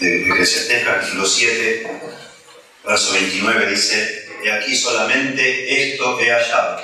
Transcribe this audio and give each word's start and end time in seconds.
de 0.00 0.28
Eclesiastés 0.28 0.84
capítulo 0.84 1.26
7, 1.26 2.00
verso 2.84 3.12
29 3.12 3.70
dice, 3.70 4.28
y 4.44 4.48
aquí 4.48 4.76
solamente 4.76 5.92
esto 5.92 6.18
he 6.20 6.30
hallado, 6.30 6.80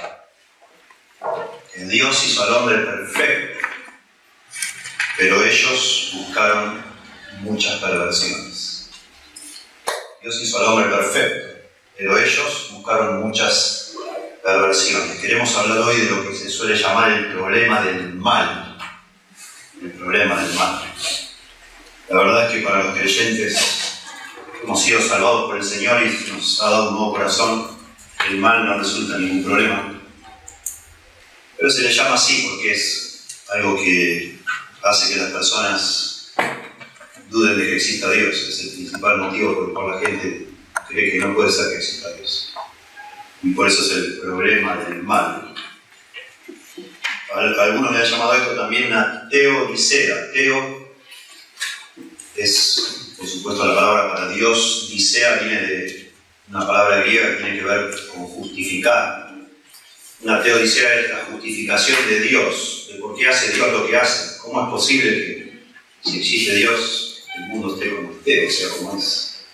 que 1.73 1.85
Dios 1.85 2.25
hizo 2.27 2.43
al 2.43 2.55
hombre 2.55 2.79
perfecto, 2.79 3.69
pero 5.17 5.45
ellos 5.45 6.11
buscaron 6.13 6.85
muchas 7.39 7.81
perversiones. 7.81 8.91
Dios 10.21 10.43
hizo 10.43 10.59
al 10.59 10.67
hombre 10.67 10.95
perfecto, 10.95 11.69
pero 11.97 12.19
ellos 12.19 12.69
buscaron 12.73 13.23
muchas 13.23 13.95
perversiones. 14.43 15.21
Queremos 15.21 15.57
hablar 15.57 15.79
hoy 15.79 16.01
de 16.01 16.11
lo 16.11 16.29
que 16.29 16.35
se 16.35 16.51
suele 16.51 16.77
llamar 16.77 17.13
el 17.13 17.33
problema 17.33 17.81
del 17.81 18.13
mal. 18.15 18.77
El 19.81 19.93
problema 19.93 20.43
del 20.43 20.53
mal. 20.55 20.83
La 22.09 22.19
verdad 22.19 22.47
es 22.47 22.53
que 22.53 22.67
para 22.67 22.85
los 22.85 22.97
creyentes 22.97 24.01
hemos 24.63 24.81
sido 24.81 25.01
salvados 25.01 25.47
por 25.47 25.57
el 25.57 25.65
Señor 25.65 26.01
y 26.03 26.33
nos 26.33 26.63
ha 26.63 26.71
dado 26.71 26.91
un 26.91 26.95
nuevo 26.95 27.13
corazón, 27.13 27.67
el 28.29 28.37
mal 28.39 28.65
no 28.65 28.79
resulta 28.79 29.19
ningún 29.19 29.43
problema. 29.43 30.01
Pero 31.57 31.71
se 31.71 31.83
le 31.83 31.93
llama 31.93 32.15
así 32.15 32.47
porque 32.49 32.73
es 32.73 33.45
algo 33.53 33.77
que 33.77 34.39
hace 34.85 35.15
que 35.15 35.21
las 35.21 35.33
personas 35.33 36.33
duden 37.29 37.59
de 37.59 37.67
que 37.67 37.77
exista 37.77 38.09
Dios. 38.13 38.37
Es 38.37 38.61
el 38.61 38.71
principal 38.71 39.19
motivo 39.19 39.55
por 39.55 39.69
el 39.69 39.75
cual 39.75 39.91
la 39.91 40.09
gente 40.09 40.49
cree 40.89 41.11
que 41.11 41.19
no 41.19 41.35
puede 41.35 41.51
ser 41.51 41.71
que 41.71 41.77
exista 41.77 42.13
Dios. 42.13 42.55
Y 43.43 43.51
por 43.51 43.67
eso 43.67 43.83
es 43.83 43.91
el 43.91 44.19
problema 44.21 44.77
del 44.77 45.03
mal. 45.03 45.55
Algunos 47.35 47.93
le 47.93 47.99
han 47.99 48.05
llamado 48.05 48.35
esto 48.35 48.55
también 48.55 48.87
una 48.87 49.29
teodicea. 49.29 50.33
Teo 50.33 50.86
es, 52.37 53.15
por 53.17 53.27
supuesto, 53.27 53.67
la 53.67 53.75
palabra 53.75 54.15
para 54.15 54.33
Dios. 54.33 54.89
Dicea 54.91 55.37
viene 55.37 55.61
de 55.61 56.13
una 56.49 56.67
palabra 56.67 57.03
griega 57.03 57.31
que 57.31 57.43
tiene 57.43 57.59
que 57.59 57.65
ver 57.65 57.95
con 58.15 58.27
justificar. 58.27 59.35
Una 60.23 60.43
teodicea 60.43 61.01
es 61.01 61.11
la 61.11 61.25
justificación 61.27 61.99
de 62.09 62.21
Dios, 62.21 62.89
de 62.93 62.99
por 62.99 63.17
qué 63.17 63.29
hace 63.29 63.53
Dios 63.53 63.73
lo 63.73 63.87
que 63.87 63.97
hace. 63.97 64.39
¿Cómo 64.39 64.65
es 64.65 64.71
posible 64.71 65.11
que, 65.11 65.63
si 66.11 66.19
existe 66.19 66.57
Dios, 66.57 67.25
el 67.37 67.43
mundo 67.49 67.75
esté 67.75 67.95
como 67.95 68.13
esté, 68.13 68.47
o 68.47 68.51
sea, 68.51 68.69
como 68.71 68.99
es? 68.99 69.45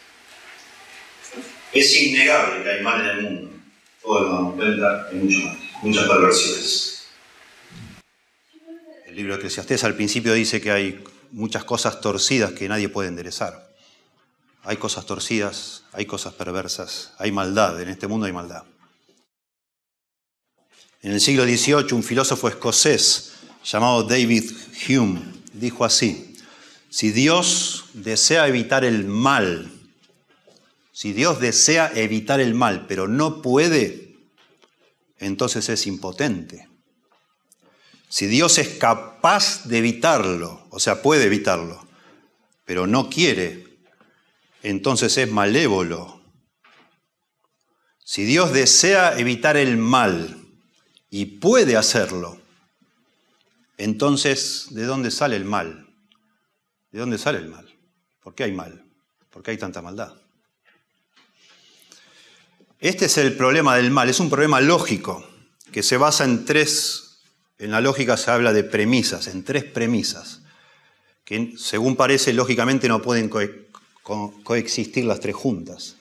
Es 1.72 1.96
innegable 2.00 2.62
que 2.62 2.70
hay 2.70 2.82
mal 2.82 3.00
en 3.00 3.06
el 3.06 3.22
mundo. 3.22 3.50
Todos 4.02 4.22
nos 4.22 4.32
damos 4.32 4.54
cuenta, 4.56 5.08
hay 5.08 5.16
mucho 5.16 5.38
mal, 5.38 5.58
muchas 5.82 6.08
perversiones. 6.08 7.06
El 9.06 9.16
libro 9.16 9.32
de 9.32 9.38
Eclesiastés 9.38 9.84
al 9.84 9.94
principio 9.94 10.32
dice 10.32 10.60
que 10.60 10.70
hay 10.70 11.02
muchas 11.32 11.64
cosas 11.64 12.00
torcidas 12.00 12.52
que 12.52 12.68
nadie 12.68 12.88
puede 12.88 13.08
enderezar. 13.08 13.72
Hay 14.62 14.76
cosas 14.76 15.06
torcidas, 15.06 15.82
hay 15.92 16.06
cosas 16.06 16.34
perversas, 16.34 17.12
hay 17.18 17.32
maldad, 17.32 17.80
en 17.80 17.88
este 17.88 18.06
mundo 18.06 18.26
hay 18.26 18.32
maldad. 18.32 18.62
En 21.00 21.10
el 21.10 21.20
siglo 21.20 21.44
XVIII 21.44 21.94
un 21.94 22.04
filósofo 22.04 22.48
escocés 22.48 23.32
llamado 23.64 24.04
David 24.04 24.52
Hume 24.88 25.20
dijo 25.52 25.84
así, 25.84 26.36
si 26.90 27.10
Dios 27.10 27.86
desea 27.94 28.46
evitar 28.46 28.84
el 28.84 29.04
mal, 29.04 29.72
si 30.92 31.12
Dios 31.12 31.40
desea 31.40 31.90
evitar 31.94 32.38
el 32.38 32.54
mal, 32.54 32.86
pero 32.86 33.08
no 33.08 33.42
puede, 33.42 34.14
entonces 35.18 35.68
es 35.70 35.86
impotente. 35.86 36.68
Si 38.12 38.26
Dios 38.26 38.58
es 38.58 38.68
capaz 38.68 39.64
de 39.64 39.78
evitarlo, 39.78 40.66
o 40.68 40.78
sea, 40.78 41.00
puede 41.00 41.24
evitarlo, 41.24 41.82
pero 42.66 42.86
no 42.86 43.08
quiere, 43.08 43.78
entonces 44.62 45.16
es 45.16 45.32
malévolo. 45.32 46.20
Si 48.04 48.24
Dios 48.24 48.52
desea 48.52 49.18
evitar 49.18 49.56
el 49.56 49.78
mal 49.78 50.46
y 51.08 51.24
puede 51.24 51.74
hacerlo, 51.78 52.38
entonces, 53.78 54.66
¿de 54.72 54.84
dónde 54.84 55.10
sale 55.10 55.34
el 55.36 55.46
mal? 55.46 55.88
¿De 56.90 56.98
dónde 56.98 57.16
sale 57.16 57.38
el 57.38 57.48
mal? 57.48 57.74
¿Por 58.22 58.34
qué 58.34 58.44
hay 58.44 58.52
mal? 58.52 58.84
¿Por 59.30 59.42
qué 59.42 59.52
hay 59.52 59.56
tanta 59.56 59.80
maldad? 59.80 60.12
Este 62.78 63.06
es 63.06 63.16
el 63.16 63.38
problema 63.38 63.74
del 63.76 63.90
mal, 63.90 64.10
es 64.10 64.20
un 64.20 64.28
problema 64.28 64.60
lógico 64.60 65.26
que 65.72 65.82
se 65.82 65.96
basa 65.96 66.24
en 66.24 66.44
tres, 66.44 67.11
en 67.62 67.70
la 67.70 67.80
lógica 67.80 68.16
se 68.16 68.28
habla 68.32 68.52
de 68.52 68.64
premisas, 68.64 69.28
en 69.28 69.44
tres 69.44 69.62
premisas, 69.62 70.42
que 71.24 71.54
según 71.56 71.94
parece 71.94 72.32
lógicamente 72.32 72.88
no 72.88 73.00
pueden 73.00 73.30
coexistir 74.42 75.04
las 75.04 75.20
tres 75.20 75.36
juntas. 75.36 75.94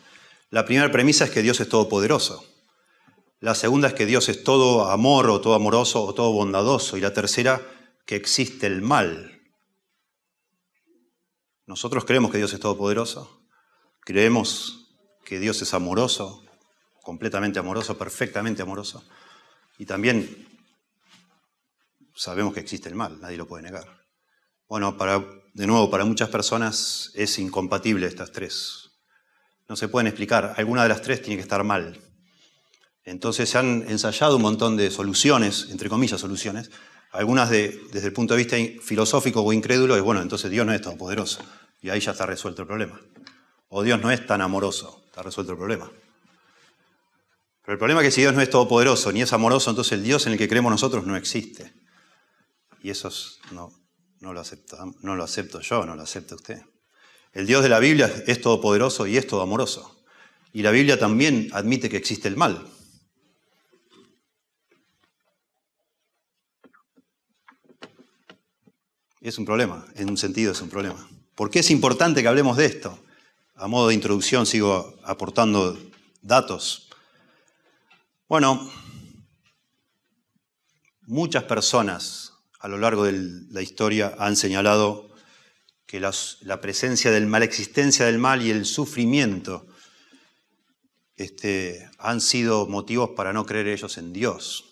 La 0.50 0.66
primera 0.66 0.91
premisa 0.91 1.25
es 1.25 1.29
que 1.29 1.44
Dios 1.44 1.59
es 1.59 1.69
todopoderoso. 1.69 2.44
La 3.39 3.53
segunda 3.53 3.89
es 3.89 3.94
que 3.94 4.07
Dios 4.07 4.27
es 4.27 4.44
todo 4.44 4.89
amor 4.89 5.29
o 5.29 5.39
todo 5.39 5.53
amoroso 5.53 6.03
o 6.03 6.16
todo 6.16 6.31
bondadoso. 6.31 6.97
Y 6.97 7.01
la 7.01 7.13
tercera, 7.13 7.61
que 8.07 8.16
existe 8.16 8.66
el 8.66 8.81
mal. 8.81 9.39
Nosotros 11.67 12.05
creemos 12.05 12.31
que 12.31 12.39
Dios 12.39 12.53
es 12.53 12.59
todopoderoso. 12.59 13.39
Creemos 14.00 14.91
que 15.23 15.39
Dios 15.39 15.61
es 15.61 15.75
amoroso, 15.75 16.44
completamente 17.03 17.59
amoroso, 17.59 18.00
perfectamente 18.00 18.63
amoroso. 18.63 19.03
Y 19.77 19.85
también 19.85 20.50
sabemos 22.16 22.53
que 22.53 22.59
existe 22.59 22.89
el 22.89 22.95
mal, 22.95 23.19
nadie 23.22 23.38
lo 23.38 23.47
puede 23.47 23.63
negar. 23.63 24.01
Bueno, 24.67 24.97
para, 24.97 25.23
de 25.53 25.67
nuevo, 25.67 25.89
para 25.89 26.05
muchas 26.05 26.29
personas 26.29 27.11
es 27.16 27.38
incompatible 27.39 28.07
estas 28.07 28.31
tres. 28.31 28.91
No 29.67 29.75
se 29.75 29.88
pueden 29.88 30.07
explicar, 30.07 30.53
alguna 30.57 30.83
de 30.83 30.89
las 30.89 31.01
tres 31.01 31.21
tiene 31.21 31.38
que 31.38 31.44
estar 31.44 31.63
mal. 31.63 32.00
Entonces 33.03 33.50
se 33.50 33.57
han 33.57 33.85
ensayado 33.88 34.35
un 34.35 34.41
montón 34.41 34.77
de 34.77 34.91
soluciones, 34.91 35.67
entre 35.71 35.89
comillas 35.89 36.21
soluciones, 36.21 36.69
algunas 37.11 37.50
de, 37.50 37.81
desde 37.91 38.07
el 38.07 38.13
punto 38.13 38.35
de 38.35 38.44
vista 38.44 38.57
filosófico 38.81 39.41
o 39.41 39.51
incrédulo, 39.51 39.95
es 39.95 40.01
bueno, 40.01 40.21
entonces 40.21 40.50
Dios 40.50 40.66
no 40.66 40.73
es 40.73 40.81
todopoderoso, 40.81 41.41
y 41.81 41.89
ahí 41.89 42.00
ya 42.00 42.11
está 42.11 42.25
resuelto 42.25 42.61
el 42.61 42.67
problema. 42.67 43.00
O 43.69 43.83
Dios 43.83 44.00
no 44.01 44.11
es 44.11 44.25
tan 44.25 44.41
amoroso, 44.41 45.03
está 45.07 45.21
resuelto 45.21 45.53
el 45.53 45.57
problema. 45.57 45.91
Pero 47.63 47.73
el 47.73 47.79
problema 47.79 48.01
es 48.01 48.07
que 48.07 48.11
si 48.11 48.21
Dios 48.21 48.33
no 48.33 48.41
es 48.41 48.50
todopoderoso 48.50 49.11
ni 49.11 49.21
es 49.21 49.33
amoroso, 49.33 49.69
entonces 49.69 49.94
el 49.94 50.03
Dios 50.03 50.25
en 50.25 50.33
el 50.33 50.38
que 50.38 50.47
creemos 50.47 50.71
nosotros 50.71 51.05
no 51.05 51.16
existe. 51.16 51.73
Y 52.81 52.90
eso 52.90 53.09
no, 53.52 53.72
lo 54.19 54.44
no 55.02 55.16
lo 55.16 55.24
acepto 55.24 55.62
yo, 55.62 55.86
no 55.86 55.96
lo 55.96 56.02
acepta 56.02 56.36
usted. 56.36 56.62
El 57.34 57.47
Dios 57.47 57.64
de 57.64 57.69
la 57.69 57.80
Biblia 57.80 58.12
es 58.28 58.42
todopoderoso 58.42 59.08
y 59.08 59.18
es 59.18 59.28
todo 59.28 59.42
amoroso. 59.42 60.03
Y 60.52 60.64
la 60.64 60.72
Biblia 60.72 61.00
también 61.00 61.50
admite 61.53 61.90
que 61.90 61.97
existe 61.97 62.28
el 62.28 62.36
mal. 62.36 62.68
Es 69.22 69.38
un 69.38 69.46
problema, 69.46 69.86
en 69.96 70.09
un 70.09 70.18
sentido 70.18 70.52
es 70.52 70.62
un 70.62 70.69
problema. 70.69 71.08
¿Por 71.36 71.52
qué 71.52 71.59
es 71.59 71.69
importante 71.69 72.22
que 72.22 72.28
hablemos 72.28 72.58
de 72.58 72.66
esto? 72.66 73.00
A 73.56 73.68
modo 73.68 73.90
de 73.90 73.94
introducción 73.94 74.46
sigo 74.46 75.00
aportando 75.03 75.78
datos. 76.22 76.90
Bueno, 78.28 78.69
muchas 81.02 81.44
personas 81.44 82.31
a 82.61 82.67
lo 82.67 82.77
largo 82.77 83.05
de 83.05 83.13
la 83.49 83.61
historia 83.61 84.16
han 84.19 84.35
señalado 84.35 85.09
que 85.88 85.99
la 85.99 86.61
presencia 86.61 87.11
del 87.11 87.27
mal, 87.27 87.41
la 87.41 87.45
existencia 87.45 88.05
del 88.05 88.19
mal 88.19 88.41
y 88.41 88.51
el 88.51 88.66
sufrimiento 88.66 89.67
este, 91.17 91.89
han 91.97 92.21
sido 92.21 92.67
motivos 92.67 93.11
para 93.16 93.33
no 93.33 93.45
creer 93.45 93.67
ellos 93.67 93.97
en 93.97 94.13
Dios. 94.13 94.66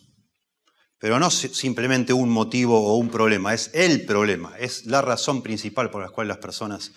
Pero 1.00 1.20
no 1.20 1.30
simplemente 1.32 2.14
un 2.14 2.30
motivo 2.30 2.80
o 2.80 2.96
un 2.96 3.10
problema, 3.10 3.54
es 3.54 3.72
el 3.74 4.06
problema, 4.06 4.58
es 4.60 4.86
la 4.86 5.02
razón 5.02 5.42
principal 5.42 5.90
por 5.90 6.02
la 6.02 6.10
cual 6.10 6.28
las 6.28 6.38
personas 6.38 6.92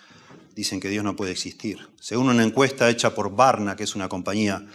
dicen 0.55 0.79
que 0.79 0.89
Dios 0.89 1.05
no 1.05 1.17
puede 1.17 1.33
existir. 1.33 1.89
Según 2.01 2.29
una 2.29 2.45
encuesta 2.45 2.91
hecha 2.91 3.15
por 3.15 3.35
Barna, 3.35 3.77
que 3.77 3.85
es 3.85 3.95
una 3.95 4.09
compañía 4.09 4.67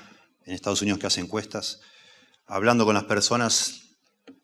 en 0.46 0.54
Estados 0.54 0.82
Unidos 0.82 1.00
que 1.00 1.08
hace 1.08 1.22
encuestas, 1.22 1.82
hablando 2.48 2.86
con 2.86 2.96
las 2.96 3.04
personas, 3.04 3.87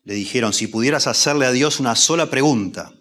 le 0.04 0.14
dijeron, 0.14 0.52
si 0.52 0.66
pudieras 0.66 1.06
hacerle 1.06 1.46
a 1.46 1.52
Dios 1.52 1.80
una 1.80 1.96
sola 1.96 2.30
pregunta 2.30 2.92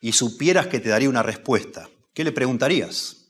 y 0.00 0.12
supieras 0.12 0.68
que 0.68 0.80
te 0.80 0.88
daría 0.88 1.08
una 1.08 1.22
respuesta, 1.22 1.88
¿qué 2.14 2.24
le 2.24 2.32
preguntarías? 2.32 3.26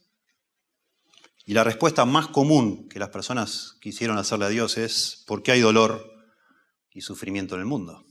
Y 1.47 1.55
la 1.55 1.65
respuesta 1.65 2.05
más 2.05 2.29
común 2.29 2.89
que 2.89 2.99
las 2.99 3.09
personas 3.09 3.77
quisieron 3.81 4.19
hacerle 4.19 4.47
a 4.47 4.51
Dios 4.51 4.77
es, 4.77 5.25
¿por 5.27 5.43
qué 5.43 5.53
hay 5.53 5.61
dolor 5.61 6.13
y 6.91 7.01
sufrimiento 7.01 7.55
en 7.55 7.63
el 7.63 7.67
mundo? 7.67 8.05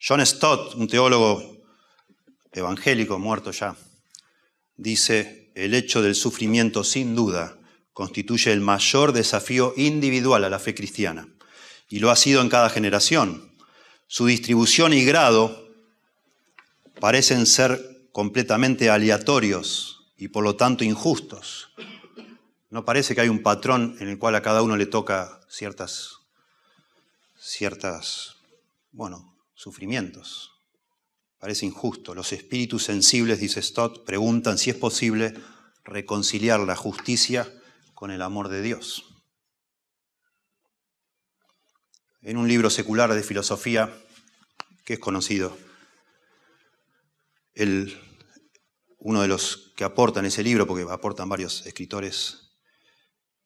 John 0.00 0.24
Stott, 0.24 0.74
un 0.74 0.88
teólogo 0.88 1.58
evangélico 2.52 3.18
muerto 3.18 3.50
ya, 3.50 3.76
dice, 4.76 5.52
el 5.54 5.74
hecho 5.74 6.02
del 6.02 6.14
sufrimiento 6.14 6.84
sin 6.84 7.14
duda 7.14 7.58
constituye 7.92 8.52
el 8.52 8.60
mayor 8.60 9.12
desafío 9.12 9.74
individual 9.76 10.44
a 10.44 10.50
la 10.50 10.58
fe 10.58 10.74
cristiana, 10.74 11.28
y 11.88 12.00
lo 12.00 12.10
ha 12.10 12.16
sido 12.16 12.40
en 12.42 12.48
cada 12.48 12.70
generación. 12.70 13.52
Su 14.06 14.26
distribución 14.26 14.92
y 14.92 15.04
grado 15.04 15.68
parecen 17.00 17.46
ser 17.46 18.08
completamente 18.12 18.90
aleatorios 18.90 20.12
y 20.16 20.28
por 20.28 20.44
lo 20.44 20.56
tanto 20.56 20.84
injustos. 20.84 21.68
No 22.70 22.84
parece 22.84 23.14
que 23.14 23.22
hay 23.22 23.28
un 23.28 23.42
patrón 23.42 23.96
en 24.00 24.08
el 24.08 24.18
cual 24.18 24.34
a 24.34 24.42
cada 24.42 24.62
uno 24.62 24.76
le 24.76 24.86
toca 24.86 25.40
ciertas, 25.48 26.18
ciertas, 27.38 28.36
bueno, 28.92 29.34
sufrimientos. 29.54 30.52
Parece 31.38 31.66
injusto. 31.66 32.14
Los 32.14 32.32
espíritus 32.32 32.84
sensibles, 32.84 33.40
dice 33.40 33.62
Stott, 33.62 34.04
preguntan 34.04 34.58
si 34.58 34.70
es 34.70 34.76
posible 34.76 35.34
reconciliar 35.84 36.60
la 36.60 36.76
justicia 36.76 37.50
con 37.94 38.10
el 38.10 38.22
amor 38.22 38.48
de 38.48 38.60
Dios. 38.60 39.04
En 42.28 42.36
un 42.36 42.46
libro 42.46 42.68
secular 42.68 43.14
de 43.14 43.22
filosofía 43.22 43.90
que 44.84 44.92
es 44.92 44.98
conocido, 44.98 45.56
uno 48.98 49.22
de 49.22 49.28
los 49.28 49.72
que 49.74 49.84
aportan 49.84 50.26
ese 50.26 50.42
libro, 50.42 50.66
porque 50.66 50.84
aportan 50.90 51.30
varios 51.30 51.64
escritores, 51.64 52.50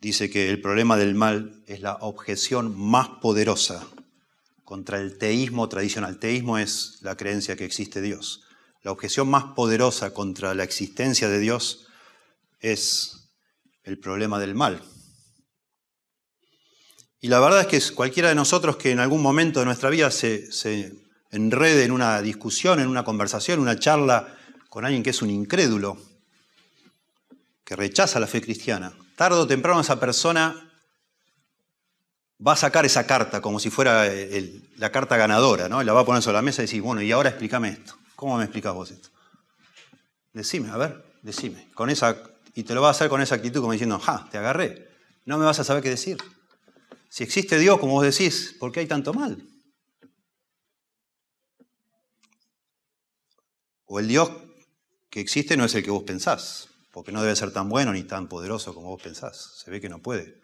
dice 0.01 0.31
que 0.31 0.51
el 0.51 0.61
problema 0.61 0.97
del 0.97 1.15
mal 1.15 1.63
es 1.69 1.81
la 1.81 1.95
objeción 2.01 2.77
más 2.77 3.09
poderosa 3.21 3.87
contra 4.65 5.01
el 5.01 5.17
teísmo 5.17 5.69
tradicional. 5.69 6.19
Teísmo 6.19 6.59
es 6.59 6.99
la 7.03 7.17
creencia 7.17 7.55
que 7.55 7.65
existe 7.65 8.01
Dios. 8.01 8.43
La 8.83 8.91
objeción 8.91 9.29
más 9.31 9.45
poderosa 9.55 10.13
contra 10.13 10.55
la 10.55 10.65
existencia 10.65 11.29
de 11.29 11.39
Dios 11.39 11.87
es 12.59 13.31
el 13.85 14.01
problema 14.01 14.41
del 14.41 14.57
mal. 14.57 14.83
Y 17.23 17.29
la 17.29 17.39
verdad 17.39 17.61
es 17.61 17.67
que 17.69 17.95
cualquiera 17.95 18.31
de 18.31 18.35
nosotros 18.35 18.77
que 18.77 18.91
en 18.91 18.99
algún 18.99 19.23
momento 19.23 19.61
de 19.61 19.67
nuestra 19.67 19.91
vida 19.91 20.11
se, 20.11 20.93
enrede 21.31 21.85
en 21.85 21.93
una 21.93 22.21
discusión, 22.21 22.81
en 22.81 22.89
una 22.89 23.05
conversación, 23.05 23.61
una 23.61 23.79
charla 23.79 24.37
con 24.69 24.85
alguien 24.85 25.05
que 25.05 25.11
es 25.11 25.23
un 25.23 25.31
incrédulo, 25.31 25.97
que 27.65 27.77
rechaza 27.77 28.19
la 28.19 28.27
fe 28.27 28.43
cristiana, 28.43 28.93
tarde 29.15 29.39
o 29.39 29.47
temprano 29.47 29.81
esa 29.81 30.01
persona 30.01 30.69
va 32.45 32.55
a 32.55 32.57
sacar 32.57 32.85
esa 32.85 33.07
carta 33.07 33.41
como 33.41 33.61
si 33.61 33.71
fuera 33.71 34.11
la 34.77 34.91
carta 34.91 35.17
ganadora, 35.17 35.69
¿no? 35.69 35.81
Y 35.81 35.85
la 35.85 35.93
va 35.93 36.01
a 36.01 36.05
poner 36.05 36.23
sobre 36.23 36.39
la 36.39 36.43
mesa 36.43 36.63
y 36.63 36.65
decir, 36.65 36.83
bueno, 36.83 37.03
y 37.03 37.13
ahora 37.13 37.29
explícame 37.29 37.69
esto. 37.69 37.95
¿Cómo 38.17 38.37
me 38.37 38.43
explicas 38.43 38.75
vos 38.75 38.91
esto? 38.91 39.11
Decime, 40.33 40.71
a 40.71 40.77
ver, 40.77 41.05
decime. 41.23 41.71
Con 41.75 41.89
esa, 41.89 42.17
y 42.57 42.65
te 42.65 42.75
lo 42.75 42.83
va 42.83 42.89
a 42.89 42.91
hacer 42.91 43.09
con 43.09 43.23
esa 43.23 43.37
actitud 43.37 43.61
como 43.61 43.71
diciendo, 43.71 44.01
ja, 44.01 44.27
te 44.29 44.39
agarré. 44.39 44.89
No 45.25 45.39
me 45.39 45.45
vas 45.45 45.61
a 45.61 45.65
saber 45.65 45.85
qué 45.85 45.91
decir. 45.91 46.19
Si 47.13 47.23
existe 47.23 47.59
Dios, 47.59 47.79
como 47.79 47.93
vos 47.93 48.05
decís, 48.07 48.57
¿por 48.59 48.73
qué 48.73 48.81
hay 48.81 48.87
tanto 48.87 49.13
mal? 49.13 49.47
O 53.85 54.01
el 54.01 54.09
Dios 54.09 54.31
que 55.11 55.21
existe 55.21 55.59
no 55.59 55.67
es 55.67 55.75
el 55.75 55.85
que 55.85 55.91
vos 55.91 56.05
pensás, 56.05 56.71
porque 56.91 57.13
no 57.13 57.21
debe 57.21 57.37
ser 57.37 57.53
tan 57.53 57.69
bueno 57.69 57.93
ni 57.93 58.03
tan 58.05 58.31
poderoso 58.31 58.73
como 58.73 58.89
vos 58.89 59.03
pensás. 59.03 59.61
Se 59.63 59.71
ve 59.71 59.79
que 59.79 59.91
no 59.91 60.01
puede 60.01 60.41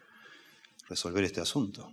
resolver 0.90 1.24
este 1.24 1.40
asunto. 1.40 1.90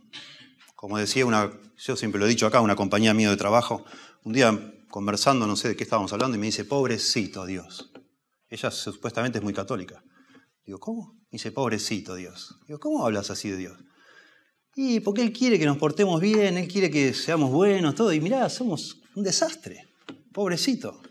Como 0.76 0.98
decía 0.98 1.26
una, 1.26 1.58
yo 1.78 1.96
siempre 1.96 2.20
lo 2.20 2.26
he 2.26 2.30
dicho 2.30 2.46
acá, 2.46 2.60
una 2.60 2.76
compañía 2.76 3.14
mía 3.14 3.30
de 3.30 3.38
trabajo, 3.38 3.86
un 4.26 4.34
día 4.34 4.74
conversando, 4.90 5.48
no 5.48 5.56
sé 5.56 5.70
de 5.70 5.78
qué 5.78 5.86
estábamos 5.86 6.12
hablando, 6.12 6.36
y 6.36 6.40
me 6.42 6.48
dice, 6.48 6.66
pobrecito 6.66 7.46
Dios. 7.46 7.94
Ella 8.50 8.70
supuestamente 8.72 9.38
es 9.38 9.44
muy 9.46 9.54
católica. 9.54 10.04
Digo, 10.66 10.82
¿cómo? 10.82 11.14
Me 11.14 11.38
dice, 11.38 11.54
pobrecito 11.54 12.16
Dios. 12.16 12.60
Digo, 12.68 12.82
¿cómo 12.82 13.06
hablas 13.06 13.30
así 13.30 13.50
de 13.50 13.56
Dios? 13.56 13.78
Y 14.76 15.00
porque 15.00 15.22
Él 15.22 15.32
quiere 15.32 15.58
que 15.58 15.66
nos 15.66 15.78
portemos 15.78 16.20
bien, 16.20 16.58
Él 16.58 16.68
quiere 16.68 16.92
que 16.92 17.14
seamos 17.14 17.50
buenos, 17.50 17.96
todo. 17.96 18.12
Y 18.12 18.20
mirá, 18.20 18.50
somos 18.50 19.02
un 19.16 19.24
desastre. 19.24 19.88
Pobrecito. 20.34 21.02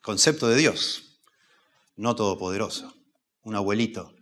Concepto 0.00 0.48
de 0.48 0.56
Dios, 0.56 1.20
no 1.96 2.14
todopoderoso. 2.14 2.94
Un 3.42 3.56
abuelito 3.56 4.14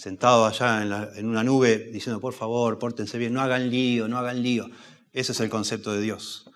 sentado 0.00 0.46
allá 0.46 0.82
en, 1.14 1.26
una 1.26 1.44
nube 1.44 1.90
diciendo, 1.92 2.20
por 2.20 2.32
favor, 2.32 2.78
pórtense 2.78 3.18
bien, 3.18 3.34
no 3.34 3.42
hagan 3.42 3.68
lío, 3.68 4.08
no 4.08 4.16
hagan 4.16 4.42
lío. 4.42 4.66
Ese 5.12 5.32
es 5.32 5.40
el 5.40 5.50
concepto 5.50 5.92
de 5.92 6.00
Dios 6.00 6.50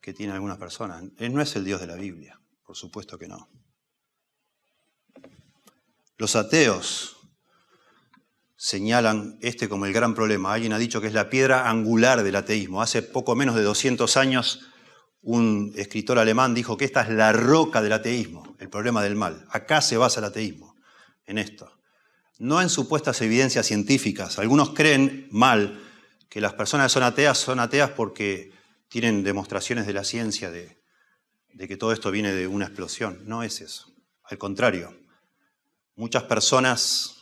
que 0.00 0.14
tiene 0.14 0.34
algunas 0.34 0.58
personas. 0.58 1.02
Él 1.18 1.34
no 1.34 1.42
es 1.42 1.56
el 1.56 1.64
Dios 1.64 1.80
de 1.80 1.88
la 1.88 1.96
Biblia, 1.96 2.40
por 2.64 2.76
supuesto 2.76 3.18
que 3.18 3.26
no. 3.26 3.48
Los 6.16 6.36
ateos 6.36 7.13
señalan 8.56 9.38
este 9.40 9.68
como 9.68 9.86
el 9.86 9.92
gran 9.92 10.14
problema. 10.14 10.52
Alguien 10.52 10.72
ha 10.72 10.78
dicho 10.78 11.00
que 11.00 11.06
es 11.06 11.14
la 11.14 11.30
piedra 11.30 11.68
angular 11.68 12.22
del 12.22 12.36
ateísmo. 12.36 12.82
Hace 12.82 13.02
poco 13.02 13.34
menos 13.34 13.54
de 13.54 13.62
200 13.62 14.16
años 14.16 14.66
un 15.20 15.72
escritor 15.76 16.18
alemán 16.18 16.54
dijo 16.54 16.76
que 16.76 16.84
esta 16.84 17.02
es 17.02 17.08
la 17.08 17.32
roca 17.32 17.80
del 17.80 17.92
ateísmo, 17.92 18.56
el 18.58 18.68
problema 18.68 19.02
del 19.02 19.16
mal. 19.16 19.46
Acá 19.50 19.80
se 19.80 19.96
basa 19.96 20.20
el 20.20 20.26
ateísmo, 20.26 20.74
en 21.26 21.38
esto 21.38 21.74
no 22.38 22.60
en 22.60 22.68
supuestas 22.68 23.20
evidencias 23.22 23.66
científicas. 23.66 24.38
Algunos 24.38 24.70
creen 24.70 25.28
mal 25.30 25.80
que 26.28 26.40
las 26.40 26.54
personas 26.54 26.86
que 26.86 26.94
son 26.94 27.02
ateas 27.02 27.38
son 27.38 27.60
ateas 27.60 27.90
porque 27.90 28.52
tienen 28.88 29.22
demostraciones 29.22 29.86
de 29.86 29.92
la 29.92 30.04
ciencia 30.04 30.50
de, 30.50 30.78
que 31.56 31.76
todo 31.76 31.92
esto 31.92 32.10
viene 32.10 32.32
de 32.32 32.46
una 32.46 32.66
explosión. 32.66 33.20
No 33.24 33.42
es 33.42 33.60
eso. 33.60 33.92
Al 34.24 34.38
contrario, 34.38 34.96
muchas 35.94 36.24
personas, 36.24 37.13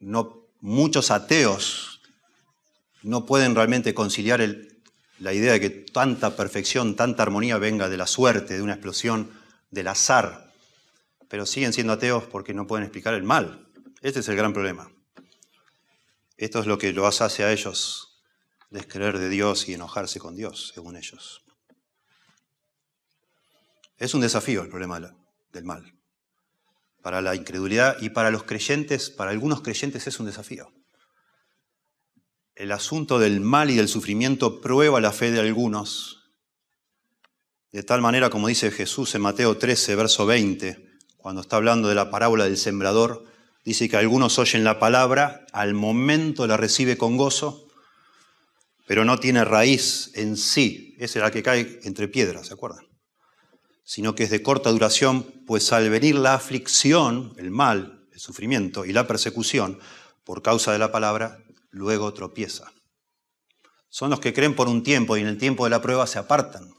no, 0.00 0.48
muchos 0.60 1.10
ateos 1.10 2.00
no 3.02 3.24
pueden 3.24 3.54
realmente 3.54 3.94
conciliar 3.94 4.46
la 5.18 5.32
idea 5.32 5.52
de 5.52 5.60
que 5.60 5.70
tanta 5.70 6.36
perfección, 6.36 6.96
tanta 6.96 7.22
armonía 7.22 7.58
venga 7.58 7.88
de 7.88 7.96
la 7.96 8.06
suerte, 8.06 8.56
de 8.56 8.62
una 8.62 8.74
explosión, 8.74 9.30
del 9.70 9.88
azar 9.88 10.50
pero 11.30 11.46
siguen 11.46 11.72
siendo 11.72 11.92
ateos 11.92 12.24
porque 12.24 12.52
no 12.52 12.66
pueden 12.66 12.82
explicar 12.84 13.14
el 13.14 13.22
mal. 13.22 13.68
Este 14.02 14.18
es 14.18 14.28
el 14.28 14.34
gran 14.34 14.52
problema. 14.52 14.90
Esto 16.36 16.58
es 16.58 16.66
lo 16.66 16.76
que 16.76 16.92
los 16.92 17.20
hace 17.20 17.44
a 17.44 17.52
ellos 17.52 18.20
descreer 18.70 19.16
de 19.16 19.28
Dios 19.28 19.68
y 19.68 19.74
enojarse 19.74 20.18
con 20.18 20.34
Dios, 20.34 20.72
según 20.74 20.96
ellos. 20.96 21.44
Es 23.96 24.12
un 24.12 24.22
desafío 24.22 24.62
el 24.62 24.68
problema 24.68 25.14
del 25.52 25.64
mal. 25.64 25.99
Para 27.02 27.22
la 27.22 27.34
incredulidad 27.34 27.96
y 28.00 28.10
para 28.10 28.30
los 28.30 28.44
creyentes, 28.44 29.10
para 29.10 29.30
algunos 29.30 29.62
creyentes 29.62 30.06
es 30.06 30.20
un 30.20 30.26
desafío. 30.26 30.72
El 32.54 32.72
asunto 32.72 33.18
del 33.18 33.40
mal 33.40 33.70
y 33.70 33.76
del 33.76 33.88
sufrimiento 33.88 34.60
prueba 34.60 35.00
la 35.00 35.12
fe 35.12 35.30
de 35.30 35.40
algunos, 35.40 36.20
de 37.72 37.82
tal 37.82 38.02
manera 38.02 38.28
como 38.28 38.48
dice 38.48 38.70
Jesús 38.70 39.14
en 39.14 39.22
Mateo 39.22 39.56
13, 39.56 39.94
verso 39.94 40.26
20, 40.26 40.90
cuando 41.16 41.40
está 41.40 41.56
hablando 41.56 41.88
de 41.88 41.94
la 41.94 42.10
parábola 42.10 42.44
del 42.44 42.56
sembrador, 42.56 43.24
dice 43.64 43.88
que 43.88 43.96
algunos 43.96 44.38
oyen 44.38 44.64
la 44.64 44.78
palabra, 44.78 45.46
al 45.52 45.72
momento 45.72 46.46
la 46.46 46.56
recibe 46.56 46.98
con 46.98 47.16
gozo, 47.16 47.68
pero 48.86 49.04
no 49.04 49.18
tiene 49.18 49.44
raíz 49.44 50.10
en 50.14 50.36
sí, 50.36 50.96
es 50.98 51.14
la 51.16 51.30
que 51.30 51.42
cae 51.42 51.80
entre 51.84 52.08
piedras, 52.08 52.48
¿se 52.48 52.54
acuerdan? 52.54 52.89
Sino 53.90 54.14
que 54.14 54.22
es 54.22 54.30
de 54.30 54.40
corta 54.40 54.70
duración, 54.70 55.24
pues 55.48 55.72
al 55.72 55.90
venir 55.90 56.14
la 56.14 56.34
aflicción, 56.34 57.34
el 57.38 57.50
mal, 57.50 58.06
el 58.12 58.20
sufrimiento 58.20 58.84
y 58.84 58.92
la 58.92 59.08
persecución 59.08 59.80
por 60.22 60.42
causa 60.42 60.70
de 60.72 60.78
la 60.78 60.92
palabra, 60.92 61.42
luego 61.70 62.14
tropieza. 62.14 62.72
Son 63.88 64.10
los 64.10 64.20
que 64.20 64.32
creen 64.32 64.54
por 64.54 64.68
un 64.68 64.84
tiempo 64.84 65.16
y 65.16 65.22
en 65.22 65.26
el 65.26 65.38
tiempo 65.38 65.64
de 65.64 65.70
la 65.70 65.82
prueba 65.82 66.06
se 66.06 66.20
apartan. 66.20 66.72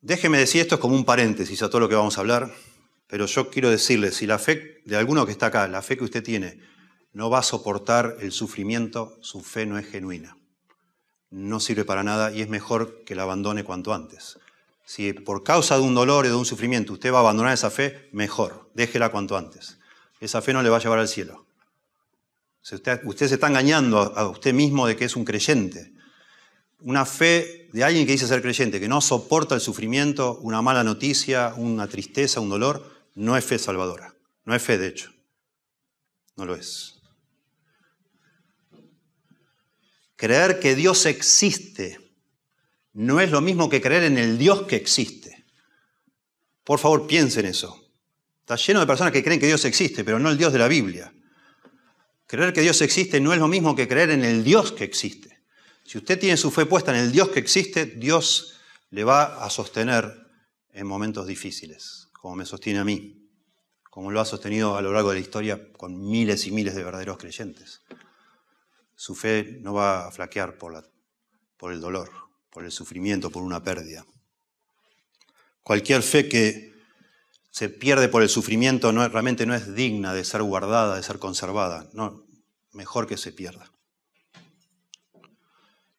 Déjeme 0.00 0.38
decir 0.38 0.60
esto 0.60 0.78
como 0.78 0.94
un 0.94 1.04
paréntesis 1.04 1.60
a 1.60 1.68
todo 1.68 1.80
lo 1.80 1.88
que 1.88 1.96
vamos 1.96 2.18
a 2.18 2.20
hablar, 2.20 2.54
pero 3.08 3.26
yo 3.26 3.50
quiero 3.50 3.68
decirle, 3.68 4.12
si 4.12 4.28
la 4.28 4.38
fe 4.38 4.80
de 4.84 4.96
alguno 4.96 5.26
que 5.26 5.32
está 5.32 5.46
acá, 5.46 5.66
la 5.66 5.82
fe 5.82 5.96
que 5.96 6.04
usted 6.04 6.22
tiene, 6.22 6.60
no 7.12 7.30
va 7.30 7.40
a 7.40 7.42
soportar 7.42 8.16
el 8.20 8.30
sufrimiento, 8.30 9.18
su 9.22 9.42
fe 9.42 9.66
no 9.66 9.76
es 9.76 9.88
genuina. 9.88 10.36
No 11.36 11.60
sirve 11.60 11.84
para 11.84 12.02
nada 12.02 12.32
y 12.32 12.40
es 12.40 12.48
mejor 12.48 13.04
que 13.04 13.14
la 13.14 13.24
abandone 13.24 13.64
cuanto 13.64 13.92
antes. 13.92 14.38
Si 14.84 15.12
por 15.12 15.42
causa 15.42 15.76
de 15.76 15.82
un 15.82 15.94
dolor 15.94 16.24
y 16.24 16.28
de 16.28 16.34
un 16.34 16.46
sufrimiento 16.46 16.94
usted 16.94 17.12
va 17.12 17.18
a 17.18 17.20
abandonar 17.20 17.52
esa 17.52 17.70
fe, 17.70 18.08
mejor, 18.12 18.70
déjela 18.74 19.10
cuanto 19.10 19.36
antes. 19.36 19.78
Esa 20.20 20.40
fe 20.40 20.52
no 20.52 20.62
le 20.62 20.70
va 20.70 20.78
a 20.78 20.80
llevar 20.80 20.98
al 20.98 21.08
cielo. 21.08 21.44
Usted, 22.62 23.00
usted 23.04 23.28
se 23.28 23.34
está 23.34 23.48
engañando 23.48 23.98
a 23.98 24.28
usted 24.28 24.54
mismo 24.54 24.86
de 24.86 24.96
que 24.96 25.04
es 25.04 25.14
un 25.14 25.24
creyente 25.24 25.92
una 26.80 27.06
fe 27.06 27.68
de 27.72 27.84
alguien 27.84 28.06
que 28.06 28.12
dice 28.12 28.26
ser 28.26 28.42
creyente, 28.42 28.80
que 28.80 28.88
no 28.88 29.00
soporta 29.00 29.54
el 29.54 29.60
sufrimiento, 29.60 30.38
una 30.38 30.62
mala 30.62 30.84
noticia, 30.84 31.54
una 31.56 31.86
tristeza, 31.88 32.40
un 32.40 32.48
dolor, 32.48 32.90
no 33.14 33.36
es 33.36 33.44
fe 33.44 33.58
salvadora. 33.58 34.14
No 34.44 34.54
es 34.54 34.62
fe, 34.62 34.78
de 34.78 34.88
hecho. 34.88 35.12
No 36.36 36.44
lo 36.44 36.54
es. 36.54 36.95
Creer 40.16 40.58
que 40.58 40.74
Dios 40.74 41.06
existe 41.06 42.00
no 42.94 43.20
es 43.20 43.30
lo 43.30 43.42
mismo 43.42 43.68
que 43.68 43.82
creer 43.82 44.04
en 44.04 44.16
el 44.16 44.38
Dios 44.38 44.62
que 44.62 44.76
existe. 44.76 45.44
Por 46.64 46.78
favor, 46.78 47.06
piensen 47.06 47.44
eso. 47.44 47.86
Está 48.40 48.56
lleno 48.56 48.80
de 48.80 48.86
personas 48.86 49.12
que 49.12 49.22
creen 49.22 49.38
que 49.38 49.46
Dios 49.46 49.64
existe, 49.66 50.02
pero 50.02 50.18
no 50.18 50.30
el 50.30 50.38
Dios 50.38 50.52
de 50.52 50.58
la 50.58 50.68
Biblia. 50.68 51.12
Creer 52.26 52.52
que 52.52 52.62
Dios 52.62 52.80
existe 52.80 53.20
no 53.20 53.32
es 53.32 53.38
lo 53.38 53.48
mismo 53.48 53.76
que 53.76 53.86
creer 53.86 54.10
en 54.10 54.24
el 54.24 54.42
Dios 54.42 54.72
que 54.72 54.84
existe. 54.84 55.42
Si 55.84 55.98
usted 55.98 56.18
tiene 56.18 56.36
su 56.36 56.50
fe 56.50 56.66
puesta 56.66 56.92
en 56.92 57.04
el 57.04 57.12
Dios 57.12 57.28
que 57.28 57.38
existe, 57.38 57.86
Dios 57.86 58.58
le 58.90 59.04
va 59.04 59.44
a 59.44 59.50
sostener 59.50 60.26
en 60.72 60.86
momentos 60.86 61.26
difíciles, 61.26 62.08
como 62.12 62.34
me 62.34 62.46
sostiene 62.46 62.80
a 62.80 62.84
mí, 62.84 63.28
como 63.90 64.10
lo 64.10 64.20
ha 64.20 64.24
sostenido 64.24 64.76
a 64.76 64.82
lo 64.82 64.92
largo 64.92 65.10
de 65.10 65.16
la 65.16 65.20
historia 65.20 65.72
con 65.72 66.08
miles 66.08 66.46
y 66.46 66.50
miles 66.50 66.74
de 66.74 66.82
verdaderos 66.82 67.18
creyentes. 67.18 67.82
Su 68.96 69.14
fe 69.14 69.58
no 69.60 69.74
va 69.74 70.08
a 70.08 70.10
flaquear 70.10 70.56
por, 70.56 70.82
el 71.70 71.80
dolor, 71.80 72.10
por 72.50 72.64
el 72.64 72.72
sufrimiento, 72.72 73.30
por 73.30 73.42
una 73.42 73.62
pérdida. 73.62 74.04
Cualquier 75.62 76.02
fe 76.02 76.28
que 76.28 76.74
se 77.50 77.68
pierde 77.68 78.08
por 78.08 78.22
el 78.22 78.28
sufrimiento 78.28 78.92
no, 78.92 79.06
realmente 79.08 79.46
no 79.46 79.54
es 79.54 79.74
digna 79.74 80.14
de 80.14 80.24
ser 80.24 80.42
guardada, 80.42 80.96
de 80.96 81.02
ser 81.02 81.18
conservada. 81.18 81.88
No, 81.92 82.26
mejor 82.72 83.06
que 83.06 83.18
se 83.18 83.32
pierda. 83.32 83.70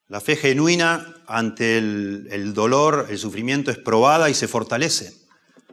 La 0.07 0.21
fe 0.21 0.35
genuina 0.35 1.15
ante 1.27 1.77
el, 1.77 2.53
dolor, 2.53 3.07
el 3.09 3.17
sufrimiento 3.17 3.71
es 3.71 3.77
probada 3.77 4.29
y 4.29 4.33
se 4.33 4.47
fortalece. 4.47 5.13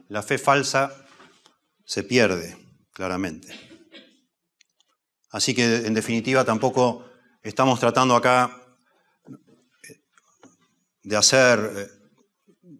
La 0.09 0.21
fe 0.21 0.37
falsa 0.37 0.93
se 1.85 2.03
pierde, 2.03 2.57
claramente. 2.91 3.47
Así 5.31 5.55
que, 5.55 5.87
en 5.87 5.93
definitiva, 5.93 6.43
tampoco 6.43 7.05
estamos 7.49 7.79
tratando 7.79 8.15
acá 8.15 8.61
de 11.03 11.15
hacer, 11.15 11.91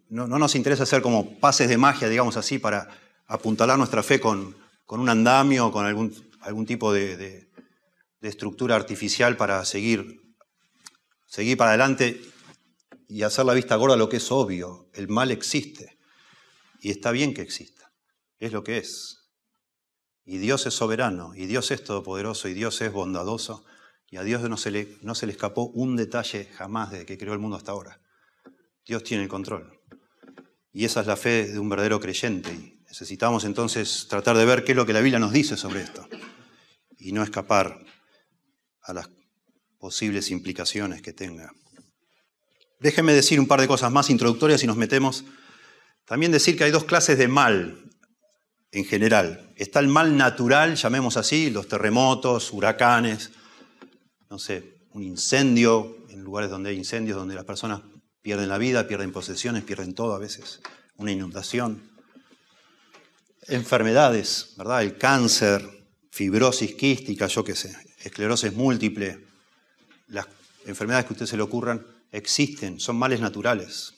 no, 0.08 0.26
no, 0.26 0.38
nos 0.38 0.54
interesa 0.54 0.82
hacer 0.82 1.02
como 1.02 1.38
pases 1.38 1.68
de 1.68 1.78
magia, 1.78 2.08
digamos 2.08 2.36
así, 2.36 2.58
para 2.58 2.88
apuntalar 3.26 3.78
nuestra 3.78 4.02
fe 4.02 4.20
con, 4.20 4.56
un 4.88 5.08
andamio, 5.08 5.72
con 5.72 5.86
algún, 5.86 6.66
tipo 6.66 6.92
de 6.92 7.48
estructura 8.20 8.76
artificial 8.76 9.36
para 9.36 9.64
seguir 9.64 10.26
seguir 11.26 11.56
para 11.56 11.70
adelante 11.70 12.20
y 13.08 13.22
hacer 13.22 13.44
la 13.44 13.52
vista 13.52 13.76
gorda 13.76 13.94
a 13.94 13.98
lo 13.98 14.08
que 14.08 14.16
es 14.16 14.32
obvio. 14.32 14.88
El 14.94 15.08
mal 15.08 15.30
existe 15.30 15.98
y 16.80 16.90
está 16.90 17.10
bien 17.10 17.34
que 17.34 17.42
exista. 17.42 17.92
Es 18.38 18.52
lo 18.52 18.64
que 18.64 18.78
es. 18.78 19.30
Y 20.24 20.38
Dios 20.38 20.66
es 20.66 20.74
soberano, 20.74 21.34
y 21.36 21.46
Dios 21.46 21.70
es 21.70 21.84
todopoderoso, 21.84 22.48
y 22.48 22.54
Dios 22.54 22.80
es 22.80 22.92
bondadoso, 22.92 23.64
y 24.08 24.16
a 24.16 24.22
Dios 24.22 24.48
no 24.48 24.56
se 24.56 24.70
le, 24.70 24.98
no 25.02 25.14
se 25.14 25.26
le 25.26 25.32
escapó 25.32 25.66
un 25.66 25.96
detalle 25.96 26.48
jamás 26.56 26.90
desde 26.90 27.06
que 27.06 27.18
creó 27.18 27.32
el 27.32 27.38
mundo 27.38 27.56
hasta 27.56 27.72
ahora. 27.72 28.00
Dios 28.86 29.02
tiene 29.02 29.24
el 29.24 29.28
control. 29.28 29.80
Y 30.72 30.84
esa 30.84 31.00
es 31.00 31.06
la 31.06 31.16
fe 31.16 31.48
de 31.48 31.58
un 31.58 31.68
verdadero 31.68 31.98
creyente. 32.00 32.52
Y 32.52 32.82
necesitamos 32.86 33.44
entonces 33.44 34.06
tratar 34.08 34.36
de 34.36 34.44
ver 34.44 34.62
qué 34.64 34.72
es 34.72 34.76
lo 34.76 34.86
que 34.86 34.92
la 34.92 35.00
Biblia 35.00 35.18
nos 35.18 35.32
dice 35.32 35.56
sobre 35.56 35.82
esto, 35.82 36.06
y 36.98 37.12
no 37.12 37.22
escapar 37.22 37.84
a 38.82 38.92
las 38.92 39.10
posibles 39.78 40.30
implicaciones 40.30 41.02
que 41.02 41.12
tenga. 41.12 41.50
Déjenme 42.78 43.12
decir 43.12 43.40
un 43.40 43.48
par 43.48 43.60
de 43.60 43.68
cosas 43.68 43.90
más 43.90 44.10
introductorias 44.10 44.62
y 44.62 44.66
nos 44.66 44.76
metemos. 44.76 45.24
También 46.04 46.30
decir 46.30 46.56
que 46.56 46.64
hay 46.64 46.70
dos 46.70 46.84
clases 46.84 47.18
de 47.18 47.26
mal 47.26 47.90
en 48.70 48.84
general. 48.84 49.52
Está 49.56 49.80
el 49.80 49.88
mal 49.88 50.16
natural, 50.16 50.76
llamemos 50.76 51.16
así, 51.16 51.50
los 51.50 51.68
terremotos, 51.68 52.52
huracanes, 52.52 53.30
no 54.30 54.38
sé, 54.38 54.76
un 54.92 55.02
incendio, 55.02 56.06
en 56.08 56.22
lugares 56.22 56.50
donde 56.50 56.70
hay 56.70 56.76
incendios, 56.76 57.16
donde 57.16 57.34
las 57.34 57.44
personas 57.44 57.82
pierden 58.22 58.48
la 58.48 58.58
vida, 58.58 58.88
pierden 58.88 59.12
posesiones, 59.12 59.62
pierden 59.62 59.94
todo 59.94 60.14
a 60.14 60.18
veces, 60.18 60.60
una 60.96 61.12
inundación. 61.12 61.82
Enfermedades, 63.48 64.54
¿verdad? 64.56 64.82
El 64.82 64.98
cáncer, 64.98 65.62
fibrosis 66.10 66.74
quística, 66.74 67.26
yo 67.26 67.44
qué 67.44 67.54
sé, 67.54 67.76
esclerosis 68.02 68.52
múltiple, 68.52 69.24
las 70.08 70.26
enfermedades 70.64 71.06
que 71.06 71.12
a 71.12 71.14
usted 71.14 71.26
se 71.26 71.36
le 71.36 71.42
ocurran 71.42 71.86
existen, 72.10 72.80
son 72.80 72.96
males 72.96 73.20
naturales, 73.20 73.94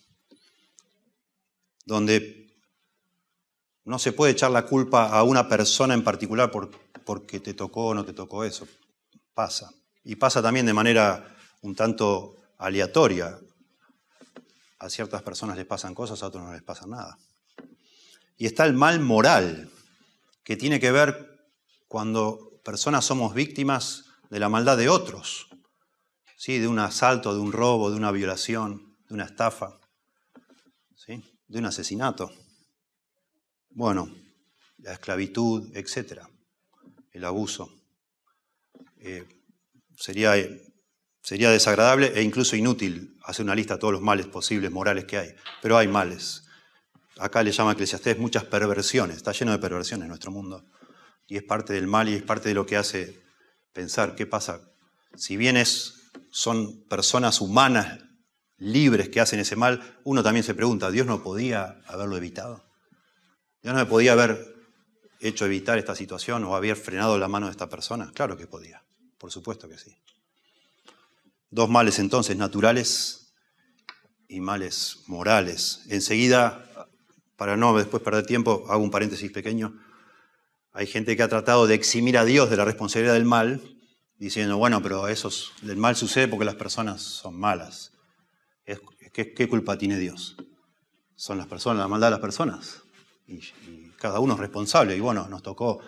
donde 1.87 2.49
no 3.85 3.99
se 3.99 4.13
puede 4.13 4.33
echar 4.33 4.51
la 4.51 4.67
culpa 4.67 5.09
a 5.09 5.23
una 5.23 5.49
persona 5.49 5.95
en 5.95 6.05
particular 6.05 6.51
por, 6.51 6.71
porque 7.05 7.41
te 7.41 7.55
tocó 7.55 7.87
o 7.87 7.95
no 7.95 8.05
te 8.05 8.13
tocó 8.13 8.45
eso. 8.45 8.69
Pasa. 9.33 9.71
Y 10.09 10.17
pasa 10.17 10.41
también 10.41 10.65
de 10.65 10.73
manera 10.73 11.37
un 11.61 11.75
tanto 11.75 12.35
aleatoria. 12.57 13.39
A 14.79 14.89
ciertas 14.89 15.23
personas 15.23 15.59
les 15.59 15.67
pasan 15.67 15.95
cosas, 15.95 16.23
a 16.23 16.29
otros 16.29 16.43
no 16.43 16.55
les 16.55 16.63
pasa 16.63 16.87
nada. 16.87 17.19
Y 18.39 18.47
está 18.47 18.65
el 18.65 18.73
mal 18.73 19.01
moral, 19.01 19.69
que 20.43 20.57
tiene 20.57 20.81
que 20.81 20.93
ver 20.93 21.51
cuando 21.89 22.59
personas 22.65 23.05
somos 23.05 23.35
víctimas 23.35 24.07
de 24.31 24.39
la 24.39 24.49
maldad 24.49 24.79
de 24.79 24.89
otros 24.89 25.49
¿sí? 26.39 26.59
de 26.59 26.69
un 26.69 26.79
asalto, 26.79 27.35
de 27.35 27.41
un 27.41 27.53
robo, 27.53 27.91
de 27.91 27.99
una 27.99 28.11
violación, 28.11 28.97
de 29.09 29.15
una 29.15 29.27
estafa, 29.27 29.79
¿sí? 30.97 31.23
de 31.49 31.59
un 31.59 31.67
asesinato. 31.67 32.33
Bueno, 33.69 34.11
la 34.79 34.95
esclavitud, 34.95 35.71
etc. 35.77 36.23
El 37.13 37.27
abuso. 37.27 37.71
Eh, 38.97 39.38
sería, 39.99 40.35
sería 41.23 41.51
desagradable 41.51 42.13
e 42.15 42.23
incluso 42.23 42.57
inútil 42.57 43.19
hacer 43.25 43.45
una 43.45 43.55
lista 43.55 43.75
de 43.75 43.81
todos 43.81 43.93
los 43.93 44.03
males 44.03 44.27
posibles, 44.27 44.71
morales 44.71 45.05
que 45.05 45.19
hay. 45.19 45.35
Pero 45.61 45.77
hay 45.77 45.89
males. 45.89 46.45
Acá 47.19 47.43
le 47.43 47.53
llama 47.53 47.73
Eclesiastés 47.73 48.19
muchas 48.19 48.45
perversiones. 48.45 49.17
Está 49.17 49.33
lleno 49.33 49.53
de 49.53 49.59
perversiones 49.59 50.09
nuestro 50.09 50.31
mundo. 50.31 50.65
Y 51.27 51.37
es 51.37 51.43
parte 51.43 51.73
del 51.73 51.87
mal 51.87 52.09
y 52.09 52.15
es 52.15 52.23
parte 52.23 52.49
de 52.49 52.55
lo 52.55 52.65
que 52.65 52.77
hace 52.77 53.21
pensar 53.73 54.15
qué 54.15 54.27
pasa. 54.27 54.61
Si 55.15 55.37
bien 55.37 55.57
es 55.57 55.95
son 56.31 56.85
personas 56.89 57.41
humanas 57.41 58.01
libres 58.59 59.09
que 59.09 59.21
hacen 59.21 59.41
ese 59.41 59.57
mal, 59.57 59.99
uno 60.05 60.23
también 60.23 60.45
se 60.45 60.55
pregunta, 60.55 60.91
¿Dios 60.91 61.07
no 61.07 61.23
podía 61.23 61.81
haberlo 61.87 62.17
evitado? 62.17 62.65
¿Dios 63.63 63.75
no 63.75 63.81
me 63.81 63.87
podía 63.87 64.13
haber 64.13 64.55
hecho 65.21 65.47
evitar 65.47 65.79
esta 65.79 65.95
situación 65.95 66.45
o 66.45 66.55
haber 66.55 66.77
frenado 66.77 67.19
la 67.19 67.29
mano 67.29 67.47
de 67.47 67.53
esta 67.53 67.69
persona? 67.69 68.11
Claro 68.15 68.37
que 68.37 68.47
podía, 68.47 68.83
por 69.19 69.31
supuesto 69.31 69.69
que 69.69 69.79
sí. 69.79 69.97
Dos 71.51 71.69
males 71.69 71.99
entonces, 71.99 72.37
naturales 72.37 73.35
y 74.29 74.41
males 74.41 74.99
morales. 75.07 75.83
Enseguida, 75.89 76.65
para 77.37 77.57
no 77.57 77.77
después 77.77 78.03
perder 78.03 78.27
tiempo, 78.27 78.65
hago 78.69 78.83
un 78.83 78.91
paréntesis 78.91 79.31
pequeño. 79.31 79.79
Hay 80.73 80.87
gente 80.87 81.17
que 81.17 81.23
ha 81.23 81.29
tratado 81.29 81.67
de 81.67 81.75
eximir 81.75 82.19
a 82.19 82.25
Dios 82.25 82.51
de 82.51 82.57
la 82.57 82.65
responsabilidad 82.65 83.15
del 83.15 83.25
mal, 83.25 83.77
diciendo, 84.19 84.59
bueno, 84.59 84.83
pero 84.83 85.09
eso 85.09 85.31
el 85.63 85.77
mal 85.77 85.97
sucede 85.97 86.29
porque 86.29 86.45
las 86.45 86.57
personas 86.57 87.03
son 87.03 87.39
malas. 87.39 87.93
¿Qué, 89.13 89.49
culpa 89.49 89.77
tiene 89.79 89.99
Dios? 89.99 90.37
Son 91.17 91.39
las 91.39 91.47
personas, 91.47 91.81
la 91.81 91.89
maldad 91.89 92.09
de 92.09 92.13
las 92.13 92.21
personas. 92.21 92.83
Y, 93.27 93.41
cada 93.99 94.21
uno 94.21 94.35
es 94.35 94.41
responsable. 94.41 94.97
Y 94.97 95.01
bueno, 95.01 95.27
nos 95.29 95.43
tocó, 95.43 95.81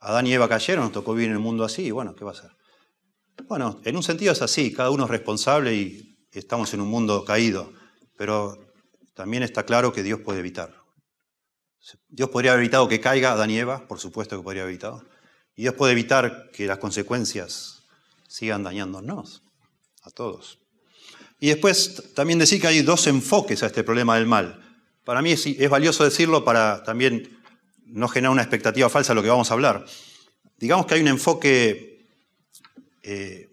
Adán 0.00 0.26
y 0.26 0.32
Eva 0.32 0.48
cayeron, 0.48 0.84
nos 0.84 0.92
tocó 0.92 1.14
vivir 1.14 1.28
en 1.28 1.36
el 1.36 1.40
mundo 1.40 1.64
así, 1.64 1.84
y 1.84 1.90
bueno, 1.90 2.14
¿qué 2.14 2.24
va 2.24 2.32
a 2.32 2.34
ser? 2.34 2.50
Bueno, 3.46 3.80
en 3.84 3.96
un 3.96 4.02
sentido 4.02 4.32
es 4.32 4.42
así, 4.42 4.72
cada 4.72 4.90
uno 4.90 5.04
es 5.04 5.10
responsable 5.10 5.74
y 5.74 6.18
estamos 6.32 6.72
en 6.74 6.80
un 6.80 6.88
mundo 6.88 7.24
caído, 7.24 7.72
pero 8.16 8.72
también 9.14 9.42
está 9.42 9.64
claro 9.64 9.92
que 9.92 10.02
Dios 10.02 10.20
puede 10.20 10.40
evitar. 10.40 10.74
Dios 12.08 12.28
podría 12.28 12.52
haber 12.52 12.64
evitado 12.64 12.88
que 12.88 13.00
caiga 13.00 13.32
Adán 13.32 13.50
y 13.50 13.58
Eva, 13.58 13.86
por 13.88 13.98
supuesto 13.98 14.36
que 14.36 14.42
podría 14.42 14.62
haber 14.62 14.72
evitado. 14.72 15.04
Y 15.56 15.62
Dios 15.62 15.74
puede 15.74 15.92
evitar 15.92 16.50
que 16.52 16.66
las 16.66 16.78
consecuencias 16.78 17.82
sigan 18.28 18.62
dañándonos 18.62 19.42
a 20.02 20.10
todos. 20.10 20.58
Y 21.40 21.48
después 21.48 22.14
también 22.14 22.38
decir 22.38 22.60
que 22.60 22.66
hay 22.66 22.82
dos 22.82 23.06
enfoques 23.06 23.62
a 23.62 23.66
este 23.66 23.82
problema 23.82 24.16
del 24.16 24.26
mal. 24.26 24.60
Para 25.04 25.22
mí 25.22 25.32
es, 25.32 25.70
valioso 25.70 26.04
decirlo 26.04 26.44
para 26.44 26.82
también 26.84 27.39
no 27.92 28.08
generar 28.08 28.32
una 28.32 28.42
expectativa 28.42 28.88
falsa 28.88 29.12
de 29.12 29.16
lo 29.16 29.22
que 29.22 29.28
vamos 29.28 29.50
a 29.50 29.54
hablar. 29.54 29.84
Digamos 30.58 30.86
que 30.86 30.94
hay 30.94 31.00
un 31.00 31.08
enfoque, 31.08 32.06
eh, 33.02 33.48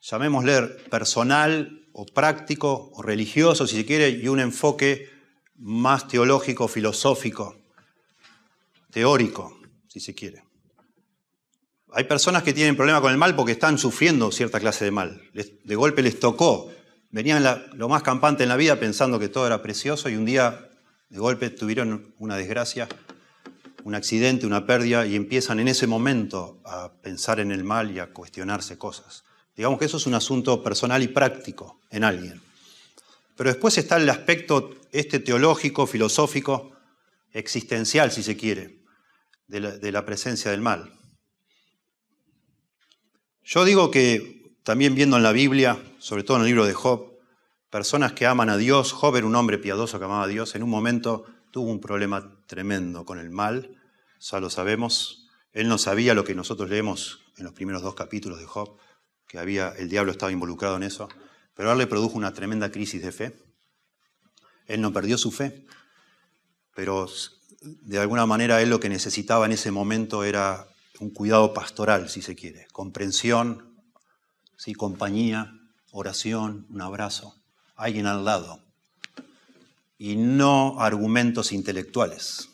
llamémosle 0.00 0.62
personal 0.90 1.86
o 1.92 2.06
práctico 2.06 2.90
o 2.94 3.02
religioso, 3.02 3.66
si 3.66 3.76
se 3.76 3.84
quiere, 3.84 4.10
y 4.10 4.28
un 4.28 4.40
enfoque 4.40 5.10
más 5.56 6.06
teológico, 6.06 6.68
filosófico, 6.68 7.56
teórico 8.90 9.58
si 9.88 10.00
se 10.00 10.14
quiere. 10.14 10.44
Hay 11.92 12.04
personas 12.04 12.42
que 12.42 12.52
tienen 12.52 12.76
problema 12.76 13.00
con 13.00 13.10
el 13.10 13.18
mal 13.18 13.34
porque 13.34 13.52
están 13.52 13.78
sufriendo 13.78 14.30
cierta 14.30 14.60
clase 14.60 14.84
de 14.84 14.90
mal. 14.90 15.22
de 15.32 15.74
golpe 15.74 16.02
les 16.02 16.20
tocó. 16.20 16.70
Venían 17.10 17.42
lo 17.72 17.88
más 17.88 18.02
campante 18.02 18.42
en 18.42 18.50
la 18.50 18.56
vida 18.56 18.78
pensando 18.78 19.18
que 19.18 19.28
todo 19.28 19.46
era 19.46 19.62
precioso 19.62 20.10
y 20.10 20.16
un 20.16 20.26
día 20.26 20.67
de 21.08 21.18
golpe 21.18 21.50
tuvieron 21.50 22.14
una 22.18 22.36
desgracia, 22.36 22.88
un 23.84 23.94
accidente, 23.94 24.46
una 24.46 24.66
pérdida 24.66 25.06
y 25.06 25.16
empiezan 25.16 25.60
en 25.60 25.68
ese 25.68 25.86
momento 25.86 26.60
a 26.64 26.92
pensar 27.00 27.40
en 27.40 27.52
el 27.52 27.64
mal 27.64 27.90
y 27.90 27.98
a 27.98 28.12
cuestionarse 28.12 28.76
cosas. 28.76 29.24
Digamos 29.56 29.78
que 29.78 29.86
eso 29.86 29.96
es 29.96 30.06
un 30.06 30.14
asunto 30.14 30.62
personal 30.62 31.02
y 31.02 31.08
práctico 31.08 31.80
en 31.90 32.04
alguien. 32.04 32.40
Pero 33.36 33.50
después 33.50 33.78
está 33.78 33.96
el 33.96 34.10
aspecto 34.10 34.74
este 34.92 35.18
teológico, 35.18 35.86
filosófico, 35.86 36.72
existencial, 37.32 38.10
si 38.10 38.22
se 38.22 38.36
quiere 38.36 38.78
de 39.46 39.92
la, 39.92 40.04
presencia 40.04 40.50
del 40.50 40.60
mal. 40.60 40.92
Yo 43.42 43.64
digo 43.64 43.90
que 43.90 44.54
también 44.62 44.94
viendo 44.94 45.16
en 45.16 45.22
la 45.22 45.32
Biblia, 45.32 45.82
sobre 45.98 46.22
todo 46.22 46.36
en 46.36 46.42
el 46.42 46.48
libro 46.48 46.66
de 46.66 46.74
Job, 46.74 47.07
personas 47.70 48.12
que 48.12 48.26
aman 48.26 48.50
a 48.50 48.56
Dios, 48.56 48.92
Job 48.92 49.16
era 49.16 49.26
un 49.26 49.36
hombre 49.36 49.58
piadoso 49.58 49.98
que 49.98 50.04
amaba 50.04 50.24
a 50.24 50.28
Dios, 50.28 50.54
en 50.54 50.62
un 50.62 50.70
momento 50.70 51.24
tuvo 51.50 51.70
un 51.70 51.80
problema 51.80 52.42
tremendo 52.46 53.04
con 53.04 53.18
el 53.18 53.30
mal, 53.30 53.76
ya 54.20 54.40
lo 54.40 54.50
sabemos, 54.50 55.28
él 55.52 55.68
no 55.68 55.78
sabía 55.78 56.14
lo 56.14 56.24
que 56.24 56.34
nosotros 56.34 56.70
leemos 56.70 57.20
en 57.36 57.44
los 57.44 57.52
primeros 57.52 57.82
dos 57.82 57.94
capítulos 57.94 58.38
de 58.38 58.46
Job, 58.46 58.78
que 59.26 59.38
había, 59.38 59.70
el 59.70 59.88
diablo 59.88 60.12
estaba 60.12 60.32
involucrado 60.32 60.76
en 60.76 60.82
eso, 60.82 61.08
pero 61.54 61.72
él 61.72 61.78
le 61.78 61.86
produjo 61.86 62.16
una 62.16 62.32
tremenda 62.32 62.70
crisis 62.70 63.02
de 63.02 63.12
fe. 63.12 63.36
Él 64.66 64.80
no 64.80 64.92
perdió 64.92 65.18
su 65.18 65.30
fe, 65.30 65.66
pero 66.74 67.08
de 67.60 67.98
alguna 67.98 68.26
manera 68.26 68.62
él 68.62 68.70
lo 68.70 68.80
que 68.80 68.88
necesitaba 68.88 69.46
en 69.46 69.52
ese 69.52 69.70
momento 69.70 70.24
era 70.24 70.66
un 71.00 71.10
cuidado 71.10 71.52
pastoral, 71.52 72.08
si 72.08 72.22
se 72.22 72.34
quiere, 72.34 72.66
comprensión, 72.72 73.76
¿sí? 74.56 74.74
compañía, 74.74 75.52
oración, 75.90 76.66
un 76.70 76.80
abrazo, 76.80 77.37
alguien 77.78 78.06
al 78.06 78.24
lado, 78.24 78.60
y 79.96 80.16
no 80.16 80.80
argumentos 80.80 81.52
intelectuales, 81.52 82.50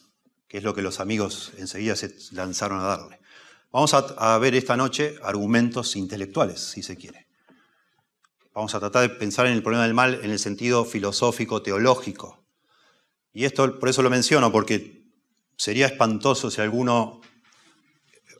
que 0.46 0.58
es 0.58 0.64
lo 0.64 0.74
que 0.74 0.82
los 0.82 1.00
amigos 1.00 1.52
enseguida 1.58 1.96
se 1.96 2.14
lanzaron 2.32 2.78
a 2.78 2.84
darle. 2.84 3.20
Vamos 3.72 3.92
a, 3.92 4.38
ver 4.38 4.54
esta 4.54 4.76
noche 4.76 5.16
argumentos 5.22 5.96
intelectuales, 5.96 6.60
si 6.60 6.82
se 6.82 6.96
quiere. 6.96 7.26
Vamos 8.54 8.72
a 8.74 8.78
tratar 8.78 9.02
de 9.02 9.08
pensar 9.08 9.46
en 9.46 9.54
el 9.54 9.62
problema 9.62 9.84
del 9.84 9.94
mal 9.94 10.20
en 10.22 10.30
el 10.30 10.38
sentido 10.38 10.84
filosófico, 10.84 11.60
teológico. 11.60 12.44
Y 13.32 13.46
esto 13.46 13.80
por 13.80 13.88
eso 13.88 14.02
lo 14.02 14.10
menciono, 14.10 14.52
porque 14.52 15.02
sería 15.56 15.86
espantoso 15.86 16.50
si 16.50 16.60
alguno 16.60 17.20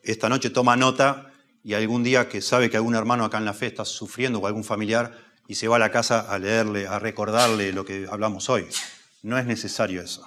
esta 0.03 0.29
noche 0.29 0.51
toma 0.51 0.77
nota 0.77 1.33
y 1.63 1.73
algún 1.73 2.03
día 2.03 2.29
que 2.29 2.41
sabe 2.41 2.69
que 2.69 2.77
algún 2.77 2.95
hermano 2.95 3.25
acá 3.25 3.39
en 3.39 3.45
la 3.45 3.53
fe 3.53 3.65
está 3.65 3.83
sufriendo 3.83 4.39
o 4.39 4.47
algún 4.47 4.63
familiar 4.63 5.24
y 5.47 5.55
se 5.55 5.67
va 5.67 5.75
a 5.75 5.79
la 5.79 5.91
casa 5.91 6.19
a 6.21 6.39
leerle, 6.39 6.87
a 6.87 6.99
recordarle 6.99 7.71
lo 7.71 7.85
que 7.85 8.07
hablamos 8.09 8.49
hoy. 8.49 8.67
No 9.21 9.37
es 9.37 9.45
necesario 9.45 10.01
eso. 10.01 10.25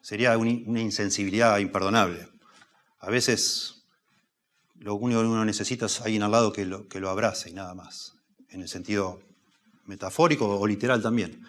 Sería 0.00 0.36
una 0.38 0.80
insensibilidad 0.80 1.58
imperdonable. 1.58 2.28
A 3.00 3.10
veces 3.10 3.84
lo 4.78 4.94
único 4.94 5.20
que 5.20 5.26
uno 5.26 5.44
necesita 5.44 5.86
es 5.86 6.00
alguien 6.00 6.22
al 6.22 6.30
lado 6.30 6.52
que 6.52 6.64
lo, 6.64 6.88
que 6.88 7.00
lo 7.00 7.10
abrace 7.10 7.50
y 7.50 7.52
nada 7.52 7.74
más, 7.74 8.14
en 8.50 8.62
el 8.62 8.68
sentido 8.68 9.20
metafórico 9.84 10.58
o 10.58 10.66
literal 10.66 11.02
también. 11.02 11.44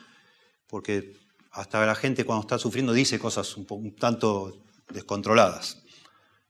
Porque 0.68 1.16
hasta 1.52 1.86
la 1.86 1.96
gente 1.96 2.26
cuando 2.26 2.42
está 2.42 2.58
sufriendo 2.58 2.94
dice 2.94 3.20
cosas 3.20 3.56
un, 3.58 3.96
tanto 3.96 4.58
descontroladas. 4.90 5.84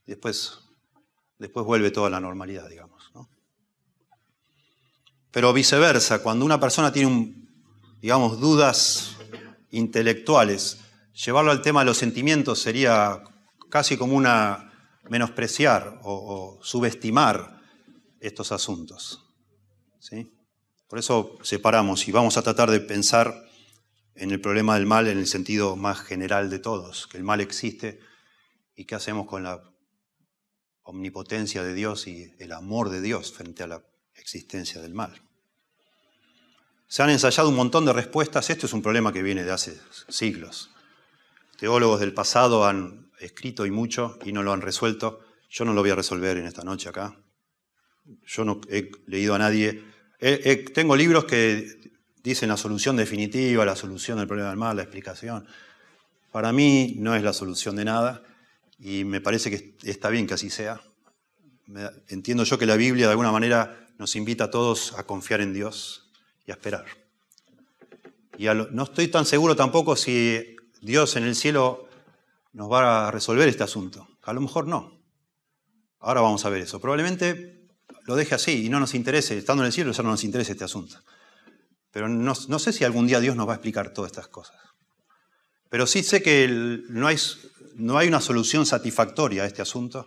Después, 0.06 0.60
después 1.40 1.66
vuelve 1.66 1.92
toda 1.92 2.10
la 2.10 2.20
normalidad, 2.20 2.70
digamos. 2.70 2.87
Pero 5.32 5.54
viceversa, 5.54 6.20
cuando 6.24 6.46
una 6.46 6.60
persona 6.60 6.92
tiene, 6.92 7.36
digamos, 8.02 8.40
dudas 8.40 9.18
intelectuales, 9.72 10.80
llevarlo 11.14 11.52
al 11.52 11.62
tema 11.62 11.82
de 11.82 11.88
los 11.88 11.98
sentimientos 11.98 12.60
sería 12.60 13.22
casi 13.70 13.98
como 13.98 14.16
una 14.16 14.72
menospreciar 15.10 16.00
o, 16.04 16.60
subestimar 16.62 17.62
estos 18.20 18.52
asuntos. 18.52 19.26
¿sí? 20.00 20.34
Por 20.88 21.00
eso 21.00 21.38
separamos 21.44 22.08
y 22.08 22.12
vamos 22.12 22.38
a 22.38 22.42
tratar 22.42 22.72
de 22.72 22.80
pensar 22.80 23.46
en 24.16 24.32
el 24.32 24.42
problema 24.42 24.76
del 24.76 24.86
mal 24.86 25.08
en 25.08 25.18
el 25.18 25.28
sentido 25.28 25.76
más 25.76 26.00
general 26.00 26.50
de 26.50 26.60
todos, 26.60 27.08
que 27.08 27.18
el 27.18 27.24
mal 27.24 27.42
existe 27.42 28.00
y 28.76 28.86
qué 28.86 28.96
hacemos 28.96 29.28
con 29.28 29.44
la 29.44 29.62
omnipotencia 30.84 31.64
de 31.64 31.74
Dios 31.74 32.08
y 32.08 32.34
el 32.40 32.52
amor 32.52 32.90
de 32.90 33.02
Dios 33.02 33.32
frente 33.34 33.64
a 33.64 33.68
la 33.68 33.84
existencia 34.18 34.82
del 34.82 34.94
mal. 34.94 35.22
Se 36.88 37.04
han 37.04 37.10
ensayado 37.10 37.50
un 37.50 37.56
montón 37.56 37.86
de 37.86 37.94
respuestas, 37.94 38.50
esto 38.50 38.66
es 38.66 38.74
un 38.74 38.82
problema 38.82 39.12
que 39.12 39.22
viene 39.22 39.44
de 39.44 39.52
hace 39.52 39.78
siglos. 40.08 40.72
Teólogos 41.58 42.00
del 42.00 42.14
pasado 42.14 42.66
han 42.66 43.12
escrito 43.20 43.66
y 43.66 43.72
mucho 43.72 44.18
y 44.24 44.32
no 44.32 44.44
lo 44.44 44.54
han 44.54 44.62
resuelto. 44.62 45.22
Yo 45.50 45.66
no 45.66 45.74
lo 45.74 45.82
voy 45.82 45.90
a 45.90 45.96
resolver 45.96 46.38
en 46.38 46.46
esta 46.46 46.64
noche 46.64 46.90
acá. 46.90 47.18
Yo 48.26 48.46
no 48.46 48.62
he 48.70 48.92
leído 49.08 49.36
a 49.36 49.40
nadie. 49.40 49.84
tengo 50.74 50.96
libros 50.96 51.26
que 51.26 51.92
dicen 52.24 52.50
la 52.50 52.58
solución 52.58 52.96
definitiva, 52.96 53.66
la 53.66 53.76
solución 53.76 54.18
del 54.18 54.28
problema 54.28 54.50
del 54.50 54.58
mal, 54.58 54.76
la 54.78 54.84
explicación. 54.84 55.48
Para 56.32 56.54
mí 56.54 56.96
no 57.00 57.16
es 57.16 57.24
la 57.24 57.34
solución 57.34 57.76
de 57.76 57.86
nada 57.86 58.24
y 58.80 59.04
me 59.04 59.20
parece 59.20 59.50
que 59.50 59.76
está 59.90 60.10
bien 60.10 60.28
que 60.28 60.36
así 60.36 60.50
sea. 60.50 60.82
Entiendo 62.08 62.44
yo 62.44 62.58
que 62.58 62.66
la 62.66 62.78
Biblia 62.78 63.08
de 63.08 63.12
alguna 63.12 63.32
manera 63.32 63.87
nos 63.98 64.16
invita 64.16 64.46
a 64.46 64.52
todos 64.52 64.94
a 64.94 65.06
confiar 65.06 65.42
en 65.42 65.54
Dios 65.54 66.12
y 66.46 66.52
a 66.52 66.56
esperar. 66.56 66.86
Y 68.38 68.46
no 68.46 68.84
estoy 68.84 69.08
tan 69.08 69.26
seguro 69.26 69.56
tampoco 69.56 69.96
si 69.96 70.56
Dios 70.82 71.16
en 71.16 71.24
el 71.24 71.36
cielo 71.36 71.88
nos 72.54 72.72
va 72.72 73.08
a 73.08 73.12
resolver 73.12 73.48
este 73.48 73.64
asunto. 73.64 74.08
A 74.24 74.34
lo 74.34 74.42
mejor 74.42 74.68
no. 74.68 75.02
Ahora 76.00 76.22
vamos 76.22 76.46
a 76.46 76.50
ver 76.50 76.62
eso. 76.62 76.80
Probablemente 76.80 77.68
lo 78.06 78.16
deje 78.16 78.36
así 78.36 78.66
y 78.66 78.70
no 78.70 78.80
nos 78.80 78.94
interese, 78.94 79.38
estando 79.38 79.64
en 79.64 79.68
el 79.68 79.74
cielo 79.74 79.92
ya 79.92 80.04
no 80.04 80.12
nos 80.12 80.24
interesa 80.24 80.52
este 80.52 80.64
asunto. 80.64 80.98
Pero 81.92 82.08
no, 82.08 82.36
sé 82.36 82.74
si 82.74 82.84
algún 82.84 83.08
día 83.08 83.20
Dios 83.20 83.36
nos 83.36 83.48
va 83.48 83.54
a 83.54 83.56
explicar 83.56 83.94
todas 83.94 84.12
estas 84.12 84.28
cosas. 84.28 84.56
Pero 85.70 85.88
sí 85.88 86.04
sé 86.04 86.22
que 86.22 86.48
no, 86.90 87.08
hay, 87.08 87.18
no 87.76 87.98
hay 87.98 88.08
una 88.08 88.22
solución 88.22 88.66
satisfactoria 88.66 89.44
a 89.44 89.46
este 89.48 89.62
asunto. 89.62 90.06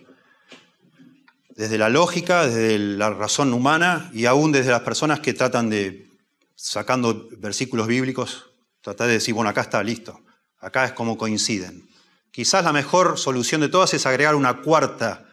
Desde 1.61 1.77
la 1.77 1.91
lógica, 1.91 2.47
desde 2.47 2.79
la 2.79 3.11
razón 3.11 3.53
humana 3.53 4.11
y 4.15 4.25
aún 4.25 4.51
desde 4.51 4.71
las 4.71 4.81
personas 4.81 5.21
que 5.21 5.35
tratan 5.35 5.69
de, 5.69 6.09
sacando 6.55 7.29
versículos 7.37 7.87
bíblicos, 7.87 8.47
tratar 8.81 9.09
de 9.09 9.13
decir, 9.13 9.35
bueno, 9.35 9.51
acá 9.51 9.61
está 9.61 9.83
listo. 9.83 10.23
Acá 10.59 10.87
es 10.87 10.93
como 10.93 11.19
coinciden. 11.19 11.87
Quizás 12.31 12.65
la 12.65 12.73
mejor 12.73 13.19
solución 13.19 13.61
de 13.61 13.69
todas 13.69 13.93
es 13.93 14.07
agregar 14.07 14.37
una 14.37 14.63
cuarta 14.63 15.29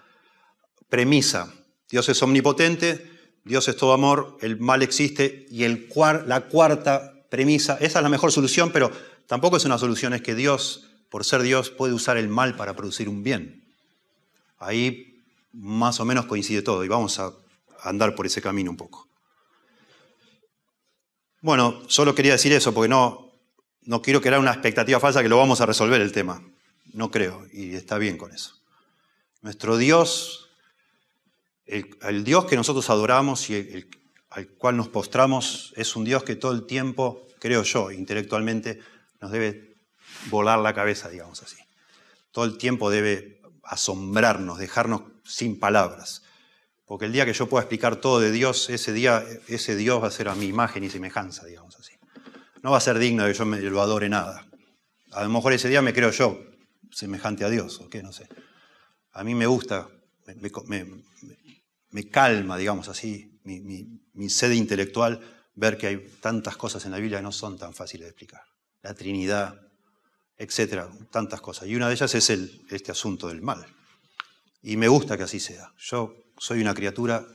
premisa. 0.90 1.54
Dios 1.90 2.10
es 2.10 2.22
omnipotente, 2.22 3.10
Dios 3.46 3.70
es 3.70 3.78
todo 3.78 3.94
amor, 3.94 4.38
el 4.42 4.60
mal 4.60 4.82
existe 4.82 5.46
y 5.50 5.64
el 5.64 5.88
la 6.26 6.42
cuarta 6.50 7.24
premisa, 7.30 7.78
esa 7.80 8.00
es 8.00 8.04
la 8.04 8.10
mejor 8.10 8.34
solución, 8.34 8.72
pero 8.74 8.92
tampoco 9.28 9.56
es 9.56 9.64
una 9.64 9.78
solución, 9.78 10.14
es 10.14 10.24
que 10.24 10.36
Dios, 10.36 10.90
por 11.10 11.24
ser 11.24 11.42
Dios, 11.42 11.70
puede 11.70 11.94
usar 11.94 12.18
el 12.18 12.28
mal 12.28 12.58
para 12.58 12.76
producir 12.76 13.08
un 13.08 13.24
bien. 13.24 13.64
Ahí 14.60 15.07
más 15.58 16.00
o 16.00 16.06
menos 16.06 16.28
coincide 16.28 16.62
todo 16.62 16.84
y 16.84 16.88
vamos 16.88 17.20
a 17.20 17.34
andar 17.82 18.16
por 18.16 18.26
ese 18.26 18.42
camino 18.42 18.70
un 18.70 18.78
poco. 18.78 19.08
Bueno, 21.42 21.82
solo 21.88 22.14
quería 22.14 22.34
decir 22.34 22.52
eso 22.54 22.74
porque 22.74 22.90
no, 22.90 23.32
no 23.82 24.02
quiero 24.02 24.22
crear 24.22 24.40
una 24.40 24.52
expectativa 24.52 25.00
falsa 25.00 25.22
que 25.22 25.30
lo 25.30 25.38
vamos 25.38 25.62
a 25.62 25.66
resolver 25.66 26.02
el 26.02 26.12
tema. 26.12 26.44
No 26.94 27.10
creo, 27.12 27.46
y 27.52 27.76
está 27.76 27.98
bien 27.98 28.18
con 28.18 28.32
eso. 28.34 28.56
Nuestro 29.42 29.78
Dios, 29.78 30.50
el, 31.66 32.24
Dios 32.24 32.46
que 32.46 32.56
nosotros 32.56 32.90
adoramos 32.90 33.50
y 33.50 33.88
al 34.30 34.48
cual 34.50 34.78
nos 34.78 34.90
postramos, 34.90 35.74
es 35.76 35.96
un 35.96 36.04
Dios 36.04 36.24
que 36.24 36.36
todo 36.36 36.52
el 36.52 36.66
tiempo, 36.66 37.28
creo 37.40 37.64
yo, 37.64 37.92
intelectualmente, 37.92 38.80
nos 39.22 39.32
debe 39.32 39.76
volar 40.30 40.60
la 40.60 40.74
cabeza, 40.74 41.10
digamos 41.10 41.42
así. 41.42 41.58
Todo 42.32 42.46
el 42.46 42.58
tiempo 42.58 42.90
debe 42.90 43.42
asombrarnos, 43.64 44.58
dejarnos 44.58 45.02
sin 45.28 45.60
palabras. 45.60 46.24
Porque 46.86 47.06
el 47.06 47.12
día 47.12 47.26
que 47.26 47.34
yo 47.34 47.48
pueda 47.48 47.64
explicar 47.64 47.98
todo 47.98 48.20
de 48.20 48.32
Dios, 48.32 48.70
ese 48.70 48.94
día, 48.94 49.24
ese 49.48 49.76
Dios 49.76 50.02
va 50.02 50.08
a 50.08 50.12
ser 50.12 50.30
a 50.30 50.36
mi 50.36 50.46
imagen 50.46 50.84
y 50.86 50.90
semejanza, 50.90 51.46
digamos 51.46 51.78
así. 51.78 51.94
No 52.64 52.72
va 52.72 52.78
a 52.78 52.82
ser 52.82 52.98
digno 52.98 53.24
de 53.24 53.34
que 53.34 53.38
yo 53.38 53.46
me 53.46 53.60
lo 53.60 53.82
adore 53.82 54.08
nada. 54.08 54.48
A 55.12 55.24
lo 55.24 55.30
mejor 55.30 55.54
ese 55.54 55.68
día 55.68 55.82
me 55.82 55.94
creo 55.94 56.12
yo, 56.12 56.40
semejante 56.92 57.44
a 57.44 57.50
Dios, 57.50 57.80
o 57.82 57.90
qué, 57.90 58.02
no 58.02 58.14
sé. 58.14 58.28
A 59.12 59.24
mí 59.24 59.36
me 59.36 59.48
gusta, 59.48 59.90
me, 61.92 62.10
calma, 62.10 62.58
digamos 62.58 62.88
así, 62.88 63.40
mi, 63.44 64.30
sede 64.30 64.56
intelectual 64.56 65.20
ver 65.56 65.78
que 65.78 65.88
hay 65.88 66.08
tantas 66.22 66.56
cosas 66.56 66.86
en 66.86 66.92
la 66.92 67.00
Biblia 67.00 67.20
que 67.20 67.24
no 67.24 67.32
son 67.32 67.58
tan 67.58 67.74
fáciles 67.74 68.06
de 68.06 68.10
explicar. 68.10 68.44
La 68.82 68.94
Trinidad, 68.94 69.60
etcétera, 70.38 70.90
tantas 71.12 71.42
cosas. 71.42 71.68
Y 71.68 71.76
una 71.76 71.88
de 71.88 71.96
ellas 71.96 72.14
es 72.16 72.30
el, 72.30 72.66
este 72.70 72.92
asunto 72.92 73.28
del 73.28 73.42
mal. 73.42 73.66
Y 74.62 74.78
me 74.78 74.88
gusta 74.88 75.18
que 75.18 75.24
así 75.24 75.40
sea. 75.40 75.74
Yo 75.78 76.16
soy 76.38 76.62
una 76.62 76.74
criatura, 76.74 77.26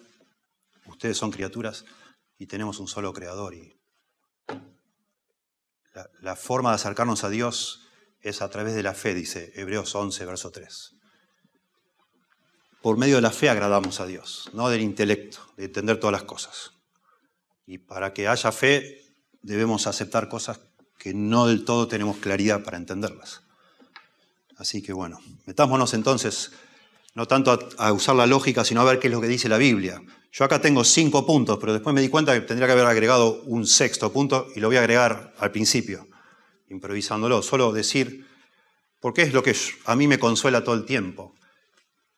ustedes 0.87 1.17
son 1.17 1.31
criaturas 1.31 1.85
y 2.39 2.47
tenemos 2.47 2.79
un 2.79 2.89
solo 2.89 3.13
creador. 3.13 3.55
Y 3.55 3.79
la 6.21 6.37
forma 6.37 6.71
de 6.71 6.77
acercarnos 6.77 7.25
a 7.25 7.31
Dios 7.31 7.87
es 8.21 8.43
a 8.43 8.51
través 8.51 8.75
de 8.75 8.83
la 8.83 8.95
fe, 8.95 9.15
dice 9.15 9.53
Hebreos 9.55 9.95
11, 9.95 10.25
verso 10.25 10.51
3. 10.51 10.95
Por 12.81 12.97
medio 12.97 13.17
de 13.17 13.23
la 13.23 13.31
fe 13.31 13.49
agradamos 13.49 14.01
a 14.01 14.07
Dios, 14.07 14.51
no 14.53 14.69
del 14.69 14.81
intelecto, 14.81 15.39
de 15.57 15.67
entender 15.67 16.01
todas 16.01 16.13
las 16.13 16.25
cosas. 16.25 16.73
Y 17.67 17.79
para 17.79 18.13
que 18.13 18.27
haya 18.27 18.51
fe 18.51 19.15
debemos 19.43 19.87
aceptar 19.87 20.29
cosas 20.29 20.61
que 20.99 21.15
no 21.15 21.47
del 21.47 21.65
todo 21.65 21.89
tenemos 21.89 22.17
claridad 22.19 22.63
para 22.65 22.77
entenderlas. 22.77 23.43
Así 24.57 24.83
que 24.83 24.93
bueno, 24.93 25.21
metámonos 25.47 25.95
entonces 25.95 26.53
no 27.15 27.27
tanto 27.27 27.59
a, 27.79 27.93
usar 27.93 28.17
la 28.17 28.27
lógica, 28.27 28.65
sino 28.65 28.81
a 28.81 28.85
ver 28.85 28.99
qué 28.99 29.09
es 29.09 29.13
lo 29.13 29.21
que 29.21 29.29
dice 29.29 29.49
la 29.49 29.59
Biblia. 29.59 30.03
Yo 30.33 30.45
acá 30.45 30.61
tengo 30.61 30.83
cinco 30.83 31.27
puntos, 31.27 31.59
pero 31.59 31.73
después 31.73 31.95
me 31.95 32.01
di 32.01 32.09
cuenta 32.09 32.33
que 32.33 32.41
tendría 32.41 32.67
que 32.67 32.73
haber 32.73 32.87
agregado 32.87 33.43
un 33.43 33.67
sexto 33.67 34.13
punto 34.13 34.47
y 34.57 34.61
lo 34.61 34.69
voy 34.69 34.77
a 34.77 34.81
agregar 34.81 35.35
al 35.39 35.51
principio, 35.51 36.09
improvisándolo. 36.69 37.43
Solo 37.43 37.73
decir, 37.73 38.27
porque 39.01 39.23
es 39.23 39.35
lo 39.35 39.43
que 39.43 39.55
a 39.85 39.95
mí 39.95 40.07
me 40.07 40.19
consuela 40.19 40.65
todo 40.65 40.75
el 40.75 40.87
tiempo. 40.87 41.35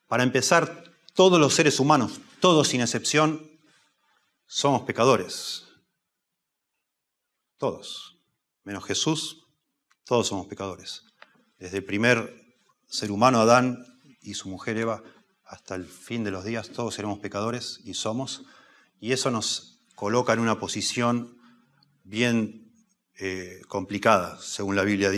Para 0.06 0.22
empezar, 0.22 0.84
todos 1.14 1.40
los 1.40 1.54
seres 1.54 1.80
humanos, 1.80 2.20
todos 2.40 2.68
sin 2.68 2.80
excepción, 2.80 3.50
somos 4.46 4.82
pecadores. 4.82 5.64
Todos. 7.56 8.16
Menos 8.62 8.84
Jesús, 8.84 9.44
todos 10.04 10.28
somos 10.28 10.46
pecadores. 10.46 11.02
Desde 11.58 11.78
el 11.78 11.84
primer 11.84 12.32
ser 12.86 13.10
humano, 13.10 13.40
Adán, 13.40 13.93
y 14.24 14.34
su 14.34 14.48
mujer 14.48 14.78
Eva, 14.78 15.02
hasta 15.44 15.74
el 15.74 15.84
fin 15.84 16.24
de 16.24 16.30
los 16.30 16.44
días 16.44 16.70
todos 16.70 16.94
seremos 16.94 17.18
pecadores 17.18 17.80
y 17.84 17.94
somos, 17.94 18.44
y 18.98 19.12
eso 19.12 19.30
nos 19.30 19.82
coloca 19.94 20.32
en 20.32 20.40
una 20.40 20.58
posición 20.58 21.38
bien 22.02 22.72
eh, 23.18 23.60
complicada, 23.68 24.38
según 24.40 24.76
la 24.76 24.82
Biblia 24.82 25.10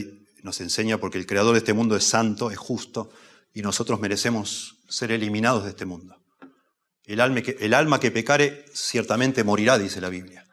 nos 0.43 0.61
enseña, 0.61 0.99
porque 0.99 1.19
el 1.19 1.27
creador 1.27 1.53
de 1.53 1.59
este 1.59 1.73
mundo 1.73 1.97
es 1.97 2.05
santo, 2.05 2.51
es 2.51 2.59
justo, 2.59 3.11
y 3.55 3.63
nosotros 3.63 4.01
merecemos 4.01 4.77
ser 4.89 5.13
eliminados 5.13 5.65
de 5.65 5.71
este 5.71 5.87
mundo. 5.87 6.17
El 7.05 7.21
alma, 7.21 7.41
que, 7.41 7.57
el 7.61 7.73
alma 7.73 8.01
que 8.01 8.11
pecare 8.11 8.65
ciertamente 8.75 9.45
morirá, 9.45 9.79
dice 9.79 10.01
la 10.01 10.09
Biblia. 10.09 10.45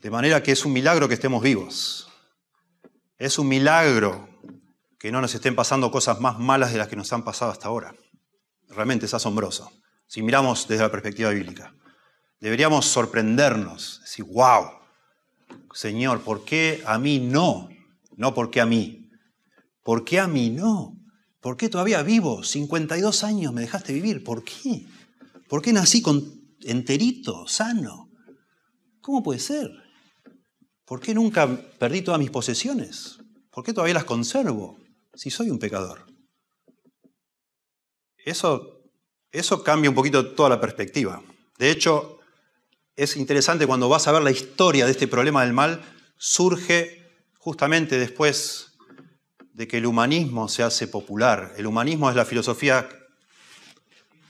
De 0.00 0.10
manera 0.10 0.42
que 0.42 0.52
es 0.52 0.64
un 0.64 0.72
milagro 0.72 1.08
que 1.08 1.14
estemos 1.14 1.42
vivos. 1.42 2.08
Es 3.18 3.38
un 3.38 3.48
milagro 3.48 4.28
que 5.06 5.12
no 5.12 5.20
nos 5.20 5.36
estén 5.36 5.54
pasando 5.54 5.92
cosas 5.92 6.20
más 6.20 6.40
malas 6.40 6.72
de 6.72 6.78
las 6.78 6.88
que 6.88 6.96
nos 6.96 7.12
han 7.12 7.22
pasado 7.22 7.52
hasta 7.52 7.68
ahora. 7.68 7.94
Realmente 8.70 9.06
es 9.06 9.14
asombroso, 9.14 9.70
si 10.08 10.20
miramos 10.20 10.66
desde 10.66 10.82
la 10.82 10.90
perspectiva 10.90 11.30
bíblica. 11.30 11.72
Deberíamos 12.40 12.86
sorprendernos, 12.86 14.00
decir, 14.00 14.24
wow, 14.24 14.64
Señor, 15.72 16.22
¿por 16.22 16.44
qué 16.44 16.82
a 16.84 16.98
mí 16.98 17.20
no? 17.20 17.68
No, 18.16 18.34
¿por 18.34 18.50
qué 18.50 18.60
a 18.60 18.66
mí? 18.66 19.08
¿Por 19.84 20.04
qué 20.04 20.18
a 20.18 20.26
mí 20.26 20.50
no? 20.50 20.96
¿Por 21.40 21.56
qué 21.56 21.68
todavía 21.68 22.02
vivo? 22.02 22.42
52 22.42 23.22
años 23.22 23.52
me 23.52 23.60
dejaste 23.60 23.92
vivir. 23.92 24.24
¿Por 24.24 24.42
qué? 24.42 24.86
¿Por 25.48 25.62
qué 25.62 25.72
nací 25.72 26.02
con 26.02 26.20
enterito, 26.62 27.46
sano? 27.46 28.10
¿Cómo 29.00 29.22
puede 29.22 29.38
ser? 29.38 29.70
¿Por 30.84 30.98
qué 30.98 31.14
nunca 31.14 31.46
perdí 31.78 32.02
todas 32.02 32.18
mis 32.18 32.30
posesiones? 32.30 33.20
¿Por 33.52 33.62
qué 33.62 33.72
todavía 33.72 33.94
las 33.94 34.04
conservo? 34.04 34.84
Si 35.16 35.30
soy 35.30 35.50
un 35.50 35.58
pecador? 35.58 36.06
Eso, 38.26 38.82
cambia 39.64 39.90
un 39.90 39.94
poquito 39.94 40.34
toda 40.34 40.48
la 40.48 40.60
perspectiva. 40.60 41.22
De 41.58 41.70
hecho, 41.70 42.18
es 42.96 43.16
interesante 43.16 43.66
cuando 43.66 43.88
vas 43.88 44.08
a 44.08 44.12
ver 44.12 44.22
la 44.22 44.30
historia 44.30 44.84
de 44.84 44.90
este 44.90 45.06
problema 45.06 45.44
del 45.44 45.52
mal, 45.52 45.80
surge 46.18 47.02
justamente 47.38 47.98
después 47.98 48.72
de 49.52 49.68
que 49.68 49.78
el 49.78 49.86
humanismo 49.86 50.48
se 50.48 50.62
hace 50.62 50.88
popular. 50.88 51.54
El 51.56 51.66
humanismo 51.66 52.10
es 52.10 52.16
la 52.16 52.24
filosofía 52.24 52.88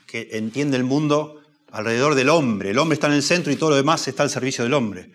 que 0.05 0.29
entiende 0.33 0.77
el 0.77 0.83
mundo 0.83 1.41
alrededor 1.71 2.15
del 2.15 2.29
hombre. 2.29 2.69
El 2.69 2.77
hombre 2.77 2.93
está 2.93 3.07
en 3.07 3.13
el 3.13 3.23
centro 3.23 3.51
y 3.51 3.55
todo 3.55 3.71
lo 3.71 3.75
demás 3.75 4.07
está 4.07 4.23
al 4.23 4.29
servicio 4.29 4.63
del 4.63 4.73
hombre. 4.73 5.11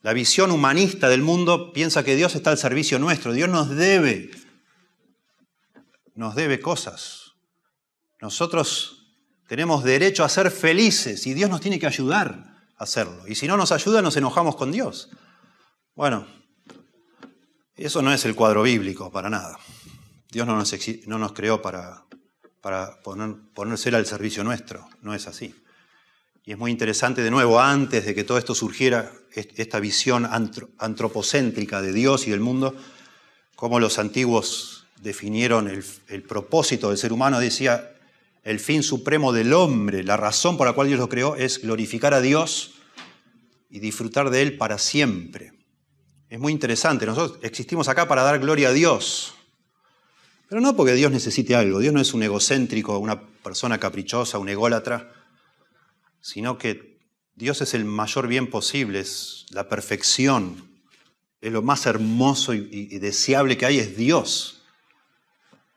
La 0.00 0.12
visión 0.12 0.50
humanista 0.50 1.08
del 1.08 1.22
mundo 1.22 1.72
piensa 1.72 2.04
que 2.04 2.16
Dios 2.16 2.34
está 2.34 2.50
al 2.50 2.58
servicio 2.58 2.98
nuestro. 2.98 3.32
Dios 3.32 3.48
nos 3.48 3.68
debe 3.68 4.30
nos 6.18 6.34
debe 6.34 6.58
cosas. 6.58 7.34
Nosotros 8.20 9.06
tenemos 9.46 9.84
derecho 9.84 10.24
a 10.24 10.28
ser 10.28 10.50
felices 10.50 11.24
y 11.28 11.32
Dios 11.32 11.48
nos 11.48 11.60
tiene 11.60 11.78
que 11.78 11.86
ayudar 11.86 12.66
a 12.76 12.82
hacerlo. 12.82 13.28
Y 13.28 13.36
si 13.36 13.46
no 13.46 13.56
nos 13.56 13.70
ayuda, 13.70 14.02
nos 14.02 14.16
enojamos 14.16 14.56
con 14.56 14.72
Dios. 14.72 15.10
Bueno, 15.94 16.26
eso 17.76 18.02
no 18.02 18.12
es 18.12 18.24
el 18.24 18.34
cuadro 18.34 18.64
bíblico 18.64 19.12
para 19.12 19.30
nada. 19.30 19.60
Dios 20.28 20.44
no 20.44 20.56
nos, 20.56 20.74
no 21.06 21.18
nos 21.18 21.32
creó 21.34 21.62
para, 21.62 22.04
para 22.60 23.00
poner, 23.02 23.36
ponerse 23.54 23.90
al 23.90 24.04
servicio 24.04 24.42
nuestro, 24.42 24.88
no 25.02 25.14
es 25.14 25.28
así. 25.28 25.54
Y 26.44 26.50
es 26.50 26.58
muy 26.58 26.72
interesante, 26.72 27.22
de 27.22 27.30
nuevo, 27.30 27.60
antes 27.60 28.04
de 28.04 28.16
que 28.16 28.24
todo 28.24 28.38
esto 28.38 28.56
surgiera, 28.56 29.12
esta 29.34 29.78
visión 29.78 30.28
antropocéntrica 30.78 31.80
de 31.80 31.92
Dios 31.92 32.26
y 32.26 32.32
del 32.32 32.40
mundo, 32.40 32.74
cómo 33.54 33.78
los 33.78 34.00
antiguos 34.00 34.77
definieron 35.02 35.68
el, 35.68 36.22
propósito 36.22 36.88
del 36.88 36.98
ser 36.98 37.12
humano, 37.12 37.40
decía, 37.40 37.94
el 38.42 38.60
fin 38.60 38.82
supremo 38.82 39.32
del 39.32 39.52
hombre, 39.52 40.02
la 40.02 40.16
razón 40.16 40.56
por 40.56 40.66
la 40.66 40.72
cual 40.72 40.88
Dios 40.88 40.98
lo 40.98 41.08
creó 41.08 41.36
es 41.36 41.62
glorificar 41.62 42.14
a 42.14 42.20
Dios 42.20 42.74
y 43.70 43.80
disfrutar 43.80 44.30
de 44.30 44.42
Él 44.42 44.56
para 44.56 44.78
siempre. 44.78 45.52
Es 46.28 46.38
muy 46.38 46.52
interesante, 46.52 47.06
nosotros 47.06 47.38
existimos 47.42 47.88
acá 47.88 48.08
para 48.08 48.22
dar 48.22 48.38
gloria 48.38 48.68
a 48.68 48.72
Dios, 48.72 49.34
pero 50.48 50.60
no 50.60 50.76
porque 50.76 50.94
Dios 50.94 51.10
necesite 51.12 51.54
algo, 51.54 51.78
Dios 51.78 51.92
no 51.92 52.00
es 52.00 52.14
un 52.14 52.22
egocéntrico, 52.22 52.98
una 52.98 53.20
persona 53.20 53.78
caprichosa, 53.78 54.38
un 54.38 54.48
ególatra, 54.48 55.12
sino 56.20 56.58
que 56.58 56.98
Dios 57.34 57.60
es 57.60 57.74
el 57.74 57.84
mayor 57.84 58.28
bien 58.28 58.50
posible, 58.50 59.00
es 59.00 59.46
la 59.50 59.68
perfección, 59.68 60.68
es 61.40 61.52
lo 61.52 61.62
más 61.62 61.86
hermoso 61.86 62.52
y 62.52 62.98
deseable 62.98 63.56
que 63.56 63.66
hay, 63.66 63.78
es 63.78 63.96
Dios. 63.96 64.57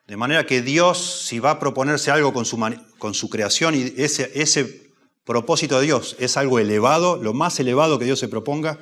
De 0.08 0.18
manera 0.18 0.46
que 0.46 0.62
Dios, 0.62 1.24
si 1.26 1.40
va 1.40 1.52
a 1.52 1.60
proponerse 1.60 2.12
algo 2.12 2.34
con 2.34 2.46
su, 2.46 3.30
creación 3.30 3.76
y 3.76 3.94
ese, 3.98 4.92
propósito 5.24 5.80
de 5.80 5.86
Dios 5.86 6.16
es 6.20 6.36
algo 6.38 6.60
elevado, 6.60 7.18
lo 7.18 7.34
más 7.34 7.60
elevado 7.60 8.00
que 8.00 8.06
Dios 8.06 8.20
se 8.20 8.28
proponga, 8.28 8.80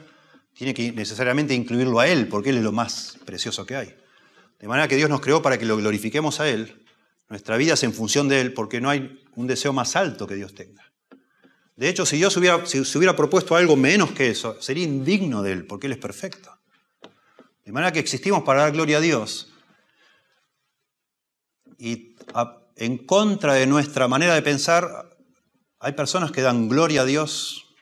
tiene 0.53 0.73
que 0.73 0.91
necesariamente 0.91 1.53
incluirlo 1.53 1.99
a 1.99 2.08
Él, 2.08 2.27
porque 2.27 2.49
Él 2.49 2.58
es 2.58 2.63
lo 2.63 2.71
más 2.71 3.17
precioso 3.25 3.65
que 3.65 3.75
hay. 3.75 3.95
De 4.60 4.67
manera 4.67 4.88
que 4.88 4.95
Dios 4.95 5.10
nos 5.10 5.21
creó 5.21 5.41
para 5.41 5.58
que 5.58 5.65
lo 5.65 5.77
glorifiquemos 5.77 6.39
a 6.39 6.49
Él. 6.49 6.84
Nuestra 7.29 7.58
vida 7.58 7.75
es 7.75 7.84
en 7.84 7.93
función 7.93 8.27
de 8.27 8.41
Él, 8.41 8.53
porque 8.53 8.82
no 8.82 8.89
hay 8.89 9.23
un 9.36 9.47
deseo 9.47 9.71
más 9.71 9.95
alto 9.95 10.25
que 10.25 10.36
Dios 10.36 10.55
tenga. 10.55 10.91
De 11.75 11.88
hecho, 11.88 12.05
si 12.05 12.17
Dios 12.17 12.36
hubiera, 12.36 12.65
se 12.65 12.97
hubiera 12.97 13.15
propuesto 13.15 13.55
algo 13.55 13.75
menos 13.75 14.12
que 14.12 14.29
eso, 14.29 14.60
sería 14.62 14.84
indigno 14.84 15.43
de 15.43 15.53
Él, 15.53 15.65
porque 15.65 15.88
Él 15.88 15.93
es 15.93 15.99
perfecto. 15.99 16.58
De 17.63 17.71
manera 17.71 17.93
que 17.93 17.99
existimos 17.99 18.43
para 18.43 18.62
dar 18.62 18.71
gloria 18.71 18.97
a 18.97 19.01
Dios, 19.01 19.48
y 21.79 22.15
en 22.75 22.97
contra 23.05 23.53
de 23.53 23.65
nuestra 23.65 24.07
manera 24.07 24.35
de 24.35 24.41
pensar, 24.41 25.17
hay 25.79 25.93
personas 25.93 26.31
que 26.31 26.41
dan 26.41 26.67
gloria 26.67 27.01
a 27.01 27.05
Dios 27.05 27.73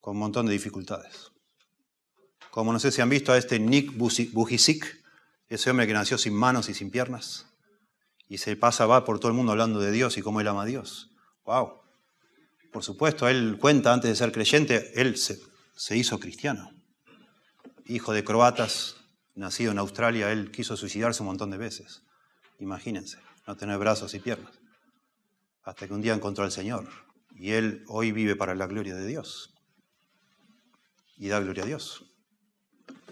con 0.00 0.16
un 0.16 0.20
montón 0.20 0.46
de 0.46 0.52
dificultades. 0.52 1.30
Como 2.50 2.72
no 2.72 2.80
sé 2.80 2.90
si 2.90 3.00
han 3.00 3.08
visto 3.08 3.32
a 3.32 3.38
este 3.38 3.60
Nick 3.60 3.96
Bujicic, 3.96 5.04
ese 5.48 5.70
hombre 5.70 5.86
que 5.86 5.92
nació 5.92 6.18
sin 6.18 6.34
manos 6.34 6.68
y 6.68 6.74
sin 6.74 6.90
piernas, 6.90 7.46
y 8.28 8.38
se 8.38 8.56
pasa, 8.56 8.86
va 8.86 9.04
por 9.04 9.20
todo 9.20 9.28
el 9.28 9.36
mundo 9.36 9.52
hablando 9.52 9.78
de 9.80 9.92
Dios 9.92 10.18
y 10.18 10.22
cómo 10.22 10.40
él 10.40 10.48
ama 10.48 10.62
a 10.62 10.66
Dios. 10.66 11.12
¡Wow! 11.44 11.80
Por 12.72 12.82
supuesto, 12.82 13.28
él 13.28 13.58
cuenta 13.60 13.92
antes 13.92 14.10
de 14.10 14.16
ser 14.16 14.32
creyente, 14.32 14.92
él 15.00 15.16
se, 15.16 15.40
se 15.76 15.96
hizo 15.96 16.18
cristiano. 16.18 16.72
Hijo 17.86 18.12
de 18.12 18.24
croatas, 18.24 18.96
nacido 19.34 19.70
en 19.70 19.78
Australia, 19.78 20.32
él 20.32 20.50
quiso 20.50 20.76
suicidarse 20.76 21.22
un 21.22 21.28
montón 21.28 21.50
de 21.50 21.58
veces. 21.58 22.02
Imagínense, 22.58 23.18
no 23.46 23.56
tener 23.56 23.78
brazos 23.78 24.14
y 24.14 24.18
piernas. 24.18 24.52
Hasta 25.62 25.86
que 25.86 25.94
un 25.94 26.02
día 26.02 26.14
encontró 26.14 26.44
al 26.44 26.52
Señor. 26.52 26.88
Y 27.34 27.52
él 27.52 27.84
hoy 27.86 28.12
vive 28.12 28.36
para 28.36 28.54
la 28.54 28.66
gloria 28.66 28.94
de 28.94 29.06
Dios. 29.06 29.54
Y 31.16 31.28
da 31.28 31.40
gloria 31.40 31.64
a 31.64 31.66
Dios. 31.66 32.04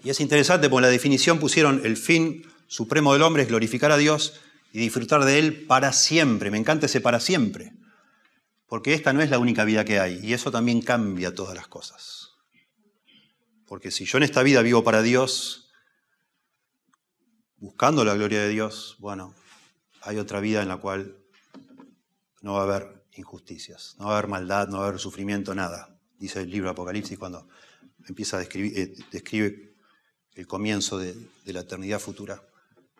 Y 0.03 0.09
es 0.09 0.19
interesante 0.19 0.69
porque 0.69 0.83
la 0.83 0.89
definición 0.89 1.39
pusieron 1.39 1.81
el 1.85 1.97
fin 1.97 2.45
supremo 2.67 3.13
del 3.13 3.21
hombre 3.21 3.43
es 3.43 3.49
glorificar 3.49 3.91
a 3.91 3.97
Dios 3.97 4.39
y 4.73 4.79
disfrutar 4.79 5.23
de 5.23 5.39
Él 5.39 5.65
para 5.65 5.93
siempre. 5.93 6.51
Me 6.51 6.57
encanta 6.57 6.85
ese 6.85 7.01
para 7.01 7.19
siempre. 7.19 7.73
Porque 8.67 8.93
esta 8.93 9.13
no 9.13 9.21
es 9.21 9.29
la 9.29 9.39
única 9.39 9.63
vida 9.63 9.85
que 9.85 9.99
hay. 9.99 10.19
Y 10.21 10.33
eso 10.33 10.51
también 10.51 10.81
cambia 10.81 11.33
todas 11.33 11.55
las 11.55 11.67
cosas. 11.67 12.31
Porque 13.65 13.91
si 13.91 14.05
yo 14.05 14.17
en 14.17 14.23
esta 14.23 14.43
vida 14.43 14.61
vivo 14.61 14.83
para 14.83 15.01
Dios, 15.01 15.66
buscando 17.57 18.05
la 18.05 18.13
gloria 18.13 18.41
de 18.41 18.49
Dios, 18.49 18.95
bueno, 18.99 19.33
hay 20.01 20.17
otra 20.17 20.39
vida 20.39 20.61
en 20.61 20.67
la 20.67 20.77
cual 20.77 21.17
no 22.41 22.53
va 22.53 22.61
a 22.61 22.63
haber 22.63 23.05
injusticias, 23.15 23.95
no 23.97 24.05
va 24.05 24.15
a 24.15 24.17
haber 24.17 24.29
maldad, 24.29 24.67
no 24.67 24.77
va 24.77 24.85
a 24.85 24.87
haber 24.89 24.99
sufrimiento, 24.99 25.53
nada. 25.55 25.99
Dice 26.17 26.41
el 26.41 26.49
libro 26.49 26.69
Apocalipsis 26.69 27.17
cuando 27.17 27.47
empieza 28.07 28.37
a 28.37 28.39
describir, 28.39 28.77
eh, 28.77 28.95
describe 29.11 29.75
el 30.35 30.47
comienzo 30.47 30.97
de, 30.97 31.15
la 31.45 31.61
eternidad 31.61 31.99
futura, 31.99 32.41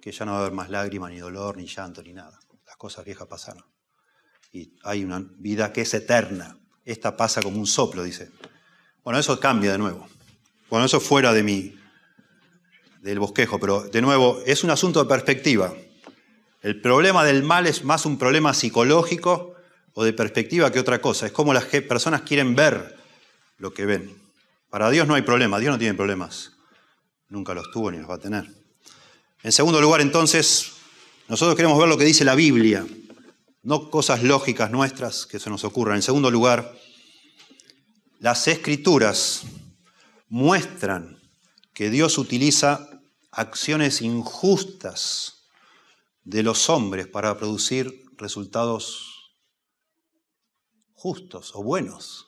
que 0.02 0.12
ya 0.12 0.26
no 0.26 0.32
va 0.32 0.40
a 0.40 0.42
haber 0.42 0.54
más 0.54 0.70
lágrimas, 0.70 1.12
ni 1.12 1.20
dolor, 1.20 1.58
ni 1.58 1.68
llanto, 1.68 2.02
ni 2.02 2.14
nada. 2.14 2.40
Las 2.66 2.78
cosas 2.78 3.06
viejas 3.06 3.28
pasaron. 3.28 3.64
Y 4.52 4.74
hay 4.84 5.04
una 5.04 5.20
vida 5.38 5.72
que 5.72 5.82
es 5.82 5.94
eterna. 5.94 6.58
Esta 6.84 7.16
pasa 7.16 7.42
como 7.42 7.60
un 7.60 7.68
soplo, 7.68 8.04
dice. 8.04 8.32
Bueno, 9.04 9.20
eso 9.20 9.40
cambia 9.40 9.72
de 9.72 9.78
nuevo. 9.78 10.08
Bueno, 10.70 10.86
eso 10.86 11.00
fuera 11.00 11.32
de 11.34 11.44
mi, 11.44 11.78
del 13.08 13.20
bosquejo, 13.20 13.58
pero 13.58 13.84
de 13.84 14.02
nuevo, 14.02 14.42
es 14.46 14.66
un 14.66 14.70
asunto 14.70 15.02
de 15.02 15.08
perspectiva. 15.08 15.74
El 16.62 16.82
problema 16.82 17.24
del 17.24 17.42
mal 17.42 17.66
es 17.66 17.86
más 17.86 18.06
un 18.06 18.18
problema 18.18 18.54
psicológico 18.54 19.56
o 19.94 20.04
de 20.04 20.12
perspectiva 20.12 20.72
que 20.72 20.80
otra 20.80 21.00
cosa. 21.00 21.26
Es 21.26 21.32
como 21.32 21.54
las 21.54 21.66
personas 21.66 22.24
quieren 22.24 22.54
ver 22.54 22.98
lo 23.60 23.74
que 23.74 23.86
ven. 23.86 24.14
Para 24.70 24.90
Dios 24.90 25.08
no 25.08 25.16
hay 25.16 25.22
problema, 25.22 25.58
Dios 25.58 25.72
no 25.72 25.80
tiene 25.80 25.94
problemas. 25.94 26.52
Nunca 27.30 27.54
los 27.54 27.72
tuvo 27.72 27.92
ni 27.92 27.98
los 27.98 28.10
va 28.10 28.16
a 28.16 28.20
tener. 28.20 28.46
En 29.42 29.54
segundo 29.54 29.80
lugar, 29.80 30.02
entonces, 30.02 30.74
nosotros 31.30 31.56
queremos 31.56 31.80
ver 31.80 31.88
lo 31.88 31.98
que 31.98 32.04
dice 32.04 32.26
la 32.26 32.36
Biblia, 32.36 32.86
no 33.64 33.90
cosas 33.90 34.22
lógicas 34.22 34.70
nuestras 34.70 35.26
que 35.26 35.40
se 35.40 35.50
nos 35.50 35.64
ocurran. 35.64 35.96
En 35.96 36.02
segundo 36.02 36.30
lugar, 36.30 36.78
las 38.20 38.50
escrituras 38.50 39.44
muestran 40.28 41.22
que 41.74 41.90
Dios 41.90 42.18
utiliza 42.18 42.97
acciones 43.38 44.02
injustas 44.02 45.48
de 46.24 46.44
los 46.44 46.70
hombres 46.70 47.08
para 47.08 47.38
producir 47.38 48.04
resultados 48.18 49.36
justos 50.94 51.52
o 51.54 51.64
buenos. 51.64 52.26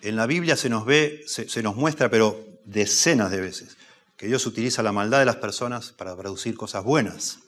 En 0.00 0.16
la 0.16 0.26
Biblia 0.26 0.56
se 0.56 0.70
nos 0.70 0.86
ve, 0.86 1.22
se, 1.26 1.62
nos 1.62 1.76
muestra, 1.76 2.10
pero 2.10 2.42
decenas 2.64 3.30
de 3.30 3.42
veces, 3.42 3.76
que 4.16 4.26
Dios 4.26 4.46
utiliza 4.46 4.82
la 4.82 4.90
maldad 4.90 5.18
de 5.18 5.26
las 5.26 5.36
personas 5.36 5.92
para 5.92 6.16
producir 6.16 6.56
cosas 6.56 6.82
buenas. 6.82 7.40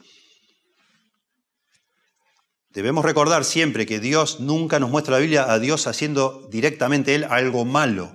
Debemos 2.68 3.02
recordar 3.02 3.46
siempre 3.46 3.86
que 3.86 3.98
Dios 3.98 4.40
nunca 4.40 4.78
nos 4.78 4.90
muestra 4.90 5.14
la 5.14 5.20
Biblia 5.20 5.50
a 5.50 5.58
Dios 5.58 5.86
haciendo 5.86 6.46
directamente 6.50 7.14
Él 7.14 7.24
algo 7.24 7.64
malo. 7.64 8.14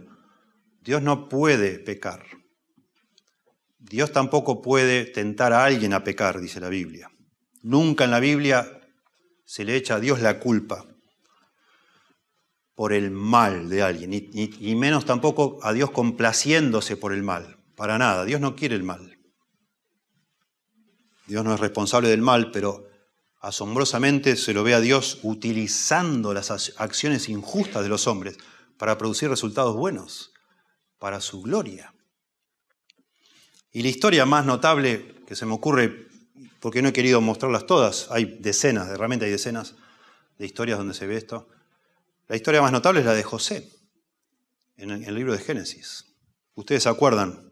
Dios 0.81 1.01
no 1.01 1.27
puede 1.27 1.79
pecar. 1.79 2.42
Dios 3.83 4.13
tampoco 4.13 4.61
puede 4.61 5.05
tentar 5.05 5.51
a 5.51 5.65
alguien 5.65 5.93
a 5.93 6.03
pecar, 6.03 6.39
dice 6.39 6.61
la 6.61 6.69
Biblia. 6.69 7.11
Nunca 7.61 8.05
en 8.05 8.11
la 8.11 8.21
Biblia 8.21 8.81
se 9.45 9.65
le 9.65 9.75
echa 9.75 9.95
a 9.95 9.99
Dios 9.99 10.21
la 10.21 10.39
culpa 10.39 10.85
por 12.75 12.93
el 12.93 13.11
mal 13.11 13.69
de 13.69 13.83
alguien, 13.83 14.13
y, 14.13 14.75
menos 14.75 15.05
tampoco 15.05 15.59
a 15.61 15.73
Dios 15.73 15.91
complaciéndose 15.91 16.97
por 16.97 17.13
el 17.13 17.23
mal. 17.23 17.57
Para 17.75 17.97
nada, 17.97 18.25
Dios 18.25 18.41
no 18.41 18.55
quiere 18.55 18.75
el 18.75 18.83
mal. 18.83 19.19
Dios 21.27 21.43
no 21.43 21.53
es 21.53 21.59
responsable 21.59 22.09
del 22.09 22.21
mal, 22.21 22.51
pero 22.51 22.87
asombrosamente 23.41 24.37
se 24.37 24.53
lo 24.53 24.63
ve 24.63 24.73
a 24.73 24.79
Dios 24.79 25.19
utilizando 25.23 26.33
las 26.33 26.73
acciones 26.77 27.29
injustas 27.29 27.83
de 27.83 27.89
los 27.89 28.07
hombres 28.07 28.37
para 28.77 28.97
producir 28.97 29.29
resultados 29.29 29.75
buenos 29.75 30.33
para 30.97 31.19
su 31.21 31.41
gloria. 31.41 31.93
Y 33.73 33.81
la 33.81 33.89
historia 33.89 34.25
más 34.25 34.45
notable 34.45 35.15
que 35.27 35.36
se 35.36 35.45
me 35.45 35.53
ocurre, 35.53 36.07
porque 36.59 36.81
no 36.81 36.89
he 36.89 36.93
querido 36.93 37.19
mostrarlas 37.19 37.65
todas, 37.65 38.07
hay 38.12 38.38
decenas, 38.39 38.88
realmente 38.97 39.25
hay 39.25 39.31
decenas 39.31 39.75
de 40.38 40.45
historias 40.45 40.77
donde 40.77 40.93
se 40.93 41.07
ve 41.07 41.17
esto. 41.17 41.49
La 42.27 42.36
historia 42.36 42.62
más 42.62 42.71
notable 42.71 43.01
es 43.01 43.05
la 43.05 43.13
de 43.13 43.23
José, 43.23 43.69
en 44.77 44.91
el 44.91 45.15
libro 45.15 45.33
de 45.33 45.39
Génesis. 45.39 46.05
Ustedes 46.55 46.83
se 46.83 46.89
acuerdan, 46.89 47.51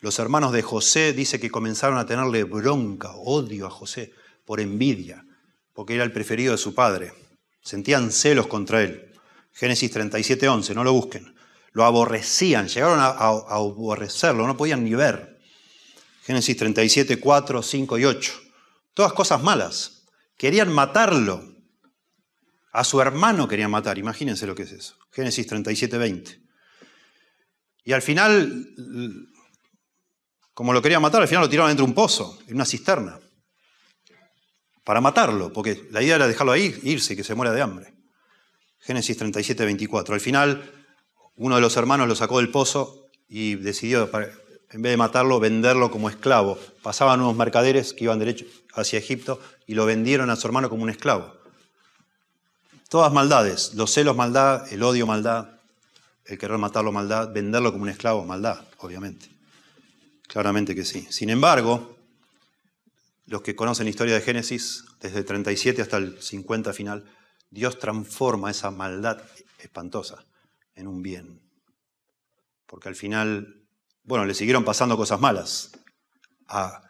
los 0.00 0.18
hermanos 0.18 0.52
de 0.52 0.62
José 0.62 1.12
dice 1.12 1.40
que 1.40 1.50
comenzaron 1.50 1.98
a 1.98 2.06
tenerle 2.06 2.44
bronca, 2.44 3.12
odio 3.16 3.66
a 3.66 3.70
José, 3.70 4.12
por 4.44 4.60
envidia, 4.60 5.26
porque 5.74 5.94
era 5.96 6.04
el 6.04 6.12
preferido 6.12 6.52
de 6.52 6.58
su 6.58 6.74
padre. 6.74 7.12
Sentían 7.60 8.12
celos 8.12 8.46
contra 8.46 8.82
él. 8.82 9.12
Génesis 9.52 9.90
37, 9.90 10.48
11, 10.48 10.74
no 10.74 10.84
lo 10.84 10.92
busquen 10.92 11.36
lo 11.78 11.84
aborrecían, 11.84 12.66
llegaron 12.66 12.98
a, 12.98 13.10
aborrecerlo, 13.10 14.46
no 14.46 14.56
podían 14.56 14.84
ni 14.84 14.94
ver. 14.94 15.27
Génesis 16.28 16.58
37, 16.58 17.16
4, 17.18 17.62
5 17.62 17.98
y 17.98 18.04
8. 18.04 18.32
Todas 18.92 19.14
cosas 19.14 19.42
malas. 19.42 20.04
Querían 20.36 20.70
matarlo. 20.70 21.42
A 22.70 22.84
su 22.84 23.00
hermano 23.00 23.48
querían 23.48 23.70
matar, 23.70 23.96
imagínense 23.96 24.46
lo 24.46 24.54
que 24.54 24.64
es 24.64 24.72
eso. 24.72 24.98
Génesis 25.10 25.46
37, 25.46 25.96
20. 25.96 26.42
Y 27.82 27.92
al 27.94 28.02
final, 28.02 28.76
como 30.52 30.74
lo 30.74 30.82
querían 30.82 31.00
matar, 31.00 31.22
al 31.22 31.28
final 31.28 31.44
lo 31.44 31.48
tiraron 31.48 31.70
dentro 31.70 31.86
de 31.86 31.92
un 31.92 31.94
pozo, 31.94 32.38
en 32.46 32.56
una 32.56 32.66
cisterna. 32.66 33.18
Para 34.84 35.00
matarlo, 35.00 35.50
porque 35.50 35.88
la 35.90 36.02
idea 36.02 36.16
era 36.16 36.28
dejarlo 36.28 36.52
ahí, 36.52 36.78
irse, 36.82 37.16
que 37.16 37.24
se 37.24 37.34
muera 37.34 37.54
de 37.54 37.62
hambre. 37.62 37.94
Génesis 38.80 39.16
37, 39.16 39.64
24. 39.64 40.14
Al 40.14 40.20
final 40.20 40.86
uno 41.36 41.54
de 41.54 41.62
los 41.62 41.74
hermanos 41.78 42.06
lo 42.06 42.14
sacó 42.14 42.36
del 42.36 42.50
pozo 42.50 43.06
y 43.28 43.54
decidió, 43.54 44.10
en 44.70 44.82
vez 44.82 44.92
de 44.92 44.96
matarlo, 44.96 45.40
venderlo 45.40 45.90
como 45.90 46.08
esclavo. 46.10 46.58
Pasaban 46.82 47.20
unos 47.20 47.36
mercaderes 47.36 47.92
que 47.92 48.04
iban 48.04 48.18
derecho 48.18 48.44
hacia 48.74 48.98
Egipto 48.98 49.40
y 49.66 49.74
lo 49.74 49.86
vendieron 49.86 50.30
a 50.30 50.36
su 50.36 50.46
hermano 50.46 50.68
como 50.68 50.82
un 50.82 50.90
esclavo. 50.90 51.34
Todas 52.88 53.12
maldades, 53.12 53.74
los 53.74 53.92
celos 53.92 54.16
maldad, 54.16 54.70
el 54.72 54.82
odio 54.82 55.06
maldad, 55.06 55.48
el 56.24 56.38
querer 56.38 56.58
matarlo 56.58 56.92
maldad, 56.92 57.32
venderlo 57.32 57.72
como 57.72 57.84
un 57.84 57.90
esclavo 57.90 58.24
maldad, 58.24 58.60
obviamente. 58.78 59.28
Claramente 60.26 60.74
que 60.74 60.84
sí. 60.84 61.06
Sin 61.10 61.30
embargo, 61.30 61.96
los 63.26 63.42
que 63.42 63.56
conocen 63.56 63.86
la 63.86 63.90
historia 63.90 64.14
de 64.14 64.20
Génesis, 64.20 64.84
desde 65.00 65.18
el 65.18 65.24
37 65.24 65.82
hasta 65.82 65.96
el 65.98 66.20
50 66.20 66.72
final, 66.72 67.04
Dios 67.50 67.78
transforma 67.78 68.50
esa 68.50 68.70
maldad 68.70 69.22
espantosa 69.58 70.24
en 70.74 70.86
un 70.86 71.02
bien. 71.02 71.40
Porque 72.66 72.88
al 72.88 72.94
final, 72.94 73.57
bueno, 74.08 74.24
le 74.24 74.34
siguieron 74.34 74.64
pasando 74.64 74.96
cosas 74.96 75.20
malas 75.20 75.70
a, 76.48 76.82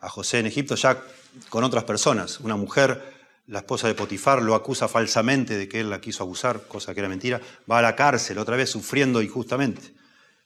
José 0.00 0.40
en 0.40 0.46
Egipto 0.46 0.74
ya 0.74 1.02
con 1.48 1.64
otras 1.64 1.84
personas. 1.84 2.40
Una 2.40 2.56
mujer, 2.56 3.14
la 3.46 3.60
esposa 3.60 3.88
de 3.88 3.94
Potifar, 3.94 4.42
lo 4.42 4.54
acusa 4.54 4.86
falsamente 4.86 5.56
de 5.56 5.66
que 5.66 5.80
él 5.80 5.88
la 5.88 5.98
quiso 5.98 6.24
abusar, 6.24 6.66
cosa 6.68 6.92
que 6.92 7.00
era 7.00 7.08
mentira. 7.08 7.40
Va 7.70 7.78
a 7.78 7.82
la 7.82 7.96
cárcel 7.96 8.36
otra 8.36 8.56
vez 8.56 8.68
sufriendo 8.68 9.22
injustamente, 9.22 9.94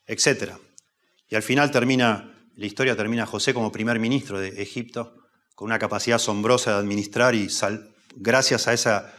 etc. 0.07 0.53
Y 1.29 1.35
al 1.35 1.43
final 1.43 1.73
termina, 1.73 2.33
la 2.55 2.67
historia 2.67 2.95
termina 2.95 3.27
José 3.27 3.53
como 3.53 3.73
primer 3.73 3.99
ministro 3.99 4.39
de 4.39 4.63
Egipto, 4.63 5.17
con 5.57 5.67
una 5.67 5.81
capacidad 5.81 6.17
asombrosa 6.17 6.75
de 6.75 6.79
administrar 6.79 7.35
y 7.35 7.49
gracias 8.15 8.69
a 8.69 8.75
esa 8.75 9.13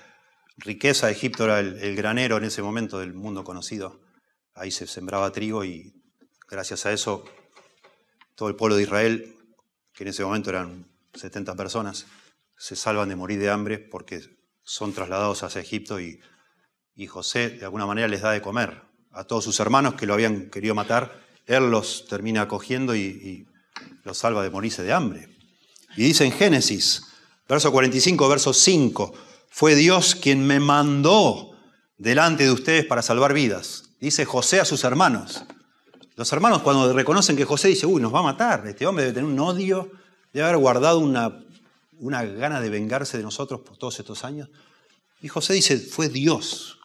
riqueza 0.55 1.09
Egipto 1.09 1.43
era 1.43 1.59
el, 1.59 1.95
granero 1.97 2.37
en 2.37 2.45
ese 2.45 2.61
momento 2.61 2.99
del 2.99 3.13
mundo 3.13 3.43
conocido. 3.43 3.99
Ahí 4.53 4.71
se 4.71 4.87
sembraba 4.87 5.33
trigo 5.33 5.65
y 5.65 5.98
gracias 6.49 6.85
a 6.85 6.91
eso 6.91 7.23
todo 8.35 8.49
el 8.49 8.55
pueblo 8.55 8.75
de 8.75 8.83
Israel, 8.83 9.35
que 9.93 10.03
en 10.03 10.09
ese 10.09 10.23
momento 10.23 10.49
eran 10.49 10.87
70 11.13 11.55
personas, 11.55 12.05
se 12.57 12.75
salvan 12.75 13.09
de 13.09 13.15
morir 13.15 13.39
de 13.39 13.49
hambre 13.49 13.79
porque 13.79 14.21
son 14.63 14.93
trasladados 14.93 15.43
hacia 15.43 15.61
Egipto 15.61 15.99
y, 15.99 16.19
José 17.07 17.51
de 17.51 17.63
alguna 17.63 17.85
manera 17.85 18.09
les 18.09 18.21
da 18.21 18.31
de 18.31 18.41
comer 18.41 18.81
a 19.13 19.23
todos 19.23 19.45
sus 19.45 19.57
hermanos 19.61 19.93
que 19.93 20.05
lo 20.05 20.13
habían 20.13 20.49
querido 20.49 20.75
matar. 20.75 21.23
Él 21.45 21.71
los 21.71 22.05
termina 22.07 22.41
acogiendo 22.41 22.93
y, 22.93 22.99
y 22.99 23.47
los 24.03 24.17
salva 24.17 24.43
de 24.43 24.49
morirse 24.49 24.83
de 24.83 24.91
hambre. 24.91 25.29
Y 25.95 26.03
dice 26.03 26.25
en 26.25 26.33
Génesis, 26.33 27.05
verso 27.47 27.71
45, 27.71 28.27
verso 28.27 28.51
5, 28.51 29.13
fue 29.49 29.75
Dios 29.75 30.13
quien 30.13 30.45
me 30.45 30.59
mandó 30.59 31.57
delante 31.97 32.43
de 32.43 32.51
ustedes 32.51 32.85
para 32.85 33.01
salvar 33.01 33.33
vidas. 33.33 33.91
Dice 34.01 34.25
José 34.25 34.59
a 34.59 34.65
sus 34.65 34.83
hermanos. 34.83 35.45
Los 36.19 36.33
hermanos 36.33 36.63
cuando 36.63 36.91
reconocen 36.91 37.37
que 37.37 37.45
José 37.45 37.69
dice, 37.69 37.85
uy, 37.85 38.01
nos 38.01 38.13
va 38.13 38.19
a 38.19 38.23
matar, 38.23 38.67
este 38.67 38.85
hombre 38.85 39.05
debe 39.05 39.13
tener 39.13 39.29
un 39.31 39.39
odio, 39.39 39.89
debe 40.33 40.47
haber 40.47 40.57
guardado 40.57 40.99
una, 40.99 41.45
una 41.93 42.25
gana 42.25 42.59
de 42.59 42.69
vengarse 42.69 43.15
de 43.15 43.23
nosotros 43.23 43.61
por 43.61 43.77
todos 43.77 43.97
estos 43.99 44.25
años. 44.25 44.49
Y 45.21 45.29
José 45.29 45.53
dice, 45.53 45.77
fue 45.79 46.09
Dios 46.09 46.77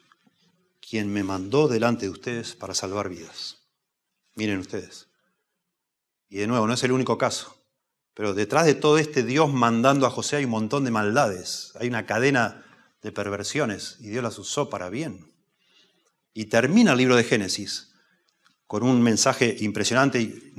quien 0.81 1.13
me 1.13 1.25
mandó 1.25 1.67
delante 1.67 2.07
de 2.07 2.13
ustedes 2.13 2.55
para 2.55 2.75
salvar 2.75 3.09
vidas. 3.09 3.59
Miren 4.37 4.61
ustedes. 4.61 5.09
Y 6.29 6.37
de 6.37 6.47
nuevo, 6.47 6.69
no 6.69 6.75
es 6.75 6.85
el 6.85 6.93
único 6.93 7.19
caso. 7.19 7.57
Pero 8.15 8.35
detrás 8.35 8.67
de 8.67 8.77
todo 8.77 8.99
este 8.99 9.25
Dios 9.25 9.53
mandando 9.53 10.07
a 10.07 10.11
José 10.11 10.37
hay 10.37 10.45
un 10.45 10.53
montón 10.53 10.85
de 10.85 10.93
maldades, 10.93 11.73
hay 11.81 11.89
una 11.89 12.07
cadena 12.07 12.65
de 13.03 13.11
perversiones 13.11 13.97
y 13.99 14.11
Dios 14.11 14.23
las 14.23 14.39
usó 14.39 14.71
para 14.71 14.91
bien. 14.91 15.35
Y 16.33 16.45
termina 16.45 16.93
el 16.93 16.99
libro 16.99 17.17
de 17.17 17.25
Génesis 17.25 17.94
con 18.75 18.83
un 18.83 19.01
mensaje 19.01 19.57
impresionante, 19.61 20.21
y 20.21 20.53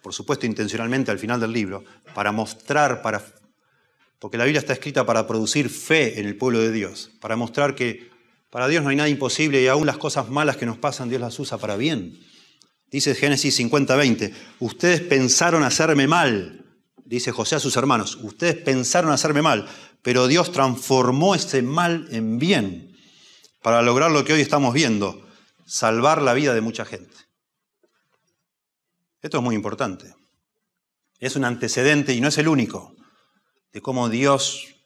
por 0.00 0.14
supuesto 0.14 0.46
intencionalmente 0.46 1.10
al 1.10 1.18
final 1.18 1.40
del 1.40 1.52
libro, 1.52 1.82
para 2.14 2.30
mostrar, 2.30 3.02
para, 3.02 3.24
porque 4.20 4.38
la 4.38 4.44
Biblia 4.44 4.60
está 4.60 4.72
escrita 4.72 5.04
para 5.04 5.26
producir 5.26 5.68
fe 5.68 6.20
en 6.20 6.26
el 6.26 6.36
pueblo 6.36 6.60
de 6.60 6.70
Dios, 6.70 7.10
para 7.20 7.34
mostrar 7.34 7.74
que 7.74 8.08
para 8.50 8.68
Dios 8.68 8.84
no 8.84 8.90
hay 8.90 8.94
nada 8.94 9.08
imposible 9.08 9.60
y 9.60 9.66
aún 9.66 9.84
las 9.84 9.98
cosas 9.98 10.28
malas 10.28 10.56
que 10.56 10.64
nos 10.64 10.78
pasan 10.78 11.08
Dios 11.08 11.20
las 11.20 11.36
usa 11.40 11.58
para 11.58 11.74
bien. 11.74 12.20
Dice 12.92 13.16
Génesis 13.16 13.58
50:20, 13.58 14.32
ustedes 14.60 15.00
pensaron 15.00 15.64
hacerme 15.64 16.06
mal, 16.06 16.64
dice 17.04 17.32
José 17.32 17.56
a 17.56 17.58
sus 17.58 17.76
hermanos, 17.76 18.14
ustedes 18.22 18.54
pensaron 18.54 19.10
hacerme 19.10 19.42
mal, 19.42 19.66
pero 20.02 20.28
Dios 20.28 20.52
transformó 20.52 21.34
ese 21.34 21.62
mal 21.62 22.06
en 22.12 22.38
bien 22.38 22.96
para 23.60 23.82
lograr 23.82 24.12
lo 24.12 24.24
que 24.24 24.34
hoy 24.34 24.40
estamos 24.40 24.72
viendo, 24.72 25.26
salvar 25.66 26.22
la 26.22 26.34
vida 26.34 26.54
de 26.54 26.60
mucha 26.60 26.84
gente. 26.84 27.23
Esto 29.24 29.38
es 29.38 29.42
muy 29.42 29.54
importante. 29.54 30.14
Es 31.18 31.34
un 31.34 31.46
antecedente 31.46 32.12
y 32.12 32.20
no 32.20 32.28
es 32.28 32.36
el 32.36 32.46
único. 32.46 32.94
de 33.72 33.80
cómo 33.80 34.10
Dios 34.10 34.76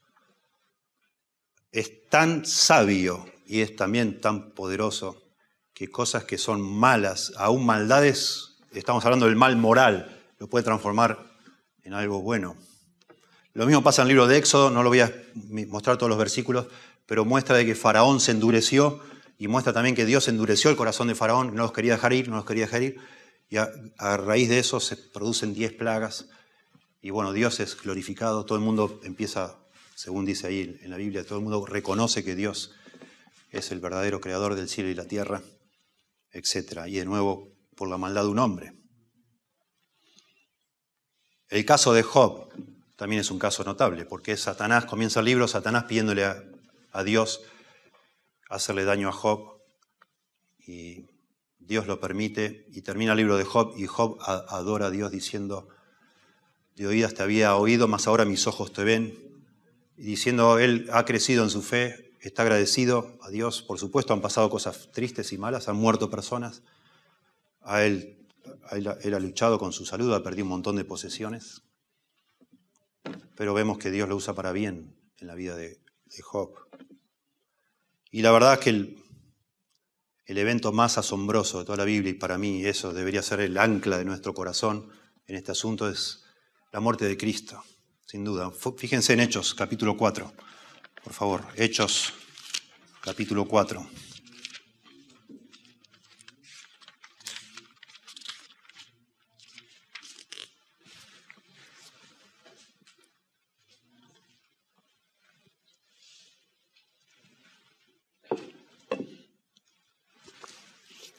es 1.73 2.09
tan 2.09 2.47
sabio 2.47 3.27
y 3.47 3.61
es 3.61 3.75
también 3.75 4.21
tan 4.21 4.53
poderoso 4.53 5.21
que 5.75 5.91
cosas 5.91 6.23
que 6.25 6.39
son 6.39 6.63
malas, 6.63 7.33
aún 7.37 7.67
maldades, 7.67 8.57
estamos 8.73 9.05
hablando 9.05 9.27
del 9.27 9.35
mal 9.35 9.57
moral, 9.57 10.23
lo 10.39 10.49
puede 10.49 10.65
transformar 10.65 11.19
en 11.83 11.93
algo 11.93 12.23
bueno. 12.23 12.57
Lo 13.55 13.67
mismo 13.67 13.83
pasa 13.83 14.03
en 14.03 14.07
el 14.07 14.09
libro 14.11 14.29
de 14.29 14.39
Éxodo, 14.39 14.71
no 14.71 14.85
lo 14.85 14.89
voy 14.89 15.01
a 15.01 15.13
mostrar 15.67 15.99
todos 15.99 16.09
los 16.09 16.19
versículos, 16.19 16.69
pero 17.07 17.25
muestra 17.25 17.57
de 17.57 17.67
que 17.67 17.75
Faraón 17.75 18.21
se 18.21 18.31
endureció 18.31 19.01
y 19.37 19.49
muestra 19.49 19.73
también 19.73 19.97
que 19.97 20.07
Dios 20.07 20.29
endureció 20.29 20.71
el 20.71 20.77
corazón 20.77 21.09
de 21.09 21.17
Faraón, 21.17 21.55
no 21.57 21.65
los 21.65 21.73
quería 21.73 21.95
dejar 21.95 22.13
ir, 22.13 22.29
no 22.29 22.37
los 22.37 22.47
quería 22.47 22.65
dejar 22.67 22.83
ir, 22.85 23.01
y 23.49 23.57
a, 23.57 24.17
raíz 24.17 24.49
de 24.49 24.59
eso 24.59 24.79
se 24.81 24.97
producen 24.97 25.55
diez 25.55 25.73
plagas, 25.73 26.29
y 27.01 27.11
bueno, 27.11 27.33
Dios 27.33 27.61
es 27.61 27.81
glorificado, 27.81 28.45
todo 28.45 28.59
el 28.59 28.65
mundo 28.65 29.01
empieza, 29.05 29.59
según 29.95 30.25
dice 30.25 30.49
ahí 30.49 30.79
en 30.83 30.91
la 30.91 30.97
Biblia, 30.97 31.25
todo 31.25 31.39
el 31.39 31.45
mundo 31.45 31.65
reconoce 31.65 32.25
que 32.25 32.35
Dios 32.35 32.75
es 33.51 33.71
el 33.71 33.81
verdadero 33.81 34.21
creador 34.21 34.55
del 34.55 34.69
cielo 34.69 34.91
y 34.91 34.95
la 34.95 35.07
tierra, 35.07 35.43
etc. 36.33 36.87
Y 36.87 36.97
de 36.99 37.05
nuevo, 37.07 37.49
por 37.77 37.89
la 37.89 37.97
maldad 37.97 38.25
de 38.25 38.29
un 38.29 38.39
hombre. 38.39 38.75
El 41.49 41.65
caso 41.65 41.95
de 41.95 42.03
Job 42.03 42.53
también 42.97 43.21
es 43.21 43.31
un 43.31 43.39
caso 43.39 43.65
notable, 43.65 44.05
porque 44.05 44.37
Satanás, 44.37 44.85
comienza 44.85 45.21
el 45.21 45.27
libro, 45.27 45.49
Satanás 45.49 45.85
pidiéndole 45.85 46.25
a, 46.25 46.45
a 46.93 47.05
Dios 47.05 47.41
hacerle 48.51 48.85
daño 48.85 49.09
a 49.09 49.13
Job, 49.13 49.63
y 50.67 51.07
Dios 51.69 51.87
lo 51.87 52.01
permite, 52.01 52.67
y 52.73 52.81
termina 52.81 53.13
el 53.13 53.19
libro 53.19 53.37
de 53.37 53.45
Job, 53.45 53.75
y 53.77 53.87
Job 53.87 54.19
adora 54.21 54.87
a 54.87 54.91
Dios 54.91 55.11
diciendo, 55.11 55.69
de 56.77 56.87
oídas 56.87 57.13
te 57.13 57.23
había 57.23 57.55
oído, 57.57 57.89
mas 57.89 58.07
ahora 58.07 58.25
mis 58.25 58.47
ojos 58.47 58.73
te 58.73 58.85
ven, 58.85 59.15
y 59.99 60.03
diciendo, 60.03 60.59
él 60.59 60.89
ha 60.91 61.05
crecido 61.05 61.45
en 61.45 61.51
su 61.51 61.61
fe, 61.61 62.15
está 62.21 62.41
agradecido 62.41 63.19
a 63.21 63.29
Dios, 63.29 63.61
por 63.61 63.79
supuesto 63.79 64.15
han 64.15 64.23
pasado 64.23 64.49
cosas 64.49 64.91
tristes 64.93 65.31
y 65.35 65.39
malas, 65.39 65.69
han 65.69 65.77
muerto 65.77 66.09
personas, 66.09 66.63
a 67.61 67.85
él, 67.85 68.17
él, 68.73 69.15
ha 69.15 69.21
luchado 69.21 69.59
con 69.59 69.75
su 69.75 69.85
salud, 69.85 70.15
ha 70.15 70.23
perdido 70.23 70.47
un 70.47 70.51
montón 70.51 70.77
de 70.77 70.87
posesiones, 70.87 71.65
pero 73.37 73.53
vemos 73.53 73.77
que 73.77 73.91
Dios 73.91 74.09
lo 74.09 74.17
usa 74.17 74.35
para 74.35 74.53
bien 74.53 74.97
en 75.19 75.27
la 75.27 75.35
vida 75.35 75.55
de, 75.55 75.81
de 76.07 76.23
Job. 76.23 76.55
Y 78.11 78.23
la 78.23 78.33
verdad 78.33 78.55
es 78.55 78.61
que 78.61 78.71
el, 78.71 79.08
el 80.29 80.37
evento 80.37 80.73
más 80.73 80.99
asombroso 80.99 81.59
de 81.59 81.65
toda 81.65 81.79
la 81.79 81.85
Biblia, 81.85 82.11
y 82.11 82.15
para 82.15 82.37
mí 82.37 82.65
eso 82.65 82.93
debería 82.93 83.23
ser 83.23 83.41
el 83.41 83.57
ancla 83.57 83.97
de 83.97 84.05
nuestro 84.05 84.35
corazón 84.35 84.91
en 85.27 85.37
este 85.37 85.53
asunto, 85.53 85.89
es 85.89 86.23
la 86.71 86.81
muerte 86.81 87.07
de 87.07 87.17
Cristo, 87.17 87.63
sin 88.07 88.25
duda. 88.25 88.53
Fíjense 88.77 89.15
en 89.15 89.21
Hechos, 89.21 89.55
capítulo 89.55 89.97
4, 89.97 90.31
por 91.03 91.13
favor, 91.15 91.47
Hechos, 91.57 92.13
capítulo 93.01 93.47
4. 93.49 94.08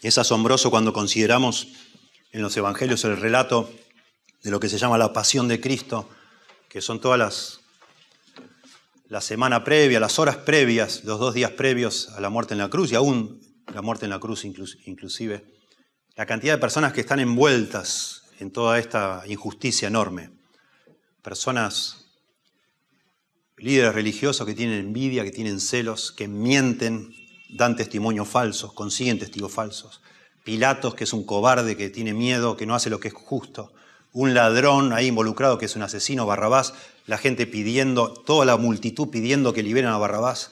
Es 0.02 0.18
asombroso 0.18 0.70
cuando 0.70 0.94
consideramos 0.94 1.68
en 2.32 2.42
los 2.42 2.56
evangelios 2.56 3.04
el 3.06 3.18
relato 3.18 3.72
de 4.44 4.52
lo 4.52 4.60
que 4.60 4.70
se 4.70 4.78
llama 4.78 4.98
la 4.98 5.12
pasión 5.12 5.48
de 5.48 5.60
Cristo, 5.60 6.10
que 6.70 6.82
son 6.82 7.02
todas 7.02 7.20
las 7.20 7.60
la 9.10 9.22
semana 9.22 9.64
previa, 9.64 10.00
las 10.00 10.20
horas 10.20 10.38
previas, 10.38 11.04
los 11.04 11.20
dos 11.20 11.34
días 11.34 11.52
previos 11.52 12.10
a 12.10 12.22
la 12.22 12.30
muerte 12.30 12.54
en 12.54 12.60
la 12.60 12.70
cruz 12.70 12.92
y 12.92 12.96
aún 12.96 13.42
la 13.74 13.82
muerte 13.82 14.06
en 14.06 14.12
la 14.12 14.20
cruz 14.20 14.46
inclusive, 14.46 15.46
la 16.16 16.28
cantidad 16.28 16.54
de 16.54 16.60
personas 16.60 16.94
que 16.94 17.02
están 17.02 17.20
envueltas 17.20 18.24
en 18.40 18.52
toda 18.52 18.78
esta 18.78 19.24
injusticia 19.28 19.88
enorme. 19.88 20.30
Personas, 21.24 22.06
líderes 23.58 23.96
religiosos 23.96 24.46
que 24.46 24.54
tienen 24.54 24.80
envidia, 24.80 25.24
que 25.24 25.32
tienen 25.32 25.60
celos, 25.60 26.12
que 26.12 26.28
mienten, 26.28 27.12
dan 27.50 27.76
testimonios 27.76 28.28
falsos, 28.28 28.74
consiguen 28.74 29.20
testigos 29.20 29.52
falsos. 29.52 30.02
Pilatos, 30.44 30.96
que 30.96 31.04
es 31.04 31.14
un 31.14 31.26
cobarde, 31.26 31.76
que 31.76 31.90
tiene 31.90 32.14
miedo, 32.14 32.56
que 32.56 32.66
no 32.66 32.76
hace 32.76 32.90
lo 32.90 33.00
que 33.00 33.10
es 33.10 33.14
justo. 33.14 33.74
Un 34.14 34.34
ladrón 34.34 34.94
ahí 34.94 35.08
involucrado, 35.08 35.58
que 35.58 35.66
es 35.66 35.76
un 35.76 35.82
asesino, 35.82 36.26
Barrabás. 36.26 36.74
La 37.06 37.18
gente 37.18 37.46
pidiendo, 37.46 38.14
toda 38.14 38.46
la 38.46 38.58
multitud 38.58 39.10
pidiendo 39.10 39.54
que 39.54 39.64
liberen 39.64 39.90
a 39.90 39.98
Barrabás 39.98 40.52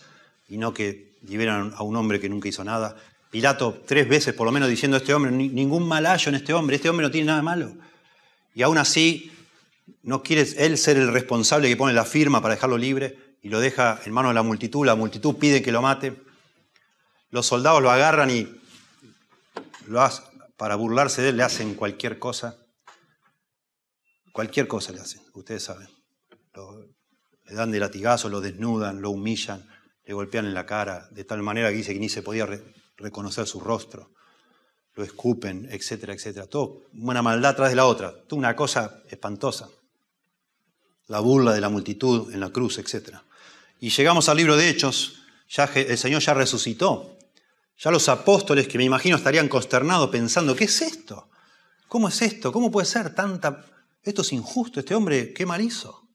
y 0.50 0.58
no 0.58 0.74
que 0.74 1.18
liberen 1.24 1.74
a 1.76 1.84
un 1.84 1.96
hombre 1.96 2.20
que 2.20 2.30
nunca 2.30 2.50
hizo 2.50 2.64
nada. 2.64 2.96
Pilato 3.32 3.82
tres 3.86 4.08
veces 4.08 4.34
por 4.34 4.46
lo 4.46 4.52
menos 4.52 4.70
diciendo 4.70 4.98
este 4.98 5.14
hombre, 5.14 5.32
ningún 5.32 5.88
mal 5.88 6.06
en 6.06 6.36
este 6.36 6.54
hombre, 6.54 6.78
este 6.78 6.90
hombre 6.90 7.06
no 7.06 7.12
tiene 7.12 7.28
nada 7.28 7.42
malo. 7.42 7.74
Y 8.56 8.64
aún 8.64 8.78
así 8.78 9.32
no 10.04 10.24
quiere 10.24 10.48
él 10.58 10.78
ser 10.78 10.98
el 10.98 11.12
responsable 11.12 11.68
que 11.68 11.78
pone 11.78 11.94
la 11.94 12.06
firma 12.06 12.42
para 12.42 12.56
dejarlo 12.56 12.78
libre 12.78 13.18
y 13.44 13.50
lo 13.50 13.60
deja 13.60 14.00
en 14.06 14.14
manos 14.14 14.32
de 14.32 14.36
la 14.36 14.44
multitud, 14.44 14.86
la 14.86 14.96
multitud 14.96 15.36
pide 15.36 15.62
que 15.62 15.72
lo 15.72 15.82
mate. 15.82 16.27
Los 17.30 17.46
soldados 17.46 17.82
lo 17.82 17.92
agarran 17.92 18.30
y 18.30 18.48
lo 19.88 20.02
para 20.58 20.76
burlarse 20.76 21.22
de 21.22 21.30
él 21.30 21.38
le 21.38 21.44
hacen 21.44 21.76
cualquier 21.76 22.20
cosa. 22.20 22.58
Cualquier 24.32 24.68
cosa 24.68 24.92
le 24.92 25.00
hacen, 25.00 25.22
ustedes 25.34 25.64
saben. 25.64 25.88
le 27.46 27.56
dan 27.56 27.72
de 27.72 27.80
latigazo, 27.80 28.30
lo 28.30 28.42
desnudan, 28.42 29.02
lo 29.02 29.12
humillan, 29.12 29.68
le 30.04 30.14
golpean 30.14 30.46
en 30.46 30.54
la 30.54 30.66
cara, 30.66 31.08
de 31.12 31.24
tal 31.24 31.42
manera 31.42 31.70
que 31.70 31.78
dice 31.78 31.94
que 31.94 32.00
ni 32.00 32.10
se 32.10 32.22
podía 32.22 32.48
reconocer 32.98 33.48
su 33.48 33.60
rostro. 33.60 34.12
Lo 34.96 35.04
escupen, 35.04 35.68
etcétera, 35.72 36.14
etcétera. 36.14 36.48
Todo 36.48 36.84
una 36.94 37.22
maldad 37.22 37.56
tras 37.56 37.70
de 37.70 37.76
la 37.76 37.86
otra. 37.86 38.12
Toda 38.24 38.40
una 38.40 38.56
cosa 38.56 39.04
espantosa. 39.10 39.70
La 41.06 41.20
burla 41.20 41.54
de 41.54 41.62
la 41.62 41.70
multitud 41.70 42.34
en 42.34 42.40
la 42.40 42.50
cruz, 42.50 42.80
etcétera. 42.80 43.24
Y 43.80 43.90
llegamos 43.90 44.28
al 44.28 44.38
libro 44.38 44.58
de 44.58 44.70
Hechos. 44.70 45.22
Ya 45.50 45.66
el 45.66 45.98
Señor 46.00 46.22
ya 46.24 46.34
resucitó. 46.34 47.17
Ya 47.80 47.92
los 47.92 48.10
apóstoles, 48.10 48.68
que 48.68 48.78
me 48.78 48.84
imagino 48.84 49.18
estarían 49.18 49.48
consternados 49.48 50.10
pensando, 50.10 50.56
¿qué 50.56 50.64
es 50.64 50.82
esto? 50.82 51.30
¿Cómo 51.88 52.08
es 52.08 52.22
esto? 52.22 52.52
¿Cómo 52.52 52.72
puede 52.72 52.86
ser 52.88 53.14
tanta... 53.14 53.66
Esto 54.04 54.22
es 54.22 54.34
injusto, 54.34 54.80
este 54.80 54.96
hombre, 54.96 55.34
¿qué 55.34 55.46
mal 55.46 55.62
hizo? 55.62 56.08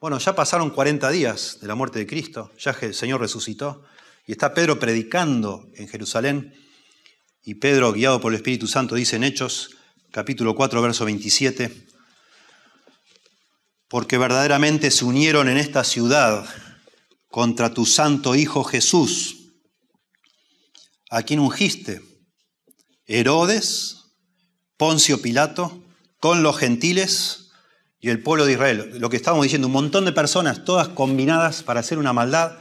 Bueno, 0.00 0.18
ya 0.18 0.34
pasaron 0.34 0.70
40 0.70 1.10
días 1.10 1.58
de 1.60 1.66
la 1.66 1.74
muerte 1.74 1.98
de 1.98 2.06
Cristo, 2.06 2.52
ya 2.58 2.76
el 2.80 2.94
Señor 2.94 3.20
resucitó, 3.20 3.84
y 4.26 4.32
está 4.32 4.54
Pedro 4.54 4.78
predicando 4.78 5.66
en 5.74 5.88
Jerusalén, 5.88 6.54
y 7.42 7.54
Pedro, 7.54 7.92
guiado 7.92 8.20
por 8.20 8.32
el 8.32 8.36
Espíritu 8.36 8.66
Santo, 8.66 8.94
dice 8.94 9.16
en 9.16 9.24
Hechos, 9.24 9.76
capítulo 10.12 10.54
4, 10.54 10.82
verso 10.82 11.04
27, 11.04 11.86
porque 13.88 14.18
verdaderamente 14.18 14.90
se 14.90 15.04
unieron 15.04 15.48
en 15.48 15.56
esta 15.56 15.84
ciudad 15.84 16.46
contra 17.28 17.72
tu 17.72 17.86
santo 17.86 18.34
Hijo 18.34 18.64
Jesús, 18.64 19.45
¿A 21.16 21.22
quién 21.22 21.40
ungiste? 21.40 22.02
Herodes, 23.06 24.04
Poncio 24.76 25.22
Pilato, 25.22 25.82
con 26.20 26.42
los 26.42 26.58
gentiles 26.58 27.52
y 28.00 28.10
el 28.10 28.22
pueblo 28.22 28.44
de 28.44 28.52
Israel. 28.52 28.98
Lo 28.98 29.08
que 29.08 29.16
estábamos 29.16 29.44
diciendo, 29.44 29.66
un 29.66 29.72
montón 29.72 30.04
de 30.04 30.12
personas, 30.12 30.66
todas 30.66 30.88
combinadas 30.88 31.62
para 31.62 31.80
hacer 31.80 31.96
una 31.96 32.12
maldad 32.12 32.58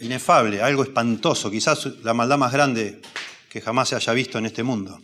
inefable, 0.00 0.62
algo 0.62 0.82
espantoso, 0.82 1.50
quizás 1.50 1.84
la 2.02 2.14
maldad 2.14 2.38
más 2.38 2.54
grande 2.54 3.02
que 3.50 3.60
jamás 3.60 3.90
se 3.90 3.96
haya 3.96 4.14
visto 4.14 4.38
en 4.38 4.46
este 4.46 4.62
mundo. 4.62 4.98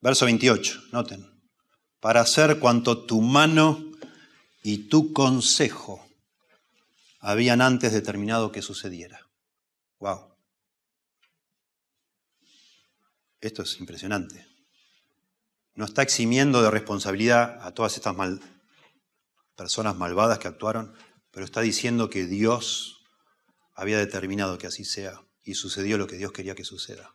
Verso 0.00 0.24
28, 0.24 0.82
noten, 0.90 1.30
para 2.00 2.22
hacer 2.22 2.58
cuanto 2.58 3.04
tu 3.04 3.20
mano 3.20 3.84
y 4.64 4.88
tu 4.88 5.12
consejo 5.12 6.09
habían 7.20 7.60
antes 7.60 7.92
determinado 7.92 8.50
que 8.50 8.62
sucediera. 8.62 9.28
¡Wow! 9.98 10.34
Esto 13.40 13.62
es 13.62 13.78
impresionante. 13.78 14.46
No 15.74 15.84
está 15.84 16.02
eximiendo 16.02 16.62
de 16.62 16.70
responsabilidad 16.70 17.58
a 17.62 17.72
todas 17.72 17.96
estas 17.96 18.16
personas 19.54 19.96
malvadas 19.96 20.38
que 20.38 20.48
actuaron, 20.48 20.94
pero 21.30 21.44
está 21.44 21.60
diciendo 21.60 22.10
que 22.10 22.26
Dios 22.26 23.02
había 23.74 23.98
determinado 23.98 24.58
que 24.58 24.66
así 24.66 24.84
sea 24.84 25.22
y 25.42 25.54
sucedió 25.54 25.96
lo 25.96 26.06
que 26.06 26.16
Dios 26.16 26.32
quería 26.32 26.54
que 26.54 26.64
suceda. 26.64 27.14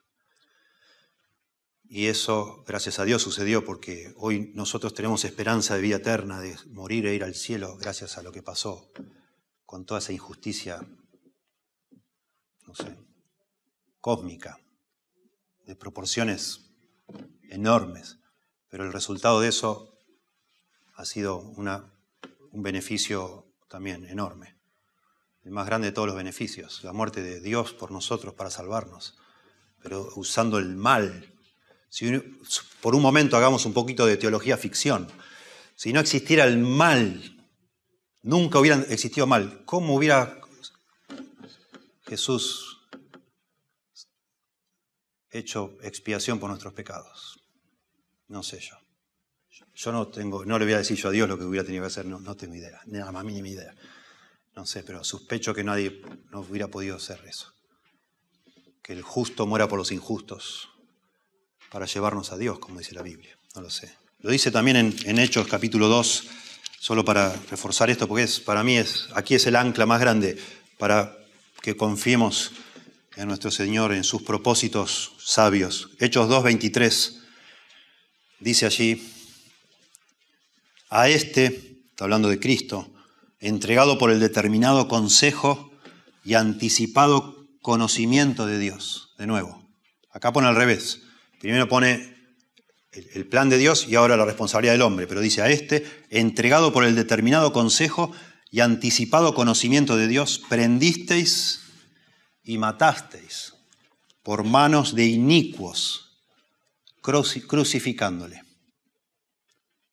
Y 1.88 2.08
eso, 2.08 2.64
gracias 2.66 2.98
a 2.98 3.06
Dios, 3.06 3.22
sucedió 3.22 3.64
porque 3.64 4.14
hoy 4.18 4.52
nosotros 4.56 4.96
tenemos 4.96 5.24
esperanza 5.26 5.76
de 5.76 5.82
vida 5.82 5.98
eterna, 5.98 6.40
de 6.40 6.58
morir 6.68 7.06
e 7.06 7.14
ir 7.14 7.24
al 7.24 7.36
cielo, 7.36 7.78
gracias 7.78 8.18
a 8.18 8.24
lo 8.24 8.32
que 8.32 8.42
pasó 8.42 8.92
con 9.66 9.86
toda 9.86 10.00
esa 10.00 10.14
injusticia, 10.14 10.82
no 12.66 12.76
sé, 12.76 12.98
cósmica, 14.00 14.60
de 15.66 15.76
proporciones 15.76 16.72
enormes. 17.50 18.20
Pero 18.70 18.86
el 18.86 18.94
resultado 18.94 19.42
de 19.42 19.50
eso 19.50 19.98
ha 20.96 21.06
sido 21.06 21.40
un 21.40 22.64
beneficio 22.64 23.48
también 23.68 24.06
enorme. 24.06 24.56
El 25.44 25.52
más 25.52 25.66
grande 25.66 25.88
de 25.88 25.92
todos 25.92 26.08
los 26.08 26.18
beneficios, 26.18 26.84
la 26.84 26.94
muerte 26.94 27.22
de 27.22 27.40
Dios 27.40 27.74
por 27.74 27.92
nosotros 27.92 28.34
para 28.34 28.50
salvarnos, 28.50 29.18
pero 29.82 30.10
usando 30.16 30.58
el 30.58 30.76
mal. 30.76 31.34
Si 31.90 32.12
por 32.82 32.96
un 32.96 33.02
momento 33.02 33.38
hagamos 33.38 33.66
un 33.66 33.74
poquito 33.74 34.06
de 34.06 34.18
teología 34.18 34.58
ficción, 34.58 35.08
si 35.76 35.94
no 35.94 36.00
existiera 36.00 36.46
el 36.46 36.58
mal, 36.58 37.35
nunca 38.26 38.60
hubiera 38.60 38.82
existido 38.90 39.28
mal, 39.28 39.64
¿cómo 39.66 39.96
hubiera 39.96 40.42
Jesús 42.08 42.82
hecho 45.30 45.78
expiación 45.82 46.40
por 46.40 46.50
nuestros 46.50 46.74
pecados? 46.74 47.40
No 48.28 48.44
sé 48.44 48.60
yo. 48.60 48.76
Yo 49.76 49.92
no 49.92 50.08
tengo, 50.08 50.44
no 50.44 50.58
le 50.58 50.66
voy 50.66 50.74
a 50.74 50.80
decir 50.80 50.98
yo 50.98 51.10
a 51.10 51.12
Dios 51.12 51.30
lo 51.30 51.38
que 51.38 51.44
hubiera 51.44 51.66
tenido 51.66 51.84
que 51.84 51.88
hacer, 51.88 52.06
no, 52.06 52.36
tengo 52.36 52.56
idea, 52.56 52.82
ni 52.86 52.98
la 52.98 53.12
más 53.12 53.24
mínima 53.24 53.50
idea. 53.50 53.74
No 54.56 54.66
sé, 54.66 54.84
pero 54.84 55.04
sospecho 55.04 55.54
que 55.54 55.64
nadie 55.64 56.02
no 56.32 56.40
hubiera 56.40 56.68
podido 56.68 56.96
hacer 56.96 57.22
eso. 57.28 57.54
Que 58.82 58.94
el 58.94 59.02
justo 59.02 59.46
muera 59.46 59.68
por 59.68 59.78
los 59.78 59.92
injustos 59.92 60.70
para 61.72 61.86
llevarnos 61.86 62.32
a 62.32 62.38
Dios, 62.38 62.58
como 62.60 62.80
dice 62.80 62.96
la 62.96 63.02
Biblia. 63.02 63.38
No 63.54 63.62
lo 63.62 63.70
sé. 63.70 63.94
Lo 64.20 64.32
dice 64.32 64.50
también 64.50 64.78
en, 64.78 65.20
Hechos 65.20 65.48
capítulo 65.48 65.90
2, 65.90 66.28
solo 66.86 67.04
para 67.04 67.36
reforzar 67.50 67.90
esto, 67.90 68.08
porque 68.08 68.26
es, 68.26 68.40
para 68.40 68.64
mí 68.64 68.78
es, 68.78 69.08
aquí 69.16 69.34
es 69.34 69.48
el 69.48 69.56
ancla 69.56 69.88
más 69.88 70.00
grande 70.00 70.38
para 70.78 71.18
que 71.64 71.76
confiemos 71.76 72.52
en 73.16 73.28
nuestro 73.28 73.50
Señor, 73.50 73.92
en 73.92 74.04
sus 74.04 74.22
propósitos 74.22 75.14
sabios. 75.18 75.90
Hechos 76.00 76.30
2, 76.30 76.44
23, 76.44 77.24
dice 78.40 78.68
allí, 78.68 79.12
a 80.92 81.10
este, 81.10 81.80
está 81.90 82.04
hablando 82.04 82.30
de 82.30 82.40
Cristo, 82.40 82.94
entregado 83.40 83.98
por 83.98 84.12
el 84.12 84.20
determinado 84.20 84.88
consejo 84.88 85.72
y 86.24 86.36
anticipado 86.36 87.48
conocimiento 87.64 88.46
de 88.46 88.60
Dios. 88.60 89.16
De 89.18 89.26
nuevo, 89.26 89.68
acá 90.12 90.32
pone 90.32 90.50
al 90.50 90.56
revés. 90.56 91.02
Primero 91.40 91.68
pone 91.68 92.15
el 93.14 93.28
plan 93.28 93.50
de 93.50 93.58
Dios 93.58 93.88
y 93.88 93.96
ahora 93.96 94.18
la 94.18 94.26
responsabilidad 94.26 94.74
del 94.74 94.82
hombre, 94.82 95.08
pero 95.08 95.22
dice 95.22 95.42
a 95.42 95.50
este, 95.50 95.86
entregado 96.10 96.72
por 96.74 96.86
el 96.86 96.96
determinado 96.96 97.54
consejo 97.54 98.12
y 98.52 98.62
anticipado 98.62 99.34
conocimiento 99.34 99.98
de 99.98 100.08
Dios, 100.08 100.42
prendisteis 100.50 101.62
y 102.44 102.58
matasteis 102.58 103.54
por 104.24 104.44
manos 104.44 104.96
de 104.96 105.06
inicuos, 105.06 106.18
crucificándole 107.02 108.46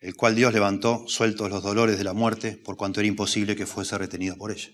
el 0.03 0.17
cual 0.17 0.35
Dios 0.35 0.53
levantó 0.53 1.05
sueltos 1.07 1.49
los 1.49 1.63
dolores 1.63 1.97
de 1.97 2.05
la 2.05 2.13
muerte, 2.13 2.57
por 2.57 2.77
cuanto 2.77 2.99
era 2.99 3.07
imposible 3.07 3.55
que 3.55 3.67
fuese 3.67 3.97
retenido 3.97 4.37
por 4.37 4.51
ella. 4.51 4.71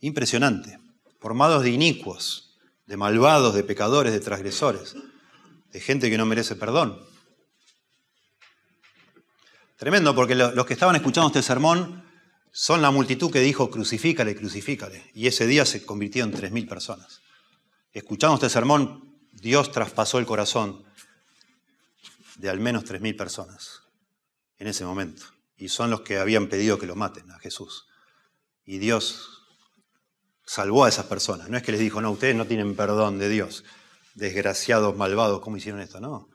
Impresionante. 0.00 0.78
Formados 1.20 1.62
de 1.62 1.70
inicuos, 1.70 2.58
de 2.86 2.96
malvados, 2.96 3.54
de 3.54 3.62
pecadores, 3.62 4.12
de 4.12 4.18
transgresores, 4.18 4.96
de 5.70 5.80
gente 5.80 6.10
que 6.10 6.18
no 6.18 6.26
merece 6.26 6.56
perdón. 6.56 6.98
Tremendo, 9.84 10.14
porque 10.14 10.34
los 10.34 10.64
que 10.64 10.72
estaban 10.72 10.96
escuchando 10.96 11.26
este 11.26 11.42
sermón 11.42 12.02
son 12.50 12.80
la 12.80 12.90
multitud 12.90 13.30
que 13.30 13.40
dijo 13.40 13.70
crucifícale, 13.70 14.34
crucifícale. 14.34 15.10
Y 15.12 15.26
ese 15.26 15.46
día 15.46 15.66
se 15.66 15.84
convirtió 15.84 16.24
en 16.24 16.32
tres 16.32 16.52
mil 16.52 16.66
personas. 16.66 17.20
Escuchando 17.92 18.36
este 18.36 18.48
sermón, 18.48 19.18
Dios 19.32 19.70
traspasó 19.72 20.18
el 20.18 20.24
corazón 20.24 20.86
de 22.36 22.48
al 22.48 22.60
menos 22.60 22.84
tres 22.84 23.02
mil 23.02 23.14
personas 23.14 23.82
en 24.56 24.68
ese 24.68 24.86
momento. 24.86 25.22
Y 25.58 25.68
son 25.68 25.90
los 25.90 26.00
que 26.00 26.16
habían 26.16 26.48
pedido 26.48 26.78
que 26.78 26.86
lo 26.86 26.96
maten 26.96 27.30
a 27.30 27.38
Jesús. 27.38 27.84
Y 28.64 28.78
Dios 28.78 29.42
salvó 30.46 30.86
a 30.86 30.88
esas 30.88 31.04
personas. 31.04 31.50
No 31.50 31.58
es 31.58 31.62
que 31.62 31.72
les 31.72 31.80
dijo, 31.82 32.00
no, 32.00 32.10
ustedes 32.10 32.34
no 32.34 32.46
tienen 32.46 32.74
perdón 32.74 33.18
de 33.18 33.28
Dios. 33.28 33.64
Desgraciados, 34.14 34.96
malvados, 34.96 35.42
¿cómo 35.42 35.58
hicieron 35.58 35.82
esto? 35.82 36.00
No. 36.00 36.30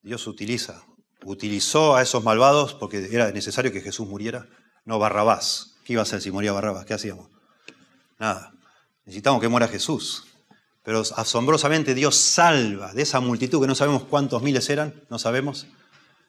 Dios 0.00 0.28
utiliza. 0.28 0.84
Utilizó 1.24 1.96
a 1.96 2.02
esos 2.02 2.24
malvados 2.24 2.74
porque 2.74 3.08
era 3.10 3.30
necesario 3.30 3.72
que 3.72 3.80
Jesús 3.80 4.08
muriera. 4.08 4.46
No 4.84 4.98
Barrabás. 4.98 5.76
¿Qué 5.84 5.94
iba 5.94 6.00
a 6.00 6.04
hacer 6.04 6.20
si 6.20 6.30
moría 6.30 6.52
Barrabás? 6.52 6.84
¿Qué 6.84 6.94
hacíamos? 6.94 7.28
Nada. 8.18 8.52
Necesitamos 9.04 9.40
que 9.40 9.48
muera 9.48 9.68
Jesús. 9.68 10.24
Pero 10.84 11.02
asombrosamente 11.16 11.94
Dios 11.94 12.16
salva 12.16 12.92
de 12.92 13.02
esa 13.02 13.20
multitud 13.20 13.60
que 13.60 13.66
no 13.66 13.74
sabemos 13.74 14.04
cuántos 14.04 14.42
miles 14.42 14.68
eran, 14.68 14.94
no 15.10 15.18
sabemos 15.18 15.66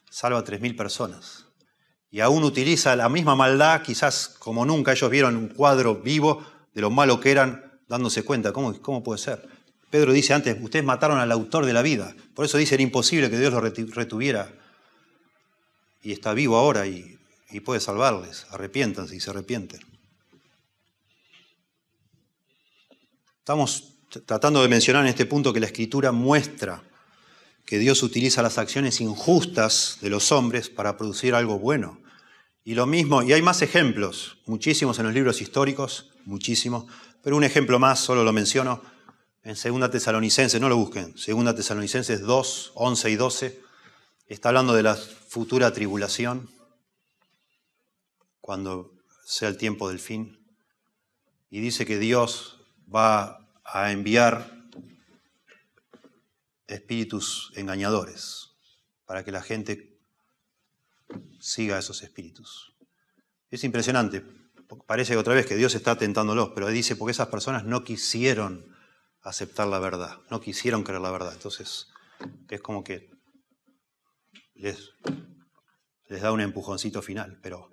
salva 0.10 0.39
a 0.39 0.44
3.000 0.44 0.78
personas. 0.78 1.46
Y 2.12 2.20
aún 2.20 2.44
utiliza 2.44 2.96
la 2.96 3.10
misma 3.10 3.36
maldad, 3.36 3.82
quizás 3.82 4.28
como 4.38 4.66
nunca 4.66 4.91
ellos 4.91 5.10
vieron 5.10 5.36
un 5.36 5.48
cuadro 5.48 5.96
vivo 5.96 6.46
de 6.74 6.82
lo 6.82 6.91
malo 6.91 7.20
que 7.20 7.32
eran, 7.32 7.80
dándose 7.88 8.24
cuenta, 8.24 8.54
¿cómo, 8.54 8.80
cómo 8.82 9.02
puede 9.02 9.18
ser? 9.18 9.48
Pedro 9.89 10.12
dice 10.12 10.34
antes, 10.34 10.58
ustedes 10.62 10.86
mataron 10.86 11.20
al 11.20 11.32
autor 11.32 11.66
de 11.66 11.74
la 11.74 11.82
vida. 11.82 12.16
Por 12.36 12.46
eso 12.46 12.58
dice, 12.58 12.76
era 12.76 12.84
imposible 12.84 13.30
que 13.30 13.39
Dios 13.39 13.54
lo 13.54 13.62
retuviera. 13.62 14.52
Y 16.04 16.12
está 16.12 16.34
vivo 16.34 16.58
ahora 16.58 16.86
y, 16.86 17.18
puede 17.64 17.80
salvarles. 17.80 18.45
Arrepiéntanse 18.49 19.16
y 19.16 19.20
se 19.20 19.30
arrepienten. 19.30 19.80
Estamos 23.39 23.93
tratando 24.26 24.62
de 24.62 24.68
mencionar 24.68 25.04
en 25.04 25.10
este 25.10 25.26
punto 25.26 25.54
que 25.54 25.60
la 25.60 25.68
escritura 25.68 26.12
muestra 26.12 26.84
que 27.66 27.80
Dios 27.80 28.04
utiliza 28.04 28.41
las 28.41 28.58
acciones 28.58 28.99
injustas 29.01 29.97
de 30.01 30.10
los 30.10 30.32
hombres 30.32 30.70
para 30.70 30.97
producir 30.97 31.34
algo 31.34 31.60
bueno. 31.60 32.01
Y 32.66 32.76
lo 32.76 32.86
mismo, 32.86 33.24
y 33.24 33.34
hay 33.34 33.41
más 33.41 33.62
ejemplos, 33.62 34.38
muchísimos 34.45 34.99
en 34.99 35.06
los 35.06 35.14
libros 35.14 35.41
históricos, 35.41 36.12
muchísimos, 36.26 36.86
pero 37.22 37.36
un 37.36 37.43
ejemplo 37.43 37.80
más, 37.80 37.99
solo 37.99 38.24
lo 38.24 38.34
menciono, 38.34 38.82
en 39.43 39.56
2 39.56 39.91
Tesalonicenses, 39.91 40.62
no 40.62 40.70
lo 40.70 40.78
busquen, 40.78 41.14
2 41.14 41.56
Tesalonicenses 41.56 42.22
2, 42.22 42.72
11 42.76 43.10
y 43.10 43.16
12, 43.16 43.62
está 44.34 44.50
hablando 44.50 44.74
de 44.74 44.84
la 44.84 44.96
futura 44.96 45.72
tribulación, 45.74 46.50
cuando 48.42 48.92
sea 49.26 49.48
el 49.48 49.58
tiempo 49.58 49.90
del 49.90 50.00
fin, 50.00 50.40
y 51.50 51.62
dice 51.62 51.86
que 51.86 52.00
Dios 52.00 52.60
va 52.94 53.48
a 53.64 53.92
enviar 53.92 54.52
espíritus 56.68 57.52
engañadores, 57.56 58.50
para 59.06 59.24
que 59.24 59.32
la 59.32 59.42
gente 59.42 59.98
siga 61.40 61.78
esos 61.78 62.02
espíritus. 62.02 62.74
Es 63.52 63.64
impresionante, 63.64 64.24
parece 64.88 65.16
otra 65.16 65.36
vez 65.36 65.46
que 65.46 65.56
Dios 65.56 65.76
está 65.76 65.96
tentándolos, 65.96 66.52
pero 66.56 66.68
dice, 66.70 66.96
porque 66.96 67.12
esas 67.12 67.28
personas 67.28 67.66
no 67.66 67.84
quisieron 67.84 68.76
aceptar 69.22 69.68
la 69.68 69.80
verdad, 69.80 70.18
no 70.32 70.42
quisieron 70.42 70.84
creer 70.84 71.02
la 71.02 71.12
verdad. 71.12 71.34
Entonces, 71.34 71.88
es 72.50 72.62
como 72.62 72.84
que 72.84 73.12
les, 74.56 74.91
da 76.10 76.32
un 76.32 76.41
empujoncito 76.41 77.01
final, 77.01 77.39
pero 77.41 77.70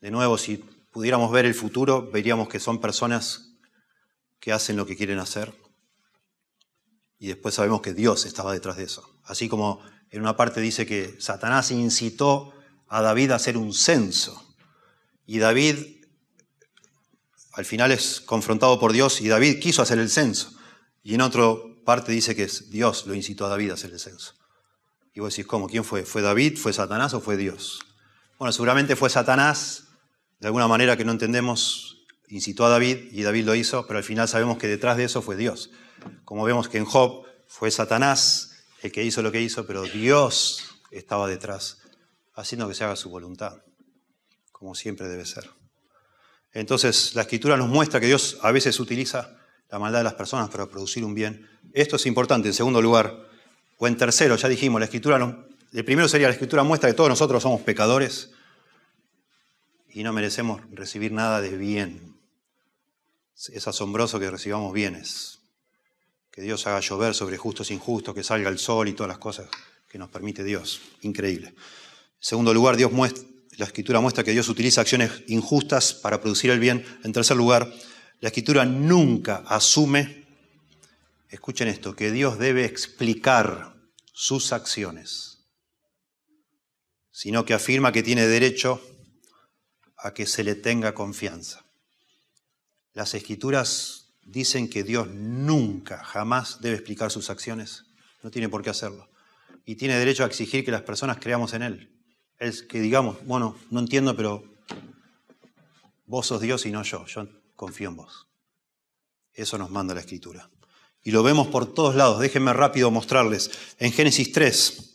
de 0.00 0.10
nuevo, 0.10 0.38
si 0.38 0.58
pudiéramos 0.92 1.30
ver 1.30 1.46
el 1.46 1.54
futuro, 1.54 2.10
veríamos 2.10 2.48
que 2.48 2.60
son 2.60 2.80
personas 2.80 3.56
que 4.38 4.52
hacen 4.52 4.76
lo 4.76 4.86
que 4.86 4.96
quieren 4.96 5.18
hacer, 5.18 5.54
y 7.18 7.28
después 7.28 7.54
sabemos 7.54 7.82
que 7.82 7.92
Dios 7.92 8.24
estaba 8.24 8.52
detrás 8.52 8.78
de 8.78 8.84
eso. 8.84 9.20
Así 9.24 9.48
como 9.48 9.82
en 10.10 10.22
una 10.22 10.36
parte 10.36 10.60
dice 10.60 10.86
que 10.86 11.20
Satanás 11.20 11.70
incitó 11.70 12.54
a 12.88 13.02
David 13.02 13.32
a 13.32 13.36
hacer 13.36 13.58
un 13.58 13.74
censo. 13.74 14.56
Y 15.26 15.38
David 15.38 16.04
al 17.52 17.66
final 17.66 17.92
es 17.92 18.22
confrontado 18.22 18.80
por 18.80 18.92
Dios 18.92 19.20
y 19.20 19.28
David 19.28 19.60
quiso 19.60 19.82
hacer 19.82 19.98
el 19.98 20.08
censo. 20.08 20.52
Y 21.02 21.14
en 21.14 21.20
otra 21.20 21.42
parte 21.84 22.10
dice 22.10 22.34
que 22.34 22.48
Dios 22.68 23.06
lo 23.06 23.14
incitó 23.14 23.44
a 23.44 23.50
David 23.50 23.70
a 23.70 23.74
hacer 23.74 23.90
el 23.90 24.00
censo. 24.00 24.34
Y 25.12 25.20
vos 25.20 25.34
decís, 25.34 25.46
¿cómo? 25.46 25.68
¿Quién 25.68 25.84
fue? 25.84 26.04
¿Fue 26.04 26.22
David? 26.22 26.58
¿Fue 26.58 26.72
Satanás 26.72 27.14
o 27.14 27.20
fue 27.20 27.36
Dios? 27.36 27.80
Bueno, 28.38 28.52
seguramente 28.52 28.96
fue 28.96 29.10
Satanás, 29.10 29.88
de 30.38 30.46
alguna 30.46 30.68
manera 30.68 30.96
que 30.96 31.04
no 31.04 31.12
entendemos, 31.12 32.06
incitó 32.28 32.64
a 32.64 32.68
David 32.70 33.08
y 33.12 33.22
David 33.22 33.44
lo 33.44 33.54
hizo, 33.54 33.86
pero 33.86 33.98
al 33.98 34.04
final 34.04 34.28
sabemos 34.28 34.56
que 34.56 34.68
detrás 34.68 34.96
de 34.96 35.04
eso 35.04 35.20
fue 35.20 35.36
Dios. 35.36 35.70
Como 36.24 36.44
vemos 36.44 36.68
que 36.68 36.78
en 36.78 36.84
Job 36.84 37.26
fue 37.46 37.70
Satanás 37.70 38.64
el 38.82 38.92
que 38.92 39.04
hizo 39.04 39.20
lo 39.22 39.32
que 39.32 39.42
hizo, 39.42 39.66
pero 39.66 39.82
Dios 39.82 40.80
estaba 40.90 41.28
detrás, 41.28 41.78
haciendo 42.34 42.68
que 42.68 42.74
se 42.74 42.84
haga 42.84 42.96
su 42.96 43.10
voluntad, 43.10 43.62
como 44.52 44.74
siempre 44.74 45.08
debe 45.08 45.26
ser. 45.26 45.50
Entonces, 46.52 47.14
la 47.14 47.22
escritura 47.22 47.56
nos 47.56 47.68
muestra 47.68 48.00
que 48.00 48.06
Dios 48.06 48.38
a 48.42 48.50
veces 48.52 48.80
utiliza 48.80 49.36
la 49.68 49.78
maldad 49.78 50.00
de 50.00 50.04
las 50.04 50.14
personas 50.14 50.48
para 50.48 50.66
producir 50.66 51.04
un 51.04 51.14
bien. 51.14 51.48
Esto 51.72 51.96
es 51.96 52.06
importante, 52.06 52.48
en 52.48 52.54
segundo 52.54 52.82
lugar. 52.82 53.29
O 53.82 53.88
en 53.88 53.96
tercero, 53.96 54.36
ya 54.36 54.46
dijimos, 54.46 54.78
la 54.78 54.84
escritura, 54.84 55.42
el 55.72 55.84
primero 55.86 56.06
sería 56.06 56.28
la 56.28 56.34
escritura 56.34 56.62
muestra 56.62 56.90
que 56.90 56.94
todos 56.94 57.08
nosotros 57.08 57.42
somos 57.42 57.62
pecadores 57.62 58.30
y 59.88 60.02
no 60.02 60.12
merecemos 60.12 60.60
recibir 60.70 61.12
nada 61.12 61.40
de 61.40 61.56
bien. 61.56 62.14
Es 63.48 63.66
asombroso 63.66 64.20
que 64.20 64.30
recibamos 64.30 64.74
bienes, 64.74 65.38
que 66.30 66.42
Dios 66.42 66.66
haga 66.66 66.80
llover 66.80 67.14
sobre 67.14 67.38
justos 67.38 67.70
e 67.70 67.74
injustos, 67.74 68.14
que 68.14 68.22
salga 68.22 68.50
el 68.50 68.58
sol 68.58 68.86
y 68.86 68.92
todas 68.92 69.08
las 69.08 69.18
cosas 69.18 69.48
que 69.88 69.96
nos 69.96 70.10
permite 70.10 70.44
Dios. 70.44 70.82
Increíble. 71.00 71.48
En 71.48 71.54
segundo 72.18 72.52
lugar, 72.52 72.76
Dios 72.76 72.92
muestra, 72.92 73.24
la 73.56 73.64
escritura 73.64 74.00
muestra 74.00 74.22
que 74.22 74.32
Dios 74.32 74.50
utiliza 74.50 74.82
acciones 74.82 75.10
injustas 75.28 75.94
para 75.94 76.20
producir 76.20 76.50
el 76.50 76.60
bien. 76.60 76.84
En 77.02 77.14
tercer 77.14 77.38
lugar, 77.38 77.72
la 78.20 78.28
escritura 78.28 78.66
nunca 78.66 79.36
asume, 79.46 80.19
escuchen 81.30 81.68
esto, 81.68 81.94
que 81.94 82.10
Dios 82.10 82.38
debe 82.38 82.64
explicar 82.64 83.74
sus 84.12 84.52
acciones, 84.52 85.48
sino 87.10 87.44
que 87.44 87.54
afirma 87.54 87.92
que 87.92 88.02
tiene 88.02 88.26
derecho 88.26 88.82
a 89.96 90.12
que 90.12 90.26
se 90.26 90.44
le 90.44 90.54
tenga 90.54 90.94
confianza. 90.94 91.64
Las 92.92 93.14
escrituras 93.14 94.14
dicen 94.22 94.68
que 94.68 94.82
Dios 94.82 95.08
nunca, 95.08 96.02
jamás 96.04 96.60
debe 96.60 96.76
explicar 96.76 97.10
sus 97.10 97.30
acciones. 97.30 97.84
No 98.22 98.30
tiene 98.30 98.48
por 98.48 98.62
qué 98.62 98.70
hacerlo. 98.70 99.08
Y 99.64 99.76
tiene 99.76 99.96
derecho 99.96 100.24
a 100.24 100.26
exigir 100.26 100.64
que 100.64 100.70
las 100.70 100.82
personas 100.82 101.18
creamos 101.18 101.54
en 101.54 101.62
Él. 101.62 102.02
Es 102.38 102.62
que 102.62 102.80
digamos, 102.80 103.24
bueno, 103.24 103.56
no 103.70 103.80
entiendo, 103.80 104.16
pero 104.16 104.44
vos 106.06 106.26
sos 106.26 106.40
Dios 106.40 106.66
y 106.66 106.70
no 106.70 106.82
yo. 106.82 107.06
Yo 107.06 107.28
confío 107.54 107.90
en 107.90 107.96
vos. 107.96 108.28
Eso 109.32 109.58
nos 109.58 109.70
manda 109.70 109.94
la 109.94 110.00
Escritura. 110.00 110.50
Y 111.02 111.10
lo 111.12 111.22
vemos 111.22 111.48
por 111.48 111.72
todos 111.72 111.94
lados. 111.94 112.20
Déjenme 112.20 112.52
rápido 112.52 112.90
mostrarles. 112.90 113.50
En 113.78 113.92
Génesis 113.92 114.32
3, 114.32 114.90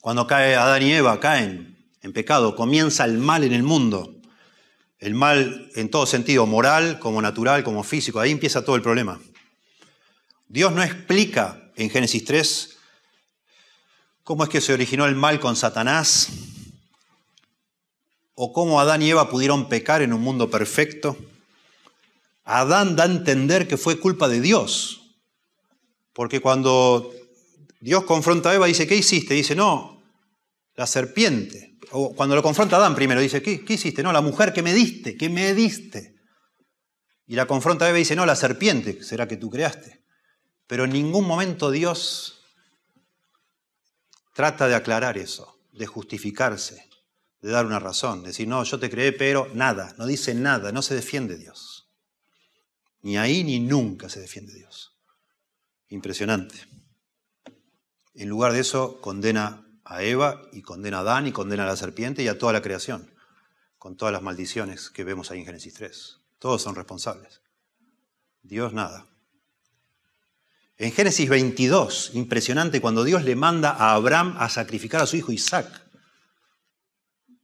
cuando 0.00 0.26
cae 0.26 0.56
Adán 0.56 0.82
y 0.82 0.92
Eva, 0.92 1.18
caen 1.20 1.88
en 2.02 2.12
pecado, 2.12 2.56
comienza 2.56 3.04
el 3.04 3.18
mal 3.18 3.44
en 3.44 3.52
el 3.52 3.62
mundo. 3.62 4.16
El 4.98 5.14
mal 5.14 5.70
en 5.74 5.90
todo 5.90 6.06
sentido, 6.06 6.46
moral, 6.46 6.98
como 6.98 7.22
natural, 7.22 7.64
como 7.64 7.82
físico. 7.82 8.20
Ahí 8.20 8.30
empieza 8.30 8.64
todo 8.64 8.76
el 8.76 8.82
problema. 8.82 9.20
Dios 10.48 10.72
no 10.72 10.82
explica 10.82 11.70
en 11.76 11.88
Génesis 11.88 12.24
3 12.24 12.76
cómo 14.22 14.44
es 14.44 14.50
que 14.50 14.60
se 14.60 14.72
originó 14.72 15.06
el 15.06 15.14
mal 15.14 15.40
con 15.40 15.56
Satanás 15.56 16.28
o 18.34 18.52
cómo 18.52 18.80
Adán 18.80 19.02
y 19.02 19.10
Eva 19.10 19.30
pudieron 19.30 19.68
pecar 19.68 20.02
en 20.02 20.12
un 20.12 20.20
mundo 20.20 20.50
perfecto. 20.50 21.16
Adán 22.44 22.96
da 22.96 23.04
a 23.04 23.06
entender 23.06 23.68
que 23.68 23.76
fue 23.76 24.00
culpa 24.00 24.28
de 24.28 24.40
Dios, 24.40 25.16
porque 26.12 26.40
cuando 26.40 27.12
Dios 27.80 28.04
confronta 28.04 28.50
a 28.50 28.54
Eva 28.54 28.66
dice, 28.66 28.86
¿qué 28.86 28.96
hiciste? 28.96 29.34
Dice, 29.34 29.54
no, 29.54 30.02
la 30.74 30.86
serpiente 30.86 31.72
o 31.92 32.14
cuando 32.14 32.34
lo 32.34 32.42
confronta 32.42 32.76
Adán 32.76 32.94
primero, 32.94 33.20
dice, 33.20 33.42
¿qué, 33.42 33.62
hiciste? 33.68 34.02
No, 34.02 34.12
la 34.12 34.20
mujer 34.20 34.52
que 34.52 34.62
me 34.62 34.72
diste, 34.72 35.16
que 35.16 35.28
me 35.28 35.52
diste. 35.54 36.16
Y 37.26 37.34
la 37.34 37.46
confronta 37.46 37.88
Eva 37.88 37.98
y 37.98 38.02
dice, 38.02 38.16
no, 38.16 38.26
la 38.26 38.36
serpiente, 38.36 39.02
será 39.02 39.28
que 39.28 39.36
tú 39.36 39.50
creaste. 39.50 40.02
Pero 40.66 40.84
en 40.84 40.90
ningún 40.90 41.26
momento 41.26 41.70
Dios 41.70 42.40
trata 44.34 44.68
de 44.68 44.74
aclarar 44.74 45.18
eso, 45.18 45.58
de 45.72 45.86
justificarse, 45.86 46.88
de 47.40 47.50
dar 47.50 47.66
una 47.66 47.78
razón, 47.78 48.22
de 48.22 48.28
decir, 48.28 48.48
no, 48.48 48.64
yo 48.64 48.78
te 48.78 48.88
creé, 48.88 49.12
pero 49.12 49.48
nada, 49.54 49.94
no 49.98 50.06
dice 50.06 50.34
nada, 50.34 50.72
no 50.72 50.80
se 50.82 50.94
defiende 50.94 51.36
Dios. 51.36 51.71
Ni 53.02 53.18
ahí 53.18 53.44
ni 53.44 53.60
nunca 53.60 54.08
se 54.08 54.20
defiende 54.20 54.54
Dios. 54.54 54.96
Impresionante. 55.88 56.56
En 58.14 58.28
lugar 58.28 58.52
de 58.52 58.60
eso, 58.60 59.00
condena 59.00 59.66
a 59.84 60.02
Eva 60.02 60.42
y 60.52 60.62
condena 60.62 60.98
a 60.98 61.00
Adán 61.00 61.26
y 61.26 61.32
condena 61.32 61.64
a 61.64 61.66
la 61.66 61.76
serpiente 61.76 62.22
y 62.22 62.28
a 62.28 62.38
toda 62.38 62.52
la 62.52 62.62
creación, 62.62 63.12
con 63.78 63.96
todas 63.96 64.12
las 64.12 64.22
maldiciones 64.22 64.90
que 64.90 65.04
vemos 65.04 65.30
ahí 65.30 65.40
en 65.40 65.46
Génesis 65.46 65.74
3. 65.74 66.20
Todos 66.38 66.62
son 66.62 66.74
responsables. 66.74 67.42
Dios 68.42 68.72
nada. 68.72 69.06
En 70.76 70.92
Génesis 70.92 71.28
22, 71.28 72.10
impresionante, 72.14 72.80
cuando 72.80 73.04
Dios 73.04 73.24
le 73.24 73.36
manda 73.36 73.70
a 73.70 73.94
Abraham 73.94 74.36
a 74.38 74.48
sacrificar 74.48 75.00
a 75.00 75.06
su 75.06 75.16
hijo 75.16 75.32
Isaac. 75.32 75.68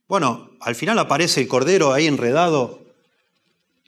Bueno, 0.09 0.56
al 0.61 0.74
final 0.74 0.98
aparece 0.98 1.42
el 1.42 1.48
cordero 1.48 1.92
ahí 1.92 2.06
enredado 2.06 2.88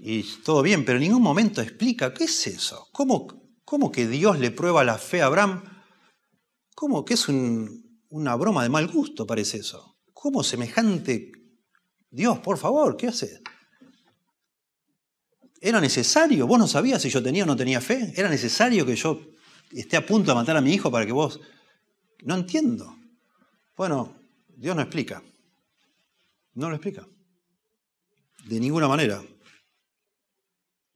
y 0.02 0.22
todo 0.42 0.62
bien, 0.62 0.84
pero 0.84 0.96
en 0.96 1.04
ningún 1.04 1.22
momento 1.22 1.60
explica 1.60 2.14
qué 2.14 2.24
es 2.24 2.46
eso. 2.46 2.88
¿Cómo, 2.92 3.28
cómo 3.64 3.92
que 3.92 4.08
Dios 4.08 4.38
le 4.38 4.50
prueba 4.50 4.82
la 4.82 4.98
fe 4.98 5.22
a 5.22 5.26
Abraham? 5.26 5.62
¿Cómo 6.74 7.04
que 7.04 7.14
es 7.14 7.28
un, 7.28 7.90
una 8.10 8.34
broma 8.34 8.62
de 8.62 8.68
mal 8.68 8.88
gusto, 8.88 9.26
parece 9.26 9.58
eso. 9.58 9.98
¿Cómo 10.12 10.42
semejante? 10.42 11.32
Dios, 12.10 12.40
por 12.40 12.58
favor, 12.58 12.96
¿qué 12.96 13.08
hace? 13.08 13.40
¿Era 15.60 15.80
necesario? 15.80 16.46
¿Vos 16.46 16.58
no 16.58 16.66
sabías 16.66 17.02
si 17.02 17.08
yo 17.08 17.22
tenía 17.22 17.44
o 17.44 17.46
no 17.46 17.56
tenía 17.56 17.80
fe? 17.80 18.12
¿Era 18.16 18.28
necesario 18.28 18.84
que 18.84 18.96
yo 18.96 19.20
esté 19.70 19.96
a 19.96 20.04
punto 20.04 20.32
de 20.32 20.34
matar 20.34 20.56
a 20.56 20.60
mi 20.60 20.72
hijo 20.72 20.90
para 20.90 21.06
que 21.06 21.12
vos... 21.12 21.40
No 22.22 22.34
entiendo. 22.34 22.96
Bueno, 23.76 24.14
Dios 24.48 24.76
no 24.76 24.82
explica. 24.82 25.22
No 26.54 26.68
lo 26.68 26.76
explica. 26.76 27.06
De 28.44 28.60
ninguna 28.60 28.88
manera. 28.88 29.22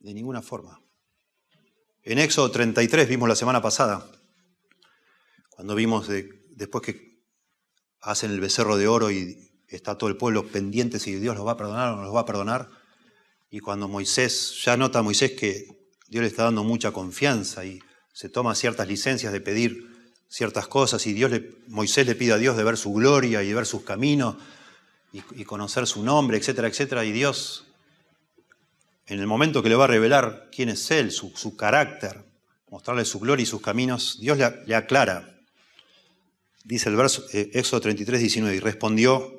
De 0.05 0.13
ninguna 0.13 0.43
forma. 0.43 0.83
En 2.03 2.19
Éxodo 2.19 2.51
33 2.51 3.09
vimos 3.09 3.27
la 3.27 3.35
semana 3.35 3.63
pasada, 3.63 4.07
cuando 5.49 5.75
vimos 5.75 6.09
de 6.09 6.29
después 6.51 6.85
que 6.85 7.23
hacen 8.03 8.31
el 8.31 8.39
becerro 8.39 8.77
de 8.77 8.87
oro 8.87 9.11
y 9.11 9.51
está 9.67 9.97
todo 9.97 10.11
el 10.11 10.19
pueblo 10.19 10.47
pendiente 10.47 11.01
si 11.01 11.15
Dios 11.15 11.35
los 11.35 11.47
va 11.47 11.53
a 11.53 11.57
perdonar 11.57 11.95
o 11.95 11.97
no 11.97 12.03
los 12.03 12.15
va 12.15 12.21
a 12.21 12.27
perdonar, 12.27 12.69
y 13.49 13.61
cuando 13.61 13.89
Moisés, 13.89 14.63
ya 14.63 14.77
nota 14.77 15.01
Moisés 15.01 15.33
que 15.33 15.69
Dios 16.07 16.21
le 16.21 16.29
está 16.29 16.45
dando 16.45 16.65
mucha 16.65 16.93
confianza 16.93 17.65
y 17.65 17.81
se 18.13 18.29
toma 18.29 18.55
ciertas 18.55 18.87
licencias 18.87 19.33
de 19.33 19.41
pedir 19.41 19.89
ciertas 20.29 20.69
cosas 20.69 21.07
y 21.07 21.15
Dios 21.15 21.31
le, 21.31 21.57
Moisés 21.69 22.07
le 22.07 22.15
pide 22.15 22.35
a 22.35 22.37
Dios 22.37 22.59
de 22.59 22.65
ver 22.65 22.77
su 22.77 22.93
gloria 22.93 23.43
y 23.43 23.49
de 23.49 23.55
ver 23.55 23.65
sus 23.65 23.85
caminos 23.85 24.37
y, 25.13 25.45
conocer 25.45 25.87
su 25.87 26.03
nombre, 26.03 26.37
etcétera, 26.37 26.69
etcétera, 26.69 27.07
y 27.07 27.13
Dios, 27.13 27.65
en 29.07 29.21
el 29.21 29.27
momento 29.27 29.63
que 29.63 29.69
le 29.69 29.77
va 29.77 29.85
a 29.85 29.89
revelar 29.89 30.49
quién 30.51 30.69
es 30.69 30.91
Él, 30.91 31.11
su, 31.11 31.57
carácter, 31.57 32.25
mostrarle 32.69 33.05
su 33.05 33.21
gloria 33.21 33.43
y 33.43 33.47
sus 33.47 33.61
caminos, 33.61 34.19
Dios 34.21 34.39
le 34.39 34.75
aclara 34.75 35.35
dice 36.65 36.89
el 36.89 36.97
verso 36.97 37.25
eh, 37.33 37.51
Éxodo 37.53 37.83
33, 37.83 38.21
19, 38.21 38.57
y 38.57 38.61
respondió, 38.61 39.33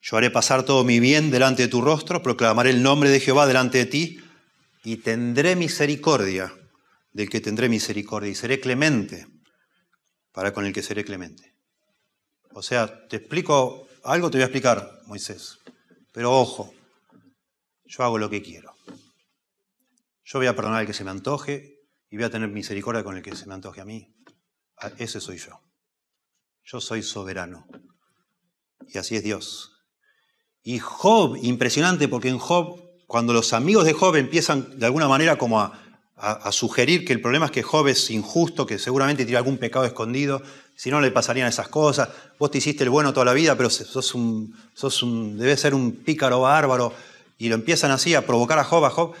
yo 0.00 0.16
haré 0.16 0.30
pasar 0.30 0.62
todo 0.62 0.84
mi 0.84 1.00
bien 1.00 1.30
delante 1.30 1.62
de 1.62 1.68
tu 1.68 1.80
rostro, 1.80 2.22
proclamaré 2.22 2.70
el 2.70 2.82
nombre 2.82 3.10
de 3.10 3.18
Jehová 3.18 3.46
delante 3.46 3.78
de 3.78 3.86
ti, 3.86 4.20
y 4.84 4.98
tendré 4.98 5.56
misericordia 5.56 6.52
del 7.12 7.28
que 7.28 7.40
tendré 7.40 7.68
misericordia, 7.68 8.30
y 8.30 8.34
seré 8.34 8.60
clemente 8.60 9.26
para 10.32 10.52
con 10.52 10.66
el 10.66 10.72
que 10.72 10.82
seré 10.82 11.04
clemente. 11.04 11.54
O 12.52 12.62
sea, 12.62 13.08
te 13.08 13.16
explico 13.16 13.88
algo, 14.04 14.30
te 14.30 14.36
voy 14.36 14.42
a 14.42 14.46
explicar, 14.46 15.00
Moisés, 15.06 15.58
pero 16.12 16.38
ojo, 16.38 16.72
yo 17.86 18.04
hago 18.04 18.18
lo 18.18 18.30
que 18.30 18.42
quiero. 18.42 18.75
Yo 20.26 20.38
voy 20.38 20.46
a 20.46 20.54
perdonar 20.54 20.80
al 20.80 20.86
que 20.86 20.92
se 20.92 21.04
me 21.04 21.10
antoje 21.10 21.80
y 22.10 22.16
voy 22.16 22.26
a 22.26 22.30
tener 22.30 22.50
misericordia 22.50 23.02
con 23.02 23.16
el 23.16 23.22
que 23.22 23.34
se 23.34 23.46
me 23.46 23.54
antoje 23.54 23.80
a 23.80 23.86
mí. 23.86 24.14
Ese 24.98 25.20
soy 25.20 25.38
yo 25.38 25.62
yo 26.66 26.80
soy 26.80 27.02
soberano. 27.02 27.66
Y 28.88 28.98
así 28.98 29.16
es 29.16 29.22
Dios. 29.22 29.72
Y 30.62 30.80
Job, 30.80 31.36
impresionante, 31.40 32.08
porque 32.08 32.28
en 32.28 32.38
Job, 32.38 32.80
cuando 33.06 33.32
los 33.32 33.52
amigos 33.52 33.84
de 33.84 33.92
Job 33.92 34.16
empiezan 34.16 34.78
de 34.78 34.86
alguna 34.86 35.08
manera 35.08 35.38
como 35.38 35.60
a, 35.60 35.82
sugerir 36.50 37.04
que 37.04 37.12
el 37.12 37.20
problema 37.20 37.46
es 37.46 37.52
que 37.52 37.62
Job 37.62 37.88
es 37.88 38.10
injusto, 38.10 38.66
que 38.66 38.78
seguramente 38.78 39.24
tiene 39.26 39.36
algún 39.36 39.58
pecado 39.58 39.84
escondido, 39.84 40.42
si 40.74 40.90
no 40.90 41.00
le 41.00 41.10
pasarían 41.10 41.46
esas 41.46 41.68
cosas, 41.68 42.08
vos 42.38 42.50
te 42.50 42.56
hiciste 42.56 42.84
el 42.84 42.90
bueno 42.90 43.12
toda 43.12 43.26
la 43.26 43.34
vida, 43.34 43.54
pero 43.54 43.68
sos 43.68 44.14
un, 44.14 44.56
sos 44.72 45.02
un, 45.02 45.36
debes 45.36 45.60
ser 45.60 45.74
un 45.74 45.92
pícaro 45.92 46.40
bárbaro, 46.40 46.94
y 47.36 47.50
lo 47.50 47.54
empiezan 47.54 47.90
así 47.90 48.14
a 48.14 48.26
provocar 48.26 48.58
a 48.58 48.64
Job, 48.64 48.86
a 48.86 48.90
Job, 48.90 49.14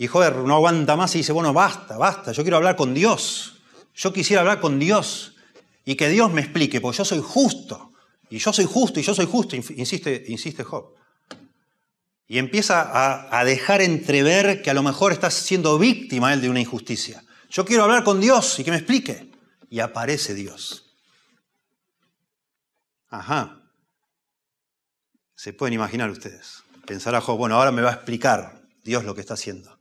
y 0.00 0.06
Job 0.06 0.46
no 0.46 0.54
aguanta 0.54 0.96
más 0.96 1.14
y 1.14 1.18
dice, 1.18 1.30
bueno, 1.30 1.52
basta, 1.52 1.98
basta, 1.98 2.32
yo 2.32 2.42
quiero 2.42 2.56
hablar 2.56 2.74
con 2.74 2.94
Dios, 2.94 3.60
yo 3.94 4.14
quisiera 4.14 4.40
hablar 4.40 4.58
con 4.58 4.78
Dios, 4.78 5.34
y 5.84 5.94
que 5.94 6.08
Dios 6.08 6.32
me 6.32 6.40
explique, 6.40 6.80
porque 6.80 6.96
yo 6.96 7.04
soy 7.04 7.20
justo, 7.22 7.92
y 8.30 8.38
yo 8.38 8.50
soy 8.50 8.64
justo, 8.64 8.98
y 8.98 9.02
yo 9.02 9.14
soy 9.14 9.26
justo, 9.26 9.56
insiste, 9.56 10.24
insiste 10.28 10.64
Job. 10.64 10.94
Y 12.26 12.38
empieza 12.38 13.28
a, 13.38 13.44
dejar 13.44 13.82
entrever 13.82 14.62
que 14.62 14.70
a 14.70 14.74
lo 14.74 14.82
mejor 14.82 15.12
está 15.12 15.30
siendo 15.30 15.78
víctima 15.78 16.32
él 16.32 16.40
de 16.40 16.48
una 16.48 16.60
injusticia. 16.60 17.22
Yo 17.50 17.66
quiero 17.66 17.84
hablar 17.84 18.02
con 18.02 18.22
Dios 18.22 18.58
y 18.58 18.64
que 18.64 18.70
me 18.70 18.78
explique. 18.78 19.30
Y 19.68 19.80
aparece 19.80 20.32
Dios. 20.32 20.94
Ajá. 23.10 23.60
Se 25.34 25.52
pueden 25.52 25.74
imaginar 25.74 26.08
ustedes. 26.08 26.62
Pensará 26.86 27.20
Job, 27.20 27.36
bueno, 27.36 27.56
ahora 27.56 27.70
me 27.70 27.82
va 27.82 27.90
a 27.90 27.94
explicar 27.94 28.62
Dios 28.82 29.04
lo 29.04 29.14
que 29.14 29.20
está 29.20 29.34
haciendo. 29.34 29.79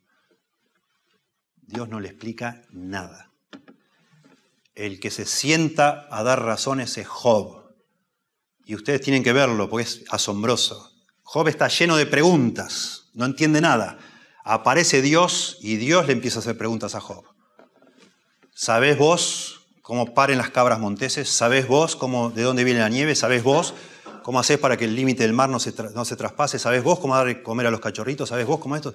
Dios 1.70 1.88
no 1.88 2.00
le 2.00 2.10
explica 2.10 2.62
nada 2.72 3.30
el 4.80 5.02
que 5.02 5.12
se 5.12 5.26
sienta 5.26 6.08
a 6.10 6.24
dar 6.24 6.42
razones 6.42 6.98
es 6.98 7.06
Job. 7.06 7.64
Y 8.64 8.76
ustedes 8.76 9.02
tienen 9.02 9.24
que 9.24 9.34
verlo 9.34 9.70
porque 9.70 9.84
es 9.84 10.04
asombroso. 10.10 10.94
Job 11.24 11.50
está 11.50 11.68
lleno 11.68 11.98
de 11.98 12.06
preguntas, 12.06 13.10
no 13.14 13.26
entiende 13.26 13.60
nada. 13.60 13.98
Aparece 14.46 15.02
Dios 15.02 15.58
y 15.60 15.76
Dios 15.76 16.08
le 16.08 16.14
empieza 16.14 16.40
a 16.40 16.42
hacer 16.42 16.58
preguntas 16.58 16.96
a 16.96 17.02
Job. 17.02 17.26
¿Sabés 18.54 18.98
vos 18.98 19.68
cómo 19.82 20.14
paren 20.14 20.38
las 20.38 20.50
cabras 20.50 20.80
monteses? 20.80 21.30
¿Sabés 21.30 21.68
vos 21.68 21.98
cómo, 21.98 22.30
de 22.30 22.44
dónde 22.44 22.64
viene 22.64 22.80
la 22.80 22.90
nieve? 22.90 23.16
¿Sabés 23.16 23.44
vos 23.44 23.74
¿Cómo 24.24 24.40
haces 24.40 24.60
para 24.60 24.78
que 24.78 24.86
el 24.86 24.96
límite 24.96 25.24
del 25.24 25.34
mar 25.34 25.50
no 25.50 25.60
se, 25.60 25.74
no 25.96 26.06
se 26.06 26.16
traspase? 26.16 26.60
¿Sabes 26.60 26.84
vos 26.84 27.00
cómo 27.00 27.16
dar 27.16 27.26
de 27.26 27.42
comer 27.42 27.66
a 27.66 27.72
los 27.72 27.80
cachorritos? 27.80 28.30
¿Sabes 28.30 28.46
vos 28.46 28.60
cómo 28.60 28.76
esto? 28.76 28.94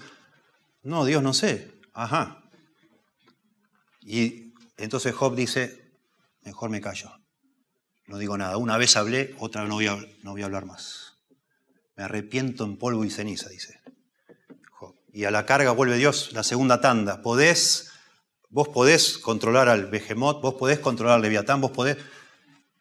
No, 0.83 1.05
Dios 1.05 1.23
no 1.25 1.35
sé. 1.35 1.81
Ajá. 1.93 2.44
Y 4.05 4.53
entonces 4.77 5.15
Job 5.15 5.35
dice, 5.35 5.93
mejor 6.43 6.71
me 6.71 6.81
callo. 6.81 7.11
No 8.07 8.19
digo 8.19 8.37
nada. 8.37 8.59
Una 8.59 8.77
vez 8.77 8.97
hablé, 8.97 9.35
otra 9.39 9.65
no 9.65 9.75
voy 9.75 9.87
a, 9.87 9.97
no 10.23 10.33
voy 10.33 10.43
a 10.43 10.45
hablar 10.45 10.67
más. 10.67 11.19
Me 11.97 12.05
arrepiento 12.05 12.65
en 12.65 12.77
polvo 12.77 13.05
y 13.05 13.11
ceniza, 13.11 13.49
dice. 13.49 13.81
Job. 14.71 14.95
Y 15.13 15.25
a 15.25 15.31
la 15.31 15.47
carga 15.47 15.71
vuelve 15.71 15.97
Dios, 15.97 16.33
la 16.33 16.43
segunda 16.43 16.81
tanda. 16.81 17.23
Podés, 17.23 17.93
vos 18.51 18.69
podés 18.69 19.17
controlar 19.19 19.69
al 19.69 19.87
Behemoth, 19.87 20.43
vos 20.43 20.55
podés 20.55 20.81
controlar 20.81 21.17
al 21.17 21.23
Leviatán, 21.23 21.61
vos 21.61 21.71
podés... 21.71 21.97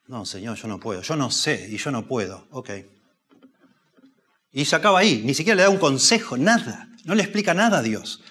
No, 0.08 0.26
Señor, 0.26 0.58
yo 0.58 0.68
no 0.68 0.80
puedo. 0.80 1.02
Yo 1.02 1.16
no 1.16 1.32
sé 1.32 1.70
y 1.72 1.78
yo 1.78 1.90
no 1.90 2.06
puedo. 2.06 2.48
Ok. 2.52 2.72
Y 4.52 4.66
se 4.66 4.76
acaba 4.76 5.00
ahí. 5.00 5.22
Ni 5.24 5.34
siquiera 5.34 5.56
le 5.56 5.64
da 5.64 5.70
un 5.70 5.78
consejo, 5.78 6.38
nada. 6.38 6.90
No 7.06 7.16
le 7.16 7.24
explica 7.24 7.54
nada 7.54 7.80
a 7.80 7.82
Dios. 7.82 8.22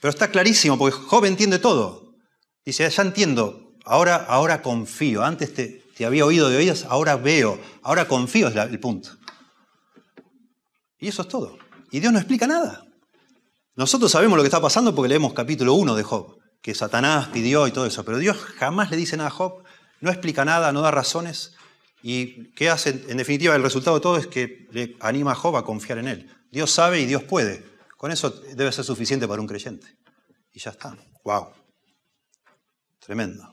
Pero 0.00 0.10
está 0.10 0.30
clarísimo, 0.30 0.78
porque 0.78 0.96
Job 0.96 1.24
entiende 1.24 1.58
todo. 1.58 2.09
Dice, 2.64 2.88
ya 2.88 3.02
entiendo, 3.02 3.74
ahora, 3.84 4.16
ahora 4.16 4.62
confío. 4.62 5.24
Antes 5.24 5.54
te, 5.54 5.84
había 6.04 6.24
oído 6.24 6.48
de 6.48 6.56
oídas, 6.56 6.84
ahora 6.88 7.16
veo. 7.16 7.60
Ahora 7.82 8.08
confío 8.08 8.48
es 8.48 8.56
el 8.56 8.80
punto. 8.80 9.10
Y 10.98 11.08
eso 11.08 11.22
es 11.22 11.28
todo. 11.28 11.58
Y 11.90 12.00
Dios 12.00 12.12
no 12.12 12.18
explica 12.18 12.46
nada. 12.46 12.84
Nosotros 13.74 14.10
sabemos 14.10 14.36
lo 14.36 14.42
que 14.42 14.48
está 14.48 14.60
pasando 14.60 14.94
porque 14.94 15.08
leemos 15.08 15.32
capítulo 15.32 15.74
1 15.74 15.94
de 15.94 16.02
Job, 16.02 16.38
que 16.60 16.74
Satanás 16.74 17.28
pidió 17.28 17.66
y 17.66 17.70
todo 17.70 17.86
eso. 17.86 18.04
Pero 18.04 18.18
Dios 18.18 18.36
jamás 18.36 18.90
le 18.90 18.96
dice 18.96 19.16
nada 19.16 19.28
a 19.28 19.32
Job, 19.32 19.64
no 20.00 20.10
explica 20.10 20.44
nada, 20.44 20.72
no 20.72 20.82
da 20.82 20.90
razones. 20.90 21.54
¿Y 22.02 22.52
qué 22.52 22.70
hace? 22.70 23.04
En 23.08 23.16
definitiva, 23.16 23.54
el 23.54 23.62
resultado 23.62 23.96
de 23.96 24.02
todo 24.02 24.16
es 24.16 24.26
que 24.26 24.68
le 24.70 24.96
anima 25.00 25.32
a 25.32 25.34
Job 25.34 25.56
a 25.56 25.64
confiar 25.64 25.98
en 25.98 26.08
él. 26.08 26.30
Dios 26.50 26.70
sabe 26.70 27.00
y 27.00 27.06
Dios 27.06 27.22
puede. 27.22 27.64
Con 27.96 28.10
eso 28.10 28.30
debe 28.30 28.72
ser 28.72 28.84
suficiente 28.84 29.28
para 29.28 29.40
un 29.40 29.46
creyente. 29.46 29.86
Y 30.52 30.60
ya 30.60 30.70
está. 30.70 30.96
¡Wow! 31.24 31.59
Tremendo. 33.10 33.52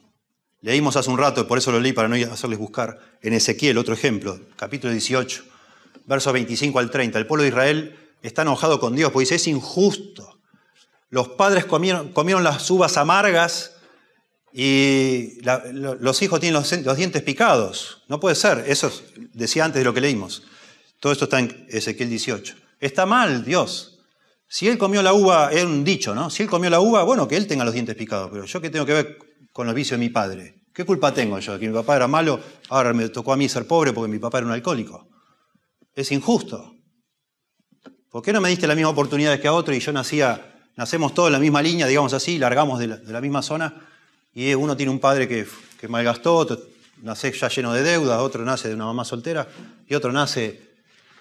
Leímos 0.62 0.97
hace 0.97 1.10
un 1.10 1.18
rato, 1.18 1.47
por 1.47 1.58
eso 1.58 1.72
lo 1.72 1.80
leí 1.80 1.91
para 1.91 2.08
no 2.08 2.16
hacerles 2.32 2.60
buscar, 2.60 2.99
en 3.24 3.34
Ezequiel, 3.34 3.80
otro 3.80 3.95
ejemplo, 3.95 4.39
capítulo 4.55 4.93
18, 4.93 5.43
versos 6.05 6.32
25 6.32 6.78
al 6.78 6.91
30. 6.91 7.18
El 7.18 7.26
pueblo 7.26 7.41
de 7.41 7.49
Israel 7.49 7.97
está 8.22 8.43
enojado 8.43 8.80
con 8.80 8.95
Dios, 8.95 9.12
porque 9.12 9.24
dice, 9.24 9.34
es 9.34 9.47
injusto. 9.47 10.38
Los 11.10 11.30
padres 11.30 11.66
comieron, 11.66 12.14
comieron 12.14 12.43
las 12.43 12.70
uvas 12.70 12.97
amargas 12.97 13.78
y 14.53 15.39
los 15.41 16.22
hijos 16.22 16.39
tienen 16.39 16.53
los, 16.53 16.72
los, 16.72 16.95
dientes 16.95 17.24
picados. 17.24 18.03
No 18.08 18.20
puede 18.20 18.36
ser, 18.36 18.64
eso 18.68 18.91
decía 19.34 19.66
antes 19.66 19.80
de 19.80 19.86
lo 19.86 19.93
que 19.95 20.01
leímos. 20.01 20.43
Todo 20.99 21.12
esto 21.12 21.24
está 21.24 21.39
en 21.39 21.66
Ezequiel 21.68 22.10
18. 22.10 22.55
Está 22.80 23.08
mal 23.08 23.43
Dios. 23.43 24.01
Si 24.47 24.68
él 24.68 24.78
comió 24.78 25.01
la 25.01 25.14
uva, 25.14 25.51
es 25.51 25.64
un 25.64 25.84
dicho, 25.84 26.14
¿no? 26.14 26.30
Si 26.30 26.43
él 26.43 26.47
comió 26.47 26.70
la 26.70 26.80
uva, 26.80 27.01
bueno, 27.01 27.28
que 27.28 27.38
él 27.38 27.47
tenga 27.47 27.66
los 27.66 27.74
dientes 27.74 27.95
picados, 27.95 28.30
pero 28.32 28.45
yo 28.45 28.62
qué 28.62 28.70
tengo 28.70 28.86
que 28.86 28.93
ver 28.93 29.26
con 29.58 29.66
los 29.66 29.74
vicios 29.74 29.99
de 29.99 30.05
mi 30.05 30.12
padre. 30.12 30.66
¿Qué 30.72 30.86
culpa 30.86 31.12
tengo 31.12 31.39
yo? 31.39 31.58
Que 31.58 31.68
mi 31.68 31.74
papá 31.74 31.95
era 31.95 32.08
malo, 32.08 32.39
ahora 32.70 32.93
me 32.93 33.10
tocó 33.10 33.34
a 33.34 33.38
mí 33.38 33.49
ser 33.49 33.66
pobre 33.66 33.91
porque 33.91 34.08
mi 34.08 34.20
papá 34.20 34.38
era 34.38 34.45
un 34.45 34.53
alcohólico. 34.53 35.10
Es 35.95 36.12
injusto. 36.12 36.76
¿Por 38.08 38.22
qué 38.22 38.32
no 38.32 38.39
me 38.39 38.49
diste 38.49 38.68
la 38.68 38.76
misma 38.76 38.91
oportunidad 38.91 39.39
que 39.39 39.47
a 39.47 39.53
otro 39.53 39.74
y 39.74 39.80
yo 39.80 39.91
nacía, 39.91 40.70
nacemos 40.76 41.16
todos 41.16 41.30
en 41.30 41.34
la 41.34 41.39
misma 41.39 41.64
línea, 41.64 41.88
digamos 41.88 42.14
así, 42.14 42.38
largamos 42.38 42.78
de 42.78 42.86
la, 42.88 43.20
misma 43.20 43.41
zona 43.41 43.74
y 44.32 44.53
uno 44.53 44.78
tiene 44.78 44.91
un 44.91 44.99
padre 44.99 45.28
que, 45.28 45.47
que 45.80 45.88
malgastó, 45.88 46.36
otro 46.36 46.60
nace 47.01 47.32
ya 47.32 47.49
lleno 47.49 47.74
de 47.74 47.82
deudas, 47.82 48.20
otro 48.20 48.45
nace 48.45 48.68
de 48.68 48.76
una 48.76 48.86
mamá 48.86 49.05
soltera 49.05 49.47
y 49.88 49.95
otro 49.95 50.12
nace 50.12 50.70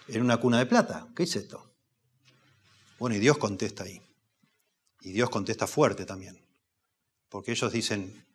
en 0.08 0.20
una 0.20 0.36
cuna 0.36 0.58
de 0.58 0.66
plata? 0.66 1.08
¿Qué 1.16 1.22
es 1.22 1.34
esto? 1.36 1.72
Bueno, 2.98 3.16
y 3.16 3.18
Dios 3.18 3.38
contesta 3.38 3.84
ahí. 3.84 3.98
Y 5.00 5.12
Dios 5.12 5.30
contesta 5.30 5.66
fuerte 5.66 6.04
también. 6.04 6.38
Porque 7.30 7.52
ellos 7.52 7.72
dicen, 7.72 8.25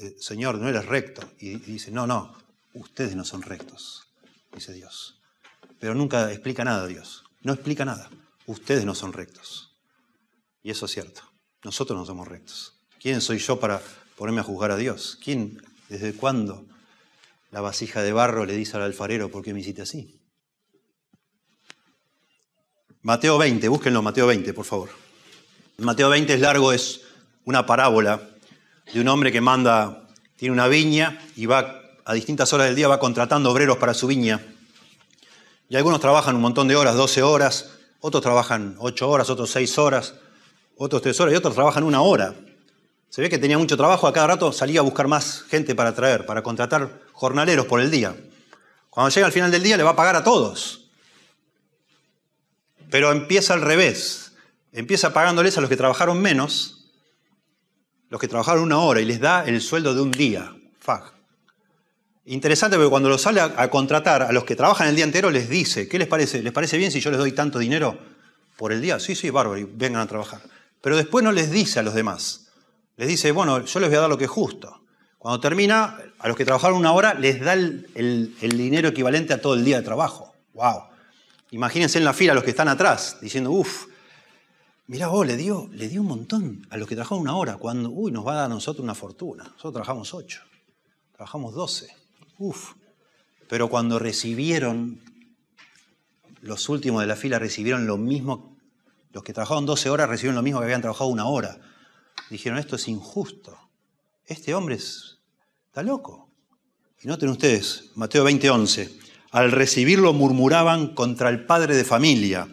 eh, 0.00 0.16
Señor, 0.18 0.58
no 0.58 0.68
eres 0.68 0.86
recto. 0.86 1.22
Y 1.38 1.56
dicen, 1.56 1.94
no, 1.94 2.06
no, 2.06 2.34
ustedes 2.74 3.16
no 3.16 3.24
son 3.24 3.42
rectos, 3.42 4.08
dice 4.52 4.72
Dios. 4.72 5.20
Pero 5.78 5.94
nunca 5.94 6.30
explica 6.32 6.64
nada 6.64 6.86
Dios. 6.86 7.24
No 7.42 7.52
explica 7.52 7.84
nada. 7.84 8.10
Ustedes 8.46 8.84
no 8.84 8.94
son 8.94 9.12
rectos. 9.12 9.76
Y 10.62 10.70
eso 10.70 10.86
es 10.86 10.92
cierto. 10.92 11.22
Nosotros 11.64 11.98
no 11.98 12.04
somos 12.04 12.28
rectos. 12.28 12.74
¿Quién 13.00 13.20
soy 13.20 13.38
yo 13.38 13.60
para 13.60 13.80
ponerme 14.16 14.40
a 14.40 14.44
juzgar 14.44 14.70
a 14.70 14.76
Dios? 14.76 15.18
¿Quién, 15.22 15.62
desde 15.88 16.14
cuándo 16.14 16.66
la 17.50 17.60
vasija 17.60 18.02
de 18.02 18.12
barro 18.12 18.44
le 18.44 18.54
dice 18.54 18.76
al 18.76 18.82
alfarero, 18.82 19.30
¿por 19.30 19.42
qué 19.42 19.54
me 19.54 19.60
hiciste 19.60 19.82
así? 19.82 20.20
Mateo 23.02 23.38
20, 23.38 23.68
búsquenlo, 23.68 24.02
Mateo 24.02 24.26
20, 24.26 24.52
por 24.52 24.64
favor. 24.64 24.90
Mateo 25.78 26.10
20 26.10 26.34
es 26.34 26.40
largo, 26.40 26.72
es 26.72 27.02
una 27.44 27.64
parábola 27.64 28.27
de 28.92 29.00
un 29.00 29.08
hombre 29.08 29.32
que 29.32 29.40
manda, 29.40 30.08
tiene 30.36 30.52
una 30.52 30.68
viña 30.68 31.20
y 31.36 31.46
va 31.46 31.82
a 32.04 32.14
distintas 32.14 32.52
horas 32.52 32.66
del 32.66 32.76
día, 32.76 32.88
va 32.88 32.98
contratando 32.98 33.50
obreros 33.50 33.76
para 33.76 33.94
su 33.94 34.06
viña. 34.06 34.40
Y 35.68 35.76
algunos 35.76 36.00
trabajan 36.00 36.34
un 36.36 36.42
montón 36.42 36.68
de 36.68 36.76
horas, 36.76 36.94
12 36.96 37.22
horas, 37.22 37.70
otros 38.00 38.22
trabajan 38.22 38.76
8 38.78 39.08
horas, 39.08 39.28
otros 39.28 39.50
6 39.50 39.78
horas, 39.78 40.14
otros 40.76 41.02
3 41.02 41.20
horas 41.20 41.34
y 41.34 41.36
otros 41.36 41.54
trabajan 41.54 41.84
una 41.84 42.00
hora. 42.00 42.34
Se 43.10 43.20
ve 43.20 43.28
que 43.28 43.38
tenía 43.38 43.58
mucho 43.58 43.76
trabajo, 43.76 44.06
a 44.06 44.12
cada 44.12 44.28
rato 44.28 44.52
salía 44.52 44.80
a 44.80 44.82
buscar 44.82 45.08
más 45.08 45.42
gente 45.48 45.74
para 45.74 45.94
traer, 45.94 46.24
para 46.26 46.42
contratar 46.42 47.00
jornaleros 47.12 47.66
por 47.66 47.80
el 47.80 47.90
día. 47.90 48.14
Cuando 48.90 49.10
llega 49.10 49.26
al 49.26 49.32
final 49.32 49.50
del 49.50 49.62
día 49.62 49.76
le 49.76 49.82
va 49.82 49.90
a 49.90 49.96
pagar 49.96 50.16
a 50.16 50.24
todos. 50.24 50.90
Pero 52.90 53.12
empieza 53.12 53.54
al 53.54 53.62
revés. 53.62 54.32
Empieza 54.72 55.12
pagándoles 55.12 55.56
a 55.58 55.60
los 55.60 55.68
que 55.68 55.76
trabajaron 55.76 56.20
menos, 56.20 56.77
los 58.10 58.20
que 58.20 58.28
trabajaron 58.28 58.62
una 58.62 58.78
hora, 58.78 59.00
y 59.00 59.04
les 59.04 59.20
da 59.20 59.44
el 59.44 59.60
sueldo 59.60 59.94
de 59.94 60.00
un 60.00 60.10
día. 60.10 60.54
Fag. 60.78 61.12
Interesante 62.26 62.76
porque 62.76 62.90
cuando 62.90 63.08
los 63.08 63.22
sale 63.22 63.40
a, 63.40 63.70
contratar 63.70 64.22
a 64.22 64.32
los 64.32 64.44
que 64.44 64.54
trabajan 64.54 64.88
el 64.88 64.96
día 64.96 65.04
entero, 65.04 65.30
les 65.30 65.48
dice, 65.48 65.88
¿qué 65.88 65.98
les 65.98 66.08
parece? 66.08 66.42
¿Les 66.42 66.52
parece 66.52 66.76
bien 66.76 66.92
si 66.92 67.00
yo 67.00 67.10
les 67.10 67.18
doy 67.18 67.32
tanto 67.32 67.58
dinero 67.58 67.98
por 68.56 68.72
el 68.72 68.82
día? 68.82 69.00
Sí, 69.00 69.14
sí, 69.14 69.30
bárbaro, 69.30 69.58
y 69.58 69.64
vengan 69.64 70.02
a 70.02 70.06
trabajar. 70.06 70.42
Pero 70.82 70.96
después 70.96 71.24
no 71.24 71.32
les 71.32 71.50
dice 71.50 71.80
a 71.80 71.82
los 71.82 71.94
demás. 71.94 72.48
Les 72.96 73.08
dice, 73.08 73.32
bueno, 73.32 73.64
yo 73.64 73.80
les 73.80 73.88
voy 73.88 73.96
a 73.96 74.00
dar 74.02 74.10
lo 74.10 74.18
que 74.18 74.24
es 74.24 74.30
justo. 74.30 74.82
Cuando 75.18 75.40
termina, 75.40 75.98
a 76.18 76.28
los 76.28 76.36
que 76.36 76.44
trabajaron 76.44 76.76
una 76.76 76.92
hora, 76.92 77.14
les 77.14 77.40
da 77.40 77.54
el, 77.54 77.88
el, 77.94 78.58
dinero 78.58 78.88
equivalente 78.88 79.32
a 79.32 79.40
todo 79.40 79.54
el 79.54 79.64
día 79.64 79.78
de 79.78 79.82
trabajo. 79.82 80.34
¡Wow! 80.52 80.82
Imagínense 81.50 81.98
en 81.98 82.04
la 82.04 82.12
fila 82.12 82.34
los 82.34 82.44
que 82.44 82.50
están 82.50 82.68
atrás, 82.68 83.18
diciendo, 83.20 83.50
uff, 83.50 83.86
mirá 84.88 85.08
vos, 85.08 85.26
le 85.26 85.36
dio, 85.36 85.68
le 85.72 85.88
dio 85.88 86.00
un 86.00 86.08
montón 86.08 86.66
a 86.70 86.76
los 86.76 86.88
que 86.88 86.96
trabajaron 86.96 87.22
una 87.22 87.36
hora, 87.36 87.56
cuando, 87.56 87.90
uy, 87.90 88.10
nos 88.10 88.26
va 88.26 88.32
a 88.32 88.36
dar 88.36 88.44
a 88.46 88.48
nosotros 88.48 88.82
una 88.82 88.94
fortuna. 88.94 89.44
Nosotros 89.44 89.74
trabajamos 89.74 90.12
ocho, 90.12 90.42
trabajamos 91.12 91.54
doce, 91.54 91.94
uff. 92.38 92.72
Pero 93.48 93.68
cuando 93.68 93.98
recibieron, 93.98 95.00
los 96.40 96.68
últimos 96.68 97.00
de 97.00 97.06
la 97.06 97.16
fila 97.16 97.38
recibieron 97.38 97.86
lo 97.86 97.96
mismo, 97.96 98.56
los 99.12 99.22
que 99.22 99.32
trabajaron 99.32 99.64
12 99.64 99.88
horas 99.88 100.08
recibieron 100.08 100.36
lo 100.36 100.42
mismo 100.42 100.58
que 100.60 100.64
habían 100.64 100.82
trabajado 100.82 101.08
una 101.08 101.26
hora. 101.26 101.58
Dijeron, 102.28 102.58
esto 102.58 102.76
es 102.76 102.88
injusto. 102.88 103.56
Este 104.26 104.54
hombre 104.54 104.74
es, 104.74 105.18
está 105.66 105.82
loco. 105.82 106.28
Y 107.00 107.08
noten 107.08 107.30
ustedes, 107.30 107.90
Mateo 107.94 108.24
20, 108.24 108.50
11 108.50 108.98
al 109.30 109.52
recibirlo 109.52 110.12
murmuraban 110.12 110.94
contra 110.94 111.28
el 111.28 111.44
padre 111.44 111.76
de 111.76 111.84
familia, 111.84 112.48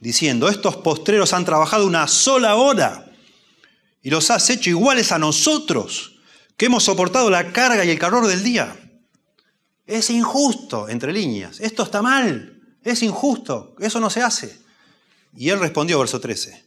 diciendo, 0.00 0.48
estos 0.48 0.76
postreros 0.76 1.32
han 1.32 1.44
trabajado 1.44 1.86
una 1.86 2.06
sola 2.06 2.56
hora 2.56 3.10
y 4.02 4.10
los 4.10 4.30
has 4.30 4.48
hecho 4.50 4.70
iguales 4.70 5.12
a 5.12 5.18
nosotros, 5.18 6.20
que 6.56 6.66
hemos 6.66 6.84
soportado 6.84 7.30
la 7.30 7.52
carga 7.52 7.84
y 7.84 7.90
el 7.90 7.98
calor 7.98 8.26
del 8.26 8.42
día. 8.42 8.76
Es 9.86 10.10
injusto, 10.10 10.88
entre 10.88 11.12
líneas, 11.12 11.60
esto 11.60 11.82
está 11.82 12.02
mal, 12.02 12.60
es 12.82 13.02
injusto, 13.02 13.74
eso 13.78 14.00
no 14.00 14.10
se 14.10 14.22
hace. 14.22 14.58
Y 15.36 15.50
él 15.50 15.60
respondió, 15.60 15.98
verso 15.98 16.20
13, 16.20 16.64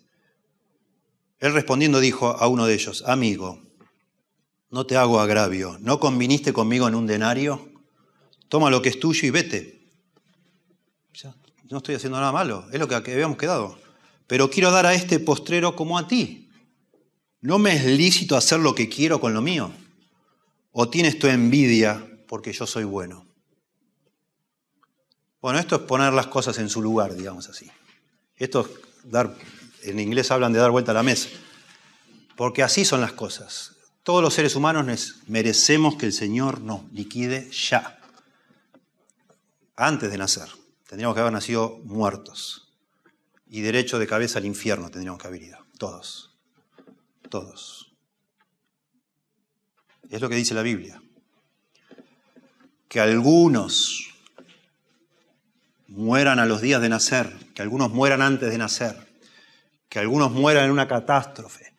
él 1.39 1.53
respondiendo 1.53 1.99
dijo 1.99 2.29
a 2.29 2.47
uno 2.47 2.65
de 2.65 2.73
ellos, 2.73 3.03
amigo, 3.05 3.61
no 4.69 4.85
te 4.85 4.97
hago 4.97 5.19
agravio, 5.19 5.77
¿no 5.81 5.99
conviniste 5.99 6.53
conmigo 6.53 6.87
en 6.87 6.95
un 6.95 7.07
denario? 7.07 7.71
toma 8.51 8.69
lo 8.69 8.81
que 8.81 8.89
es 8.89 8.99
tuyo 8.99 9.25
y 9.25 9.31
vete. 9.31 9.79
No 11.71 11.77
estoy 11.77 11.95
haciendo 11.95 12.19
nada 12.19 12.31
malo, 12.31 12.67
es 12.71 12.79
lo 12.79 12.87
que 12.87 12.95
habíamos 12.95 13.37
quedado. 13.37 13.77
Pero 14.27 14.49
quiero 14.49 14.71
dar 14.71 14.85
a 14.85 14.93
este 14.93 15.19
postrero 15.19 15.75
como 15.75 15.97
a 15.97 16.07
ti. 16.07 16.49
¿No 17.41 17.57
me 17.57 17.75
es 17.75 17.85
lícito 17.85 18.37
hacer 18.37 18.59
lo 18.59 18.75
que 18.75 18.87
quiero 18.87 19.19
con 19.19 19.33
lo 19.33 19.41
mío? 19.41 19.71
¿O 20.71 20.89
tienes 20.89 21.19
tu 21.19 21.27
envidia 21.27 22.05
porque 22.27 22.53
yo 22.53 22.67
soy 22.67 22.83
bueno? 22.83 23.25
Bueno, 25.41 25.59
esto 25.59 25.75
es 25.75 25.81
poner 25.81 26.13
las 26.13 26.27
cosas 26.27 26.59
en 26.59 26.69
su 26.69 26.81
lugar, 26.81 27.15
digamos 27.15 27.49
así. 27.49 27.69
Esto 28.37 28.61
es 28.61 29.11
dar, 29.11 29.35
en 29.81 29.99
inglés 29.99 30.29
hablan 30.29 30.53
de 30.53 30.59
dar 30.59 30.71
vuelta 30.71 30.91
a 30.91 30.95
la 30.95 31.03
mesa. 31.03 31.29
Porque 32.37 32.63
así 32.63 32.85
son 32.85 33.01
las 33.01 33.13
cosas. 33.13 33.75
Todos 34.03 34.21
los 34.21 34.33
seres 34.33 34.55
humanos 34.55 35.15
merecemos 35.27 35.95
que 35.95 36.05
el 36.05 36.13
Señor 36.13 36.61
nos 36.61 36.91
liquide 36.91 37.49
ya 37.51 37.99
antes 39.75 40.11
de 40.11 40.17
nacer. 40.17 40.60
Tendríamos 40.91 41.15
que 41.15 41.21
haber 41.21 41.31
nacido 41.31 41.79
muertos. 41.85 42.67
Y 43.47 43.61
derecho 43.61 43.97
de 43.97 44.07
cabeza 44.07 44.39
al 44.39 44.45
infierno 44.45 44.89
tendríamos 44.89 45.21
que 45.21 45.27
haber 45.27 45.41
ido. 45.41 45.57
Todos. 45.77 46.35
Todos. 47.29 47.93
Es 50.09 50.19
lo 50.19 50.27
que 50.27 50.35
dice 50.35 50.53
la 50.53 50.63
Biblia. 50.63 51.01
Que 52.89 52.99
algunos 52.99 54.13
mueran 55.87 56.39
a 56.39 56.45
los 56.45 56.59
días 56.59 56.81
de 56.81 56.89
nacer, 56.89 57.31
que 57.55 57.61
algunos 57.61 57.91
mueran 57.91 58.21
antes 58.21 58.51
de 58.51 58.57
nacer, 58.57 58.97
que 59.87 59.99
algunos 59.99 60.33
mueran 60.33 60.65
en 60.65 60.71
una 60.71 60.89
catástrofe, 60.89 61.73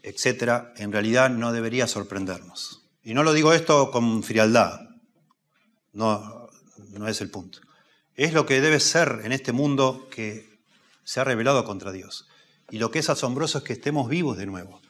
etcétera, 0.00 0.72
en 0.78 0.92
realidad 0.92 1.28
no 1.28 1.52
debería 1.52 1.86
sorprendernos. 1.86 2.88
Y 3.02 3.12
no 3.12 3.22
lo 3.22 3.34
digo 3.34 3.52
esto 3.52 3.90
con 3.90 4.22
frialdad, 4.22 4.80
no, 5.92 6.48
no 6.92 7.06
es 7.06 7.20
el 7.20 7.30
punto. 7.30 7.60
Es 8.20 8.34
lo 8.34 8.44
que 8.44 8.60
debe 8.60 8.80
ser 8.80 9.22
en 9.24 9.32
este 9.32 9.50
mundo 9.50 10.06
que 10.10 10.60
se 11.04 11.20
ha 11.20 11.24
revelado 11.24 11.64
contra 11.64 11.90
Dios. 11.90 12.28
Y 12.70 12.76
lo 12.76 12.90
que 12.90 12.98
es 12.98 13.08
asombroso 13.08 13.56
es 13.56 13.64
que 13.64 13.72
estemos 13.72 14.10
vivos 14.10 14.36
de 14.36 14.44
nuevo. 14.44 14.82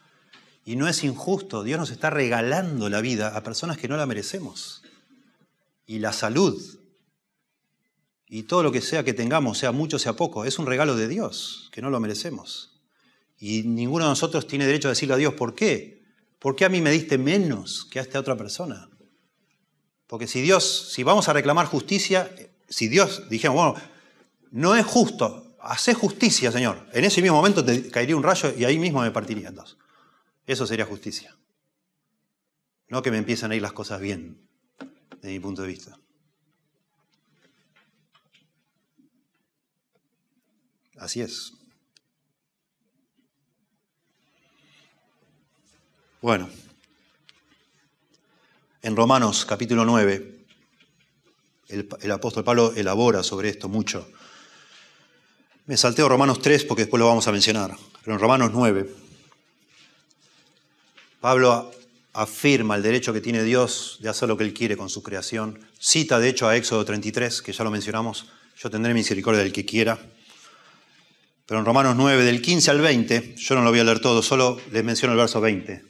Y 0.65 0.75
no 0.75 0.89
es 0.89 1.05
injusto, 1.05 1.63
Dios 1.63 1.79
nos 1.79 1.93
está 1.93 2.11
regalando 2.11 2.89
la 2.89 3.01
vida 3.01 3.29
a 3.29 3.45
personas 3.45 3.79
que 3.79 3.87
no 3.87 3.97
la 3.97 4.07
merecemos. 4.07 4.83
Y 5.87 6.01
la 6.01 6.13
salud, 6.13 6.61
y 8.27 8.43
todo 8.43 8.65
lo 8.65 8.73
que 8.73 8.81
sea 8.81 9.05
que 9.05 9.15
tengamos, 9.15 9.59
sea 9.59 9.71
mucho, 9.71 10.01
sea 10.01 10.15
poco, 10.15 10.45
es 10.45 10.59
un 10.59 10.67
regalo 10.67 10.97
de 10.97 11.07
Dios, 11.07 11.71
que 11.71 11.83
no 11.83 11.91
lo 11.91 12.01
merecemos. 12.01 12.81
Y 13.39 13.63
ninguno 13.63 14.07
de 14.07 14.11
nosotros 14.11 14.49
tiene 14.49 14.67
derecho 14.67 14.89
a 14.89 14.91
decirle 14.91 15.15
a 15.15 15.19
Dios, 15.19 15.35
¿por 15.35 15.55
qué? 15.55 16.03
¿Por 16.41 16.57
qué 16.57 16.65
a 16.65 16.69
mí 16.69 16.81
me 16.81 16.91
diste 16.91 17.17
menos 17.17 17.85
que 17.85 18.01
a 18.01 18.03
esta 18.03 18.19
otra 18.19 18.37
persona? 18.37 18.91
Porque 20.09 20.27
si 20.27 20.41
Dios, 20.41 20.91
si 20.93 21.05
vamos 21.05 21.29
a 21.29 21.33
reclamar 21.33 21.67
justicia, 21.67 22.29
si 22.71 22.87
Dios 22.89 23.29
dijera, 23.29 23.53
bueno, 23.53 23.75
no 24.53 24.77
es 24.77 24.87
justo, 24.87 25.57
hace 25.61 25.93
justicia, 25.93 26.53
Señor. 26.53 26.89
En 26.93 27.05
ese 27.05 27.21
mismo 27.21 27.37
momento 27.37 27.65
te 27.65 27.91
caería 27.91 28.17
un 28.17 28.23
rayo 28.23 28.55
y 28.57 28.65
ahí 28.65 28.79
mismo 28.79 29.03
me 29.03 29.11
partiría 29.11 29.49
en 29.49 29.57
dos. 29.57 29.77
Eso 30.47 30.67
sería 30.67 30.87
justicia. 30.87 31.37
No 32.89 33.03
que 33.03 33.11
me 33.11 33.19
empiecen 33.19 33.51
a 33.51 33.57
ir 33.57 33.63
las 33.63 33.73
cosas 33.73 34.01
bien, 34.01 34.49
desde 35.17 35.29
mi 35.29 35.41
punto 35.41 35.63
de 35.63 35.69
vista. 35.69 35.99
Así 40.97 41.21
es. 41.21 41.53
Bueno, 46.21 46.51
en 48.83 48.95
Romanos 48.95 49.47
capítulo 49.47 49.85
9, 49.85 50.40
el, 51.71 52.11
apóstol 52.11 52.45
Pablo 52.45 52.73
elabora 52.77 53.23
sobre 53.23 53.49
esto 53.49 53.69
mucho. 53.69 54.09
Me 55.67 55.77
salteo 55.77 56.09
Romanos 56.09 56.41
3 56.41 56.65
porque 56.65 56.83
después 56.83 56.99
lo 56.99 57.07
vamos 57.07 57.29
a 57.29 57.33
mencionar, 57.33 57.77
pero 58.03 58.15
en 58.15 58.21
Romanos 58.21 58.51
9, 58.53 58.91
Pablo 61.21 61.71
afirma 62.13 62.77
el 62.77 62.83
derecho 62.83 63.13
que 63.13 63.21
tiene 63.21 63.45
Dios 63.45 63.99
de 64.01 64.09
hacer 64.09 64.29
lo 64.29 64.37
que 64.37 64.45
Él 64.45 64.53
quiere 64.53 64.77
con 64.77 64.89
su 64.89 65.03
creación. 65.03 65.61
Cita 65.79 66.19
de 66.19 66.29
hecho 66.29 66.49
a 66.49 66.57
Éxodo 66.57 66.85
33, 66.85 67.43
que 67.43 67.53
ya 67.53 67.63
lo 67.63 67.71
mencionamos, 67.71 68.27
yo 68.59 68.71
tendré 68.71 68.95
misericordia 68.95 69.43
del 69.43 69.53
que 69.53 69.65
quiera. 69.65 69.99
Pero 71.47 71.61
en 71.61 71.67
Romanos 71.67 71.95
9, 71.97 72.25
del 72.25 72.43
15 72.43 72.71
al 72.71 72.81
20, 72.81 73.35
yo 73.37 73.55
no 73.55 73.63
lo 73.63 73.71
voy 73.71 73.81
a 73.81 73.85
leer 73.85 74.01
todo, 74.01 74.23
solo 74.23 74.61
les 74.73 74.85
menciono 74.85 75.13
el 75.15 75.19
verso 75.19 75.41
20. 75.41 75.85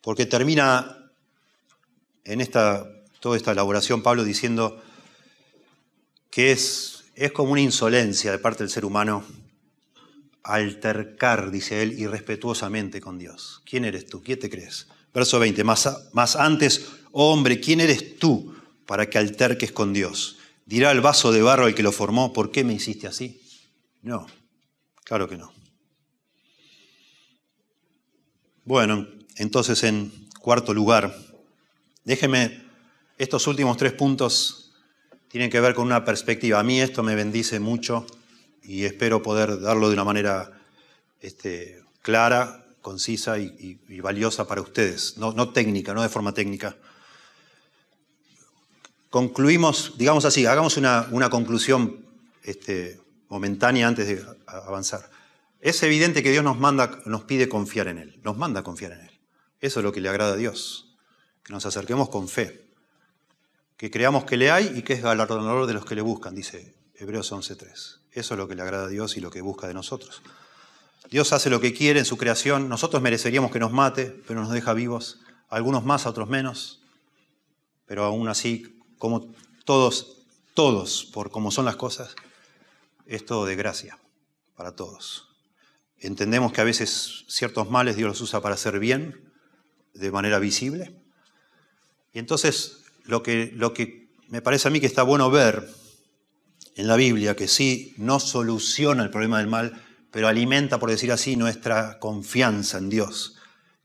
Porque 0.00 0.26
termina 0.26 1.10
en 2.24 2.40
esta, 2.40 2.86
toda 3.20 3.36
esta 3.36 3.52
elaboración 3.52 4.02
Pablo 4.02 4.24
diciendo 4.24 4.82
que 6.30 6.52
es, 6.52 7.04
es 7.14 7.32
como 7.32 7.52
una 7.52 7.60
insolencia 7.60 8.30
de 8.30 8.38
parte 8.38 8.62
del 8.62 8.70
ser 8.70 8.84
humano 8.84 9.24
altercar, 10.42 11.50
dice 11.50 11.82
él, 11.82 11.98
irrespetuosamente 11.98 13.00
con 13.00 13.18
Dios. 13.18 13.62
¿Quién 13.64 13.84
eres 13.84 14.06
tú? 14.06 14.22
¿Quién 14.22 14.38
te 14.38 14.48
crees? 14.48 14.86
Verso 15.12 15.38
20, 15.38 15.64
más, 15.64 15.88
más 16.12 16.36
antes, 16.36 16.86
oh 17.12 17.32
hombre, 17.32 17.60
¿quién 17.60 17.80
eres 17.80 18.18
tú 18.18 18.54
para 18.86 19.08
que 19.10 19.18
alterques 19.18 19.72
con 19.72 19.92
Dios? 19.92 20.36
Dirá 20.66 20.92
el 20.92 21.00
vaso 21.00 21.32
de 21.32 21.42
barro 21.42 21.64
al 21.64 21.74
que 21.74 21.82
lo 21.82 21.90
formó, 21.90 22.32
¿por 22.32 22.50
qué 22.50 22.64
me 22.64 22.74
hiciste 22.74 23.06
así? 23.06 23.40
No, 24.02 24.26
claro 25.04 25.28
que 25.28 25.36
no. 25.36 25.52
Bueno, 28.64 29.06
entonces 29.36 29.82
en 29.84 30.12
cuarto 30.40 30.74
lugar, 30.74 31.16
déjeme, 32.04 32.65
estos 33.18 33.46
últimos 33.46 33.76
tres 33.76 33.92
puntos 33.92 34.72
tienen 35.28 35.50
que 35.50 35.60
ver 35.60 35.74
con 35.74 35.86
una 35.86 36.04
perspectiva. 36.04 36.60
A 36.60 36.62
mí 36.62 36.80
esto 36.80 37.02
me 37.02 37.14
bendice 37.14 37.60
mucho 37.60 38.06
y 38.62 38.84
espero 38.84 39.22
poder 39.22 39.60
darlo 39.60 39.88
de 39.88 39.94
una 39.94 40.04
manera 40.04 40.60
este, 41.20 41.82
clara, 42.02 42.64
concisa 42.82 43.38
y, 43.38 43.80
valiosa 44.00 44.46
para 44.46 44.60
ustedes, 44.60 45.16
no, 45.16 45.48
técnica, 45.50 45.92
no 45.92 46.02
de 46.02 46.08
forma 46.08 46.32
técnica. 46.32 46.76
Concluimos, 49.10 49.94
digamos 49.96 50.24
así, 50.24 50.46
hagamos 50.46 50.76
una, 50.76 51.30
conclusión 51.30 52.04
este, 52.42 53.00
momentánea 53.28 53.88
antes 53.88 54.06
de 54.06 54.24
avanzar. 54.46 55.10
Es 55.60 55.82
evidente 55.82 56.22
que 56.22 56.30
Dios 56.30 56.44
nos 56.44 56.58
manda, 56.58 57.00
nos 57.06 57.24
pide 57.24 57.48
confiar 57.48 57.88
en 57.88 57.98
Él, 57.98 58.20
nos 58.22 58.36
manda 58.36 58.62
confiar 58.62 58.92
en 58.92 59.00
Él. 59.00 59.20
Eso 59.60 59.80
es 59.80 59.84
lo 59.84 59.90
que 59.90 60.00
le 60.00 60.08
agrada 60.08 60.34
a 60.34 60.36
Dios, 60.36 60.96
que 61.42 61.52
nos 61.52 61.66
acerquemos 61.66 62.08
con 62.08 62.28
fe, 62.28 62.65
que 63.76 63.90
creamos 63.90 64.24
que 64.24 64.36
le 64.36 64.50
hay 64.50 64.72
y 64.74 64.82
que 64.82 64.94
es 64.94 65.02
galardonador 65.02 65.66
de 65.66 65.74
los 65.74 65.84
que 65.84 65.94
le 65.94 66.02
buscan, 66.02 66.34
dice 66.34 66.74
Hebreos 66.94 67.32
11.3. 67.32 67.98
Eso 68.12 68.34
es 68.34 68.38
lo 68.38 68.48
que 68.48 68.54
le 68.54 68.62
agrada 68.62 68.84
a 68.84 68.88
Dios 68.88 69.16
y 69.16 69.20
lo 69.20 69.30
que 69.30 69.42
busca 69.42 69.68
de 69.68 69.74
nosotros. 69.74 70.22
Dios 71.10 71.32
hace 71.32 71.50
lo 71.50 71.60
que 71.60 71.74
quiere 71.74 72.00
en 72.00 72.06
su 72.06 72.16
creación, 72.16 72.68
nosotros 72.68 73.02
mereceríamos 73.02 73.50
que 73.50 73.58
nos 73.58 73.72
mate, 73.72 74.06
pero 74.26 74.40
nos 74.40 74.50
deja 74.50 74.72
vivos, 74.72 75.20
algunos 75.48 75.84
más, 75.84 76.06
otros 76.06 76.28
menos, 76.28 76.80
pero 77.84 78.04
aún 78.04 78.28
así, 78.28 78.80
como 78.98 79.32
todos, 79.64 80.24
todos, 80.54 81.04
por 81.12 81.30
como 81.30 81.50
son 81.50 81.64
las 81.64 81.76
cosas, 81.76 82.16
es 83.04 83.24
todo 83.24 83.44
de 83.44 83.54
gracia 83.54 83.98
para 84.56 84.74
todos. 84.74 85.28
Entendemos 85.98 86.52
que 86.52 86.60
a 86.60 86.64
veces 86.64 87.24
ciertos 87.28 87.70
males 87.70 87.96
Dios 87.96 88.08
los 88.08 88.20
usa 88.20 88.40
para 88.40 88.54
hacer 88.54 88.78
bien, 88.78 89.32
de 89.94 90.10
manera 90.10 90.38
visible. 90.38 90.94
Y 92.12 92.18
entonces 92.18 92.85
lo 93.06 93.22
que, 93.22 94.08
me 94.28 94.42
parece 94.42 94.68
a 94.68 94.70
mí 94.70 94.80
que 94.80 94.86
está 94.86 95.02
bueno 95.02 95.30
ver 95.30 95.68
en 96.74 96.86
la 96.86 96.96
Biblia, 96.96 97.36
que 97.36 97.48
sí 97.48 97.94
no 97.96 98.20
soluciona 98.20 99.02
el 99.02 99.10
problema 99.10 99.38
del 99.38 99.46
mal, 99.46 99.82
pero 100.10 100.28
alimenta, 100.28 100.78
por 100.78 100.90
decir 100.90 101.12
así, 101.12 101.36
nuestra 101.36 101.98
confianza 101.98 102.78
en 102.78 102.88
Dios, 102.88 103.36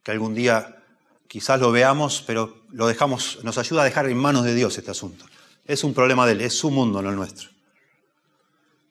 que 0.03 0.11
algún 0.11 0.34
día 0.34 0.84
quizás 1.28 1.59
lo 1.59 1.72
veamos, 1.72 2.24
pero 2.26 2.63
lo 2.69 2.88
dejamos, 2.88 3.39
nos 3.43 3.57
ayuda 3.57 3.82
a 3.82 3.86
dejar 3.86 4.07
en 4.09 4.17
manos 4.17 4.43
de 4.43 4.55
Dios 4.55 4.78
este 4.78 4.91
asunto. 4.91 5.26
Es 5.65 5.84
un 5.84 5.93
problema 5.93 6.26
de 6.26 6.34
Él, 6.34 6.41
es 6.41 6.53
su 6.53 6.72
mundo, 6.72 7.01
no 7.01 7.09
el 7.09 7.15
nuestro 7.15 7.51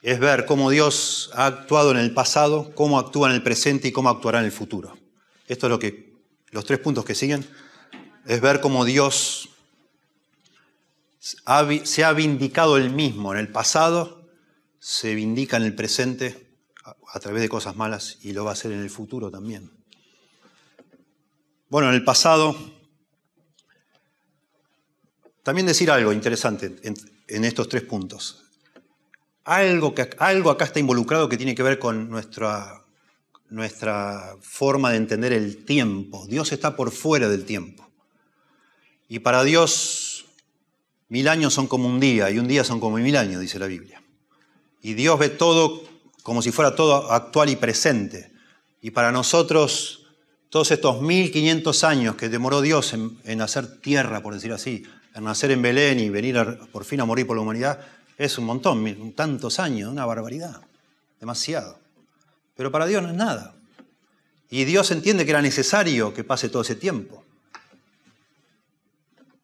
es 0.03 0.19
ver 0.19 0.47
cómo 0.47 0.71
Dios 0.71 1.31
ha 1.35 1.47
actuado 1.47 1.91
en 1.91 1.99
el 1.99 2.13
pasado, 2.15 2.73
cómo 2.75 2.99
actúa 2.99 3.29
en 3.29 3.35
el 3.35 3.43
presente 3.43 3.89
y 3.89 3.93
cómo 3.93 4.09
actuará 4.09 4.39
en 4.39 4.47
el 4.47 4.53
futuro. 4.53 4.97
Esto 5.47 5.67
es 5.67 5.71
lo 5.71 5.79
que, 5.79 6.15
los 6.51 6.65
tres 6.65 6.79
puntos 6.79 7.05
que 7.05 7.15
siguen, 7.15 7.47
es 8.27 8.41
ver 8.41 8.61
cómo 8.61 8.85
Dios 8.85 9.50
se 11.85 12.05
ha 12.05 12.13
vindicado 12.13 12.77
él 12.77 12.91
mismo 12.91 13.33
en 13.33 13.39
el 13.39 13.49
pasado, 13.49 14.31
se 14.79 15.15
vindica 15.15 15.57
en 15.57 15.65
el 15.65 15.75
presente 15.75 16.57
a 17.13 17.21
través 17.21 17.43
de 17.43 17.49
cosas 17.49 17.77
malas 17.77 18.19
y 18.23 18.33
lo 18.33 18.45
va 18.45 18.51
a 18.51 18.53
hacer 18.55 18.73
en 18.73 18.81
el 18.81 18.91
futuro 18.91 19.31
también. 19.31 19.71
Bueno, 21.69 21.89
en 21.89 21.95
el 21.95 22.05
pasado, 22.05 22.57
también 25.43 25.67
decir 25.67 25.91
algo 25.91 26.13
interesante 26.13 26.77
en 27.29 27.45
estos 27.45 27.69
tres 27.69 27.83
puntos. 27.83 28.45
Algo, 29.45 29.95
que, 29.95 30.11
algo 30.19 30.51
acá 30.51 30.67
está 30.67 30.81
involucrado 30.81 31.29
que 31.29 31.37
tiene 31.37 31.55
que 31.55 31.63
ver 31.63 31.79
con 31.79 32.11
nuestra, 32.11 32.85
nuestra 33.49 34.37
forma 34.41 34.91
de 34.91 34.99
entender 34.99 35.33
el 35.33 35.65
tiempo. 35.65 36.27
Dios 36.27 36.53
está 36.53 36.77
por 36.77 36.91
fuera 36.91 37.29
del 37.29 37.45
tiempo. 37.45 37.89
Y 39.09 39.21
para 39.21 39.43
Dios 39.43 40.10
mil 41.11 41.29
años 41.29 41.53
son 41.53 41.67
como 41.67 41.87
un 41.87 42.01
día 42.01 42.31
y 42.31 42.39
un 42.39 42.49
día 42.49 42.65
son 42.65 42.81
como 42.81 42.97
mil 42.97 43.17
años, 43.17 43.41
dice 43.41 43.59
la 43.59 43.67
Biblia. 43.67 44.03
Y 44.81 44.95
Dios 44.95 45.19
ve 45.19 45.29
todo 45.29 45.83
como 46.23 46.41
si 46.41 46.53
fuera 46.53 46.75
todo 46.75 47.13
actual 47.13 47.51
y 47.51 47.57
presente. 47.57 48.33
Y 48.81 48.93
para 48.93 49.13
nosotros, 49.13 50.07
todos 50.49 50.71
estos 50.71 51.03
1500 51.03 51.85
años 51.85 52.17
que 52.17 52.29
demoró 52.29 52.63
Dios 52.63 52.95
en, 52.95 53.19
en 53.25 53.43
hacer 53.43 53.81
tierra, 53.81 54.23
por 54.23 54.33
decir 54.33 54.53
así, 54.53 54.85
en 55.15 55.25
nacer 55.25 55.51
en 55.51 55.63
Belén 55.63 56.01
y 56.01 56.09
venir 56.09 56.59
por 56.73 56.85
fin 56.85 57.01
a 57.01 57.05
morir 57.05 57.27
por 57.27 57.37
la 57.37 57.43
humanidad, 57.43 57.81
es 58.17 58.37
un 58.39 58.45
montón, 58.45 59.13
tantos 59.15 59.59
años, 59.59 59.91
una 59.91 60.05
barbaridad, 60.05 60.61
demasiado. 61.19 61.79
Pero 62.55 62.71
para 62.71 62.87
Dios 62.87 63.03
no 63.03 63.09
es 63.09 63.15
nada. 63.15 63.55
Y 64.51 64.65
Dios 64.65 64.91
entiende 64.91 65.25
que 65.25 65.31
era 65.31 65.41
necesario 65.41 66.13
que 66.13 66.25
pase 66.25 66.49
todo 66.49 66.63
ese 66.63 66.75
tiempo. 66.75 67.25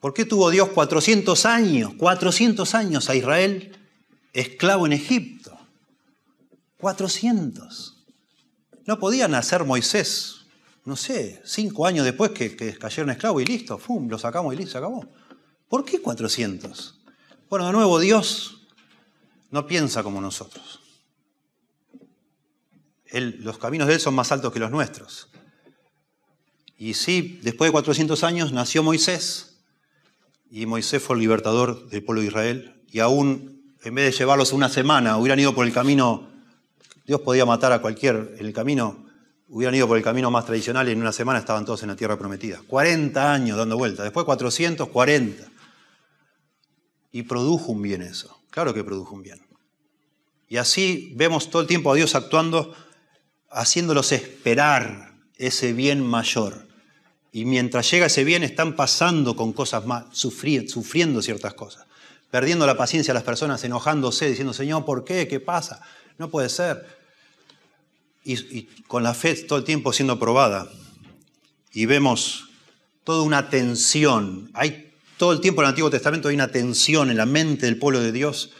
¿Por 0.06 0.14
qué 0.14 0.24
tuvo 0.24 0.50
Dios 0.50 0.68
400 0.68 1.46
años, 1.46 1.94
400 1.98 2.76
años 2.76 3.10
a 3.10 3.16
Israel 3.16 3.76
esclavo 4.32 4.86
en 4.86 4.92
Egipto? 4.92 5.58
400. 6.78 8.04
No 8.84 9.00
podía 9.00 9.26
nacer 9.26 9.64
Moisés, 9.64 10.46
no 10.84 10.94
sé, 10.94 11.42
cinco 11.44 11.86
años 11.86 12.04
después 12.04 12.30
que, 12.30 12.54
cayeron 12.78 13.10
esclavos 13.10 13.42
y 13.42 13.46
listo, 13.46 13.78
¡fum! 13.78 14.08
Lo 14.08 14.16
sacamos 14.16 14.54
y 14.54 14.58
listo, 14.58 14.70
se 14.70 14.78
acabó. 14.78 15.08
¿Por 15.68 15.84
qué 15.84 16.00
400? 16.00 17.00
Bueno, 17.50 17.66
de 17.66 17.72
nuevo, 17.72 17.98
Dios 17.98 18.68
no 19.50 19.66
piensa 19.66 20.04
como 20.04 20.20
nosotros. 20.20 20.82
los 23.10 23.58
caminos 23.58 23.88
de 23.88 23.94
Él 23.94 24.00
son 24.00 24.14
más 24.14 24.30
altos 24.30 24.52
que 24.52 24.60
los 24.60 24.70
nuestros. 24.70 25.30
Y 26.78 26.94
sí, 26.94 27.40
después 27.42 27.70
de 27.70 27.72
400 27.72 28.22
años 28.22 28.52
nació 28.52 28.84
Moisés, 28.84 29.55
y 30.50 30.66
Moisés 30.66 31.02
fue 31.02 31.16
el 31.16 31.20
libertador 31.20 31.88
del 31.88 32.02
pueblo 32.02 32.22
de 32.22 32.28
Israel, 32.28 32.82
y 32.90 33.00
aún 33.00 33.56
en 33.82 33.94
vez 33.94 34.06
de 34.06 34.18
llevarlos 34.18 34.52
una 34.52 34.68
semana, 34.68 35.16
hubieran 35.16 35.38
ido 35.38 35.54
por 35.54 35.66
el 35.66 35.72
camino, 35.72 36.28
Dios 37.06 37.20
podía 37.20 37.46
matar 37.46 37.72
a 37.72 37.80
cualquier 37.80 38.34
en 38.38 38.46
el 38.46 38.52
camino, 38.52 39.06
hubieran 39.48 39.74
ido 39.74 39.86
por 39.86 39.96
el 39.96 40.02
camino 40.02 40.30
más 40.30 40.44
tradicional 40.44 40.88
y 40.88 40.92
en 40.92 41.00
una 41.00 41.12
semana 41.12 41.38
estaban 41.38 41.64
todos 41.64 41.82
en 41.82 41.90
la 41.90 41.96
tierra 41.96 42.18
prometida. 42.18 42.60
40 42.66 43.32
años 43.32 43.56
dando 43.56 43.76
vueltas, 43.76 44.04
después 44.04 44.26
440. 44.26 45.44
Y 47.12 47.22
produjo 47.22 47.72
un 47.72 47.82
bien 47.82 48.02
eso, 48.02 48.42
claro 48.50 48.74
que 48.74 48.82
produjo 48.82 49.14
un 49.14 49.22
bien. 49.22 49.40
Y 50.48 50.56
así 50.56 51.12
vemos 51.16 51.50
todo 51.50 51.62
el 51.62 51.68
tiempo 51.68 51.92
a 51.92 51.94
Dios 51.94 52.14
actuando, 52.14 52.74
haciéndolos 53.50 54.12
esperar 54.12 55.14
ese 55.36 55.72
bien 55.72 56.02
mayor. 56.04 56.65
Y 57.36 57.44
mientras 57.44 57.90
llega 57.90 58.06
ese 58.06 58.24
bien 58.24 58.42
están 58.44 58.76
pasando 58.76 59.36
con 59.36 59.52
cosas 59.52 59.84
más, 59.84 60.06
sufriendo 60.12 61.20
ciertas 61.20 61.52
cosas, 61.52 61.84
perdiendo 62.30 62.66
la 62.66 62.78
paciencia 62.78 63.12
las 63.12 63.24
personas, 63.24 63.62
enojándose, 63.62 64.30
diciendo, 64.30 64.54
Señor, 64.54 64.86
¿por 64.86 65.04
qué? 65.04 65.28
¿Qué 65.28 65.38
pasa? 65.38 65.82
No 66.16 66.30
puede 66.30 66.48
ser. 66.48 66.86
Y, 68.24 68.32
y 68.56 68.62
con 68.88 69.02
la 69.02 69.12
fe 69.12 69.34
todo 69.34 69.58
el 69.58 69.66
tiempo 69.66 69.92
siendo 69.92 70.18
probada. 70.18 70.66
Y 71.74 71.84
vemos 71.84 72.48
toda 73.04 73.20
una 73.20 73.50
tensión. 73.50 74.50
Hay 74.54 74.94
todo 75.18 75.34
el 75.34 75.42
tiempo 75.42 75.60
en 75.60 75.66
el 75.66 75.68
Antiguo 75.72 75.90
Testamento 75.90 76.28
hay 76.28 76.36
una 76.36 76.50
tensión 76.50 77.10
en 77.10 77.18
la 77.18 77.26
mente 77.26 77.66
del 77.66 77.76
pueblo 77.76 78.00
de 78.00 78.12
Dios 78.12 78.52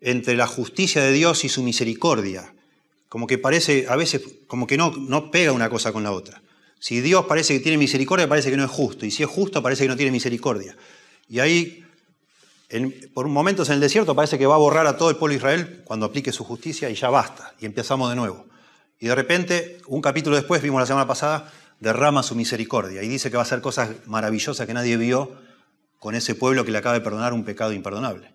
entre 0.00 0.34
la 0.34 0.48
justicia 0.48 1.00
de 1.00 1.12
Dios 1.12 1.44
y 1.44 1.48
su 1.48 1.62
misericordia. 1.62 2.56
Como 3.08 3.28
que 3.28 3.38
parece, 3.38 3.86
a 3.88 3.94
veces, 3.94 4.20
como 4.48 4.66
que 4.66 4.76
no, 4.76 4.90
no 4.90 5.30
pega 5.30 5.52
una 5.52 5.70
cosa 5.70 5.92
con 5.92 6.02
la 6.02 6.10
otra. 6.10 6.42
Si 6.84 7.00
Dios 7.00 7.24
parece 7.24 7.54
que 7.54 7.60
tiene 7.60 7.78
misericordia, 7.78 8.28
parece 8.28 8.50
que 8.50 8.58
no 8.58 8.64
es 8.64 8.70
justo. 8.70 9.06
Y 9.06 9.10
si 9.10 9.22
es 9.22 9.28
justo, 9.30 9.62
parece 9.62 9.84
que 9.84 9.88
no 9.88 9.96
tiene 9.96 10.12
misericordia. 10.12 10.76
Y 11.30 11.40
ahí, 11.40 11.82
por 13.14 13.26
momentos 13.26 13.70
en 13.70 13.76
el 13.76 13.80
desierto, 13.80 14.14
parece 14.14 14.36
que 14.36 14.44
va 14.44 14.56
a 14.56 14.58
borrar 14.58 14.86
a 14.86 14.98
todo 14.98 15.08
el 15.08 15.16
pueblo 15.16 15.32
de 15.32 15.38
Israel 15.38 15.80
cuando 15.86 16.04
aplique 16.04 16.30
su 16.30 16.44
justicia 16.44 16.90
y 16.90 16.94
ya 16.94 17.08
basta. 17.08 17.54
Y 17.58 17.64
empezamos 17.64 18.10
de 18.10 18.16
nuevo. 18.16 18.44
Y 19.00 19.06
de 19.06 19.14
repente, 19.14 19.78
un 19.86 20.02
capítulo 20.02 20.36
después, 20.36 20.60
vimos 20.60 20.78
la 20.78 20.84
semana 20.84 21.06
pasada, 21.06 21.50
derrama 21.80 22.22
su 22.22 22.34
misericordia 22.34 23.02
y 23.02 23.08
dice 23.08 23.30
que 23.30 23.38
va 23.38 23.44
a 23.44 23.46
hacer 23.46 23.62
cosas 23.62 23.88
maravillosas 24.04 24.66
que 24.66 24.74
nadie 24.74 24.98
vio 24.98 25.32
con 25.98 26.14
ese 26.14 26.34
pueblo 26.34 26.66
que 26.66 26.70
le 26.70 26.76
acaba 26.76 26.92
de 26.92 27.00
perdonar 27.00 27.32
un 27.32 27.44
pecado 27.44 27.72
imperdonable. 27.72 28.34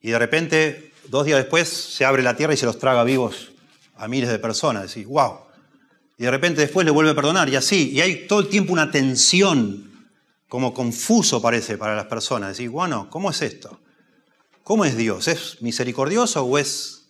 Y 0.00 0.12
de 0.12 0.18
repente, 0.18 0.92
dos 1.08 1.26
días 1.26 1.36
después, 1.36 1.68
se 1.68 2.06
abre 2.06 2.22
la 2.22 2.36
tierra 2.36 2.54
y 2.54 2.56
se 2.56 2.64
los 2.64 2.78
traga 2.78 3.04
vivos 3.04 3.52
a 3.96 4.08
miles 4.08 4.30
de 4.30 4.38
personas. 4.38 4.88
Decís, 4.88 5.06
wow. 5.06 5.44
Y 6.16 6.24
de 6.24 6.30
repente 6.30 6.60
después 6.60 6.84
le 6.84 6.92
vuelve 6.92 7.10
a 7.10 7.14
perdonar 7.14 7.48
y 7.48 7.56
así. 7.56 7.90
Y 7.90 8.00
hay 8.00 8.26
todo 8.26 8.40
el 8.40 8.48
tiempo 8.48 8.72
una 8.72 8.90
tensión, 8.90 10.08
como 10.48 10.72
confuso 10.72 11.42
parece 11.42 11.76
para 11.76 11.96
las 11.96 12.06
personas. 12.06 12.56
Decís, 12.56 12.70
bueno, 12.70 13.10
¿cómo 13.10 13.30
es 13.30 13.42
esto? 13.42 13.80
¿Cómo 14.62 14.84
es 14.84 14.96
Dios? 14.96 15.28
¿Es 15.28 15.60
misericordioso 15.60 16.44
o 16.44 16.58
es, 16.58 17.08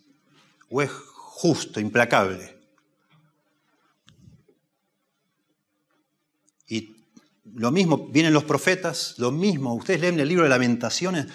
o 0.71 0.81
es 0.83 0.91
justo, 0.91 1.81
implacable? 1.81 2.57
Y 6.67 6.97
lo 7.55 7.71
mismo, 7.71 8.09
vienen 8.09 8.33
los 8.33 8.45
profetas, 8.45 9.15
lo 9.19 9.31
mismo, 9.31 9.75
ustedes 9.75 10.01
leen 10.01 10.19
el 10.19 10.29
libro 10.29 10.45
de 10.45 10.51
lamentaciones, 10.51 11.27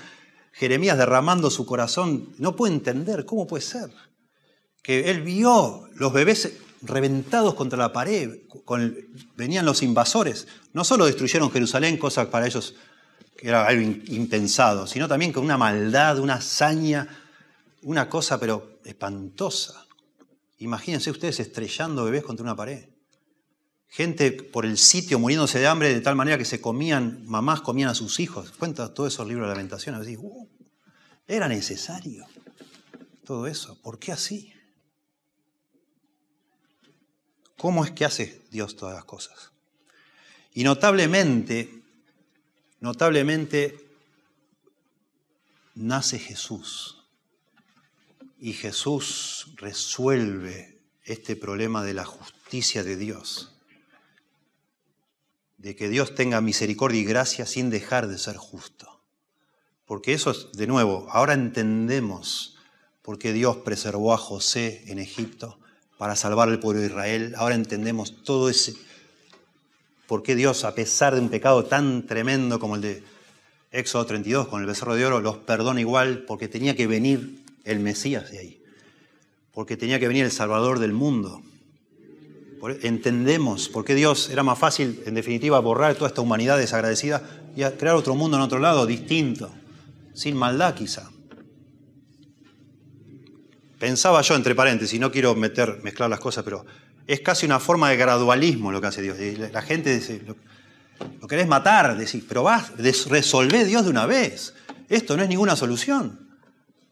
Jeremías 0.51 0.97
derramando 0.97 1.49
su 1.49 1.65
corazón, 1.65 2.33
no 2.37 2.55
puede 2.55 2.73
entender 2.73 3.25
cómo 3.25 3.47
puede 3.47 3.63
ser. 3.63 3.91
Que 4.81 5.09
él 5.11 5.21
vio 5.21 5.87
los 5.93 6.11
bebés 6.11 6.51
reventados 6.81 7.55
contra 7.55 7.77
la 7.77 7.91
pared, 7.91 8.39
venían 9.35 9.65
los 9.65 9.83
invasores, 9.83 10.47
no 10.73 10.83
solo 10.83 11.05
destruyeron 11.05 11.51
Jerusalén, 11.51 11.97
cosa 11.97 12.29
para 12.29 12.47
ellos 12.47 12.75
que 13.35 13.47
era 13.47 13.65
algo 13.65 13.81
impensado, 14.07 14.85
sino 14.85 15.07
también 15.07 15.31
con 15.31 15.45
una 15.45 15.57
maldad, 15.57 16.19
una 16.19 16.35
hazaña, 16.35 17.07
una 17.83 18.09
cosa 18.09 18.37
pero 18.37 18.79
espantosa. 18.83 19.85
Imagínense 20.57 21.09
ustedes 21.09 21.39
estrellando 21.39 22.03
bebés 22.03 22.23
contra 22.23 22.43
una 22.43 22.55
pared. 22.55 22.89
Gente 23.87 24.31
por 24.33 24.65
el 24.65 24.77
sitio 24.77 25.19
muriéndose 25.19 25.57
de 25.57 25.67
hambre 25.67 25.93
de 25.93 26.01
tal 26.01 26.15
manera 26.15 26.37
que 26.37 26.43
se 26.43 26.59
comían, 26.59 27.23
mamás 27.25 27.61
comían 27.61 27.89
a 27.89 27.95
sus 27.95 28.19
hijos. 28.19 28.51
Cuenta 28.51 28.93
todo 28.93 29.07
eso 29.07 29.23
el 29.23 29.29
libro 29.29 29.45
de 29.45 29.51
lamentaciones. 29.51 30.01
Decís, 30.01 30.19
uh, 30.21 30.47
era 31.25 31.47
necesario 31.47 32.25
todo 33.23 33.47
eso. 33.47 33.79
¿Por 33.81 33.99
qué 33.99 34.11
así? 34.11 34.51
¿Cómo 37.59 37.83
es 37.83 37.91
que 37.91 38.05
hace 38.05 38.41
Dios 38.49 38.75
todas 38.75 38.95
las 38.95 39.05
cosas? 39.05 39.51
Y 40.53 40.63
notablemente, 40.63 41.83
notablemente, 42.79 43.77
nace 45.75 46.17
Jesús. 46.17 47.03
Y 48.39 48.53
Jesús 48.53 49.51
resuelve 49.57 50.79
este 51.03 51.35
problema 51.35 51.83
de 51.83 51.93
la 51.93 52.05
justicia 52.05 52.83
de 52.83 52.95
Dios 52.95 53.51
de 55.59 55.75
que 55.75 55.89
Dios 55.89 56.15
tenga 56.15 56.39
misericordia 56.39 57.01
y 57.01 57.03
gracia 57.03 57.45
sin 57.45 57.69
dejar 57.69 58.07
de 58.07 58.17
ser 58.17 58.37
justo. 58.37 59.01
Porque 59.85 60.13
eso 60.13 60.31
es, 60.31 60.53
de 60.53 60.67
nuevo, 60.67 61.07
ahora 61.11 61.33
entendemos 61.33 62.57
por 63.01 63.19
qué 63.19 63.33
Dios 63.33 63.57
preservó 63.57 64.13
a 64.13 64.17
José 64.17 64.85
en 64.87 64.99
Egipto 64.99 65.59
para 65.99 66.15
salvar 66.15 66.49
al 66.49 66.59
pueblo 66.59 66.81
de 66.81 66.87
Israel. 66.87 67.35
Ahora 67.37 67.53
entendemos 67.53 68.23
todo 68.23 68.49
ese, 68.49 68.73
por 70.07 70.23
qué 70.23 70.33
Dios, 70.33 70.63
a 70.63 70.73
pesar 70.73 71.13
de 71.13 71.21
un 71.21 71.29
pecado 71.29 71.65
tan 71.65 72.07
tremendo 72.07 72.59
como 72.59 72.75
el 72.75 72.81
de 72.81 73.03
Éxodo 73.71 74.07
32 74.07 74.47
con 74.47 74.61
el 74.61 74.65
becerro 74.65 74.95
de 74.95 75.05
oro, 75.05 75.19
los 75.19 75.37
perdona 75.37 75.79
igual 75.79 76.23
porque 76.25 76.47
tenía 76.47 76.75
que 76.75 76.87
venir 76.87 77.43
el 77.65 77.79
Mesías 77.81 78.31
de 78.31 78.39
ahí, 78.39 78.63
porque 79.53 79.77
tenía 79.77 79.99
que 79.99 80.07
venir 80.07 80.25
el 80.25 80.31
Salvador 80.31 80.79
del 80.79 80.93
mundo 80.93 81.43
entendemos 82.67 83.69
por 83.69 83.85
qué 83.85 83.95
Dios 83.95 84.29
era 84.29 84.43
más 84.43 84.59
fácil, 84.59 85.01
en 85.05 85.13
definitiva, 85.13 85.59
borrar 85.59 85.95
toda 85.95 86.09
esta 86.09 86.21
humanidad 86.21 86.57
desagradecida 86.57 87.23
y 87.55 87.63
crear 87.63 87.95
otro 87.95 88.15
mundo 88.15 88.37
en 88.37 88.43
otro 88.43 88.59
lado, 88.59 88.85
distinto, 88.85 89.51
sin 90.13 90.35
maldad 90.35 90.75
quizá. 90.75 91.09
Pensaba 93.79 94.21
yo, 94.21 94.35
entre 94.35 94.53
paréntesis, 94.53 94.99
no 94.99 95.11
quiero 95.11 95.33
meter, 95.35 95.79
mezclar 95.81 96.09
las 96.09 96.19
cosas, 96.19 96.43
pero 96.43 96.65
es 97.07 97.21
casi 97.21 97.45
una 97.45 97.59
forma 97.59 97.89
de 97.89 97.97
gradualismo 97.97 98.71
lo 98.71 98.81
que 98.81 98.87
hace 98.87 99.01
Dios. 99.01 99.17
La 99.51 99.61
gente 99.61 99.95
dice, 99.95 100.21
lo, 100.25 101.27
querés 101.27 101.47
matar, 101.47 101.97
decís, 101.97 102.23
pero 102.27 102.43
vas, 102.43 102.73
resolver 102.77 103.65
Dios 103.65 103.85
de 103.85 103.89
una 103.89 104.05
vez. 104.05 104.53
Esto 104.89 105.15
no 105.17 105.23
es 105.23 105.29
ninguna 105.29 105.55
solución 105.55 106.37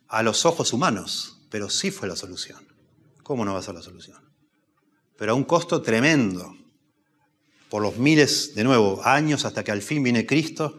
a 0.07 0.23
los 0.23 0.45
ojos 0.45 0.73
humanos, 0.73 1.41
pero 1.49 1.69
sí 1.69 1.91
fue 1.91 2.07
la 2.07 2.15
solución. 2.15 2.65
¿Cómo 3.21 3.43
no 3.43 3.53
va 3.53 3.59
a 3.59 3.63
ser 3.63 3.75
la 3.75 3.81
solución? 3.81 4.27
pero 5.17 5.31
a 5.31 5.35
un 5.35 5.43
costo 5.43 5.81
tremendo, 5.81 6.55
por 7.69 7.81
los 7.81 7.97
miles, 7.97 8.55
de 8.55 8.63
nuevo, 8.63 9.01
años 9.03 9.43
hasta 9.43 9.63
que 9.63 9.71
al 9.71 9.81
fin 9.81 10.03
viene 10.03 10.25
Cristo 10.25 10.77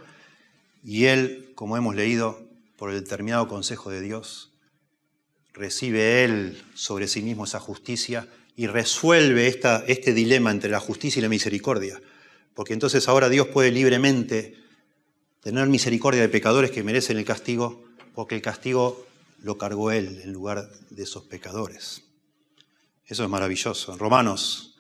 y 0.83 1.07
Él, 1.07 1.53
como 1.55 1.77
hemos 1.77 1.95
leído, 1.95 2.41
por 2.77 2.91
el 2.91 3.03
determinado 3.03 3.49
consejo 3.49 3.91
de 3.91 4.01
Dios, 4.01 4.48
recibe 5.59 6.25
Él 6.25 6.63
sobre 6.75 7.09
sí 7.09 7.21
mismo 7.21 7.45
esa 7.45 7.61
justicia 7.61 8.29
y 8.57 8.67
resuelve 8.67 9.49
esta, 9.49 9.85
este 9.87 10.15
dilema 10.15 10.51
entre 10.51 10.71
la 10.71 10.81
justicia 10.81 11.21
y 11.21 11.23
la 11.23 11.29
misericordia. 11.29 12.01
Porque 12.55 12.73
entonces 12.73 13.09
ahora 13.09 13.29
Dios 13.29 13.49
puede 13.49 13.71
libremente 13.71 14.57
tener 15.43 15.69
misericordia 15.69 16.23
de 16.23 16.29
pecadores 16.29 16.71
que 16.71 16.83
merecen 16.83 17.19
el 17.19 17.25
castigo, 17.25 17.85
porque 18.15 18.35
el 18.35 18.43
castigo 18.43 19.07
lo 19.43 19.59
cargó 19.59 19.91
Él 19.91 20.21
en 20.25 20.33
lugar 20.33 20.69
de 20.91 21.03
esos 21.03 21.25
pecadores. 21.25 22.03
Eso 23.07 23.25
es 23.25 23.31
maravilloso. 23.31 23.97
Romanos 23.97 24.77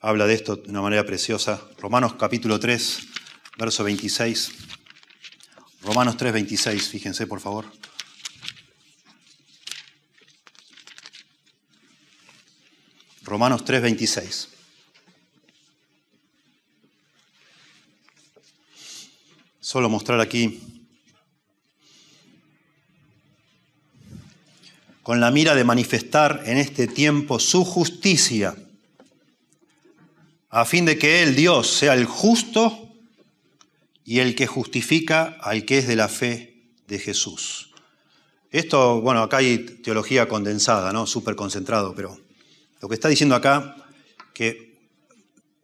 habla 0.00 0.26
de 0.26 0.34
esto 0.34 0.56
de 0.56 0.70
una 0.70 0.82
manera 0.82 1.04
preciosa. 1.04 1.62
Romanos 1.78 2.14
capítulo 2.14 2.58
3, 2.58 3.00
verso 3.58 3.84
26. 3.84 4.52
Romanos 5.82 6.16
3, 6.16 6.32
26, 6.32 6.88
fíjense 6.88 7.26
por 7.26 7.40
favor. 7.40 7.66
Romanos 13.28 13.64
3, 13.64 13.82
26. 13.82 14.48
solo 19.68 19.90
mostrar 19.90 20.18
aquí 20.18 20.62
con 25.02 25.20
la 25.20 25.30
mira 25.30 25.54
de 25.54 25.62
manifestar 25.62 26.42
en 26.46 26.56
este 26.56 26.86
tiempo 26.86 27.38
su 27.38 27.66
justicia, 27.66 28.56
a 30.48 30.64
fin 30.64 30.86
de 30.86 30.96
que 30.96 31.22
Él, 31.22 31.36
Dios, 31.36 31.68
sea 31.68 31.92
el 31.92 32.06
justo 32.06 32.94
y 34.06 34.20
el 34.20 34.34
que 34.34 34.46
justifica 34.46 35.36
al 35.42 35.66
que 35.66 35.76
es 35.76 35.86
de 35.86 35.96
la 35.96 36.08
fe 36.08 36.62
de 36.86 36.98
Jesús. 36.98 37.70
Esto, 38.50 39.02
bueno, 39.02 39.20
acá 39.20 39.36
hay 39.36 39.58
teología 39.58 40.28
condensada, 40.28 40.94
¿no? 40.94 41.06
Súper 41.06 41.36
concentrado, 41.36 41.94
pero 41.94 42.18
lo 42.80 42.88
que 42.88 42.94
está 42.94 43.08
diciendo 43.08 43.34
acá, 43.34 43.76
que 44.34 44.78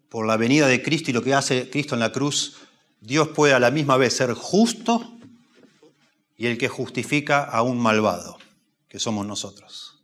por 0.08 0.26
la 0.26 0.36
venida 0.36 0.66
de 0.66 0.82
Cristo 0.82 1.10
y 1.10 1.14
lo 1.14 1.22
que 1.22 1.34
hace 1.34 1.70
Cristo 1.70 1.94
en 1.94 2.00
la 2.00 2.12
cruz, 2.12 2.56
Dios 3.00 3.28
puede 3.28 3.52
a 3.54 3.60
la 3.60 3.70
misma 3.70 3.96
vez 3.96 4.14
ser 4.14 4.32
justo 4.34 5.18
y 6.36 6.46
el 6.46 6.58
que 6.58 6.68
justifica 6.68 7.42
a 7.42 7.62
un 7.62 7.78
malvado, 7.78 8.38
que 8.88 8.98
somos 8.98 9.26
nosotros. 9.26 10.02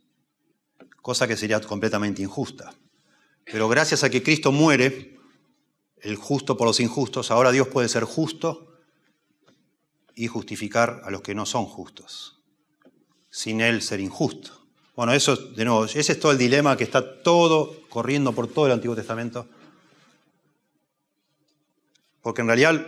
Cosa 1.01 1.27
que 1.27 1.37
sería 1.37 1.59
completamente 1.61 2.21
injusta. 2.21 2.73
Pero 3.43 3.67
gracias 3.67 4.03
a 4.03 4.09
que 4.09 4.23
Cristo 4.23 4.51
muere, 4.51 5.17
el 5.97 6.15
justo 6.15 6.57
por 6.57 6.67
los 6.67 6.79
injustos, 6.79 7.31
ahora 7.31 7.51
Dios 7.51 7.67
puede 7.67 7.89
ser 7.89 8.03
justo 8.03 8.77
y 10.15 10.27
justificar 10.27 11.01
a 11.05 11.11
los 11.11 11.21
que 11.21 11.35
no 11.35 11.45
son 11.45 11.65
justos 11.65 12.41
sin 13.31 13.61
él 13.61 13.81
ser 13.81 13.99
injusto. 13.99 14.60
Bueno, 14.95 15.13
eso, 15.13 15.35
de 15.35 15.65
nuevo, 15.65 15.85
ese 15.85 15.99
es 15.99 16.19
todo 16.19 16.31
el 16.31 16.37
dilema 16.37 16.75
que 16.75 16.83
está 16.83 17.21
todo 17.23 17.81
corriendo 17.89 18.33
por 18.33 18.47
todo 18.47 18.65
el 18.65 18.73
Antiguo 18.73 18.95
Testamento. 18.95 19.47
Porque 22.21 22.41
en 22.41 22.47
realidad, 22.47 22.85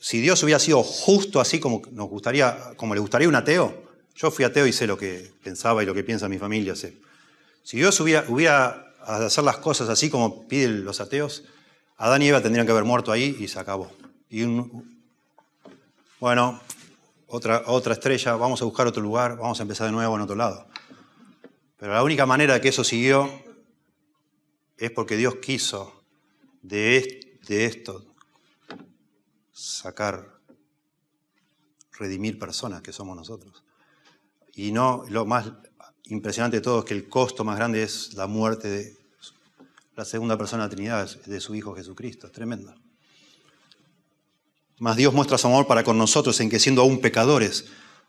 si 0.00 0.20
Dios 0.20 0.42
hubiera 0.42 0.58
sido 0.58 0.82
justo 0.82 1.40
así 1.40 1.60
como 1.60 1.82
nos 1.92 2.08
gustaría, 2.08 2.74
como 2.76 2.94
le 2.94 3.00
gustaría 3.00 3.28
un 3.28 3.34
ateo, 3.34 3.90
yo 4.16 4.30
fui 4.30 4.44
ateo 4.44 4.66
y 4.66 4.72
sé 4.72 4.86
lo 4.86 4.98
que 4.98 5.32
pensaba 5.42 5.82
y 5.82 5.86
lo 5.86 5.94
que 5.94 6.04
piensa 6.04 6.28
mi 6.28 6.38
familia. 6.38 6.74
Sé. 6.74 6.98
Si 7.62 7.78
Dios 7.78 7.98
hubiera, 8.00 8.24
hubiera 8.28 8.92
hacer 9.04 9.44
las 9.44 9.58
cosas 9.58 9.88
así 9.88 10.10
como 10.10 10.46
piden 10.48 10.84
los 10.84 11.00
ateos, 11.00 11.44
Adán 11.96 12.22
y 12.22 12.28
Eva 12.28 12.42
tendrían 12.42 12.66
que 12.66 12.72
haber 12.72 12.84
muerto 12.84 13.12
ahí 13.12 13.36
y 13.38 13.48
se 13.48 13.58
acabó. 13.58 13.90
Y 14.28 14.44
bueno, 16.18 16.60
otra, 17.28 17.62
otra 17.66 17.94
estrella, 17.94 18.36
vamos 18.36 18.60
a 18.62 18.64
buscar 18.64 18.86
otro 18.86 19.02
lugar, 19.02 19.36
vamos 19.36 19.58
a 19.60 19.62
empezar 19.62 19.86
de 19.86 19.92
nuevo 19.92 20.16
en 20.16 20.22
otro 20.22 20.36
lado. 20.36 20.66
Pero 21.80 21.94
la 21.94 22.02
única 22.02 22.26
manera 22.26 22.60
que 22.60 22.68
eso 22.68 22.84
siguió 22.84 23.42
es 24.76 24.90
porque 24.90 25.16
Dios 25.16 25.36
quiso 25.36 26.04
de, 26.60 27.38
de 27.48 27.64
esto 27.64 28.04
sacar, 29.50 30.38
redimir 31.92 32.38
personas 32.38 32.82
que 32.82 32.92
somos 32.92 33.16
nosotros. 33.16 33.64
Y 34.54 34.72
no, 34.72 35.04
lo 35.08 35.24
más 35.24 35.50
impresionante 36.04 36.58
de 36.58 36.60
todo 36.60 36.80
es 36.80 36.84
que 36.84 36.92
el 36.92 37.08
costo 37.08 37.44
más 37.44 37.56
grande 37.56 37.82
es 37.82 38.12
la 38.12 38.26
muerte 38.26 38.68
de 38.68 38.98
la 39.96 40.04
segunda 40.04 40.36
persona 40.36 40.64
de 40.64 40.68
la 40.68 40.74
Trinidad, 40.74 41.22
de 41.22 41.40
su 41.40 41.54
Hijo 41.54 41.74
Jesucristo. 41.74 42.26
Es 42.26 42.32
tremendo. 42.32 42.74
Mas 44.78 44.96
Dios 44.96 45.14
muestra 45.14 45.38
su 45.38 45.46
amor 45.46 45.66
para 45.66 45.82
con 45.82 45.96
nosotros 45.96 46.38
en 46.40 46.50
que 46.50 46.58
siendo 46.58 46.82
aún 46.82 47.00
pecadores, 47.00 47.66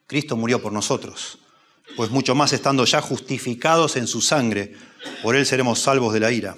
Cristo 0.07 0.35
murió 0.35 0.61
por 0.61 0.73
nosotros. 0.73 1.39
Pues 1.95 2.09
mucho 2.09 2.35
más 2.35 2.53
estando 2.53 2.85
ya 2.85 3.01
justificados 3.01 3.95
en 3.95 4.07
su 4.07 4.21
sangre, 4.21 4.73
por 5.23 5.35
él 5.35 5.45
seremos 5.45 5.79
salvos 5.79 6.13
de 6.13 6.19
la 6.19 6.31
ira. 6.31 6.57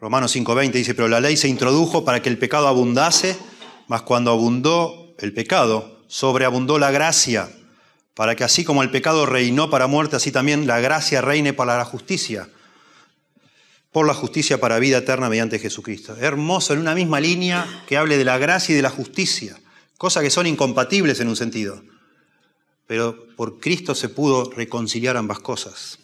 Romanos 0.00 0.34
5:20 0.34 0.72
dice, 0.72 0.94
pero 0.94 1.08
la 1.08 1.20
ley 1.20 1.36
se 1.36 1.48
introdujo 1.48 2.04
para 2.04 2.22
que 2.22 2.28
el 2.28 2.38
pecado 2.38 2.68
abundase, 2.68 3.36
mas 3.86 4.02
cuando 4.02 4.30
abundó 4.30 5.14
el 5.18 5.32
pecado, 5.32 6.02
sobreabundó 6.08 6.78
la 6.78 6.90
gracia, 6.90 7.50
para 8.14 8.36
que 8.36 8.44
así 8.44 8.64
como 8.64 8.82
el 8.82 8.90
pecado 8.90 9.26
reinó 9.26 9.70
para 9.70 9.86
muerte, 9.86 10.16
así 10.16 10.32
también 10.32 10.66
la 10.66 10.80
gracia 10.80 11.20
reine 11.20 11.52
para 11.52 11.76
la 11.76 11.84
justicia 11.84 12.48
por 13.94 14.08
la 14.08 14.14
justicia 14.14 14.58
para 14.58 14.80
vida 14.80 14.98
eterna 14.98 15.28
mediante 15.28 15.60
Jesucristo. 15.60 16.16
Hermoso 16.20 16.72
en 16.72 16.80
una 16.80 16.96
misma 16.96 17.20
línea 17.20 17.84
que 17.86 17.96
hable 17.96 18.18
de 18.18 18.24
la 18.24 18.38
gracia 18.38 18.72
y 18.72 18.76
de 18.76 18.82
la 18.82 18.90
justicia, 18.90 19.56
cosas 19.98 20.24
que 20.24 20.30
son 20.30 20.48
incompatibles 20.48 21.20
en 21.20 21.28
un 21.28 21.36
sentido. 21.36 21.80
Pero 22.86 23.34
por 23.36 23.58
Cristo 23.58 23.94
se 23.94 24.08
pudo 24.08 24.50
reconciliar 24.50 25.16
ambas 25.16 25.40
cosas. 25.40 25.98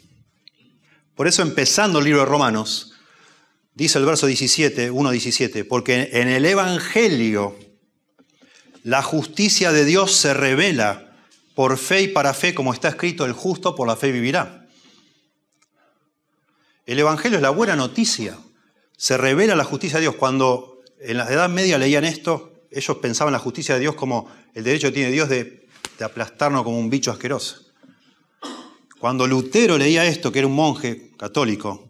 Por 1.14 1.28
eso 1.28 1.42
empezando 1.42 1.98
el 1.98 2.06
libro 2.06 2.20
de 2.20 2.26
Romanos, 2.26 2.94
dice 3.74 3.98
el 3.98 4.06
verso 4.06 4.26
17, 4.26 4.90
1.17, 4.90 5.66
porque 5.68 6.08
en 6.12 6.28
el 6.28 6.46
Evangelio 6.46 7.56
la 8.82 9.02
justicia 9.02 9.72
de 9.72 9.84
Dios 9.84 10.12
se 10.12 10.32
revela 10.32 11.14
por 11.54 11.76
fe 11.76 12.02
y 12.02 12.08
para 12.08 12.32
fe, 12.32 12.54
como 12.54 12.72
está 12.72 12.88
escrito, 12.88 13.26
el 13.26 13.32
justo 13.32 13.74
por 13.74 13.86
la 13.86 13.96
fe 13.96 14.12
vivirá. 14.12 14.66
El 16.86 16.98
Evangelio 16.98 17.36
es 17.36 17.42
la 17.42 17.50
buena 17.50 17.76
noticia. 17.76 18.38
Se 18.96 19.18
revela 19.18 19.54
la 19.54 19.64
justicia 19.64 19.98
de 19.98 20.02
Dios. 20.02 20.14
Cuando 20.16 20.82
en 20.98 21.18
la 21.18 21.30
Edad 21.30 21.48
Media 21.50 21.78
leían 21.78 22.04
esto, 22.04 22.64
ellos 22.70 22.96
pensaban 22.98 23.32
la 23.32 23.38
justicia 23.38 23.74
de 23.74 23.82
Dios 23.82 23.94
como 23.94 24.30
el 24.54 24.64
derecho 24.64 24.88
que 24.88 24.94
tiene 24.94 25.10
Dios 25.10 25.28
de, 25.28 25.59
aplastarnos 26.04 26.62
como 26.62 26.78
un 26.78 26.90
bicho 26.90 27.10
asqueroso. 27.10 27.70
Cuando 29.00 29.26
Lutero 29.26 29.78
leía 29.78 30.04
esto, 30.04 30.30
que 30.30 30.40
era 30.40 30.48
un 30.48 30.54
monje 30.54 31.10
católico, 31.16 31.88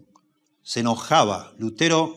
se 0.62 0.80
enojaba. 0.80 1.52
Lutero 1.58 2.16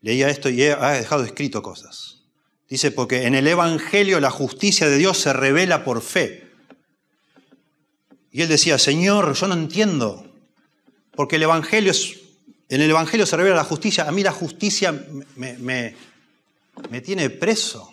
leía 0.00 0.28
esto 0.30 0.48
y 0.48 0.62
ha 0.62 0.90
dejado 0.92 1.24
escrito 1.24 1.62
cosas. 1.62 2.22
Dice, 2.68 2.92
porque 2.92 3.26
en 3.26 3.34
el 3.34 3.46
Evangelio 3.48 4.20
la 4.20 4.30
justicia 4.30 4.88
de 4.88 4.98
Dios 4.98 5.18
se 5.18 5.32
revela 5.32 5.84
por 5.84 6.00
fe. 6.00 6.48
Y 8.30 8.42
él 8.42 8.48
decía, 8.48 8.78
Señor, 8.78 9.34
yo 9.34 9.48
no 9.48 9.54
entiendo. 9.54 10.24
Porque 11.14 11.36
el 11.36 11.42
Evangelio 11.42 11.90
es, 11.90 12.20
en 12.68 12.80
el 12.80 12.88
Evangelio 12.88 13.26
se 13.26 13.36
revela 13.36 13.56
la 13.56 13.64
justicia. 13.64 14.08
A 14.08 14.12
mí 14.12 14.22
la 14.22 14.32
justicia 14.32 14.92
me, 15.36 15.94
me 16.88 17.00
tiene 17.00 17.28
preso. 17.30 17.92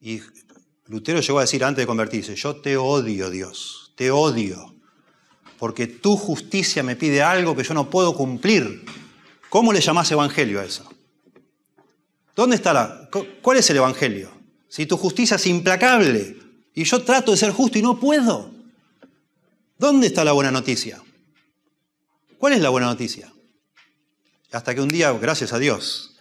Y 0.00 0.20
Lutero 0.90 1.20
llegó 1.20 1.38
a 1.38 1.42
decir 1.42 1.62
antes 1.62 1.82
de 1.82 1.86
convertirse, 1.86 2.34
yo 2.34 2.56
te 2.56 2.76
odio 2.76 3.30
Dios, 3.30 3.92
te 3.94 4.10
odio, 4.10 4.74
porque 5.56 5.86
tu 5.86 6.16
justicia 6.16 6.82
me 6.82 6.96
pide 6.96 7.22
algo 7.22 7.54
que 7.54 7.62
yo 7.62 7.74
no 7.74 7.88
puedo 7.88 8.12
cumplir. 8.12 8.84
¿Cómo 9.48 9.72
le 9.72 9.80
llamás 9.80 10.10
evangelio 10.10 10.58
a 10.60 10.64
eso? 10.64 10.90
¿Dónde 12.34 12.56
está 12.56 12.72
la... 12.72 13.08
¿Cuál 13.40 13.58
es 13.58 13.70
el 13.70 13.76
evangelio? 13.76 14.32
Si 14.66 14.84
tu 14.84 14.96
justicia 14.96 15.36
es 15.36 15.46
implacable 15.46 16.36
y 16.74 16.82
yo 16.82 17.04
trato 17.04 17.30
de 17.30 17.36
ser 17.36 17.52
justo 17.52 17.78
y 17.78 17.82
no 17.82 18.00
puedo, 18.00 18.50
¿dónde 19.78 20.08
está 20.08 20.24
la 20.24 20.32
buena 20.32 20.50
noticia? 20.50 21.00
¿Cuál 22.36 22.54
es 22.54 22.60
la 22.60 22.70
buena 22.70 22.88
noticia? 22.88 23.32
Hasta 24.50 24.74
que 24.74 24.80
un 24.80 24.88
día, 24.88 25.12
gracias 25.12 25.52
a 25.52 25.60
Dios, 25.60 26.16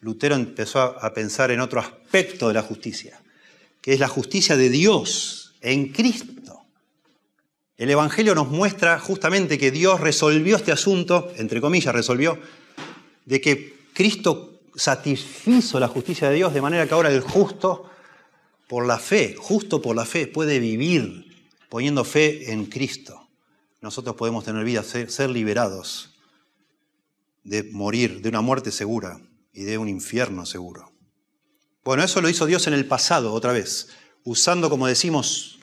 Lutero 0.00 0.34
empezó 0.34 0.80
a 0.80 1.12
pensar 1.12 1.50
en 1.50 1.60
otro 1.60 1.78
aspecto 1.78 2.48
de 2.48 2.54
la 2.54 2.62
justicia, 2.62 3.20
que 3.84 3.92
es 3.92 4.00
la 4.00 4.08
justicia 4.08 4.56
de 4.56 4.70
Dios 4.70 5.56
en 5.60 5.92
Cristo. 5.92 6.62
El 7.76 7.90
Evangelio 7.90 8.34
nos 8.34 8.48
muestra 8.48 8.98
justamente 8.98 9.58
que 9.58 9.70
Dios 9.70 10.00
resolvió 10.00 10.56
este 10.56 10.72
asunto, 10.72 11.30
entre 11.36 11.60
comillas, 11.60 11.94
resolvió, 11.94 12.38
de 13.26 13.42
que 13.42 13.76
Cristo 13.92 14.62
satisfizo 14.74 15.78
la 15.78 15.88
justicia 15.88 16.30
de 16.30 16.36
Dios 16.36 16.54
de 16.54 16.62
manera 16.62 16.86
que 16.88 16.94
ahora 16.94 17.10
el 17.10 17.20
justo, 17.20 17.90
por 18.68 18.86
la 18.86 18.98
fe, 18.98 19.34
justo 19.38 19.82
por 19.82 19.94
la 19.94 20.06
fe, 20.06 20.28
puede 20.28 20.58
vivir 20.60 21.26
poniendo 21.68 22.04
fe 22.04 22.50
en 22.52 22.64
Cristo 22.64 23.24
nosotros 23.84 24.16
podemos 24.16 24.44
tener 24.44 24.64
vida, 24.64 24.82
ser, 24.82 25.28
liberados 25.28 26.14
de 27.42 27.64
morir, 27.64 28.22
de 28.22 28.30
una 28.30 28.40
muerte 28.40 28.72
segura 28.72 29.20
y 29.52 29.64
de 29.64 29.76
un 29.76 29.90
infierno 29.90 30.46
seguro. 30.46 30.90
Bueno, 31.84 32.02
eso 32.02 32.20
lo 32.20 32.28
hizo 32.28 32.46
Dios 32.46 32.66
en 32.66 32.74
el 32.74 32.86
pasado, 32.86 33.32
otra 33.32 33.52
vez, 33.52 33.88
usando, 34.24 34.70
como 34.70 34.86
decimos, 34.86 35.58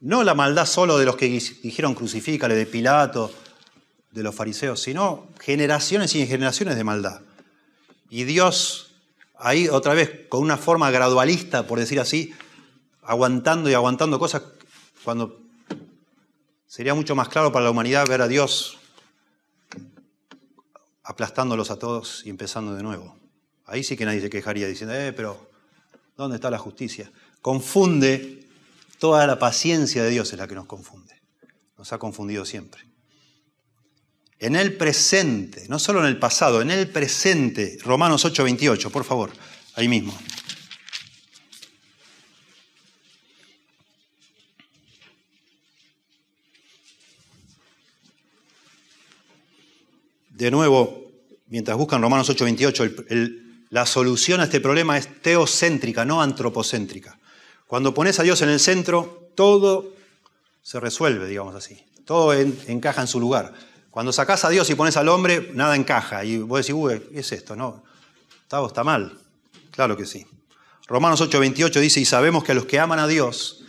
no 0.00 0.22
la 0.22 0.34
maldad 0.34 0.66
solo 0.66 0.98
de 0.98 1.06
los 1.06 1.16
que 1.16 1.26
dijeron 1.26 1.94
crucifícale, 1.94 2.54
de 2.54 2.66
Pilato, 2.66 3.32
de 4.10 4.22
los 4.22 4.34
fariseos, 4.34 4.80
sino 4.80 5.28
generaciones 5.40 6.14
y 6.14 6.26
generaciones 6.26 6.76
de 6.76 6.84
maldad. 6.84 7.22
Y 8.10 8.24
Dios, 8.24 8.92
ahí 9.38 9.68
otra 9.68 9.94
vez, 9.94 10.26
con 10.28 10.42
una 10.42 10.58
forma 10.58 10.90
gradualista, 10.90 11.66
por 11.66 11.78
decir 11.78 11.98
así, 11.98 12.34
aguantando 13.02 13.70
y 13.70 13.74
aguantando 13.74 14.18
cosas, 14.18 14.42
cuando 15.02 15.42
Sería 16.72 16.94
mucho 16.94 17.14
más 17.14 17.28
claro 17.28 17.52
para 17.52 17.66
la 17.66 17.70
humanidad 17.70 18.08
ver 18.08 18.22
a 18.22 18.28
Dios 18.28 18.78
aplastándolos 21.04 21.70
a 21.70 21.78
todos 21.78 22.22
y 22.24 22.30
empezando 22.30 22.74
de 22.74 22.82
nuevo. 22.82 23.14
Ahí 23.66 23.84
sí 23.84 23.94
que 23.94 24.06
nadie 24.06 24.22
se 24.22 24.30
quejaría 24.30 24.66
diciendo, 24.66 24.94
eh, 24.94 25.12
pero 25.12 25.50
¿Dónde 26.22 26.36
está 26.36 26.50
la 26.50 26.58
justicia? 26.58 27.10
Confunde 27.40 28.46
toda 29.00 29.26
la 29.26 29.40
paciencia 29.40 30.04
de 30.04 30.10
Dios 30.10 30.32
es 30.32 30.38
la 30.38 30.46
que 30.46 30.54
nos 30.54 30.66
confunde. 30.66 31.20
Nos 31.76 31.92
ha 31.92 31.98
confundido 31.98 32.44
siempre. 32.44 32.80
En 34.38 34.54
el 34.54 34.76
presente, 34.76 35.66
no 35.68 35.80
solo 35.80 35.98
en 35.98 36.06
el 36.06 36.20
pasado, 36.20 36.62
en 36.62 36.70
el 36.70 36.88
presente, 36.88 37.76
Romanos 37.82 38.24
8:28, 38.24 38.88
por 38.92 39.02
favor, 39.02 39.32
ahí 39.74 39.88
mismo. 39.88 40.16
De 50.28 50.52
nuevo, 50.52 51.10
mientras 51.48 51.76
buscan 51.76 52.00
Romanos 52.00 52.30
8:28, 52.30 52.84
el, 52.84 53.06
el 53.08 53.41
la 53.72 53.86
solución 53.86 54.42
a 54.42 54.44
este 54.44 54.60
problema 54.60 54.98
es 54.98 55.22
teocéntrica, 55.22 56.04
no 56.04 56.20
antropocéntrica. 56.20 57.18
Cuando 57.66 57.94
pones 57.94 58.20
a 58.20 58.22
Dios 58.22 58.42
en 58.42 58.50
el 58.50 58.60
centro, 58.60 59.30
todo 59.34 59.94
se 60.62 60.78
resuelve, 60.78 61.26
digamos 61.26 61.54
así. 61.54 61.82
Todo 62.04 62.34
encaja 62.34 63.00
en 63.00 63.06
su 63.06 63.18
lugar. 63.18 63.54
Cuando 63.90 64.12
sacás 64.12 64.44
a 64.44 64.50
Dios 64.50 64.68
y 64.68 64.74
pones 64.74 64.98
al 64.98 65.08
hombre, 65.08 65.52
nada 65.54 65.74
encaja. 65.74 66.22
Y 66.22 66.36
vos 66.36 66.58
decís, 66.58 66.74
uy, 66.74 67.00
¿qué 67.00 67.20
es 67.20 67.32
esto? 67.32 67.56
No, 67.56 67.82
está, 68.42 68.62
está 68.66 68.84
mal. 68.84 69.18
Claro 69.70 69.96
que 69.96 70.04
sí. 70.04 70.26
Romanos 70.86 71.22
8:28 71.22 71.80
dice, 71.80 71.98
y 71.98 72.04
sabemos 72.04 72.44
que 72.44 72.52
a 72.52 72.54
los 72.54 72.66
que 72.66 72.78
aman 72.78 72.98
a 72.98 73.06
Dios, 73.06 73.64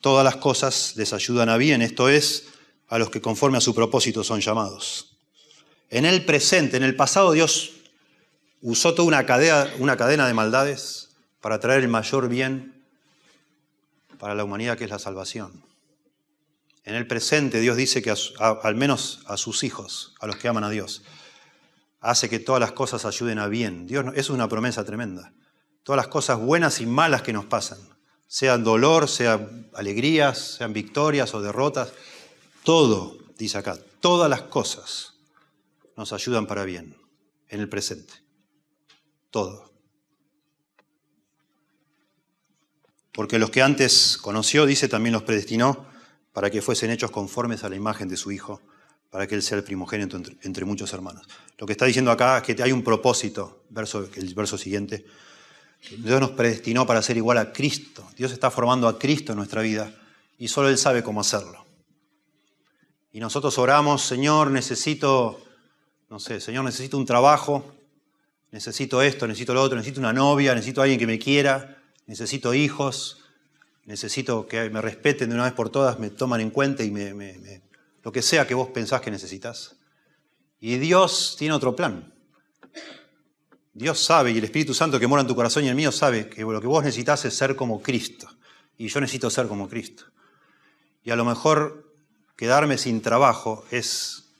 todas 0.00 0.24
las 0.24 0.34
cosas 0.34 0.94
les 0.96 1.12
ayudan 1.12 1.48
a 1.48 1.56
bien. 1.58 1.80
Esto 1.80 2.08
es, 2.08 2.48
a 2.88 2.98
los 2.98 3.10
que 3.10 3.20
conforme 3.20 3.58
a 3.58 3.60
su 3.60 3.72
propósito 3.72 4.24
son 4.24 4.40
llamados. 4.40 5.16
En 5.90 6.06
el 6.06 6.24
presente, 6.24 6.76
en 6.76 6.82
el 6.82 6.96
pasado, 6.96 7.30
Dios 7.30 7.75
usó 8.60 8.94
toda 8.94 9.08
una 9.08 9.26
cadena, 9.26 9.68
una 9.78 9.96
cadena 9.96 10.26
de 10.26 10.34
maldades 10.34 11.10
para 11.40 11.60
traer 11.60 11.82
el 11.82 11.88
mayor 11.88 12.28
bien 12.28 12.84
para 14.18 14.34
la 14.34 14.44
humanidad, 14.44 14.76
que 14.76 14.84
es 14.84 14.90
la 14.90 14.98
salvación. 14.98 15.62
En 16.84 16.94
el 16.94 17.06
presente 17.06 17.60
Dios 17.60 17.76
dice 17.76 18.00
que 18.02 18.14
al 18.38 18.74
menos 18.74 19.20
a 19.26 19.36
sus 19.36 19.64
hijos, 19.64 20.14
a 20.20 20.26
los 20.26 20.36
que 20.36 20.48
aman 20.48 20.64
a 20.64 20.70
Dios, 20.70 21.02
hace 22.00 22.28
que 22.28 22.38
todas 22.38 22.60
las 22.60 22.72
cosas 22.72 23.04
ayuden 23.04 23.38
a 23.38 23.48
bien. 23.48 23.86
Dios, 23.86 24.04
eso 24.08 24.18
es 24.18 24.30
una 24.30 24.48
promesa 24.48 24.84
tremenda. 24.84 25.32
Todas 25.82 25.96
las 25.96 26.08
cosas 26.08 26.38
buenas 26.38 26.80
y 26.80 26.86
malas 26.86 27.22
que 27.22 27.32
nos 27.32 27.44
pasan, 27.44 27.78
sean 28.28 28.64
dolor, 28.64 29.08
sean 29.08 29.68
alegrías, 29.74 30.56
sean 30.58 30.72
victorias 30.72 31.34
o 31.34 31.42
derrotas, 31.42 31.92
todo, 32.64 33.18
dice 33.38 33.58
acá, 33.58 33.78
todas 34.00 34.28
las 34.28 34.42
cosas 34.42 35.14
nos 35.96 36.12
ayudan 36.12 36.46
para 36.46 36.64
bien 36.64 36.96
en 37.48 37.60
el 37.60 37.68
presente. 37.68 38.25
Todo. 39.36 39.70
Porque 43.12 43.38
los 43.38 43.50
que 43.50 43.60
antes 43.60 44.16
conoció, 44.16 44.64
dice, 44.64 44.88
también 44.88 45.12
los 45.12 45.24
predestinó 45.24 45.84
para 46.32 46.48
que 46.48 46.62
fuesen 46.62 46.90
hechos 46.90 47.10
conformes 47.10 47.62
a 47.62 47.68
la 47.68 47.76
imagen 47.76 48.08
de 48.08 48.16
su 48.16 48.32
Hijo, 48.32 48.62
para 49.10 49.26
que 49.26 49.34
Él 49.34 49.42
sea 49.42 49.58
el 49.58 49.64
primogénito 49.64 50.16
entre, 50.16 50.64
muchos 50.64 50.90
hermanos. 50.94 51.26
Lo 51.58 51.66
que 51.66 51.72
está 51.72 51.84
diciendo 51.84 52.10
acá 52.10 52.38
es 52.38 52.44
que 52.44 52.62
hay 52.62 52.72
un 52.72 52.82
propósito, 52.82 53.66
verso, 53.68 54.08
el 54.14 54.34
verso 54.34 54.56
siguiente. 54.56 55.04
Dios 55.98 56.18
nos 56.18 56.30
predestinó 56.30 56.86
para 56.86 57.02
ser 57.02 57.18
igual 57.18 57.36
a 57.36 57.52
Cristo. 57.52 58.08
Dios 58.16 58.32
está 58.32 58.50
formando 58.50 58.88
a 58.88 58.98
Cristo 58.98 59.32
en 59.32 59.36
nuestra 59.36 59.60
vida 59.60 59.94
y 60.38 60.48
solo 60.48 60.70
Él 60.70 60.78
sabe 60.78 61.02
cómo 61.02 61.20
hacerlo. 61.20 61.66
Y 63.12 63.20
nosotros 63.20 63.58
oramos, 63.58 64.00
Señor, 64.00 64.50
necesito, 64.50 65.44
no 66.08 66.20
sé, 66.20 66.40
Señor, 66.40 66.64
necesito 66.64 66.96
un 66.96 67.04
trabajo, 67.04 67.75
necesito 68.50 69.02
esto, 69.02 69.26
necesito 69.26 69.54
lo 69.54 69.62
otro, 69.62 69.76
necesito 69.76 70.00
una 70.00 70.12
novia, 70.12 70.54
necesito 70.54 70.82
alguien 70.82 70.98
que 70.98 71.06
me 71.06 71.18
quiera, 71.18 71.82
necesito 72.06 72.54
hijos, 72.54 73.24
necesito 73.84 74.46
que 74.46 74.70
me 74.70 74.80
respeten 74.80 75.28
de 75.28 75.34
una 75.34 75.44
vez 75.44 75.52
por 75.52 75.70
todas, 75.70 75.98
me 75.98 76.10
toman 76.10 76.40
en 76.40 76.50
cuenta 76.50 76.82
y 76.82 76.90
me, 76.90 77.62
lo 78.02 78.12
que 78.12 78.22
sea 78.22 78.46
que 78.46 78.54
vos 78.54 78.68
pensás 78.68 79.00
que 79.00 79.10
necesitas. 79.10 79.76
Y 80.60 80.78
Dios 80.78 81.36
tiene 81.38 81.54
otro 81.54 81.74
plan. 81.76 82.12
Dios 83.74 84.02
sabe, 84.02 84.30
y 84.30 84.38
el 84.38 84.44
Espíritu 84.44 84.72
Santo 84.72 84.98
que 84.98 85.06
mora 85.06 85.20
en 85.20 85.28
tu 85.28 85.36
corazón 85.36 85.64
y 85.64 85.68
el 85.68 85.74
mío 85.74 85.92
sabe 85.92 86.28
que 86.28 86.42
lo 86.42 86.60
que 86.60 86.66
vos 86.66 86.82
necesitas 86.82 87.24
es 87.26 87.34
ser 87.34 87.56
como 87.56 87.82
Cristo. 87.82 88.28
Y 88.78 88.88
yo 88.88 89.00
necesito 89.00 89.28
ser 89.28 89.48
como 89.48 89.68
Cristo. 89.68 90.04
Y 91.04 91.10
a 91.10 91.16
lo 91.16 91.24
mejor 91.24 91.94
quedarme 92.36 92.78
sin 92.78 93.00
trabajo 93.00 93.64
es, 93.70 94.30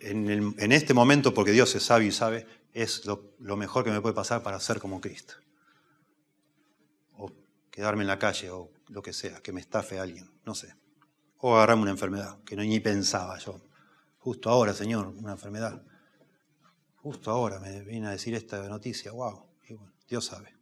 en, 0.00 0.72
este 0.72 0.94
momento, 0.94 1.34
porque 1.34 1.52
Dios 1.52 1.74
es 1.74 1.84
sabio 1.84 2.08
y 2.08 2.12
sabe, 2.12 2.46
es 2.72 3.04
lo 3.06 3.56
mejor 3.56 3.84
que 3.84 3.90
me 3.90 4.00
puede 4.00 4.14
pasar 4.14 4.42
para 4.42 4.60
ser 4.60 4.80
como 4.80 5.00
Cristo 5.00 5.34
quedarme 7.70 8.02
en 8.02 8.08
la 8.08 8.18
calle 8.18 8.50
o 8.50 8.70
lo 8.88 9.02
que 9.02 9.12
sea, 9.12 9.40
que 9.40 9.52
me 9.52 9.60
estafe 9.60 9.98
alguien, 9.98 10.30
no 10.44 10.54
sé. 10.54 10.74
O 11.38 11.56
agarrarme 11.56 11.82
una 11.82 11.92
enfermedad, 11.92 12.42
que 12.44 12.56
no 12.56 12.62
ni 12.62 12.80
pensaba 12.80 13.38
yo. 13.38 13.60
Justo 14.18 14.50
ahora, 14.50 14.74
Señor, 14.74 15.06
una 15.06 15.32
enfermedad. 15.32 15.82
Justo 16.96 17.30
ahora 17.30 17.58
me 17.60 17.80
viene 17.82 18.08
a 18.08 18.10
decir 18.10 18.34
esta 18.34 18.60
noticia, 18.68 19.12
wow. 19.12 19.46
Dios 20.08 20.26
sabe. 20.26 20.54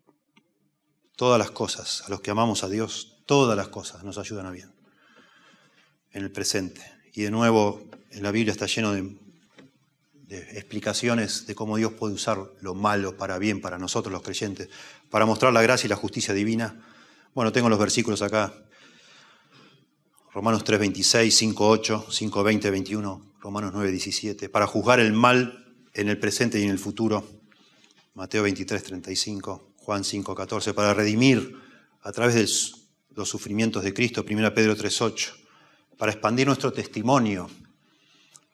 Todas 1.16 1.38
las 1.38 1.50
cosas, 1.50 2.04
a 2.06 2.10
los 2.10 2.20
que 2.20 2.30
amamos 2.30 2.62
a 2.62 2.68
Dios, 2.68 3.22
todas 3.26 3.56
las 3.56 3.68
cosas 3.68 4.04
nos 4.04 4.18
ayudan 4.18 4.46
a 4.46 4.50
bien. 4.52 4.72
En 6.12 6.22
el 6.22 6.30
presente. 6.30 6.82
Y 7.14 7.22
de 7.22 7.30
nuevo, 7.30 7.82
en 8.10 8.22
la 8.22 8.30
Biblia 8.30 8.52
está 8.52 8.66
lleno 8.66 8.92
de, 8.92 9.18
de 10.28 10.38
explicaciones 10.58 11.46
de 11.46 11.54
cómo 11.54 11.76
Dios 11.76 11.94
puede 11.94 12.14
usar 12.14 12.38
lo 12.60 12.74
malo 12.74 13.16
para 13.16 13.38
bien 13.38 13.60
para 13.60 13.78
nosotros 13.78 14.12
los 14.12 14.22
creyentes, 14.22 14.68
para 15.10 15.26
mostrar 15.26 15.52
la 15.52 15.62
gracia 15.62 15.86
y 15.86 15.90
la 15.90 15.96
justicia 15.96 16.34
divina 16.34 16.84
bueno, 17.38 17.52
tengo 17.52 17.68
los 17.68 17.78
versículos 17.78 18.20
acá. 18.22 18.52
Romanos 20.32 20.64
3, 20.64 20.80
26, 20.80 21.36
5, 21.36 21.68
8, 21.68 22.06
5, 22.10 22.42
20, 22.42 22.70
21, 22.70 23.32
Romanos 23.40 23.70
9, 23.74 23.90
17. 23.92 24.48
Para 24.48 24.66
juzgar 24.66 24.98
el 24.98 25.12
mal 25.12 25.76
en 25.94 26.08
el 26.08 26.18
presente 26.18 26.58
y 26.58 26.64
en 26.64 26.70
el 26.70 26.80
futuro. 26.80 27.24
Mateo 28.14 28.42
23, 28.42 28.82
35, 28.82 29.74
Juan 29.76 30.02
5, 30.02 30.34
14. 30.34 30.74
Para 30.74 30.94
redimir 30.94 31.54
a 32.02 32.10
través 32.10 32.34
de 32.34 32.48
los 33.14 33.28
sufrimientos 33.28 33.84
de 33.84 33.94
Cristo. 33.94 34.24
1 34.28 34.52
Pedro 34.52 34.74
3, 34.74 35.02
8. 35.02 35.32
Para 35.96 36.10
expandir 36.10 36.48
nuestro 36.48 36.72
testimonio 36.72 37.48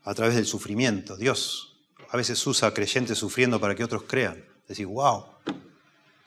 a 0.05 0.15
través 0.15 0.37
del 0.37 0.47
sufrimiento. 0.47 1.17
Dios 1.17 1.81
a 2.11 2.17
veces 2.17 2.47
usa 2.47 2.69
a 2.69 2.75
creyentes 2.75 3.19
sufriendo 3.19 3.61
para 3.61 3.75
que 3.75 3.85
otros 3.85 4.05
crean. 4.05 4.45
Decir, 4.69 4.87
wow, 4.87 5.25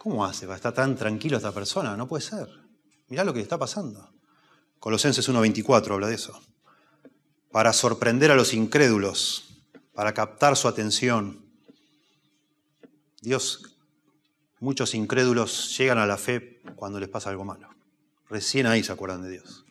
¿Cómo 0.07 0.23
hace? 0.23 0.49
¿Está 0.49 0.73
tan 0.73 0.95
tranquilo 0.95 1.36
esta 1.36 1.51
persona? 1.51 1.97
No 1.97 2.07
puede 2.07 2.23
ser. 2.23 2.47
Mirá 3.09 3.25
lo 3.25 3.34
que 3.34 3.39
le 3.39 3.43
está 3.43 3.57
pasando. 3.57 4.09
Colosenses 4.80 5.28
1.24 5.28 5.91
habla 5.91 6.07
de 6.07 6.15
eso. 6.15 6.39
Para 7.51 7.73
sorprender 7.73 8.32
a 8.32 8.36
los 8.36 8.53
incrédulos, 8.53 9.65
para 9.93 10.13
captar 10.13 10.55
su 10.55 10.69
atención. 10.69 11.45
Dios, 13.21 13.75
muchos 14.61 14.95
incrédulos 14.95 15.77
llegan 15.77 15.97
a 15.97 16.06
la 16.06 16.18
fe 16.18 16.61
cuando 16.77 17.02
les 17.02 17.10
pasa 17.10 17.30
algo 17.30 17.43
malo. 17.43 17.68
Recién 18.30 18.65
ahí 18.65 18.85
se 18.85 18.93
acuerdan 18.93 19.23
de 19.23 19.31
Dios. 19.31 19.65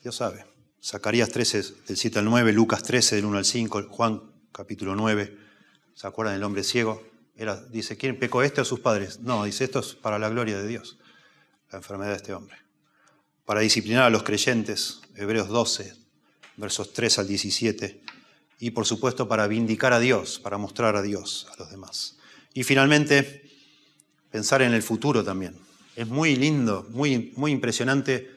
Dios 0.00 0.14
sabe. 0.14 0.46
Zacarías 0.84 1.30
13, 1.30 1.62
del 1.86 1.96
7 1.96 2.18
al 2.18 2.26
9, 2.26 2.52
Lucas 2.52 2.82
13, 2.82 3.16
del 3.16 3.24
1 3.24 3.38
al 3.38 3.46
5, 3.46 3.86
Juan 3.88 4.20
capítulo 4.52 4.94
9, 4.94 5.34
¿se 5.94 6.06
acuerdan 6.06 6.34
del 6.34 6.42
hombre 6.42 6.62
ciego? 6.62 7.02
dice, 7.70 7.96
¿quién 7.96 8.18
pecó 8.18 8.42
este 8.42 8.60
o 8.60 8.66
sus 8.66 8.80
padres? 8.80 9.20
No, 9.20 9.44
dice, 9.44 9.64
esto 9.64 9.78
es 9.78 9.94
para 9.94 10.18
la 10.18 10.28
gloria 10.28 10.58
de 10.58 10.68
Dios, 10.68 10.98
la 11.72 11.78
enfermedad 11.78 12.10
de 12.10 12.16
este 12.16 12.34
hombre. 12.34 12.58
Para 13.46 13.60
disciplinar 13.60 14.02
a 14.02 14.10
los 14.10 14.24
creyentes, 14.24 15.00
Hebreos 15.16 15.48
12, 15.48 15.94
versos 16.58 16.92
3 16.92 17.18
al 17.18 17.28
17. 17.28 18.02
Y 18.58 18.72
por 18.72 18.84
supuesto 18.84 19.26
para 19.26 19.46
vindicar 19.46 19.94
a 19.94 20.00
Dios, 20.00 20.38
para 20.38 20.58
mostrar 20.58 20.96
a 20.96 21.02
Dios 21.02 21.46
a 21.54 21.56
los 21.56 21.70
demás. 21.70 22.18
Y 22.52 22.62
finalmente, 22.62 23.50
pensar 24.30 24.60
en 24.60 24.74
el 24.74 24.82
futuro 24.82 25.24
también. 25.24 25.56
Es 25.96 26.06
muy 26.06 26.36
lindo, 26.36 26.86
muy, 26.90 27.32
muy 27.36 27.52
impresionante, 27.52 28.33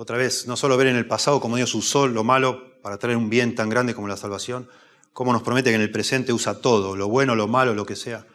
otra 0.00 0.16
vez, 0.16 0.46
no 0.46 0.56
solo 0.56 0.78
ver 0.78 0.86
en 0.86 0.96
el 0.96 1.06
pasado 1.06 1.42
cómo 1.42 1.56
Dios 1.56 1.74
usó 1.74 2.08
lo 2.08 2.24
malo 2.24 2.80
para 2.80 2.96
traer 2.96 3.18
un 3.18 3.28
bien 3.28 3.54
tan 3.54 3.68
grande 3.68 3.94
como 3.94 4.08
la 4.08 4.16
salvación, 4.16 4.66
cómo 5.12 5.30
nos 5.30 5.42
promete 5.42 5.68
que 5.68 5.76
en 5.76 5.82
el 5.82 5.90
presente 5.90 6.32
usa 6.32 6.62
todo, 6.62 6.96
lo 6.96 7.08
bueno, 7.08 7.34
lo 7.34 7.48
malo, 7.48 7.74
lo 7.74 7.84
que 7.84 7.96
sea, 7.96 8.26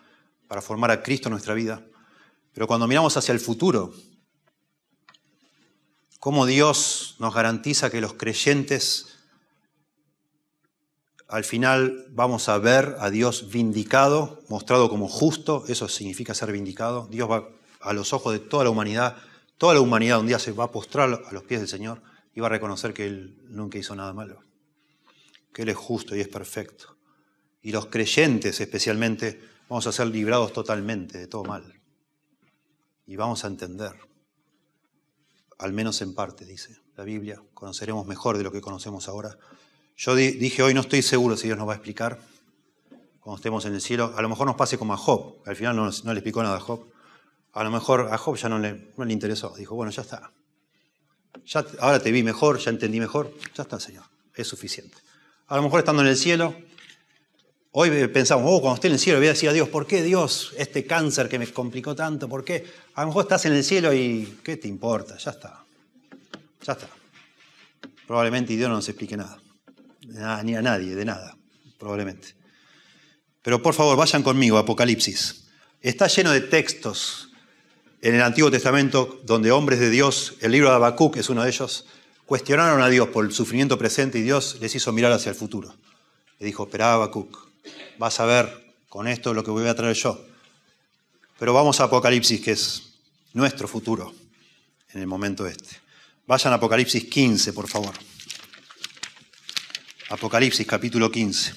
para 0.47 0.61
formar 0.61 0.91
a 0.91 1.01
Cristo 1.01 1.27
en 1.27 1.31
nuestra 1.31 1.55
vida. 1.55 1.81
Pero 2.53 2.67
cuando 2.67 2.87
miramos 2.87 3.17
hacia 3.17 3.31
el 3.31 3.39
futuro, 3.39 3.95
cómo 6.19 6.45
Dios 6.45 7.15
nos 7.17 7.33
garantiza 7.33 7.89
que 7.89 7.99
los 7.99 8.13
creyentes 8.13 9.17
al 11.27 11.45
final 11.45 12.05
vamos 12.11 12.47
a 12.47 12.59
ver 12.59 12.95
a 12.99 13.09
Dios 13.09 13.49
vindicado, 13.49 14.43
mostrado 14.49 14.87
como 14.87 15.07
justo, 15.07 15.63
eso 15.67 15.89
significa 15.89 16.35
ser 16.35 16.51
vindicado. 16.51 17.07
Dios 17.09 17.27
va 17.27 17.49
a 17.81 17.91
los 17.93 18.13
ojos 18.13 18.33
de 18.33 18.39
toda 18.39 18.65
la 18.65 18.69
humanidad, 18.69 19.17
toda 19.57 19.73
la 19.73 19.81
humanidad 19.81 20.19
un 20.19 20.27
día 20.27 20.39
se 20.39 20.51
va 20.51 20.65
a 20.65 20.71
postrar 20.71 21.09
a 21.25 21.31
los 21.31 21.43
pies 21.43 21.61
del 21.61 21.69
Señor 21.69 22.01
y 22.33 22.39
va 22.39 22.47
a 22.47 22.51
reconocer 22.51 22.93
que 22.93 23.05
Él 23.05 23.37
nunca 23.49 23.77
hizo 23.77 23.95
nada 23.95 24.13
malo, 24.13 24.41
que 25.53 25.63
Él 25.63 25.69
es 25.69 25.77
justo 25.77 26.15
y 26.15 26.21
es 26.21 26.27
perfecto. 26.27 26.97
Y 27.61 27.71
los 27.71 27.87
creyentes 27.87 28.59
especialmente 28.61 29.39
Vamos 29.69 29.87
a 29.87 29.91
ser 29.91 30.07
librados 30.07 30.53
totalmente 30.53 31.17
de 31.17 31.27
todo 31.27 31.43
mal. 31.43 31.81
Y 33.07 33.15
vamos 33.15 33.43
a 33.43 33.47
entender, 33.47 33.93
al 35.57 35.73
menos 35.73 36.01
en 36.01 36.13
parte, 36.13 36.45
dice 36.45 36.77
la 36.95 37.03
Biblia, 37.03 37.41
conoceremos 37.53 38.05
mejor 38.05 38.37
de 38.37 38.43
lo 38.43 38.51
que 38.51 38.61
conocemos 38.61 39.07
ahora. 39.07 39.37
Yo 39.97 40.15
dije 40.15 40.61
hoy, 40.61 40.73
no 40.73 40.81
estoy 40.81 41.01
seguro 41.01 41.35
si 41.35 41.47
Dios 41.47 41.57
nos 41.57 41.67
va 41.67 41.73
a 41.73 41.75
explicar 41.75 42.19
cuando 43.19 43.37
estemos 43.37 43.65
en 43.65 43.73
el 43.73 43.81
cielo. 43.81 44.13
A 44.15 44.21
lo 44.21 44.29
mejor 44.29 44.45
nos 44.45 44.55
pase 44.55 44.77
como 44.77 44.93
a 44.93 44.97
Job, 44.97 45.37
al 45.45 45.55
final 45.55 45.75
no, 45.75 45.89
le 45.89 46.19
explicó 46.19 46.43
nada 46.43 46.57
a 46.57 46.61
Job. 46.61 46.85
A 47.55 47.63
lo 47.63 47.71
mejor 47.71 48.09
a 48.11 48.17
Job 48.17 48.35
ya 48.35 48.49
no 48.49 48.59
le, 48.59 48.91
no 48.97 49.05
le 49.05 49.13
interesó. 49.13 49.55
Dijo, 49.57 49.75
bueno, 49.75 49.89
ya 49.89 50.01
está. 50.01 50.29
Ya, 51.45 51.65
ahora 51.79 51.99
te 51.99 52.11
vi 52.11 52.21
mejor, 52.21 52.59
ya 52.59 52.69
entendí 52.69 52.99
mejor. 52.99 53.33
Ya 53.55 53.63
está, 53.63 53.79
Señor. 53.79 54.03
Es 54.35 54.45
suficiente. 54.45 54.97
A 55.47 55.55
lo 55.55 55.63
mejor 55.63 55.79
estando 55.79 56.01
en 56.01 56.09
el 56.09 56.17
cielo, 56.17 56.53
hoy 57.71 58.07
pensamos, 58.09 58.45
oh, 58.49 58.59
cuando 58.59 58.75
esté 58.75 58.87
en 58.87 58.93
el 58.93 58.99
cielo 58.99 59.19
voy 59.19 59.27
a 59.27 59.31
decir 59.31 59.47
a 59.47 59.53
Dios, 59.53 59.69
¿por 59.69 59.87
qué 59.87 60.03
Dios 60.03 60.53
este 60.57 60.85
cáncer 60.85 61.29
que 61.29 61.39
me 61.39 61.47
complicó 61.47 61.95
tanto? 61.95 62.27
¿Por 62.27 62.43
qué? 62.43 62.65
A 62.95 63.01
lo 63.01 63.07
mejor 63.07 63.23
estás 63.23 63.45
en 63.45 63.53
el 63.53 63.63
cielo 63.63 63.93
y 63.93 64.39
¿qué 64.43 64.57
te 64.57 64.67
importa? 64.67 65.17
Ya 65.17 65.31
está. 65.31 65.63
Ya 66.61 66.73
está. 66.73 66.89
Probablemente 68.05 68.53
Dios 68.57 68.67
no 68.67 68.75
nos 68.75 68.89
explique 68.89 69.15
nada. 69.15 69.39
Ni 70.43 70.55
a 70.55 70.61
nadie, 70.61 70.93
de 70.93 71.05
nada. 71.05 71.37
Probablemente. 71.79 72.35
Pero 73.41 73.61
por 73.61 73.73
favor, 73.73 73.95
vayan 73.95 74.23
conmigo 74.23 74.57
Apocalipsis. 74.57 75.45
Está 75.79 76.07
lleno 76.07 76.31
de 76.31 76.41
textos 76.41 77.29
en 78.05 78.13
el 78.13 78.21
Antiguo 78.21 78.51
Testamento 78.51 79.19
donde 79.23 79.51
hombres 79.51 79.79
de 79.79 79.89
Dios, 79.89 80.35
el 80.41 80.51
libro 80.51 80.69
de 80.69 80.75
Habacuc 80.75 81.17
es 81.17 81.27
uno 81.31 81.41
de 81.41 81.49
ellos, 81.49 81.87
cuestionaron 82.27 82.83
a 82.83 82.87
Dios 82.87 83.07
por 83.07 83.25
el 83.25 83.31
sufrimiento 83.31 83.79
presente 83.79 84.19
y 84.19 84.21
Dios 84.21 84.57
les 84.61 84.75
hizo 84.75 84.93
mirar 84.93 85.11
hacia 85.11 85.31
el 85.31 85.35
futuro. 85.35 85.73
Le 86.37 86.45
dijo, 86.45 86.65
espera 86.65 86.93
Habacuc, 86.93 87.35
vas 87.97 88.19
a 88.19 88.25
ver 88.25 88.75
con 88.89 89.07
esto 89.07 89.33
lo 89.33 89.43
que 89.43 89.49
voy 89.49 89.67
a 89.67 89.73
traer 89.73 89.95
yo. 89.95 90.23
Pero 91.39 91.51
vamos 91.51 91.79
a 91.79 91.85
Apocalipsis, 91.85 92.41
que 92.41 92.51
es 92.51 92.93
nuestro 93.33 93.67
futuro 93.67 94.13
en 94.93 95.01
el 95.01 95.07
momento 95.07 95.47
este. 95.47 95.81
Vayan 96.27 96.53
a 96.53 96.57
Apocalipsis 96.57 97.05
15, 97.05 97.53
por 97.53 97.67
favor. 97.67 97.95
Apocalipsis 100.11 100.67
capítulo 100.67 101.09
15. 101.09 101.55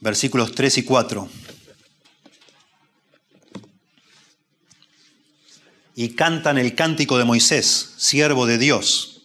Versículos 0.00 0.54
3 0.54 0.78
y 0.78 0.84
4. 0.84 1.28
Y 5.94 6.10
cantan 6.10 6.58
el 6.58 6.74
cántico 6.74 7.18
de 7.18 7.24
Moisés, 7.24 7.94
siervo 7.96 8.46
de 8.46 8.58
Dios, 8.58 9.22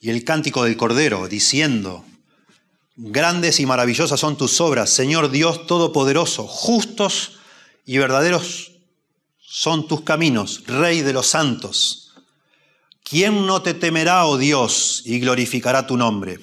y 0.00 0.10
el 0.10 0.24
cántico 0.24 0.64
del 0.64 0.76
Cordero, 0.76 1.28
diciendo, 1.28 2.04
Grandes 2.98 3.60
y 3.60 3.66
maravillosas 3.66 4.18
son 4.18 4.38
tus 4.38 4.58
obras, 4.60 4.88
Señor 4.88 5.30
Dios 5.30 5.66
Todopoderoso, 5.66 6.46
justos 6.46 7.38
y 7.84 7.98
verdaderos 7.98 8.72
son 9.38 9.86
tus 9.86 10.00
caminos, 10.00 10.64
Rey 10.66 11.02
de 11.02 11.12
los 11.12 11.26
santos. 11.26 12.14
¿Quién 13.02 13.46
no 13.46 13.62
te 13.62 13.74
temerá, 13.74 14.26
oh 14.26 14.38
Dios, 14.38 15.02
y 15.04 15.20
glorificará 15.20 15.86
tu 15.86 15.96
nombre? 15.96 16.40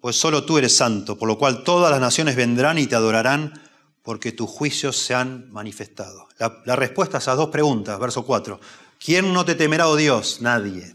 Pues 0.00 0.16
solo 0.16 0.44
tú 0.44 0.58
eres 0.58 0.76
santo, 0.76 1.18
por 1.18 1.28
lo 1.28 1.38
cual 1.38 1.64
todas 1.64 1.90
las 1.90 2.00
naciones 2.00 2.36
vendrán 2.36 2.78
y 2.78 2.86
te 2.86 2.94
adorarán 2.94 3.60
porque 4.06 4.30
tus 4.30 4.48
juicios 4.48 4.96
se 4.96 5.16
han 5.16 5.50
manifestado. 5.50 6.28
La, 6.38 6.76
respuesta 6.76 7.16
a 7.16 7.20
esas 7.20 7.36
dos 7.36 7.48
preguntas, 7.48 7.98
verso 7.98 8.24
4. 8.24 8.60
¿Quién 9.04 9.32
no 9.32 9.44
te 9.44 9.56
temerá, 9.56 9.88
oh 9.88 9.96
Dios? 9.96 10.40
Nadie. 10.40 10.94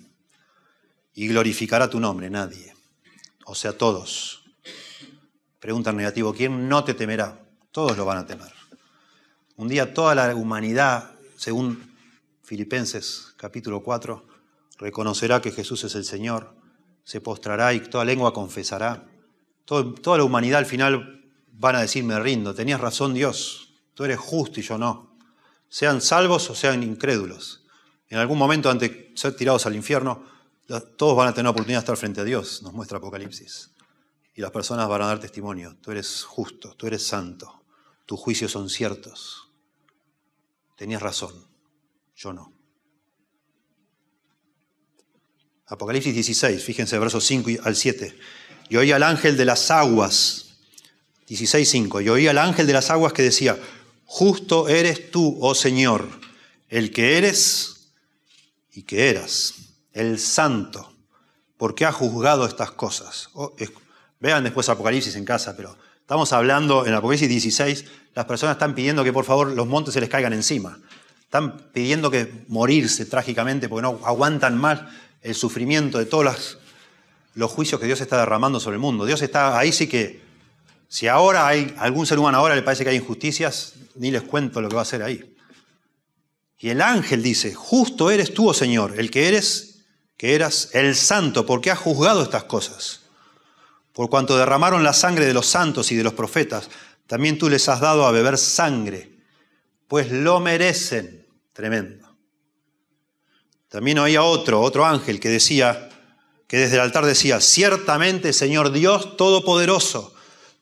Y 1.13 1.27
glorificará 1.27 1.89
tu 1.89 1.99
nombre, 1.99 2.29
nadie. 2.29 2.73
O 3.45 3.53
sea, 3.53 3.77
todos. 3.77 4.45
Pregunta 5.59 5.91
negativo, 5.91 6.33
¿quién 6.33 6.69
no 6.69 6.85
te 6.85 6.93
temerá? 6.93 7.37
Todos 7.71 7.97
lo 7.97 8.05
van 8.05 8.19
a 8.19 8.25
temer. 8.25 8.53
Un 9.57 9.67
día 9.67 9.93
toda 9.93 10.15
la 10.15 10.33
humanidad, 10.33 11.11
según 11.35 11.93
Filipenses 12.43 13.33
capítulo 13.35 13.83
4, 13.83 14.25
reconocerá 14.77 15.41
que 15.41 15.51
Jesús 15.51 15.83
es 15.83 15.95
el 15.95 16.05
Señor, 16.05 16.55
se 17.03 17.19
postrará 17.19 17.73
y 17.73 17.81
toda 17.81 18.05
lengua 18.05 18.31
confesará. 18.31 19.05
toda 19.65 20.17
la 20.17 20.23
humanidad 20.23 20.59
al 20.59 20.65
final 20.65 21.20
van 21.51 21.75
a 21.75 21.81
decir, 21.81 22.03
me 22.03 22.19
rindo, 22.19 22.53
tenías 22.55 22.79
razón 22.79 23.13
Dios, 23.13 23.75
tú 23.93 24.03
eres 24.03 24.19
justo 24.19 24.59
y 24.59 24.63
yo 24.63 24.77
no. 24.77 25.17
Sean 25.69 26.01
salvos 26.01 26.49
o 26.49 26.55
sean 26.55 26.83
incrédulos. 26.83 27.65
En 28.09 28.17
algún 28.17 28.37
momento, 28.37 28.69
antes 28.69 28.91
de 28.91 29.11
ser 29.15 29.35
tirados 29.35 29.65
al 29.65 29.75
infierno, 29.75 30.25
todos 30.97 31.15
van 31.15 31.29
a 31.29 31.31
tener 31.31 31.45
la 31.45 31.51
oportunidad 31.51 31.79
de 31.79 31.83
estar 31.83 31.97
frente 31.97 32.21
a 32.21 32.23
Dios, 32.23 32.61
nos 32.61 32.73
muestra 32.73 32.97
Apocalipsis. 32.97 33.71
Y 34.33 34.41
las 34.41 34.51
personas 34.51 34.87
van 34.87 35.01
a 35.01 35.07
dar 35.07 35.19
testimonio, 35.19 35.77
tú 35.81 35.91
eres 35.91 36.23
justo, 36.23 36.73
tú 36.75 36.87
eres 36.87 37.05
santo, 37.05 37.63
tus 38.05 38.19
juicios 38.19 38.51
son 38.51 38.69
ciertos. 38.69 39.49
Tenías 40.75 41.01
razón, 41.01 41.47
yo 42.15 42.33
no. 42.33 42.53
Apocalipsis 45.67 46.13
16, 46.13 46.63
fíjense, 46.63 46.99
versos 46.99 47.23
5 47.25 47.63
al 47.63 47.75
7. 47.75 48.17
Y 48.69 48.75
oí 48.77 48.91
al 48.91 49.03
ángel 49.03 49.37
de 49.37 49.45
las 49.45 49.71
aguas 49.71 50.50
16.5. 51.31 52.03
Y 52.03 52.09
oí 52.09 52.27
al 52.27 52.37
ángel 52.37 52.67
de 52.67 52.73
las 52.73 52.89
aguas 52.89 53.13
que 53.13 53.23
decía, 53.23 53.57
justo 54.05 54.67
eres 54.67 55.11
tú, 55.11 55.37
oh 55.39 55.55
Señor, 55.55 56.07
el 56.67 56.91
que 56.91 57.17
eres 57.17 57.93
y 58.73 58.83
que 58.83 59.09
eras, 59.09 59.53
el 59.93 60.19
santo, 60.19 60.93
porque 61.57 61.85
ha 61.85 61.93
juzgado 61.93 62.45
estas 62.45 62.71
cosas. 62.71 63.29
Oh, 63.33 63.55
vean 64.19 64.43
después 64.43 64.67
Apocalipsis 64.67 65.15
en 65.15 65.23
casa, 65.23 65.55
pero 65.55 65.77
estamos 66.01 66.33
hablando 66.33 66.85
en 66.85 66.93
Apocalipsis 66.93 67.29
16, 67.29 67.85
las 68.13 68.25
personas 68.25 68.55
están 68.55 68.75
pidiendo 68.75 69.03
que 69.03 69.13
por 69.13 69.23
favor 69.23 69.51
los 69.51 69.67
montes 69.67 69.93
se 69.93 70.01
les 70.01 70.09
caigan 70.09 70.33
encima. 70.33 70.79
Están 71.21 71.69
pidiendo 71.71 72.11
que 72.11 72.43
morirse 72.49 73.05
trágicamente 73.05 73.69
porque 73.69 73.83
no 73.83 74.01
aguantan 74.03 74.57
más 74.57 74.81
el 75.21 75.33
sufrimiento 75.33 75.97
de 75.97 76.05
todos 76.05 76.25
los, 76.25 76.57
los 77.35 77.51
juicios 77.51 77.79
que 77.79 77.87
Dios 77.87 78.01
está 78.01 78.19
derramando 78.19 78.59
sobre 78.59 78.75
el 78.75 78.81
mundo. 78.81 79.05
Dios 79.05 79.21
está 79.21 79.57
ahí 79.57 79.71
sí 79.71 79.87
que 79.87 80.30
si 80.91 81.07
ahora 81.07 81.47
hay 81.47 81.73
algún 81.77 82.05
ser 82.05 82.19
humano 82.19 82.37
ahora 82.37 82.53
le 82.53 82.63
parece 82.63 82.83
que 82.83 82.89
hay 82.89 82.97
injusticias, 82.97 83.75
ni 83.95 84.11
les 84.11 84.23
cuento 84.23 84.59
lo 84.59 84.67
que 84.67 84.75
va 84.75 84.81
a 84.81 84.83
hacer 84.83 85.01
ahí. 85.01 85.37
Y 86.57 86.67
el 86.67 86.81
ángel 86.81 87.23
dice, 87.23 87.53
justo 87.53 88.11
eres 88.11 88.33
tú, 88.33 88.49
oh 88.49 88.53
Señor, 88.53 88.99
el 88.99 89.09
que 89.09 89.29
eres, 89.29 89.85
que 90.17 90.35
eras 90.35 90.71
el 90.73 90.97
santo, 90.97 91.45
porque 91.45 91.71
has 91.71 91.79
juzgado 91.79 92.21
estas 92.21 92.43
cosas. 92.43 93.03
Por 93.93 94.09
cuanto 94.09 94.37
derramaron 94.37 94.83
la 94.83 94.91
sangre 94.91 95.25
de 95.25 95.33
los 95.33 95.45
santos 95.45 95.93
y 95.93 95.95
de 95.95 96.03
los 96.03 96.11
profetas, 96.11 96.69
también 97.07 97.37
tú 97.37 97.47
les 97.47 97.69
has 97.69 97.79
dado 97.79 98.05
a 98.05 98.11
beber 98.11 98.37
sangre, 98.37 99.13
pues 99.87 100.11
lo 100.11 100.41
merecen. 100.41 101.25
Tremendo. 101.53 102.17
También 103.69 103.97
oía 103.97 104.23
otro, 104.23 104.59
otro 104.59 104.85
ángel 104.85 105.21
que 105.21 105.29
decía, 105.29 105.87
que 106.47 106.57
desde 106.57 106.75
el 106.75 106.81
altar 106.81 107.05
decía, 107.05 107.39
ciertamente, 107.39 108.33
Señor 108.33 108.73
Dios 108.73 109.15
Todopoderoso, 109.15 110.15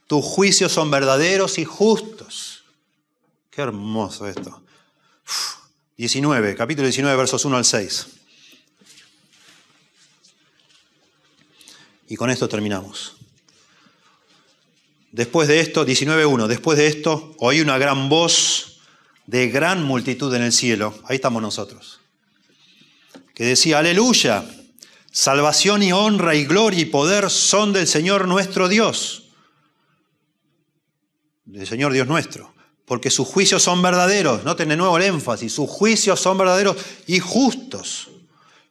tus 0.09 0.25
juicios 0.25 0.71
son 0.71 0.89
verdaderos 0.89 1.59
y 1.59 1.65
justos. 1.65 2.63
Qué 3.51 3.61
hermoso 3.61 4.27
esto. 4.27 4.63
19, 5.97 6.55
capítulo 6.55 6.87
19, 6.87 7.15
versos 7.15 7.45
1 7.45 7.55
al 7.55 7.63
6. 7.63 8.07
Y 12.07 12.15
con 12.15 12.31
esto 12.31 12.49
terminamos. 12.49 13.17
Después 15.11 15.47
de 15.47 15.59
esto, 15.59 15.85
19.1, 15.85 16.47
después 16.47 16.79
de 16.79 16.87
esto, 16.87 17.35
oí 17.37 17.61
una 17.61 17.77
gran 17.77 18.09
voz 18.09 18.79
de 19.27 19.47
gran 19.49 19.83
multitud 19.83 20.33
en 20.33 20.41
el 20.41 20.51
cielo. 20.51 20.99
Ahí 21.05 21.17
estamos 21.17 21.39
nosotros. 21.39 21.99
Que 23.35 23.43
decía, 23.43 23.77
aleluya, 23.77 24.43
salvación 25.11 25.83
y 25.83 25.91
honra 25.91 26.33
y 26.33 26.45
gloria 26.45 26.79
y 26.79 26.85
poder 26.85 27.29
son 27.29 27.73
del 27.73 27.85
Señor 27.85 28.27
nuestro 28.27 28.67
Dios 28.69 29.18
del 31.51 31.65
Señor 31.65 31.91
Dios 31.91 32.07
nuestro, 32.07 32.53
porque 32.85 33.09
sus 33.09 33.27
juicios 33.27 33.63
son 33.63 33.81
verdaderos, 33.81 34.43
noten 34.43 34.69
de 34.69 34.77
nuevo 34.77 34.97
el 34.97 35.03
énfasis, 35.03 35.51
sus 35.51 35.69
juicios 35.69 36.19
son 36.19 36.37
verdaderos 36.37 36.77
y 37.07 37.19
justos, 37.19 38.09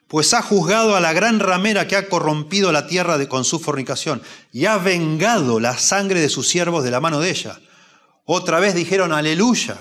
pues 0.07 0.33
ha 0.33 0.43
juzgado 0.43 0.95
a 0.95 1.01
la 1.01 1.13
gran 1.13 1.41
ramera 1.41 1.89
que 1.89 1.97
ha 1.97 2.09
corrompido 2.09 2.71
la 2.73 2.87
tierra 2.87 3.19
con 3.29 3.45
su 3.45 3.59
fornicación 3.59 4.23
y 4.53 4.67
ha 4.67 4.79
vengado 4.79 5.61
la 5.61 5.77
sangre 5.77 6.21
de 6.21 6.29
sus 6.29 6.49
siervos 6.49 6.85
de 6.85 6.91
la 6.91 7.01
mano 7.01 7.21
de 7.21 7.31
ella. 7.31 7.59
Otra 8.25 8.61
vez 8.61 8.75
dijeron 8.75 9.13
aleluya, 9.13 9.77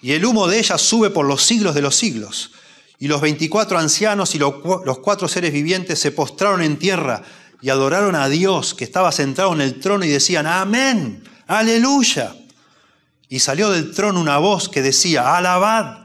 y 0.00 0.12
el 0.12 0.24
humo 0.24 0.46
de 0.46 0.58
ella 0.58 0.78
sube 0.78 1.10
por 1.10 1.26
los 1.26 1.42
siglos 1.42 1.74
de 1.74 1.82
los 1.82 1.96
siglos. 1.96 2.52
Y 2.98 3.08
los 3.08 3.20
veinticuatro 3.20 3.78
ancianos 3.78 4.34
y 4.34 4.38
los 4.38 4.98
cuatro 5.02 5.26
seres 5.26 5.52
vivientes 5.52 5.98
se 5.98 6.12
postraron 6.12 6.62
en 6.62 6.78
tierra 6.78 7.22
y 7.60 7.68
adoraron 7.68 8.14
a 8.14 8.28
Dios 8.28 8.74
que 8.74 8.84
estaba 8.84 9.10
sentado 9.10 9.52
en 9.52 9.60
el 9.60 9.80
trono 9.80 10.04
y 10.04 10.08
decían, 10.08 10.46
amén 10.46 11.22
aleluya. 11.46 12.34
Y 13.28 13.40
salió 13.40 13.70
del 13.70 13.94
trono 13.94 14.20
una 14.20 14.38
voz 14.38 14.68
que 14.68 14.82
decía, 14.82 15.36
alabad 15.36 16.02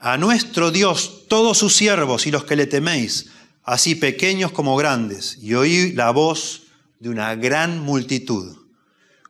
a 0.00 0.16
nuestro 0.16 0.70
Dios 0.70 1.28
todos 1.28 1.58
sus 1.58 1.76
siervos 1.76 2.26
y 2.26 2.30
los 2.30 2.44
que 2.44 2.56
le 2.56 2.66
teméis, 2.66 3.30
así 3.62 3.94
pequeños 3.94 4.50
como 4.50 4.76
grandes. 4.76 5.38
Y 5.40 5.54
oí 5.54 5.92
la 5.92 6.10
voz 6.10 6.62
de 6.98 7.10
una 7.10 7.34
gran 7.36 7.78
multitud, 7.78 8.56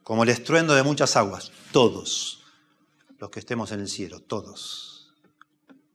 como 0.02 0.22
el 0.22 0.30
estruendo 0.30 0.74
de 0.74 0.82
muchas 0.82 1.16
aguas, 1.16 1.50
todos 1.72 2.42
los 3.18 3.30
que 3.30 3.40
estemos 3.40 3.70
en 3.72 3.80
el 3.80 3.88
cielo, 3.88 4.20
todos. 4.20 5.12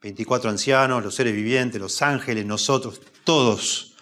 24 0.02 0.52
ancianos, 0.52 1.03
los 1.03 1.16
seres 1.16 1.34
vivientes, 1.34 1.82
los 1.82 2.02
ángeles, 2.03 2.45
nosotros, 2.45 3.02
todos. 3.24 3.95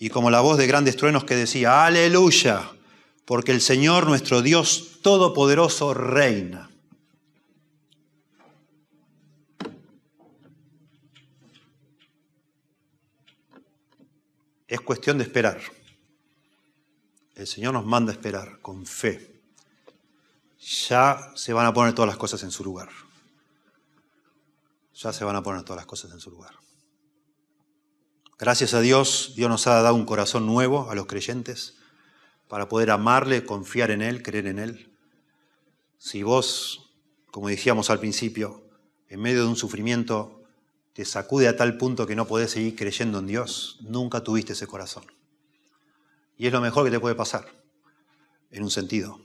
Y 0.00 0.08
como 0.08 0.30
la 0.30 0.40
voz 0.40 0.58
de 0.58 0.66
grandes 0.66 0.96
truenos 0.96 1.24
que 1.24 1.36
decía, 1.36 1.84
aleluya 1.84 2.72
porque 3.24 3.52
el 3.52 3.60
Señor 3.60 4.06
nuestro 4.06 4.42
Dios 4.42 5.00
Todopoderoso 5.02 5.94
reina. 5.94 6.70
es 14.74 14.80
cuestión 14.80 15.18
de 15.18 15.24
esperar. 15.24 15.60
El 17.36 17.46
Señor 17.46 17.74
nos 17.74 17.84
manda 17.84 18.10
a 18.12 18.14
esperar 18.14 18.60
con 18.60 18.86
fe. 18.86 19.40
Ya 20.88 21.32
se 21.36 21.52
van 21.52 21.66
a 21.66 21.72
poner 21.72 21.94
todas 21.94 22.08
las 22.08 22.16
cosas 22.16 22.42
en 22.42 22.50
su 22.50 22.64
lugar. 22.64 22.88
Ya 24.94 25.12
se 25.12 25.24
van 25.24 25.36
a 25.36 25.42
poner 25.42 25.62
todas 25.62 25.76
las 25.76 25.86
cosas 25.86 26.10
en 26.12 26.20
su 26.20 26.30
lugar. 26.30 26.54
Gracias 28.36 28.74
a 28.74 28.80
Dios, 28.80 29.34
Dios 29.36 29.48
nos 29.48 29.66
ha 29.68 29.80
dado 29.80 29.94
un 29.94 30.06
corazón 30.06 30.44
nuevo 30.44 30.90
a 30.90 30.94
los 30.96 31.06
creyentes 31.06 31.76
para 32.54 32.68
poder 32.68 32.92
amarle, 32.92 33.44
confiar 33.44 33.90
en 33.90 34.00
Él, 34.00 34.22
creer 34.22 34.46
en 34.46 34.60
Él. 34.60 34.88
Si 35.98 36.22
vos, 36.22 36.94
como 37.32 37.48
decíamos 37.48 37.90
al 37.90 37.98
principio, 37.98 38.62
en 39.08 39.20
medio 39.20 39.42
de 39.42 39.48
un 39.48 39.56
sufrimiento 39.56 40.44
te 40.92 41.04
sacude 41.04 41.48
a 41.48 41.56
tal 41.56 41.76
punto 41.78 42.06
que 42.06 42.14
no 42.14 42.28
podés 42.28 42.52
seguir 42.52 42.76
creyendo 42.76 43.18
en 43.18 43.26
Dios, 43.26 43.80
nunca 43.80 44.20
tuviste 44.20 44.52
ese 44.52 44.68
corazón. 44.68 45.02
Y 46.36 46.46
es 46.46 46.52
lo 46.52 46.60
mejor 46.60 46.84
que 46.84 46.92
te 46.92 47.00
puede 47.00 47.16
pasar, 47.16 47.44
en 48.52 48.62
un 48.62 48.70
sentido, 48.70 49.20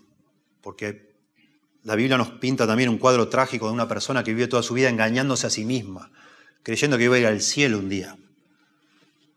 porque 0.63 1.15
la 1.83 1.93
Biblia 1.93 2.17
nos 2.17 2.31
pinta 2.31 2.65
también 2.65 2.89
un 2.89 2.97
cuadro 2.97 3.29
trágico 3.29 3.67
de 3.67 3.73
una 3.73 3.87
persona 3.87 4.23
que 4.23 4.33
vive 4.33 4.47
toda 4.47 4.63
su 4.63 4.73
vida 4.73 4.89
engañándose 4.89 5.45
a 5.45 5.51
sí 5.51 5.65
misma, 5.65 6.11
creyendo 6.63 6.97
que 6.97 7.03
iba 7.03 7.15
a 7.15 7.19
ir 7.19 7.27
al 7.27 7.41
cielo 7.41 7.77
un 7.77 7.89
día, 7.89 8.17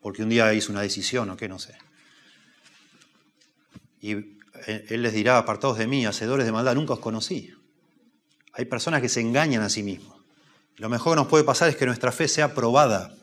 porque 0.01 0.23
un 0.23 0.31
día 0.31 0.55
hizo 0.55 0.73
una 0.73 0.81
decisión 0.81 1.29
o 1.29 1.37
qué, 1.37 1.47
no 1.47 1.59
sé. 1.59 1.77
Y 4.03 4.11
él 4.67 5.03
les 5.03 5.15
dirá, 5.15 5.39
apartados 5.39 5.79
de 5.79 5.87
mí, 5.87 6.05
hacedores 6.05 6.45
de 6.45 6.53
maldad, 6.53 6.75
nunca 6.75 6.95
os 6.95 6.99
conocí. 6.99 7.55
Hay 8.53 8.67
personas 8.67 9.01
que 9.01 9.09
se 9.09 9.21
engañan 9.21 9.63
a 9.63 9.71
sí 9.71 9.83
mismos. 9.83 10.21
Lo 10.77 10.89
mejor 10.89 11.15
que 11.15 11.23
nos 11.23 11.29
puede 11.29 11.45
pasar 11.45 11.69
es 11.69 11.77
que 11.77 11.87
nuestra 11.87 12.11
fe 12.11 12.27
sea 12.27 12.53
probada. 12.53 13.15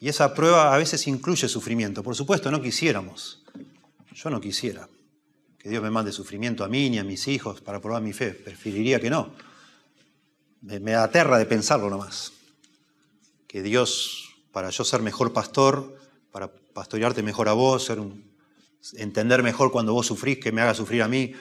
Y 0.00 0.08
esa 0.08 0.34
prueba 0.34 0.74
a 0.74 0.78
veces 0.78 1.06
incluye 1.06 1.46
sufrimiento. 1.46 2.02
Por 2.02 2.16
supuesto, 2.16 2.50
no 2.50 2.62
quisiéramos. 2.62 3.44
Yo 4.14 4.30
no 4.30 4.40
quisiera 4.40 4.88
que 5.58 5.68
Dios 5.68 5.82
me 5.82 5.90
mande 5.90 6.10
sufrimiento 6.10 6.64
a 6.64 6.68
mí 6.68 6.88
ni 6.88 6.98
a 6.98 7.04
mis 7.04 7.28
hijos 7.28 7.60
para 7.60 7.80
probar 7.80 8.02
mi 8.02 8.14
fe. 8.14 8.32
Preferiría 8.32 8.98
que 8.98 9.10
no. 9.10 9.34
Me, 10.62 10.80
me 10.80 10.94
aterra 10.94 11.36
de 11.36 11.44
pensarlo 11.44 11.90
nomás. 11.90 12.32
Que 13.46 13.62
Dios, 13.62 14.36
para 14.52 14.70
yo 14.70 14.84
ser 14.84 15.02
mejor 15.02 15.34
pastor, 15.34 15.98
para 16.32 16.50
pastorearte 16.50 17.22
mejor 17.22 17.48
a 17.50 17.52
vos, 17.52 17.84
ser 17.84 18.00
un, 18.00 18.35
entender 18.94 19.42
mejor 19.42 19.72
cuando 19.72 19.92
vos 19.92 20.06
sufrís, 20.06 20.38
que 20.38 20.52
me 20.52 20.62
haga 20.62 20.74
sufrir 20.74 21.02
a 21.02 21.08
mí, 21.08 21.32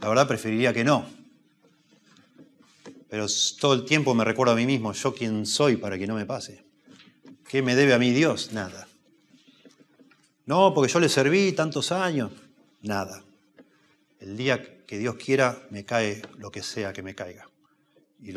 la 0.00 0.08
verdad 0.08 0.28
preferiría 0.28 0.72
que 0.72 0.84
no. 0.84 1.06
Pero 3.08 3.26
todo 3.60 3.74
el 3.74 3.84
tiempo 3.84 4.14
me 4.14 4.24
recuerdo 4.24 4.52
a 4.52 4.56
mí 4.56 4.66
mismo, 4.66 4.92
yo 4.92 5.14
quién 5.14 5.46
soy 5.46 5.76
para 5.76 5.98
que 5.98 6.06
no 6.06 6.14
me 6.14 6.26
pase. 6.26 6.64
¿Qué 7.48 7.62
me 7.62 7.74
debe 7.74 7.94
a 7.94 7.98
mí 7.98 8.10
Dios? 8.10 8.52
Nada. 8.52 8.86
No, 10.44 10.74
porque 10.74 10.92
yo 10.92 11.00
le 11.00 11.08
serví 11.08 11.52
tantos 11.52 11.92
años. 11.92 12.32
Nada. 12.82 13.24
El 14.20 14.36
día 14.36 14.84
que 14.86 14.98
Dios 14.98 15.16
quiera, 15.16 15.66
me 15.70 15.84
cae 15.84 16.22
lo 16.36 16.50
que 16.50 16.62
sea 16.62 16.92
que 16.92 17.02
me 17.02 17.14
caiga. 17.14 17.48
Y 18.20 18.32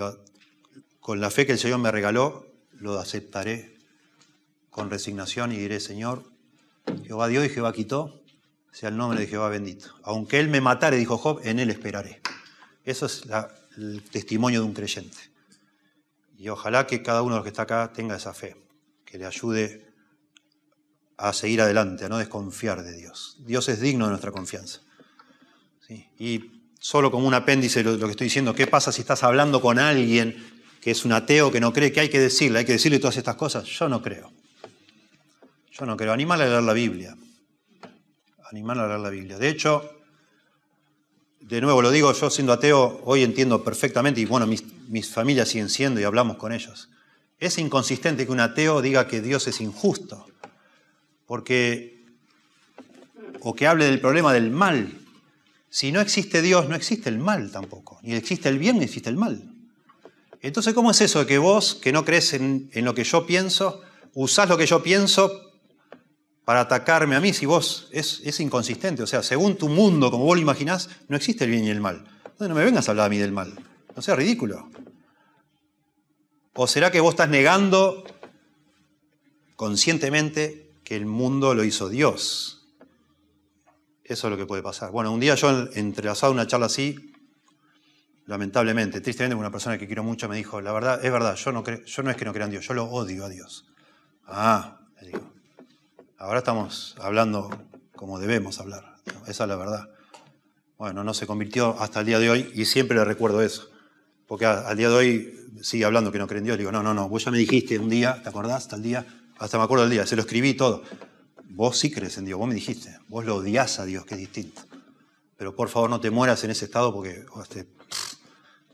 con 0.99 1.19
la 1.19 1.30
fe 1.30 1.45
que 1.45 1.53
el 1.53 1.60
Señor 1.60 1.80
me 1.80 1.91
regaló, 1.91 2.48
lo 2.73 2.99
aceptaré 2.99 3.78
con 4.69 4.90
resignación 4.90 5.52
y 5.52 5.57
diré, 5.57 5.80
Señor, 5.80 6.23
Jehová 7.06 7.28
dio 7.28 7.44
y 7.44 7.49
Jehová 7.49 7.73
quitó, 7.73 8.20
sea 8.72 8.89
el 8.89 8.98
nombre 8.98 9.19
de 9.19 9.27
Jehová 9.27 9.49
bendito. 9.49 9.93
Aunque 10.03 10.39
Él 10.39 10.48
me 10.48 10.61
matare, 10.61 10.98
dijo 10.98 11.18
Job, 11.18 11.41
en 11.43 11.60
Él 11.60 11.69
esperaré. 11.69 12.22
Eso 12.85 13.06
es 13.06 13.23
el 13.77 14.03
testimonio 14.03 14.61
de 14.61 14.65
un 14.65 14.73
creyente. 14.73 15.18
Y 16.38 16.49
ojalá 16.49 16.88
que 16.88 17.03
cada 17.03 17.22
uno 17.22 17.35
de 17.35 17.39
los 17.39 17.43
que 17.43 17.49
está 17.49 17.64
acá 17.64 17.91
tenga 17.93 18.15
esa 18.15 18.34
fe, 18.34 18.56
que 19.06 19.18
le 19.18 19.26
ayude 19.26 19.85
a 21.18 21.34
seguir 21.34 21.61
adelante, 21.61 22.06
a 22.06 22.10
no 22.10 22.18
desconfiar 22.18 22.81
de 22.81 22.98
Dios. 22.98 23.38
Dios 23.39 23.69
es 23.69 23.80
digno 23.80 24.06
de 24.06 24.11
nuestra 24.11 24.31
confianza. 24.31 24.81
Y 26.18 26.64
solo 26.80 27.11
como 27.11 27.27
un 27.27 27.34
apéndice 27.34 27.84
lo, 27.84 27.98
lo 27.98 28.06
que 28.06 28.11
estoy 28.11 28.26
diciendo, 28.26 28.56
¿qué 28.56 28.65
pasa 28.65 28.93
si 28.93 29.02
estás 29.02 29.23
hablando 29.23 29.61
con 29.61 29.77
alguien 29.77 30.64
que 30.80 30.91
es 30.91 31.03
un 31.03 31.11
ateo, 31.11 31.52
que 31.52 31.60
no 31.60 31.73
cree 31.73 31.91
que 31.91 31.99
hay 31.99 32.10
que 32.10 32.19
decirle, 32.19 32.60
hay 32.60 32.65
que 32.65 32.72
decirle 32.72 32.98
todas 32.98 33.18
estas 33.18 33.35
cosas? 33.35 33.65
Yo 33.65 33.89
no 33.89 34.02
creo. 34.02 34.31
Yo 35.72 35.85
no 35.85 35.98
creo. 35.98 36.14
Animal 36.14 36.41
a 36.41 36.45
leer 36.45 36.64
la 36.64 36.73
Biblia 36.73 37.15
animar 38.52 38.78
a 38.80 38.88
leer 38.88 38.99
la 38.99 39.10
Biblia. 39.10 39.38
De 39.38 39.49
hecho, 39.49 39.90
de 41.40 41.61
nuevo 41.61 41.82
lo 41.82 41.91
digo, 41.91 42.14
yo 42.14 42.30
siendo 42.30 42.53
ateo 42.53 43.02
hoy 43.06 43.23
entiendo 43.23 43.64
perfectamente, 43.64 44.22
y 44.22 44.26
bueno, 44.26 44.45
mis, 44.45 44.64
mis 44.88 45.10
familias 45.10 45.49
siguen 45.49 45.69
siendo 45.69 45.99
y 45.99 46.03
hablamos 46.03 46.38
con 46.38 46.52
ellos. 46.52 46.90
Es 47.40 47.57
inconsistente 47.57 48.26
que 48.26 48.32
un 48.32 48.40
ateo 48.40 48.82
diga 48.82 49.07
que 49.07 49.22
Dios 49.22 49.48
es 49.48 49.61
injusto, 49.61 50.28
porque, 51.26 52.03
o 53.40 53.56
que 53.56 53.68
hable 53.68 53.86
del 53.86 53.99
problema 53.99 54.34
del 54.34 54.52
mal. 54.52 54.98
Si 55.69 55.91
no 55.91 56.02
existe 56.02 56.41
Dios, 56.41 56.68
no 56.68 56.76
existe 56.76 57.10
el 57.10 57.18
mal 57.18 57.52
tampoco, 57.52 57.99
ni 58.03 58.14
existe 58.14 58.49
el 58.49 58.60
bien, 58.60 58.78
ni 58.78 58.86
existe 58.86 59.10
el 59.10 59.15
mal. 59.15 59.49
Entonces, 60.41 60.73
¿cómo 60.73 60.91
es 60.91 61.02
eso 61.02 61.19
de 61.19 61.26
que 61.26 61.38
vos, 61.38 61.76
que 61.76 61.91
no 61.91 62.03
crees 62.03 62.34
en, 62.34 62.69
en 62.73 62.84
lo 62.84 62.94
que 62.94 63.03
yo 63.03 63.26
pienso, 63.26 63.82
usás 64.14 64.49
lo 64.49 64.57
que 64.57 64.65
yo 64.65 64.84
pienso 64.84 65.51
para 66.52 66.60
atacarme 66.60 67.15
a 67.15 67.22
mí 67.22 67.32
si 67.32 67.45
vos 67.45 67.88
es, 67.94 68.38
inconsistente. 68.41 69.02
O 69.02 69.07
sea, 69.07 69.23
según 69.23 69.56
tu 69.56 69.69
mundo, 69.69 70.11
como 70.11 70.26
vos 70.26 70.36
lo 70.36 70.41
imaginás, 70.41 70.90
no 71.07 71.15
existe 71.15 71.45
el 71.45 71.52
bien 71.52 71.64
y 71.64 71.69
el 71.69 71.80
mal. 71.80 72.03
Entonces 72.26 72.49
no 72.49 72.56
me 72.56 72.65
vengas 72.65 72.90
a 72.90 72.91
hablar 72.91 73.06
a 73.06 73.10
mí 73.10 73.18
del 73.18 73.32
mal. 73.32 73.53
No 73.95 74.02
sea 74.02 74.18
ridículo. 74.18 74.69
¿O 76.52 76.68
será 76.68 76.91
que 76.91 76.99
vos 76.99 77.11
estás 77.11 77.30
negando 77.30 78.03
conscientemente 79.56 80.73
que 80.84 80.98
el 80.98 81.06
mundo 81.06 81.53
lo 81.53 81.64
hizo 81.64 81.88
Dios? 81.88 82.68
Eso 84.03 84.28
es 84.28 84.32
lo 84.32 84.36
que 84.36 84.45
puede 84.45 84.61
pasar. 84.61 84.91
Bueno, 84.91 85.14
un 85.14 85.22
día 85.22 85.36
yo 85.36 85.69
entrelazado 85.73 86.34
una 86.34 86.48
charla 86.48 86.65
así, 86.65 87.14
lamentablemente, 88.26 88.99
tristemente, 88.99 89.36
una 89.38 89.52
persona 89.52 89.78
que 89.78 89.88
quiero 89.88 90.03
mucho 90.03 90.28
me 90.28 90.36
dijo, 90.36 90.60
la 90.60 90.73
verdad, 90.73 90.99
es 91.02 91.14
verdad, 91.14 91.38
yo 91.38 91.53
no, 91.53 91.64
yo 91.64 92.03
no 92.03 92.11
es 92.11 92.18
que 92.18 92.26
no 92.26 92.34
crea 92.34 92.48
en 92.48 92.52
Dios, 92.52 92.68
yo 92.68 92.73
lo 92.73 92.88
odio 92.88 93.23
a 93.23 93.30
Dios. 93.30 93.72
Ah, 94.28 94.82
le 94.99 95.07
digo, 95.07 95.31
Ahora 96.22 96.38
estamos 96.38 96.95
hablando 96.99 97.49
como 97.95 98.19
debemos 98.19 98.60
hablar. 98.60 98.98
Esa 99.26 99.45
es 99.45 99.49
la 99.49 99.56
verdad. 99.56 99.89
Bueno, 100.77 101.03
no 101.03 101.15
se 101.15 101.26
convirtió 101.26 101.76
hasta 101.80 102.02
el 102.02 102.06
día 102.06 102.19
de 102.19 102.30
hoy 102.30 102.52
y 102.53 102.65
siempre 102.65 102.95
le 102.95 103.03
recuerdo 103.03 103.41
eso. 103.41 103.68
Porque 104.27 104.45
al 104.45 104.77
día 104.77 104.89
de 104.89 104.95
hoy 104.95 105.39
sigue 105.64 105.84
hablando 105.84 106.11
que 106.11 106.19
no 106.19 106.27
cree 106.27 106.38
en 106.38 106.43
Dios. 106.43 106.57
Le 106.57 106.61
digo, 106.61 106.72
no, 106.72 106.84
no, 106.84 106.93
no, 106.93 107.10
vos 107.10 107.26
ya 107.26 107.31
me 107.31 107.39
dijiste 107.39 107.80
un 107.80 107.89
día, 107.89 108.22
¿te 108.22 108.30
acordás? 108.30 108.57
Hasta 108.57 108.76
el 108.76 108.84
día, 108.84 109.03
hasta 109.39 109.57
me 109.57 109.64
acuerdo 109.64 109.85
del 109.85 109.93
día, 109.93 110.06
se 110.06 110.15
lo 110.15 110.22
escribí 110.22 110.53
todo. 110.53 110.84
Vos 111.45 111.80
sí 111.80 111.89
crees 111.89 112.15
en 112.19 112.26
Dios, 112.26 112.38
vos 112.38 112.48
me 112.48 112.53
dijiste. 112.53 112.99
Vos 113.07 113.26
lo 113.26 113.38
odias 113.38 113.80
a 113.80 113.85
Dios, 113.85 114.06
que 114.06 114.14
es 114.14 114.19
distinto. 114.19 114.61
Pero 115.38 115.56
por 115.56 115.69
favor 115.69 115.89
no 115.89 115.99
te 115.99 116.11
mueras 116.11 116.43
en 116.43 116.52
ese 116.52 116.65
estado 116.65 116.93
porque 116.93 117.26
te, 117.49 117.68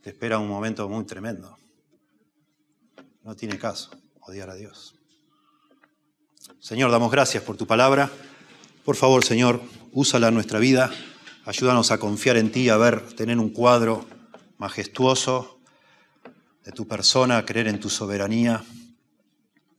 te 0.01 0.09
espera 0.09 0.37
un 0.37 0.49
momento 0.49 0.89
muy 0.89 1.05
tremendo. 1.05 1.57
No 3.23 3.37
tiene 3.37 3.57
caso 3.57 3.91
odiar 4.19 4.49
a 4.49 4.55
Dios. 4.55 4.96
Señor, 6.59 6.89
damos 6.89 7.11
gracias 7.11 7.43
por 7.43 7.55
tu 7.55 7.67
palabra. 7.67 8.11
Por 8.83 8.95
favor, 8.95 9.23
Señor, 9.23 9.61
úsala 9.91 10.29
en 10.29 10.33
nuestra 10.33 10.57
vida. 10.57 10.91
Ayúdanos 11.45 11.91
a 11.91 11.99
confiar 11.99 12.35
en 12.35 12.51
ti, 12.51 12.69
a 12.69 12.77
ver, 12.77 13.13
tener 13.13 13.37
un 13.37 13.49
cuadro 13.49 14.07
majestuoso 14.57 15.59
de 16.65 16.71
tu 16.71 16.87
persona, 16.87 17.37
a 17.37 17.45
creer 17.45 17.67
en 17.67 17.79
tu 17.79 17.91
soberanía, 17.91 18.65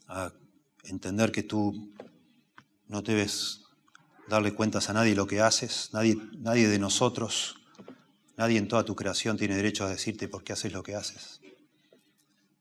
a 0.07 0.33
entender 0.85 1.33
que 1.33 1.43
tú 1.43 1.93
no 2.87 3.03
debes 3.03 3.65
darle 4.29 4.55
cuentas 4.55 4.89
a 4.89 4.93
nadie 4.93 5.17
lo 5.17 5.27
que 5.27 5.41
haces, 5.41 5.91
nadie, 5.93 6.17
nadie 6.39 6.69
de 6.69 6.79
nosotros, 6.79 7.57
nadie 8.37 8.57
en 8.57 8.69
toda 8.69 8.85
tu 8.85 8.95
creación 8.95 9.37
tiene 9.37 9.57
derecho 9.57 9.85
a 9.85 9.91
decirte 9.91 10.29
por 10.29 10.45
qué 10.45 10.53
haces 10.53 10.73
lo 10.73 10.85
que 10.85 10.95
haces. 10.95 11.41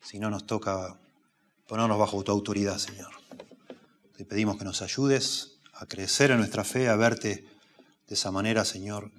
Si 0.02 0.18
no 0.18 0.31
nos 0.31 0.48
toca 0.48 0.99
ponernos 1.68 1.99
bajo 1.99 2.23
tu 2.23 2.31
autoridad, 2.31 2.80
Señor. 2.80 3.11
Te 4.18 4.26
pedimos 4.26 4.57
que 4.57 4.65
nos 4.65 4.81
ayudes 4.81 5.60
a 5.73 5.85
crecer 5.85 6.31
en 6.31 6.39
nuestra 6.39 6.64
fe, 6.64 6.88
a 6.88 6.95
verte 6.95 7.45
de 8.07 8.15
esa 8.15 8.31
manera, 8.31 8.65
Señor, 8.65 9.11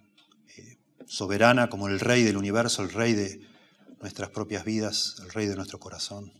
eh, 0.56 0.76
soberana 1.06 1.70
como 1.70 1.86
el 1.86 2.00
Rey 2.00 2.24
del 2.24 2.36
universo, 2.36 2.82
el 2.82 2.90
Rey 2.90 3.12
de 3.12 3.40
nuestras 4.00 4.30
propias 4.30 4.64
vidas, 4.64 5.14
el 5.22 5.30
Rey 5.30 5.46
de 5.46 5.54
nuestro 5.54 5.78
corazón. 5.78 6.32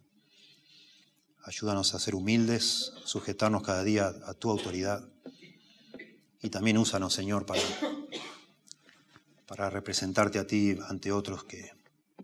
Ayúdanos 1.45 1.95
a 1.95 2.01
ser 2.01 2.17
humildes, 2.17 2.95
sujetarnos 3.05 3.63
cada 3.63 3.85
día 3.85 4.13
a 4.27 4.35
tu 4.35 4.51
autoridad 4.51 5.09
y 6.43 6.51
también 6.51 6.79
úsanos, 6.79 7.15
Señor, 7.15 7.47
para, 7.47 7.63
para 9.47 9.71
representarte 9.71 10.41
a 10.41 10.49
ti 10.49 10.77
ante 10.89 11.13
otros 11.13 11.45
que 11.45 11.71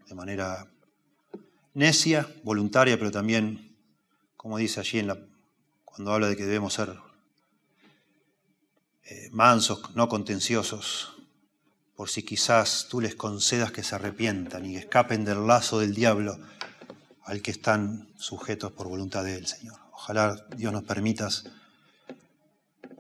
de 0.09 0.15
manera 0.17 0.69
necia, 1.75 2.29
voluntaria, 2.43 2.99
pero 2.99 3.13
también, 3.13 3.77
como 4.37 4.59
dice 4.59 4.81
allí 4.81 4.99
en 4.99 5.07
la 5.07 5.34
cuando 5.95 6.13
habla 6.13 6.27
de 6.27 6.37
que 6.37 6.45
debemos 6.45 6.75
ser 6.75 6.99
eh, 9.05 9.29
mansos, 9.31 9.95
no 9.95 10.09
contenciosos, 10.09 11.13
por 11.95 12.11
si 12.11 12.25
quizás 12.25 12.89
tú 12.91 13.01
les 13.01 13.15
concedas 13.15 13.71
que 13.71 13.85
se 13.85 13.95
arrepientan 13.95 14.65
y 14.65 14.77
escapen 14.77 15.25
del 15.25 15.47
lazo 15.47 15.79
del 15.79 15.95
diablo 15.95 16.37
al 17.23 17.43
que 17.43 17.53
están 17.53 18.09
sujetos 18.17 18.73
por 18.73 18.89
voluntad 18.89 19.23
de 19.23 19.37
él, 19.37 19.47
Señor. 19.47 19.79
Ojalá 19.93 20.45
Dios 20.57 20.73
nos 20.73 20.83
permitas 20.83 21.45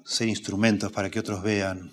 ser 0.04 0.28
instrumentos 0.28 0.92
para 0.92 1.10
que 1.10 1.18
otros 1.18 1.42
vean 1.42 1.90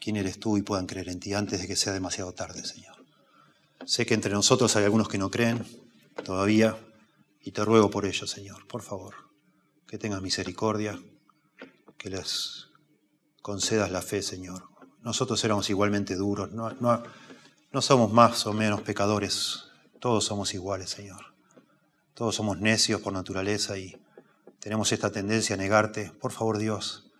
quién 0.00 0.16
eres 0.16 0.40
tú 0.40 0.56
y 0.56 0.62
puedan 0.62 0.86
creer 0.86 1.10
en 1.10 1.20
ti 1.20 1.32
antes 1.32 1.60
de 1.60 1.68
que 1.68 1.76
sea 1.76 1.92
demasiado 1.92 2.32
tarde, 2.32 2.64
Señor. 2.64 2.96
Sé 3.84 4.04
que 4.04 4.14
entre 4.14 4.32
nosotros 4.32 4.74
hay 4.74 4.82
algunos 4.82 5.08
que 5.08 5.18
no 5.18 5.30
creen 5.30 5.64
todavía 6.24 6.76
y 7.40 7.52
te 7.52 7.64
ruego 7.64 7.88
por 7.88 8.04
ellos, 8.04 8.28
Señor, 8.28 8.66
por 8.66 8.82
favor, 8.82 9.27
que 9.88 9.96
tengas 9.98 10.20
misericordia, 10.20 11.00
que 11.96 12.10
les 12.10 12.68
concedas 13.40 13.90
la 13.90 14.02
fe, 14.02 14.22
Señor. 14.22 14.68
Nosotros 15.00 15.42
éramos 15.44 15.70
igualmente 15.70 16.14
duros, 16.14 16.50
no, 16.52 17.02
somos 17.80 18.12
más 18.12 18.46
o 18.46 18.52
menos 18.52 18.82
pecadores, 18.82 19.64
todos 19.98 20.26
somos 20.26 20.52
iguales, 20.52 20.90
Señor. 20.90 21.34
Todos 22.12 22.34
somos 22.34 22.58
necios 22.58 23.00
por 23.00 23.12
naturaleza 23.12 23.78
y 23.78 23.96
tenemos 24.60 24.92
esta 24.92 25.10
tendencia 25.10 25.54
a 25.54 25.58
negarte. 25.58 26.12
Por 26.20 26.32
favor, 26.32 26.58
Dios, 26.58 27.10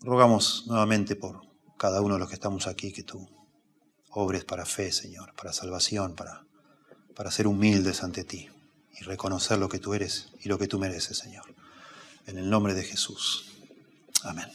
rogamos 0.00 0.64
nuevamente 0.68 1.16
por 1.16 1.42
cada 1.76 2.00
uno 2.00 2.14
de 2.14 2.20
los 2.20 2.28
que 2.28 2.36
estamos 2.36 2.66
aquí 2.66 2.92
que 2.92 3.02
tú 3.02 3.28
obres 4.10 4.44
para 4.44 4.64
fe, 4.64 4.90
Señor, 4.90 5.34
para 5.34 5.52
salvación, 5.52 6.14
para, 6.14 6.46
para 7.14 7.30
ser 7.30 7.46
humildes 7.46 8.02
ante 8.02 8.24
ti 8.24 8.48
y 9.00 9.04
reconocer 9.04 9.58
lo 9.58 9.68
que 9.68 9.78
tú 9.78 9.94
eres 9.94 10.28
y 10.40 10.48
lo 10.48 10.58
que 10.58 10.66
tú 10.66 10.78
mereces, 10.78 11.16
Señor. 11.16 11.44
En 12.26 12.38
el 12.38 12.50
nombre 12.50 12.74
de 12.74 12.84
Jesús. 12.84 13.46
Amén. 14.22 14.50